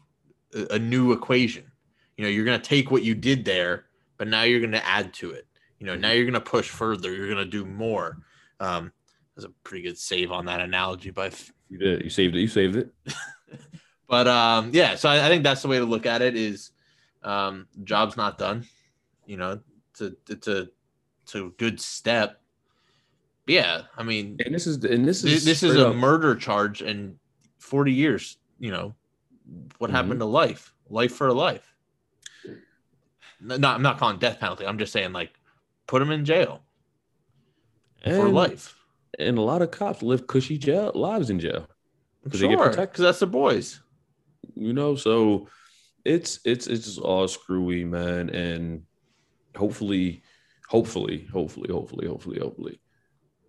a, 0.53 0.75
a 0.75 0.79
new 0.79 1.11
equation. 1.11 1.71
You 2.15 2.23
know, 2.23 2.29
you're 2.29 2.45
going 2.45 2.59
to 2.59 2.67
take 2.67 2.89
what 2.89 3.03
you 3.03 3.13
did 3.13 3.45
there, 3.45 3.85
but 4.17 4.27
now 4.27 4.43
you're 4.43 4.59
going 4.59 4.71
to 4.71 4.85
add 4.85 5.13
to 5.15 5.31
it. 5.31 5.47
You 5.79 5.85
know, 5.85 5.95
now 5.95 6.11
you're 6.11 6.25
going 6.25 6.33
to 6.33 6.41
push 6.41 6.69
further. 6.69 7.13
You're 7.13 7.27
going 7.27 7.37
to 7.37 7.45
do 7.45 7.65
more. 7.65 8.17
Um, 8.59 8.91
that's 9.35 9.45
a 9.45 9.49
pretty 9.63 9.83
good 9.83 9.97
save 9.97 10.31
on 10.31 10.45
that 10.45 10.61
analogy, 10.61 11.11
but 11.11 11.39
You 11.69 11.77
did. 11.77 12.03
You 12.03 12.09
saved 12.09 12.35
it. 12.35 12.39
You 12.39 12.47
saved 12.47 12.75
it. 12.75 12.91
but 14.07 14.27
um, 14.27 14.71
yeah. 14.73 14.95
So 14.95 15.09
I, 15.09 15.25
I 15.25 15.29
think 15.29 15.43
that's 15.43 15.61
the 15.61 15.67
way 15.67 15.77
to 15.77 15.85
look 15.85 16.07
at 16.07 16.23
it. 16.23 16.35
Is 16.35 16.71
um, 17.21 17.67
job's 17.83 18.17
not 18.17 18.39
done. 18.39 18.65
You 19.27 19.37
know, 19.37 19.59
it's 19.91 20.01
a 20.01 20.13
it's 20.29 20.47
a 20.47 20.69
it's 21.23 21.35
a 21.35 21.51
good 21.57 21.79
step. 21.79 22.41
Yeah, 23.47 23.83
I 23.97 24.03
mean, 24.03 24.37
And 24.45 24.53
this 24.53 24.67
is 24.67 24.83
and 24.83 25.07
this 25.07 25.23
is 25.23 25.45
this 25.45 25.63
is 25.63 25.75
a 25.75 25.89
up- 25.89 25.95
murder 25.95 26.35
charge, 26.35 26.81
and 26.81 27.17
forty 27.59 27.93
years. 27.93 28.37
You 28.59 28.71
know, 28.71 28.95
what 29.77 29.89
happened 29.89 30.13
mm-hmm. 30.13 30.19
to 30.19 30.25
life? 30.25 30.73
Life 30.89 31.13
for 31.13 31.27
a 31.27 31.33
life. 31.33 31.73
No, 33.39 33.55
I'm 33.69 33.81
not 33.81 33.99
calling 33.99 34.17
death 34.17 34.39
penalty. 34.39 34.65
I'm 34.65 34.77
just 34.79 34.91
saying 34.91 35.13
like 35.13 35.31
put 35.85 36.01
him 36.01 36.11
in 36.11 36.25
jail 36.25 36.61
for 38.03 38.29
life. 38.29 38.75
And 39.19 39.37
a 39.37 39.41
lot 39.41 39.61
of 39.61 39.71
cops 39.71 40.01
live 40.03 40.27
cushy 40.27 40.57
jail 40.57 40.91
lives 40.93 41.29
in 41.29 41.39
jail. 41.39 41.67
'Cause 42.29 42.39
they 42.41 42.47
get 42.49 42.57
protected. 42.57 42.89
because 42.91 43.03
that's 43.03 43.19
the 43.19 43.27
boys. 43.27 43.79
you 44.55 44.73
know 44.73 44.95
so 44.95 45.47
it's 46.03 46.39
it's 46.43 46.67
it's 46.67 46.85
just 46.85 46.99
all 46.99 47.27
screwy 47.27 47.85
man 47.85 48.29
and 48.31 48.83
hopefully 49.55 50.21
hopefully 50.67 51.25
hopefully 51.31 51.69
hopefully 51.71 52.07
hopefully 52.07 52.39
hopefully 52.39 52.79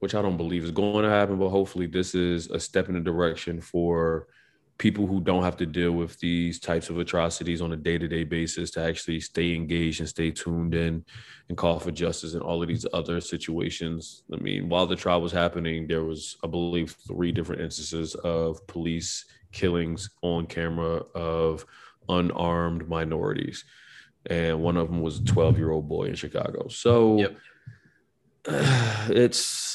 which 0.00 0.14
i 0.14 0.22
don't 0.22 0.36
believe 0.36 0.64
is 0.64 0.70
going 0.70 1.04
to 1.04 1.10
happen 1.10 1.38
but 1.38 1.48
hopefully 1.48 1.86
this 1.86 2.14
is 2.14 2.48
a 2.50 2.60
step 2.60 2.88
in 2.88 2.94
the 2.94 3.00
direction 3.00 3.60
for 3.60 4.26
people 4.78 5.08
who 5.08 5.20
don't 5.20 5.42
have 5.42 5.56
to 5.56 5.66
deal 5.66 5.90
with 5.90 6.18
these 6.20 6.60
types 6.60 6.88
of 6.88 6.98
atrocities 6.98 7.60
on 7.60 7.72
a 7.72 7.76
day-to-day 7.76 8.22
basis 8.22 8.70
to 8.70 8.80
actually 8.80 9.18
stay 9.18 9.52
engaged 9.52 9.98
and 9.98 10.08
stay 10.08 10.30
tuned 10.30 10.72
in 10.72 11.04
and 11.48 11.58
call 11.58 11.80
for 11.80 11.90
justice 11.90 12.34
in 12.34 12.40
all 12.40 12.62
of 12.62 12.68
these 12.68 12.86
other 12.92 13.20
situations 13.20 14.22
i 14.32 14.36
mean 14.36 14.68
while 14.68 14.86
the 14.86 14.96
trial 14.96 15.20
was 15.20 15.32
happening 15.32 15.86
there 15.86 16.04
was 16.04 16.36
i 16.44 16.46
believe 16.46 16.96
three 17.06 17.32
different 17.32 17.60
instances 17.60 18.14
of 18.16 18.64
police 18.66 19.24
killings 19.52 20.10
on 20.22 20.46
camera 20.46 21.02
of 21.14 21.66
unarmed 22.08 22.88
minorities 22.88 23.64
and 24.26 24.60
one 24.60 24.76
of 24.76 24.88
them 24.88 25.00
was 25.00 25.18
a 25.18 25.24
12 25.24 25.58
year 25.58 25.72
old 25.72 25.88
boy 25.88 26.04
in 26.04 26.14
chicago 26.14 26.68
so 26.68 27.18
Yep. 27.18 27.36
it's 29.10 29.67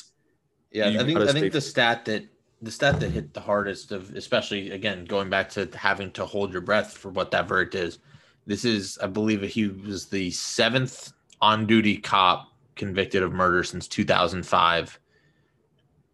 Yeah, 0.74 0.90
You 0.90 1.00
I 1.00 1.04
think 1.06 1.20
I 1.20 1.32
think 1.32 1.54
the 1.54 1.62
stat 1.62 2.04
that 2.06 2.26
the 2.62 2.72
stat 2.72 3.00
that 3.00 3.10
hit 3.10 3.34
the 3.34 3.40
hardest 3.40 3.92
of 3.92 4.14
especially 4.16 4.72
again 4.72 5.06
going 5.06 5.30
back 5.30 5.50
to 5.52 5.70
having 5.76 6.12
to 6.12 6.26
hold 6.26 6.52
your 6.52 6.62
breath 6.62 6.98
for 6.98 7.10
what 7.10 7.30
that 7.32 7.48
verdict 7.48 7.76
is. 7.76 8.00
This 8.48 8.66
is 8.66 8.98
I 9.02 9.08
believe 9.08 9.42
he 9.44 9.68
was 9.68 10.08
the 10.08 10.32
seventh 10.32 11.14
on 11.42 11.68
duty 11.68 11.98
cop 11.98 12.50
convicted 12.76 13.22
of 13.22 13.34
murder 13.34 13.64
since 13.64 13.88
2005 13.88 15.00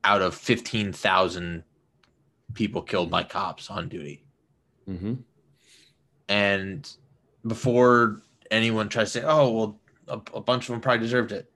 out 0.04 0.22
of 0.22 0.36
15,000 0.36 1.64
people 2.54 2.82
killed 2.82 3.10
by 3.10 3.24
cops 3.24 3.70
on 3.70 3.88
duty. 3.88 4.24
Mhm. 4.90 5.20
And 6.28 6.90
before 7.48 8.22
anyone 8.52 8.90
tries 8.90 9.14
to 9.14 9.20
say, 9.22 9.26
"Oh, 9.26 9.52
well 9.52 9.80
a, 10.10 10.20
a 10.34 10.42
bunch 10.42 10.66
of 10.66 10.74
them 10.74 10.82
probably 10.82 11.00
deserved 11.00 11.32
it." 11.32 11.50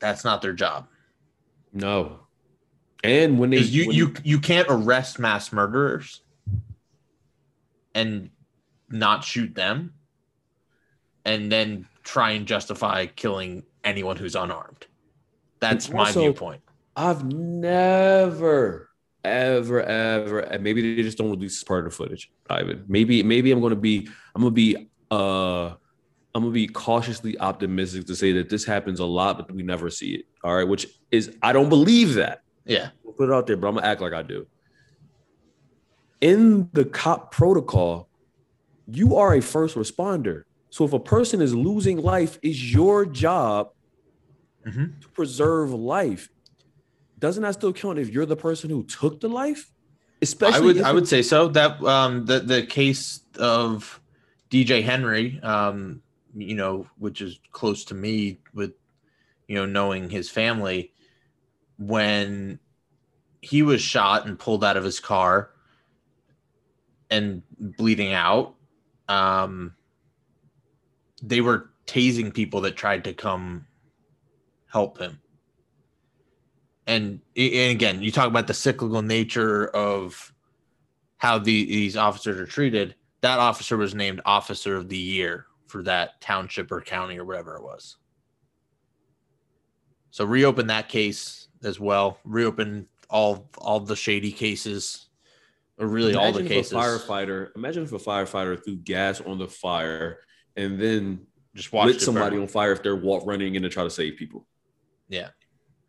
That's 0.00 0.24
not 0.24 0.42
their 0.42 0.52
job. 0.52 0.88
No 1.72 2.20
and 3.02 3.38
when 3.38 3.50
they 3.50 3.58
you 3.58 3.86
when- 3.86 3.96
you 3.96 4.14
you 4.24 4.38
can't 4.40 4.66
arrest 4.70 5.18
mass 5.18 5.52
murderers 5.52 6.22
and 7.94 8.30
not 8.88 9.24
shoot 9.24 9.54
them, 9.54 9.94
and 11.24 11.50
then 11.50 11.86
try 12.02 12.32
and 12.32 12.46
justify 12.46 13.06
killing 13.06 13.64
anyone 13.84 14.16
who's 14.16 14.34
unarmed. 14.34 14.86
That's 15.60 15.86
And 15.86 15.94
my 15.94 16.12
viewpoint. 16.12 16.62
I've 16.96 17.24
never, 17.24 18.90
ever, 19.24 19.82
ever, 19.82 20.40
and 20.40 20.62
maybe 20.62 20.94
they 20.96 21.02
just 21.02 21.18
don't 21.18 21.30
release 21.30 21.56
this 21.56 21.64
part 21.64 21.86
of 21.86 21.92
the 21.92 21.96
footage, 21.96 22.30
Ivan. 22.48 22.84
Maybe, 22.88 23.22
maybe 23.22 23.52
I'm 23.52 23.60
gonna 23.60 23.76
be, 23.76 24.08
I'm 24.34 24.42
gonna 24.42 24.50
be, 24.52 24.88
uh, 25.10 25.74
I'm 26.34 26.42
gonna 26.42 26.52
be 26.52 26.68
cautiously 26.68 27.38
optimistic 27.40 28.06
to 28.06 28.14
say 28.14 28.32
that 28.32 28.48
this 28.48 28.64
happens 28.64 29.00
a 29.00 29.04
lot, 29.04 29.36
but 29.38 29.50
we 29.52 29.62
never 29.62 29.90
see 29.90 30.14
it. 30.14 30.26
All 30.44 30.54
right, 30.54 30.66
which 30.68 30.86
is 31.10 31.36
I 31.42 31.52
don't 31.52 31.68
believe 31.68 32.14
that. 32.14 32.42
Yeah, 32.64 32.90
We'll 33.02 33.14
put 33.14 33.28
it 33.30 33.32
out 33.32 33.46
there, 33.46 33.56
but 33.56 33.66
I'm 33.68 33.74
gonna 33.74 33.86
act 33.86 34.00
like 34.00 34.12
I 34.12 34.22
do. 34.22 34.46
In 36.20 36.68
the 36.72 36.84
cop 36.84 37.32
protocol, 37.32 38.08
you 38.86 39.16
are 39.16 39.34
a 39.34 39.40
first 39.40 39.76
responder. 39.76 40.42
So 40.68 40.84
if 40.84 40.92
a 40.92 41.00
person 41.00 41.40
is 41.40 41.54
losing 41.54 41.98
life, 41.98 42.38
it's 42.42 42.62
your 42.72 43.06
job 43.06 43.70
Mhm. 44.66 45.00
to 45.00 45.08
preserve 45.08 45.72
life. 45.72 46.28
Doesn't 47.18 47.42
that 47.42 47.54
still 47.54 47.72
count 47.72 47.98
if 47.98 48.10
you're 48.10 48.26
the 48.26 48.36
person 48.36 48.70
who 48.70 48.84
took 48.84 49.20
the 49.20 49.28
life? 49.28 49.72
Especially 50.22 50.56
I 50.56 50.60
would 50.60 50.80
I 50.82 50.92
would 50.92 51.08
say 51.08 51.22
so. 51.22 51.48
That 51.48 51.82
um 51.82 52.26
the 52.26 52.40
the 52.40 52.62
case 52.66 53.20
of 53.38 54.00
DJ 54.50 54.82
Henry, 54.82 55.40
um, 55.42 56.02
you 56.34 56.54
know, 56.54 56.86
which 56.98 57.20
is 57.20 57.38
close 57.52 57.84
to 57.86 57.94
me 57.94 58.38
with 58.54 58.72
you 59.48 59.56
know 59.56 59.66
knowing 59.66 60.10
his 60.10 60.30
family, 60.30 60.92
when 61.78 62.58
he 63.40 63.62
was 63.62 63.80
shot 63.80 64.26
and 64.26 64.38
pulled 64.38 64.64
out 64.64 64.76
of 64.76 64.84
his 64.84 65.00
car 65.00 65.50
and 67.10 67.42
bleeding 67.58 68.12
out, 68.12 68.54
um, 69.08 69.74
they 71.22 71.40
were 71.40 71.70
tasing 71.86 72.32
people 72.32 72.60
that 72.60 72.76
tried 72.76 73.04
to 73.04 73.12
come 73.12 73.66
help 74.66 74.98
him 74.98 75.20
and 76.90 77.20
and 77.36 77.70
again, 77.70 78.02
you 78.02 78.10
talk 78.10 78.26
about 78.26 78.48
the 78.48 78.54
cyclical 78.54 79.00
nature 79.00 79.68
of 79.68 80.32
how 81.18 81.38
the, 81.38 81.64
these 81.66 81.96
officers 81.96 82.38
are 82.38 82.46
treated. 82.46 82.96
That 83.20 83.38
officer 83.38 83.76
was 83.76 83.94
named 83.94 84.20
Officer 84.24 84.74
of 84.74 84.88
the 84.88 84.96
Year 84.96 85.46
for 85.70 85.82
that 85.84 86.20
township 86.20 86.70
or 86.72 86.80
county 86.80 87.18
or 87.18 87.24
whatever 87.24 87.56
it 87.56 87.62
was. 87.62 87.96
So 90.10 90.24
reopen 90.24 90.66
that 90.66 90.88
case 90.88 91.48
as 91.62 91.78
well. 91.78 92.18
Reopen 92.24 92.88
all 93.08 93.48
all 93.58 93.80
the 93.80 93.96
shady 93.96 94.32
cases, 94.32 95.08
or 95.78 95.86
really 95.86 96.14
all 96.14 96.32
the 96.32 96.40
imagine 96.40 96.48
cases. 96.48 96.72
if 96.72 96.78
a 96.78 96.80
firefighter. 96.80 97.48
Imagine 97.56 97.84
if 97.84 97.92
a 97.92 97.98
firefighter 97.98 98.62
threw 98.62 98.76
gas 98.76 99.20
on 99.20 99.38
the 99.38 99.48
fire 99.48 100.18
and 100.56 100.80
then 100.80 101.26
Just 101.54 101.72
lit 101.72 102.00
somebody 102.00 102.38
on 102.38 102.48
fire 102.48 102.72
if 102.72 102.82
they're 102.82 102.96
walk 102.96 103.24
running 103.24 103.54
in 103.54 103.62
to 103.62 103.68
try 103.68 103.84
to 103.84 103.90
save 103.90 104.16
people. 104.16 104.46
Yeah, 105.08 105.28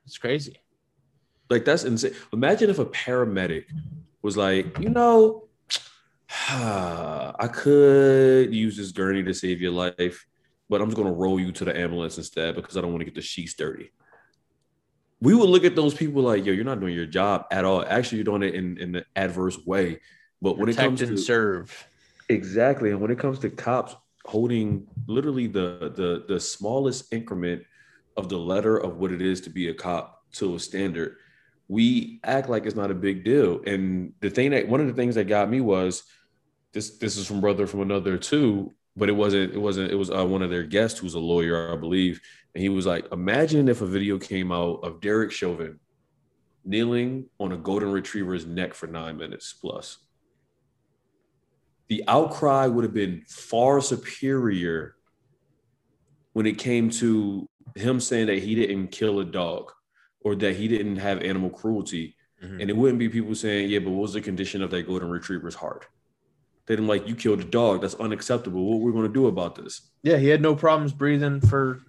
it's 0.05 0.17
crazy. 0.17 0.57
Like 1.49 1.65
that's 1.65 1.83
insane. 1.83 2.13
Imagine 2.31 2.69
if 2.69 2.79
a 2.79 2.85
paramedic 2.85 3.65
was 4.21 4.37
like, 4.37 4.79
you 4.79 4.89
know, 4.89 5.47
I 7.39 7.47
could 7.47 8.53
use 8.53 8.75
this 8.75 8.91
gurney 8.91 9.23
to 9.23 9.33
save 9.33 9.61
your 9.61 9.71
life, 9.71 10.25
but 10.69 10.81
I'm 10.81 10.87
just 10.89 10.97
gonna 10.97 11.13
roll 11.13 11.39
you 11.39 11.53
to 11.53 11.63
the 11.63 11.77
ambulance 11.77 12.17
instead 12.17 12.55
because 12.55 12.75
I 12.75 12.81
don't 12.81 12.91
want 12.91 13.01
to 13.01 13.05
get 13.05 13.15
the 13.15 13.21
sheets 13.21 13.53
dirty. 13.53 13.91
We 15.21 15.33
would 15.33 15.49
look 15.49 15.63
at 15.63 15.77
those 15.77 15.93
people 15.93 16.23
like, 16.23 16.45
yo, 16.45 16.51
you're 16.51 16.65
not 16.65 16.81
doing 16.81 16.93
your 16.93 17.05
job 17.05 17.45
at 17.51 17.63
all. 17.63 17.85
Actually, 17.87 18.17
you're 18.17 18.25
doing 18.25 18.43
it 18.43 18.53
in, 18.55 18.77
in 18.79 18.95
an 18.97 19.05
adverse 19.15 19.57
way. 19.65 20.01
But 20.41 20.57
when 20.57 20.67
it 20.67 20.75
comes 20.75 21.01
and 21.01 21.15
to 21.15 21.17
serve. 21.17 21.87
Exactly. 22.27 22.89
And 22.89 22.99
when 22.99 23.11
it 23.11 23.19
comes 23.19 23.39
to 23.39 23.49
cops 23.49 23.95
holding 24.25 24.87
literally 25.07 25.47
the 25.47 25.93
the 25.95 26.25
the 26.27 26.39
smallest 26.39 27.13
increment 27.13 27.63
of 28.17 28.27
the 28.27 28.37
letter 28.37 28.77
of 28.77 28.97
what 28.97 29.11
it 29.11 29.21
is 29.21 29.39
to 29.41 29.49
be 29.49 29.69
a 29.69 29.73
cop 29.73 30.25
to 30.33 30.55
a 30.55 30.59
standard, 30.59 31.15
we 31.69 32.19
act 32.25 32.49
like 32.49 32.65
it's 32.65 32.75
not 32.75 32.91
a 32.91 32.95
big 32.95 33.23
deal. 33.23 33.61
And 33.65 34.11
the 34.19 34.29
thing 34.29 34.51
that 34.51 34.67
one 34.67 34.81
of 34.81 34.87
the 34.87 34.93
things 34.93 35.15
that 35.15 35.29
got 35.29 35.49
me 35.49 35.61
was 35.61 36.03
this 36.73 36.97
this 36.97 37.17
is 37.17 37.27
from 37.27 37.41
brother 37.41 37.67
from 37.67 37.81
another 37.81 38.17
too, 38.17 38.73
but 38.95 39.09
it 39.09 39.13
wasn't 39.13 39.53
it 39.53 39.59
wasn't 39.59 39.91
it 39.91 39.95
was 39.95 40.09
uh, 40.09 40.25
one 40.25 40.41
of 40.41 40.49
their 40.49 40.63
guests 40.63 40.99
who's 40.99 41.15
a 41.15 41.19
lawyer, 41.19 41.73
I 41.73 41.75
believe, 41.77 42.21
and 42.53 42.61
he 42.61 42.69
was 42.69 42.85
like, 42.85 43.05
imagine 43.11 43.67
if 43.67 43.81
a 43.81 43.85
video 43.85 44.17
came 44.17 44.51
out 44.51 44.79
of 44.83 45.01
Derek 45.01 45.31
Chauvin 45.31 45.79
kneeling 46.63 47.25
on 47.39 47.51
a 47.51 47.57
golden 47.57 47.91
retriever's 47.91 48.45
neck 48.45 48.73
for 48.73 48.87
nine 48.87 49.17
minutes 49.17 49.53
plus. 49.53 49.97
The 51.87 52.03
outcry 52.07 52.67
would 52.67 52.83
have 52.83 52.93
been 52.93 53.23
far 53.27 53.81
superior 53.81 54.95
when 56.33 56.45
it 56.45 56.57
came 56.57 56.89
to 56.91 57.49
him 57.75 57.99
saying 57.99 58.27
that 58.27 58.39
he 58.39 58.55
didn't 58.55 58.89
kill 58.89 59.19
a 59.19 59.25
dog 59.25 59.71
or 60.21 60.35
that 60.35 60.55
he 60.55 60.67
didn't 60.67 60.97
have 60.97 61.21
animal 61.21 61.49
cruelty. 61.49 62.15
Mhm. 62.43 62.61
And 62.61 62.69
it 62.69 62.77
wouldn't 62.77 62.99
be 62.99 63.09
people 63.09 63.35
saying, 63.35 63.69
yeah, 63.69 63.79
but 63.79 63.89
what 63.89 64.03
was 64.03 64.13
the 64.13 64.21
condition 64.21 64.61
of 64.61 64.71
that 64.71 64.87
golden 64.87 65.09
retriever's 65.09 65.55
heart? 65.55 65.87
They 66.71 66.77
didn't 66.77 66.87
like, 66.87 67.05
you 67.05 67.15
killed 67.15 67.41
a 67.41 67.43
dog. 67.43 67.81
That's 67.81 67.95
unacceptable. 67.95 68.63
What 68.63 68.79
we're 68.79 68.93
going 68.93 69.05
to 69.05 69.13
do 69.13 69.27
about 69.27 69.55
this? 69.55 69.81
Yeah, 70.03 70.15
he 70.15 70.29
had 70.29 70.41
no 70.41 70.55
problems 70.55 70.93
breathing 70.93 71.41
for 71.41 71.81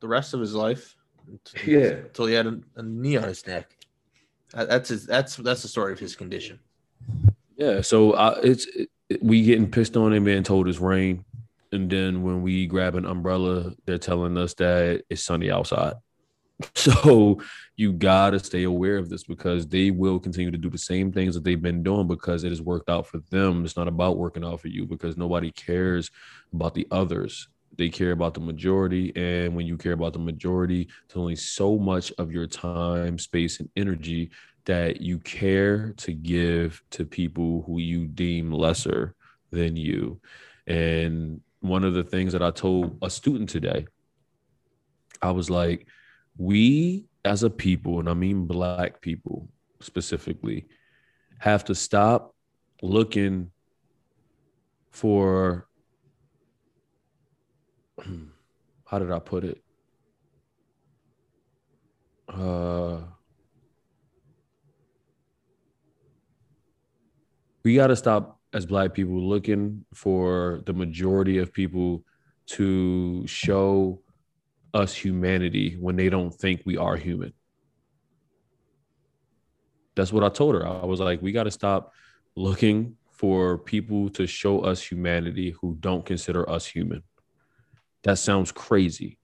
the 0.00 0.08
rest 0.08 0.32
of 0.32 0.40
his 0.40 0.54
life. 0.54 0.96
Yeah. 1.66 1.80
until 1.80 2.24
he 2.24 2.32
had 2.32 2.46
a, 2.46 2.58
a 2.76 2.82
knee 2.82 3.18
on 3.18 3.24
his 3.24 3.46
neck. 3.46 3.76
That's 4.54 4.88
his. 4.88 5.04
That's 5.04 5.36
that's 5.36 5.60
the 5.60 5.68
story 5.68 5.92
of 5.92 5.98
his 5.98 6.16
condition. 6.16 6.60
Yeah, 7.58 7.82
so 7.82 8.12
uh, 8.12 8.40
it's 8.42 8.66
it, 8.74 8.88
we 9.22 9.42
getting 9.42 9.70
pissed 9.70 9.98
on 9.98 10.14
and 10.14 10.24
being 10.24 10.44
told 10.44 10.66
it's 10.66 10.78
rain, 10.78 11.26
and 11.70 11.90
then 11.90 12.22
when 12.22 12.40
we 12.40 12.66
grab 12.66 12.94
an 12.94 13.04
umbrella, 13.04 13.74
they're 13.84 13.98
telling 13.98 14.38
us 14.38 14.54
that 14.54 15.02
it's 15.10 15.22
sunny 15.22 15.50
outside. 15.50 15.92
So 16.74 17.40
you 17.76 17.92
gotta 17.92 18.38
stay 18.38 18.64
aware 18.64 18.96
of 18.96 19.08
this 19.08 19.24
because 19.24 19.66
they 19.66 19.90
will 19.90 20.18
continue 20.18 20.50
to 20.50 20.58
do 20.58 20.68
the 20.68 20.78
same 20.78 21.12
things 21.12 21.34
that 21.34 21.44
they've 21.44 21.60
been 21.60 21.82
doing 21.82 22.06
because 22.06 22.44
it 22.44 22.50
has 22.50 22.60
worked 22.60 22.90
out 22.90 23.06
for 23.06 23.18
them. 23.30 23.64
It's 23.64 23.76
not 23.76 23.88
about 23.88 24.18
working 24.18 24.44
out 24.44 24.60
for 24.60 24.68
you 24.68 24.86
because 24.86 25.16
nobody 25.16 25.50
cares 25.50 26.10
about 26.52 26.74
the 26.74 26.86
others. 26.90 27.48
They 27.76 27.88
care 27.88 28.12
about 28.12 28.34
the 28.34 28.40
majority, 28.40 29.12
and 29.16 29.56
when 29.56 29.66
you 29.66 29.78
care 29.78 29.92
about 29.92 30.12
the 30.12 30.18
majority, 30.18 30.88
there's 31.08 31.16
only 31.16 31.36
so 31.36 31.78
much 31.78 32.12
of 32.18 32.30
your 32.30 32.46
time, 32.46 33.18
space, 33.18 33.60
and 33.60 33.70
energy 33.76 34.30
that 34.66 35.00
you 35.00 35.18
care 35.18 35.92
to 35.98 36.12
give 36.12 36.82
to 36.90 37.04
people 37.04 37.62
who 37.66 37.78
you 37.78 38.06
deem 38.06 38.52
lesser 38.52 39.14
than 39.50 39.76
you. 39.76 40.20
And 40.66 41.40
one 41.60 41.84
of 41.84 41.94
the 41.94 42.04
things 42.04 42.32
that 42.32 42.42
I 42.42 42.50
told 42.50 42.98
a 43.02 43.10
student 43.10 43.48
today, 43.48 43.86
I 45.20 45.30
was 45.30 45.48
like, 45.48 45.86
we 46.36 47.06
as 47.24 47.42
a 47.42 47.50
people, 47.50 48.00
and 48.00 48.08
I 48.08 48.14
mean 48.14 48.46
Black 48.46 49.00
people 49.00 49.48
specifically, 49.80 50.66
have 51.38 51.64
to 51.64 51.74
stop 51.74 52.34
looking 52.82 53.50
for, 54.90 55.66
how 58.86 58.98
did 58.98 59.10
I 59.10 59.18
put 59.18 59.44
it? 59.44 59.62
Uh, 62.28 62.98
we 67.64 67.74
got 67.74 67.88
to 67.88 67.96
stop 67.96 68.40
as 68.52 68.66
black 68.66 68.92
people 68.92 69.20
looking 69.20 69.84
for 69.94 70.60
the 70.66 70.72
majority 70.72 71.38
of 71.38 71.52
people 71.52 72.04
to 72.46 73.26
show 73.26 74.00
us 74.74 74.94
humanity 74.94 75.76
when 75.78 75.96
they 75.96 76.08
don't 76.08 76.30
think 76.30 76.62
we 76.64 76.76
are 76.76 76.96
human. 76.96 77.32
That's 79.94 80.12
what 80.12 80.24
I 80.24 80.28
told 80.28 80.54
her. 80.54 80.66
I 80.66 80.84
was 80.84 81.00
like, 81.00 81.20
we 81.20 81.32
got 81.32 81.44
to 81.44 81.50
stop 81.50 81.92
looking 82.34 82.96
for 83.10 83.58
people 83.58 84.08
to 84.10 84.26
show 84.26 84.60
us 84.60 84.82
humanity 84.82 85.54
who 85.60 85.76
don't 85.80 86.04
consider 86.04 86.48
us 86.48 86.66
human. 86.66 87.02
That 88.04 88.18
sounds 88.18 88.50
crazy. 88.50 89.18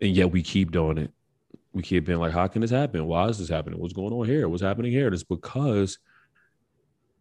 And 0.00 0.16
yet 0.16 0.32
we 0.32 0.42
keep 0.42 0.72
doing 0.72 0.98
it. 0.98 1.12
We 1.72 1.82
keep 1.82 2.06
being 2.06 2.18
like, 2.18 2.32
how 2.32 2.46
can 2.46 2.62
this 2.62 2.70
happen? 2.70 3.06
Why 3.06 3.26
is 3.28 3.38
this 3.38 3.48
happening? 3.48 3.78
What's 3.78 3.92
going 3.92 4.12
on 4.12 4.26
here? 4.26 4.48
What's 4.48 4.62
happening 4.62 4.92
here? 4.92 5.08
It's 5.08 5.22
because 5.22 5.98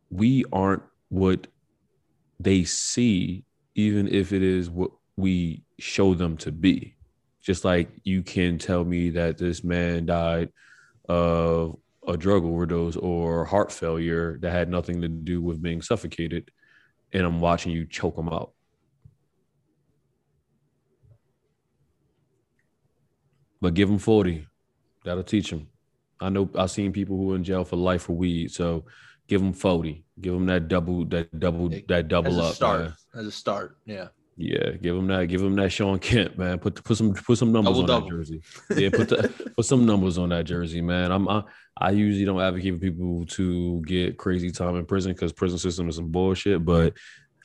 we 0.10 0.46
aren't 0.52 0.84
what 1.10 1.48
they 2.40 2.64
see, 2.64 3.46
even 3.76 4.08
if 4.08 4.32
it 4.32 4.44
is 4.44 4.70
what 4.70 4.92
we 5.18 5.64
show 5.80 6.14
them 6.14 6.38
to 6.38 6.52
be. 6.52 6.95
Just 7.41 7.65
like 7.65 7.90
you 8.03 8.23
can 8.23 8.57
tell 8.57 8.84
me 8.85 9.10
that 9.11 9.38
this 9.38 9.64
man 9.64 10.06
died 10.06 10.49
of 11.10 11.77
a 12.07 12.15
drug 12.18 12.44
overdose 12.45 12.95
or 12.95 13.45
heart 13.45 13.72
failure 13.72 14.38
that 14.41 14.52
had 14.52 14.69
nothing 14.69 15.02
to 15.02 15.07
do 15.07 15.41
with 15.41 15.61
being 15.61 15.81
suffocated, 15.81 16.52
and 17.11 17.23
I'm 17.23 17.40
watching 17.41 17.72
you 17.72 17.85
choke 17.85 18.18
him 18.18 18.30
out. 18.30 18.52
But 23.61 23.73
give 23.73 23.90
him 23.90 23.98
40. 23.99 24.45
That'll 25.06 25.23
teach 25.23 25.49
him. 25.52 25.68
I 26.19 26.30
know 26.30 26.49
I've 26.57 26.72
seen 26.72 26.91
people 26.91 27.18
who 27.18 27.34
are 27.34 27.35
in 27.35 27.44
jail 27.44 27.64
for 27.65 27.76
life 27.76 28.03
for 28.03 28.14
weed. 28.14 28.52
So 28.52 28.85
give 29.27 29.41
them 29.41 29.53
40. 29.53 30.03
Give 30.22 30.34
them 30.34 30.45
that 30.48 30.68
double, 30.68 31.06
that 31.06 31.40
double, 31.40 31.69
that 31.88 32.07
double 32.07 32.31
As 32.31 32.38
a 32.38 32.41
up. 32.44 32.56
start. 32.56 32.81
man. 32.81 32.94
As 33.15 33.26
a 33.27 33.31
start. 33.31 33.77
Yeah. 33.85 34.07
Yeah, 34.36 34.72
give 34.72 34.96
him 34.96 35.08
that. 35.08 35.28
Give 35.28 35.42
him 35.42 35.56
that 35.58 35.72
Shawn 35.72 36.00
Kemp, 36.00 36.38
man. 36.38 36.58
Put 36.58 36.84
put 36.84 36.98
some 36.98 37.14
put 37.14 37.38
some 37.38 37.52
numbers 37.52 37.78
on 37.78 37.86
double. 37.86 38.08
that 38.08 38.16
jersey. 38.16 38.42
Yeah, 38.76 38.90
put 38.90 39.10
the, 39.10 39.52
put 39.56 39.66
some 39.66 39.86
numbers 39.86 40.18
on 40.18 40.30
that 40.30 40.46
jersey, 40.46 40.82
man. 40.82 41.12
I'm 41.12 41.30
I, 41.30 41.44
I 41.78 41.92
usually 41.92 42.26
don't 42.26 42.42
advocate 42.42 42.74
for 42.74 42.80
people 42.80 43.26
to 43.28 43.82
get 43.82 44.18
crazy 44.18 44.50
time 44.52 44.76
in 44.76 44.86
prison 44.86 45.14
because 45.14 45.32
prison 45.32 45.60
system 45.60 45.88
is 45.88 45.98
some 45.98 46.10
bullshit. 46.10 46.66
But 46.66 46.98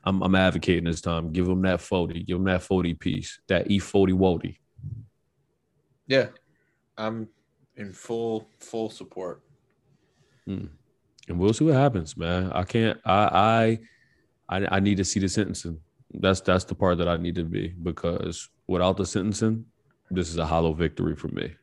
I'm 0.05 0.23
I'm 0.23 0.35
advocating 0.35 0.85
this 0.85 1.03
time. 1.03 1.31
Give 1.31 1.47
him 1.47 1.61
that 1.63 1.83
forty. 1.83 2.23
Give 2.23 2.39
him 2.39 2.45
that 2.45 2.63
forty 2.63 2.95
piece. 2.95 3.39
That 3.49 3.71
E 3.71 3.79
forty 3.79 4.15
Wody. 4.15 4.57
Yeah. 6.07 6.29
I'm 6.97 7.29
in 7.77 7.93
full 7.93 8.49
full 8.61 8.89
support. 8.89 9.43
Hmm. 10.47 10.65
and 11.29 11.39
we'll 11.39 11.53
see 11.53 11.65
what 11.67 11.75
happens, 11.75 12.17
man. 12.17 12.51
I 12.53 12.63
can't. 12.63 12.99
I 13.05 13.79
I 14.49 14.57
I, 14.61 14.77
I 14.77 14.81
need 14.81 14.97
to 14.97 15.05
see 15.05 15.21
the 15.21 15.29
sentencing. 15.29 15.81
That's 16.13 16.41
that's 16.41 16.65
the 16.65 16.75
part 16.75 16.99
that 16.99 17.09
I 17.09 17.17
need 17.17 17.35
to 17.37 17.45
be 17.45 17.69
because 17.69 18.49
without 18.67 18.97
the 18.97 19.05
sentencing, 19.07 19.67
this 20.11 20.31
is 20.31 20.39
a 20.39 20.47
hollow 20.47 20.73
victory 20.73 21.15
for 21.15 21.29
me. 21.29 21.55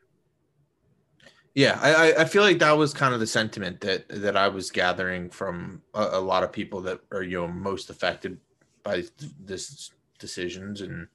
Yeah, 1.54 1.78
I, 1.80 2.22
I- 2.22 2.24
feel 2.26 2.42
like 2.42 2.58
that 2.58 2.76
was 2.76 2.92
kind 2.92 3.14
of 3.14 3.20
the 3.20 3.26
sentiment 3.26 3.80
that 3.80 4.08
that 4.10 4.36
I 4.36 4.48
was 4.48 4.70
gathering 4.70 5.30
from 5.30 5.82
a, 5.94 6.02
a 6.12 6.20
lot 6.20 6.42
of 6.44 6.52
people 6.52 6.80
that 6.82 7.00
are 7.10 7.22
you 7.22 7.40
know 7.40 7.48
most 7.48 7.90
affected 7.90 8.38
by 8.82 8.96
th- 9.00 9.32
this 9.40 9.90
decisions 10.18 10.80
and 10.82 11.08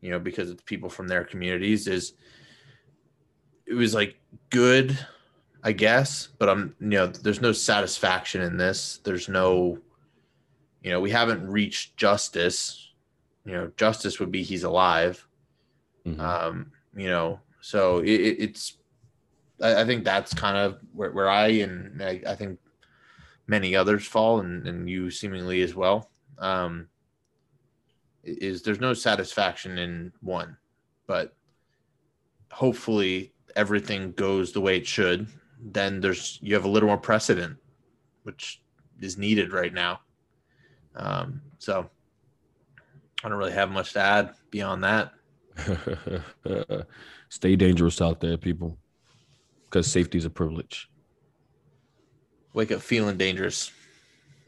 you 0.00 0.10
know 0.10 0.18
because 0.20 0.50
it's 0.50 0.62
people 0.62 0.88
from 0.90 1.08
their 1.08 1.24
communities 1.24 1.86
is 1.88 2.12
it 3.66 3.74
was 3.74 3.94
like 3.94 4.16
good, 4.50 4.98
I 5.64 5.72
guess, 5.72 6.28
but 6.38 6.48
I'm 6.48 6.76
you 6.78 6.88
know 6.88 7.06
there's 7.06 7.40
no 7.40 7.52
satisfaction 7.52 8.42
in 8.42 8.56
this. 8.56 9.00
There's 9.04 9.28
no 9.28 9.78
you 10.82 10.90
know 10.90 11.00
we 11.00 11.10
haven't 11.10 11.46
reached 11.46 11.96
justice. 11.96 12.92
You 13.44 13.52
know 13.52 13.72
justice 13.76 14.20
would 14.20 14.30
be 14.30 14.42
he's 14.42 14.64
alive. 14.64 15.26
Mhm. 16.06 16.18
Um, 16.18 16.72
you 16.96 17.08
know, 17.08 17.40
so 17.60 17.98
it, 18.00 18.20
it, 18.20 18.36
it's 18.40 18.76
I, 19.60 19.82
I 19.82 19.84
think 19.84 20.04
that's 20.04 20.34
kind 20.34 20.56
of 20.56 20.80
where, 20.92 21.12
where 21.12 21.28
I 21.30 21.48
and 21.48 22.02
I, 22.02 22.22
I 22.26 22.34
think 22.34 22.58
many 23.46 23.74
others 23.76 24.06
fall, 24.06 24.40
and, 24.40 24.66
and 24.66 24.88
you 24.88 25.10
seemingly 25.10 25.62
as 25.62 25.74
well. 25.74 26.10
Um, 26.38 26.88
is 28.24 28.62
there's 28.62 28.80
no 28.80 28.94
satisfaction 28.94 29.78
in 29.78 30.12
one, 30.20 30.56
but 31.06 31.34
hopefully 32.50 33.32
everything 33.56 34.12
goes 34.12 34.52
the 34.52 34.60
way 34.60 34.76
it 34.76 34.86
should. 34.86 35.26
Then 35.60 36.00
there's 36.00 36.38
you 36.42 36.54
have 36.54 36.64
a 36.64 36.68
little 36.68 36.88
more 36.88 36.98
precedent, 36.98 37.56
which 38.22 38.62
is 39.00 39.18
needed 39.18 39.52
right 39.52 39.72
now. 39.72 40.00
Um, 40.94 41.40
so 41.58 41.88
I 43.24 43.28
don't 43.28 43.38
really 43.38 43.52
have 43.52 43.70
much 43.70 43.92
to 43.94 44.00
add 44.00 44.34
beyond 44.50 44.84
that. 44.84 45.12
Stay 47.28 47.56
dangerous 47.56 48.00
out 48.00 48.20
there, 48.20 48.36
people, 48.36 48.78
because 49.64 49.90
safety 49.90 50.18
is 50.18 50.24
a 50.24 50.30
privilege. 50.30 50.88
Wake 52.52 52.70
up 52.72 52.80
feeling 52.82 53.16
dangerous. 53.16 53.70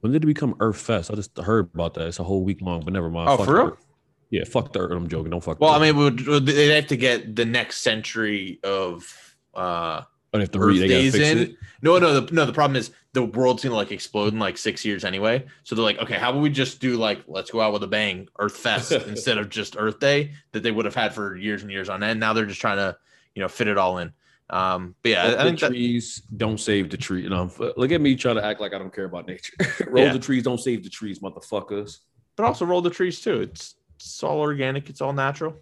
When 0.00 0.12
did 0.12 0.22
it 0.24 0.26
become 0.26 0.54
Earth 0.60 0.80
Fest? 0.80 1.10
I 1.10 1.14
just 1.14 1.36
heard 1.38 1.70
about 1.74 1.94
that. 1.94 2.06
It's 2.08 2.18
a 2.18 2.24
whole 2.24 2.42
week 2.42 2.60
long, 2.62 2.82
but 2.84 2.92
never 2.92 3.10
mind. 3.10 3.28
Oh, 3.28 3.36
Fuck 3.38 3.46
for 3.46 3.54
real? 3.54 3.66
Earth. 3.68 3.86
Yeah, 4.30 4.44
fuck 4.44 4.72
the 4.72 4.80
Earth. 4.80 4.92
I'm 4.92 5.08
joking. 5.08 5.30
Don't 5.30 5.42
fuck. 5.42 5.60
Well, 5.60 5.70
I 5.72 5.78
mean, 5.80 5.96
would- 5.96 6.26
would- 6.26 6.46
they'd 6.46 6.74
have 6.76 6.86
to 6.88 6.96
get 6.96 7.34
the 7.36 7.44
next 7.44 7.78
century 7.78 8.60
of 8.64 9.12
uh 9.54 10.02
the 10.32 10.38
Earth 10.42 10.54
re- 10.54 10.86
days 10.86 11.14
in. 11.16 11.38
it. 11.38 11.56
No, 11.82 11.98
no, 11.98 12.20
the, 12.20 12.32
no. 12.32 12.46
The 12.46 12.52
problem 12.52 12.76
is 12.76 12.92
the 13.14 13.24
world's 13.24 13.64
gonna 13.64 13.74
like 13.74 13.90
explode 13.90 14.32
in 14.32 14.38
like 14.38 14.56
six 14.56 14.84
years 14.84 15.04
anyway. 15.04 15.44
So 15.64 15.74
they're 15.74 15.84
like, 15.84 15.98
okay, 15.98 16.14
how 16.14 16.30
about 16.30 16.40
we 16.42 16.50
just 16.50 16.80
do 16.80 16.96
like 16.96 17.24
let's 17.26 17.50
go 17.50 17.60
out 17.60 17.72
with 17.72 17.82
a 17.82 17.88
bang, 17.88 18.28
Earth 18.38 18.56
Fest 18.56 18.92
instead 19.08 19.38
of 19.38 19.48
just 19.48 19.74
Earth 19.76 19.98
Day 19.98 20.30
that 20.52 20.62
they 20.62 20.70
would 20.70 20.84
have 20.84 20.94
had 20.94 21.12
for 21.12 21.36
years 21.36 21.62
and 21.62 21.70
years 21.72 21.88
on 21.88 22.04
end. 22.04 22.20
Now 22.20 22.32
they're 22.32 22.46
just 22.46 22.60
trying 22.60 22.76
to, 22.76 22.96
you 23.34 23.42
know, 23.42 23.48
fit 23.48 23.66
it 23.66 23.76
all 23.76 23.98
in. 23.98 24.12
Um, 24.50 24.94
but 25.02 25.10
yeah, 25.10 25.22
I, 25.22 25.26
I 25.26 25.30
the 25.30 25.44
think 25.44 25.60
that, 25.60 25.68
trees 25.68 26.22
don't 26.36 26.58
save 26.58 26.90
the 26.90 26.96
tree. 26.96 27.22
You 27.22 27.30
know, 27.30 27.50
look 27.76 27.92
at 27.92 28.00
me 28.00 28.16
trying 28.16 28.36
to 28.36 28.44
act 28.44 28.60
like 28.60 28.74
I 28.74 28.78
don't 28.78 28.92
care 28.92 29.04
about 29.04 29.26
nature. 29.28 29.52
Roll 29.88 30.06
Yeah. 30.06 30.12
the 30.12 30.18
trees, 30.18 30.42
don't 30.42 30.58
save 30.58 30.82
the 30.82 30.90
trees, 30.90 31.20
motherfuckers. 31.20 31.98
but 32.36 32.44
also 32.44 32.64
roll 32.66 32.80
the 32.82 32.90
trees 32.90 33.20
too. 33.20 33.40
It's 33.42 33.76
it's 33.96 34.22
all 34.22 34.40
organic. 34.40 34.88
It's 34.90 35.00
all 35.00 35.12
natural. 35.12 35.56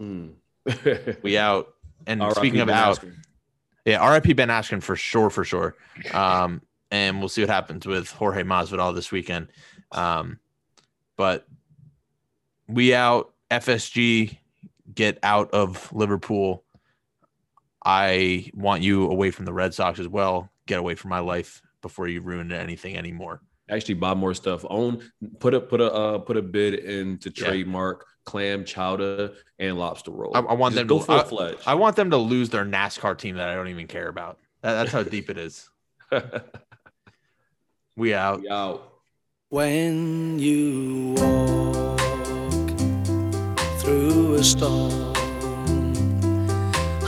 Mm. 0.00 0.32
We 1.22 1.38
out. 1.38 1.74
And 2.06 2.20
R.I.P. 2.22 2.34
speaking 2.38 2.60
of 2.60 2.66
Ben 2.68 2.76
out, 2.76 2.98
Askren. 3.00 3.14
Yeah, 3.84 4.10
RIP 4.12 4.34
Ben 4.36 4.48
Askren 4.48 4.82
for 4.82 4.96
sure, 4.96 5.30
for 5.30 5.44
sure. 5.44 5.76
Um, 6.12 6.62
and 6.90 7.20
we'll 7.20 7.28
see 7.28 7.42
what 7.42 7.50
happens 7.50 7.86
with 7.86 8.10
Jorge 8.10 8.42
Masvidal 8.42 8.94
this 8.94 9.12
weekend. 9.12 9.48
Um, 9.92 10.38
but 11.16 11.46
we 12.66 12.94
out. 12.94 13.30
FSG 13.50 14.38
get 14.94 15.18
out 15.22 15.50
of 15.52 15.92
Liverpool. 15.92 16.63
I 17.84 18.50
want 18.54 18.82
you 18.82 19.10
away 19.10 19.30
from 19.30 19.44
the 19.44 19.52
Red 19.52 19.74
Sox 19.74 19.98
as 19.98 20.08
well. 20.08 20.50
Get 20.66 20.78
away 20.78 20.94
from 20.94 21.10
my 21.10 21.18
life 21.18 21.60
before 21.82 22.08
you 22.08 22.20
ruin 22.22 22.50
anything 22.52 22.96
anymore. 22.96 23.42
actually 23.68 23.94
buy 23.94 24.14
more 24.14 24.32
stuff. 24.34 24.64
Own 24.70 25.02
put 25.40 25.52
a 25.54 25.60
put 25.60 25.80
a 25.80 25.92
uh, 25.92 26.18
put 26.18 26.36
a 26.36 26.42
bid 26.42 26.74
into 26.74 27.30
Yeah. 27.34 27.46
trademark 27.46 28.06
clam 28.24 28.64
chowder 28.64 29.32
and 29.58 29.76
lobster 29.78 30.10
roll. 30.10 30.34
I, 30.34 30.40
I 30.40 30.54
want 30.54 30.74
Just 30.74 30.80
them 30.80 30.86
go 30.86 30.98
to. 30.98 31.04
full 31.04 31.20
I, 31.20 31.24
fledged. 31.24 31.60
I 31.66 31.74
want 31.74 31.96
them 31.96 32.10
to 32.10 32.16
lose 32.16 32.48
their 32.50 32.64
NASCAR 32.64 33.18
team 33.18 33.36
that 33.36 33.48
I 33.50 33.54
don't 33.54 33.68
even 33.68 33.86
care 33.86 34.08
about. 34.08 34.38
That, 34.62 34.74
that's 34.74 34.92
how 34.92 35.02
deep 35.02 35.28
it 35.30 35.36
is. 35.38 35.68
We 37.96 38.12
out. 38.12 38.40
We 38.40 38.48
out. 38.48 38.92
When 39.50 40.38
you 40.40 41.14
walk 41.16 42.00
through 43.78 44.34
a 44.34 44.42
storm, 44.42 45.13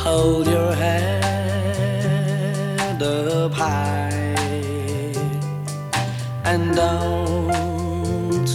hold 0.07 0.47
your 0.47 0.73
head 0.73 1.83
up 3.03 3.53
high 3.53 4.13
and 6.45 6.63
don't 6.77 8.51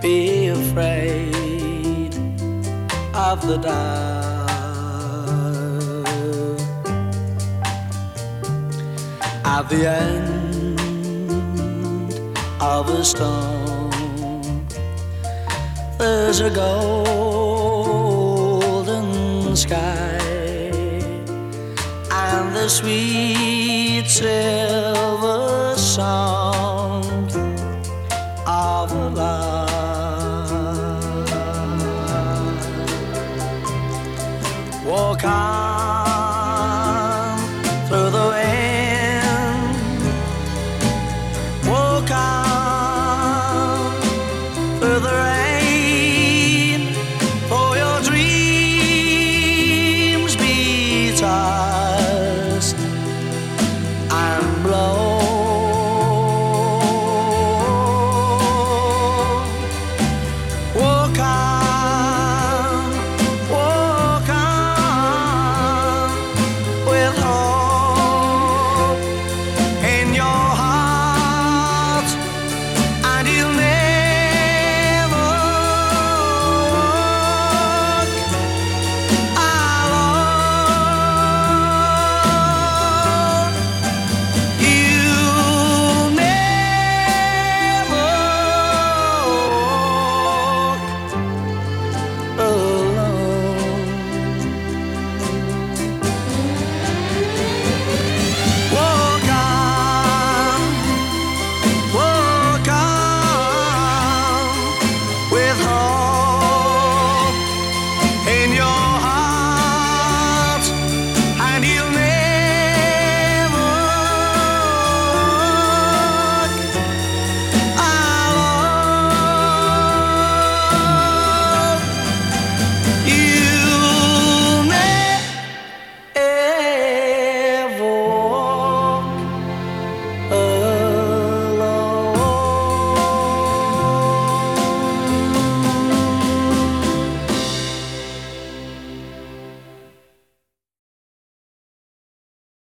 be 0.00 0.48
afraid 0.48 2.14
of 3.12 3.46
the 3.46 3.58
dark. 3.58 4.50
At 9.56 9.64
the 9.72 9.82
end 9.86 10.80
of 12.60 12.88
a 12.88 13.04
storm. 13.04 13.90
There's 15.98 16.40
a 16.40 16.50
golden 16.50 17.51
the 22.62 22.68
sweet 22.68 24.06
silver 24.06 25.74
song 25.76 27.02
of 28.46 28.92
lark. 29.16 29.68
Walk 34.86 35.24
on 35.24 35.51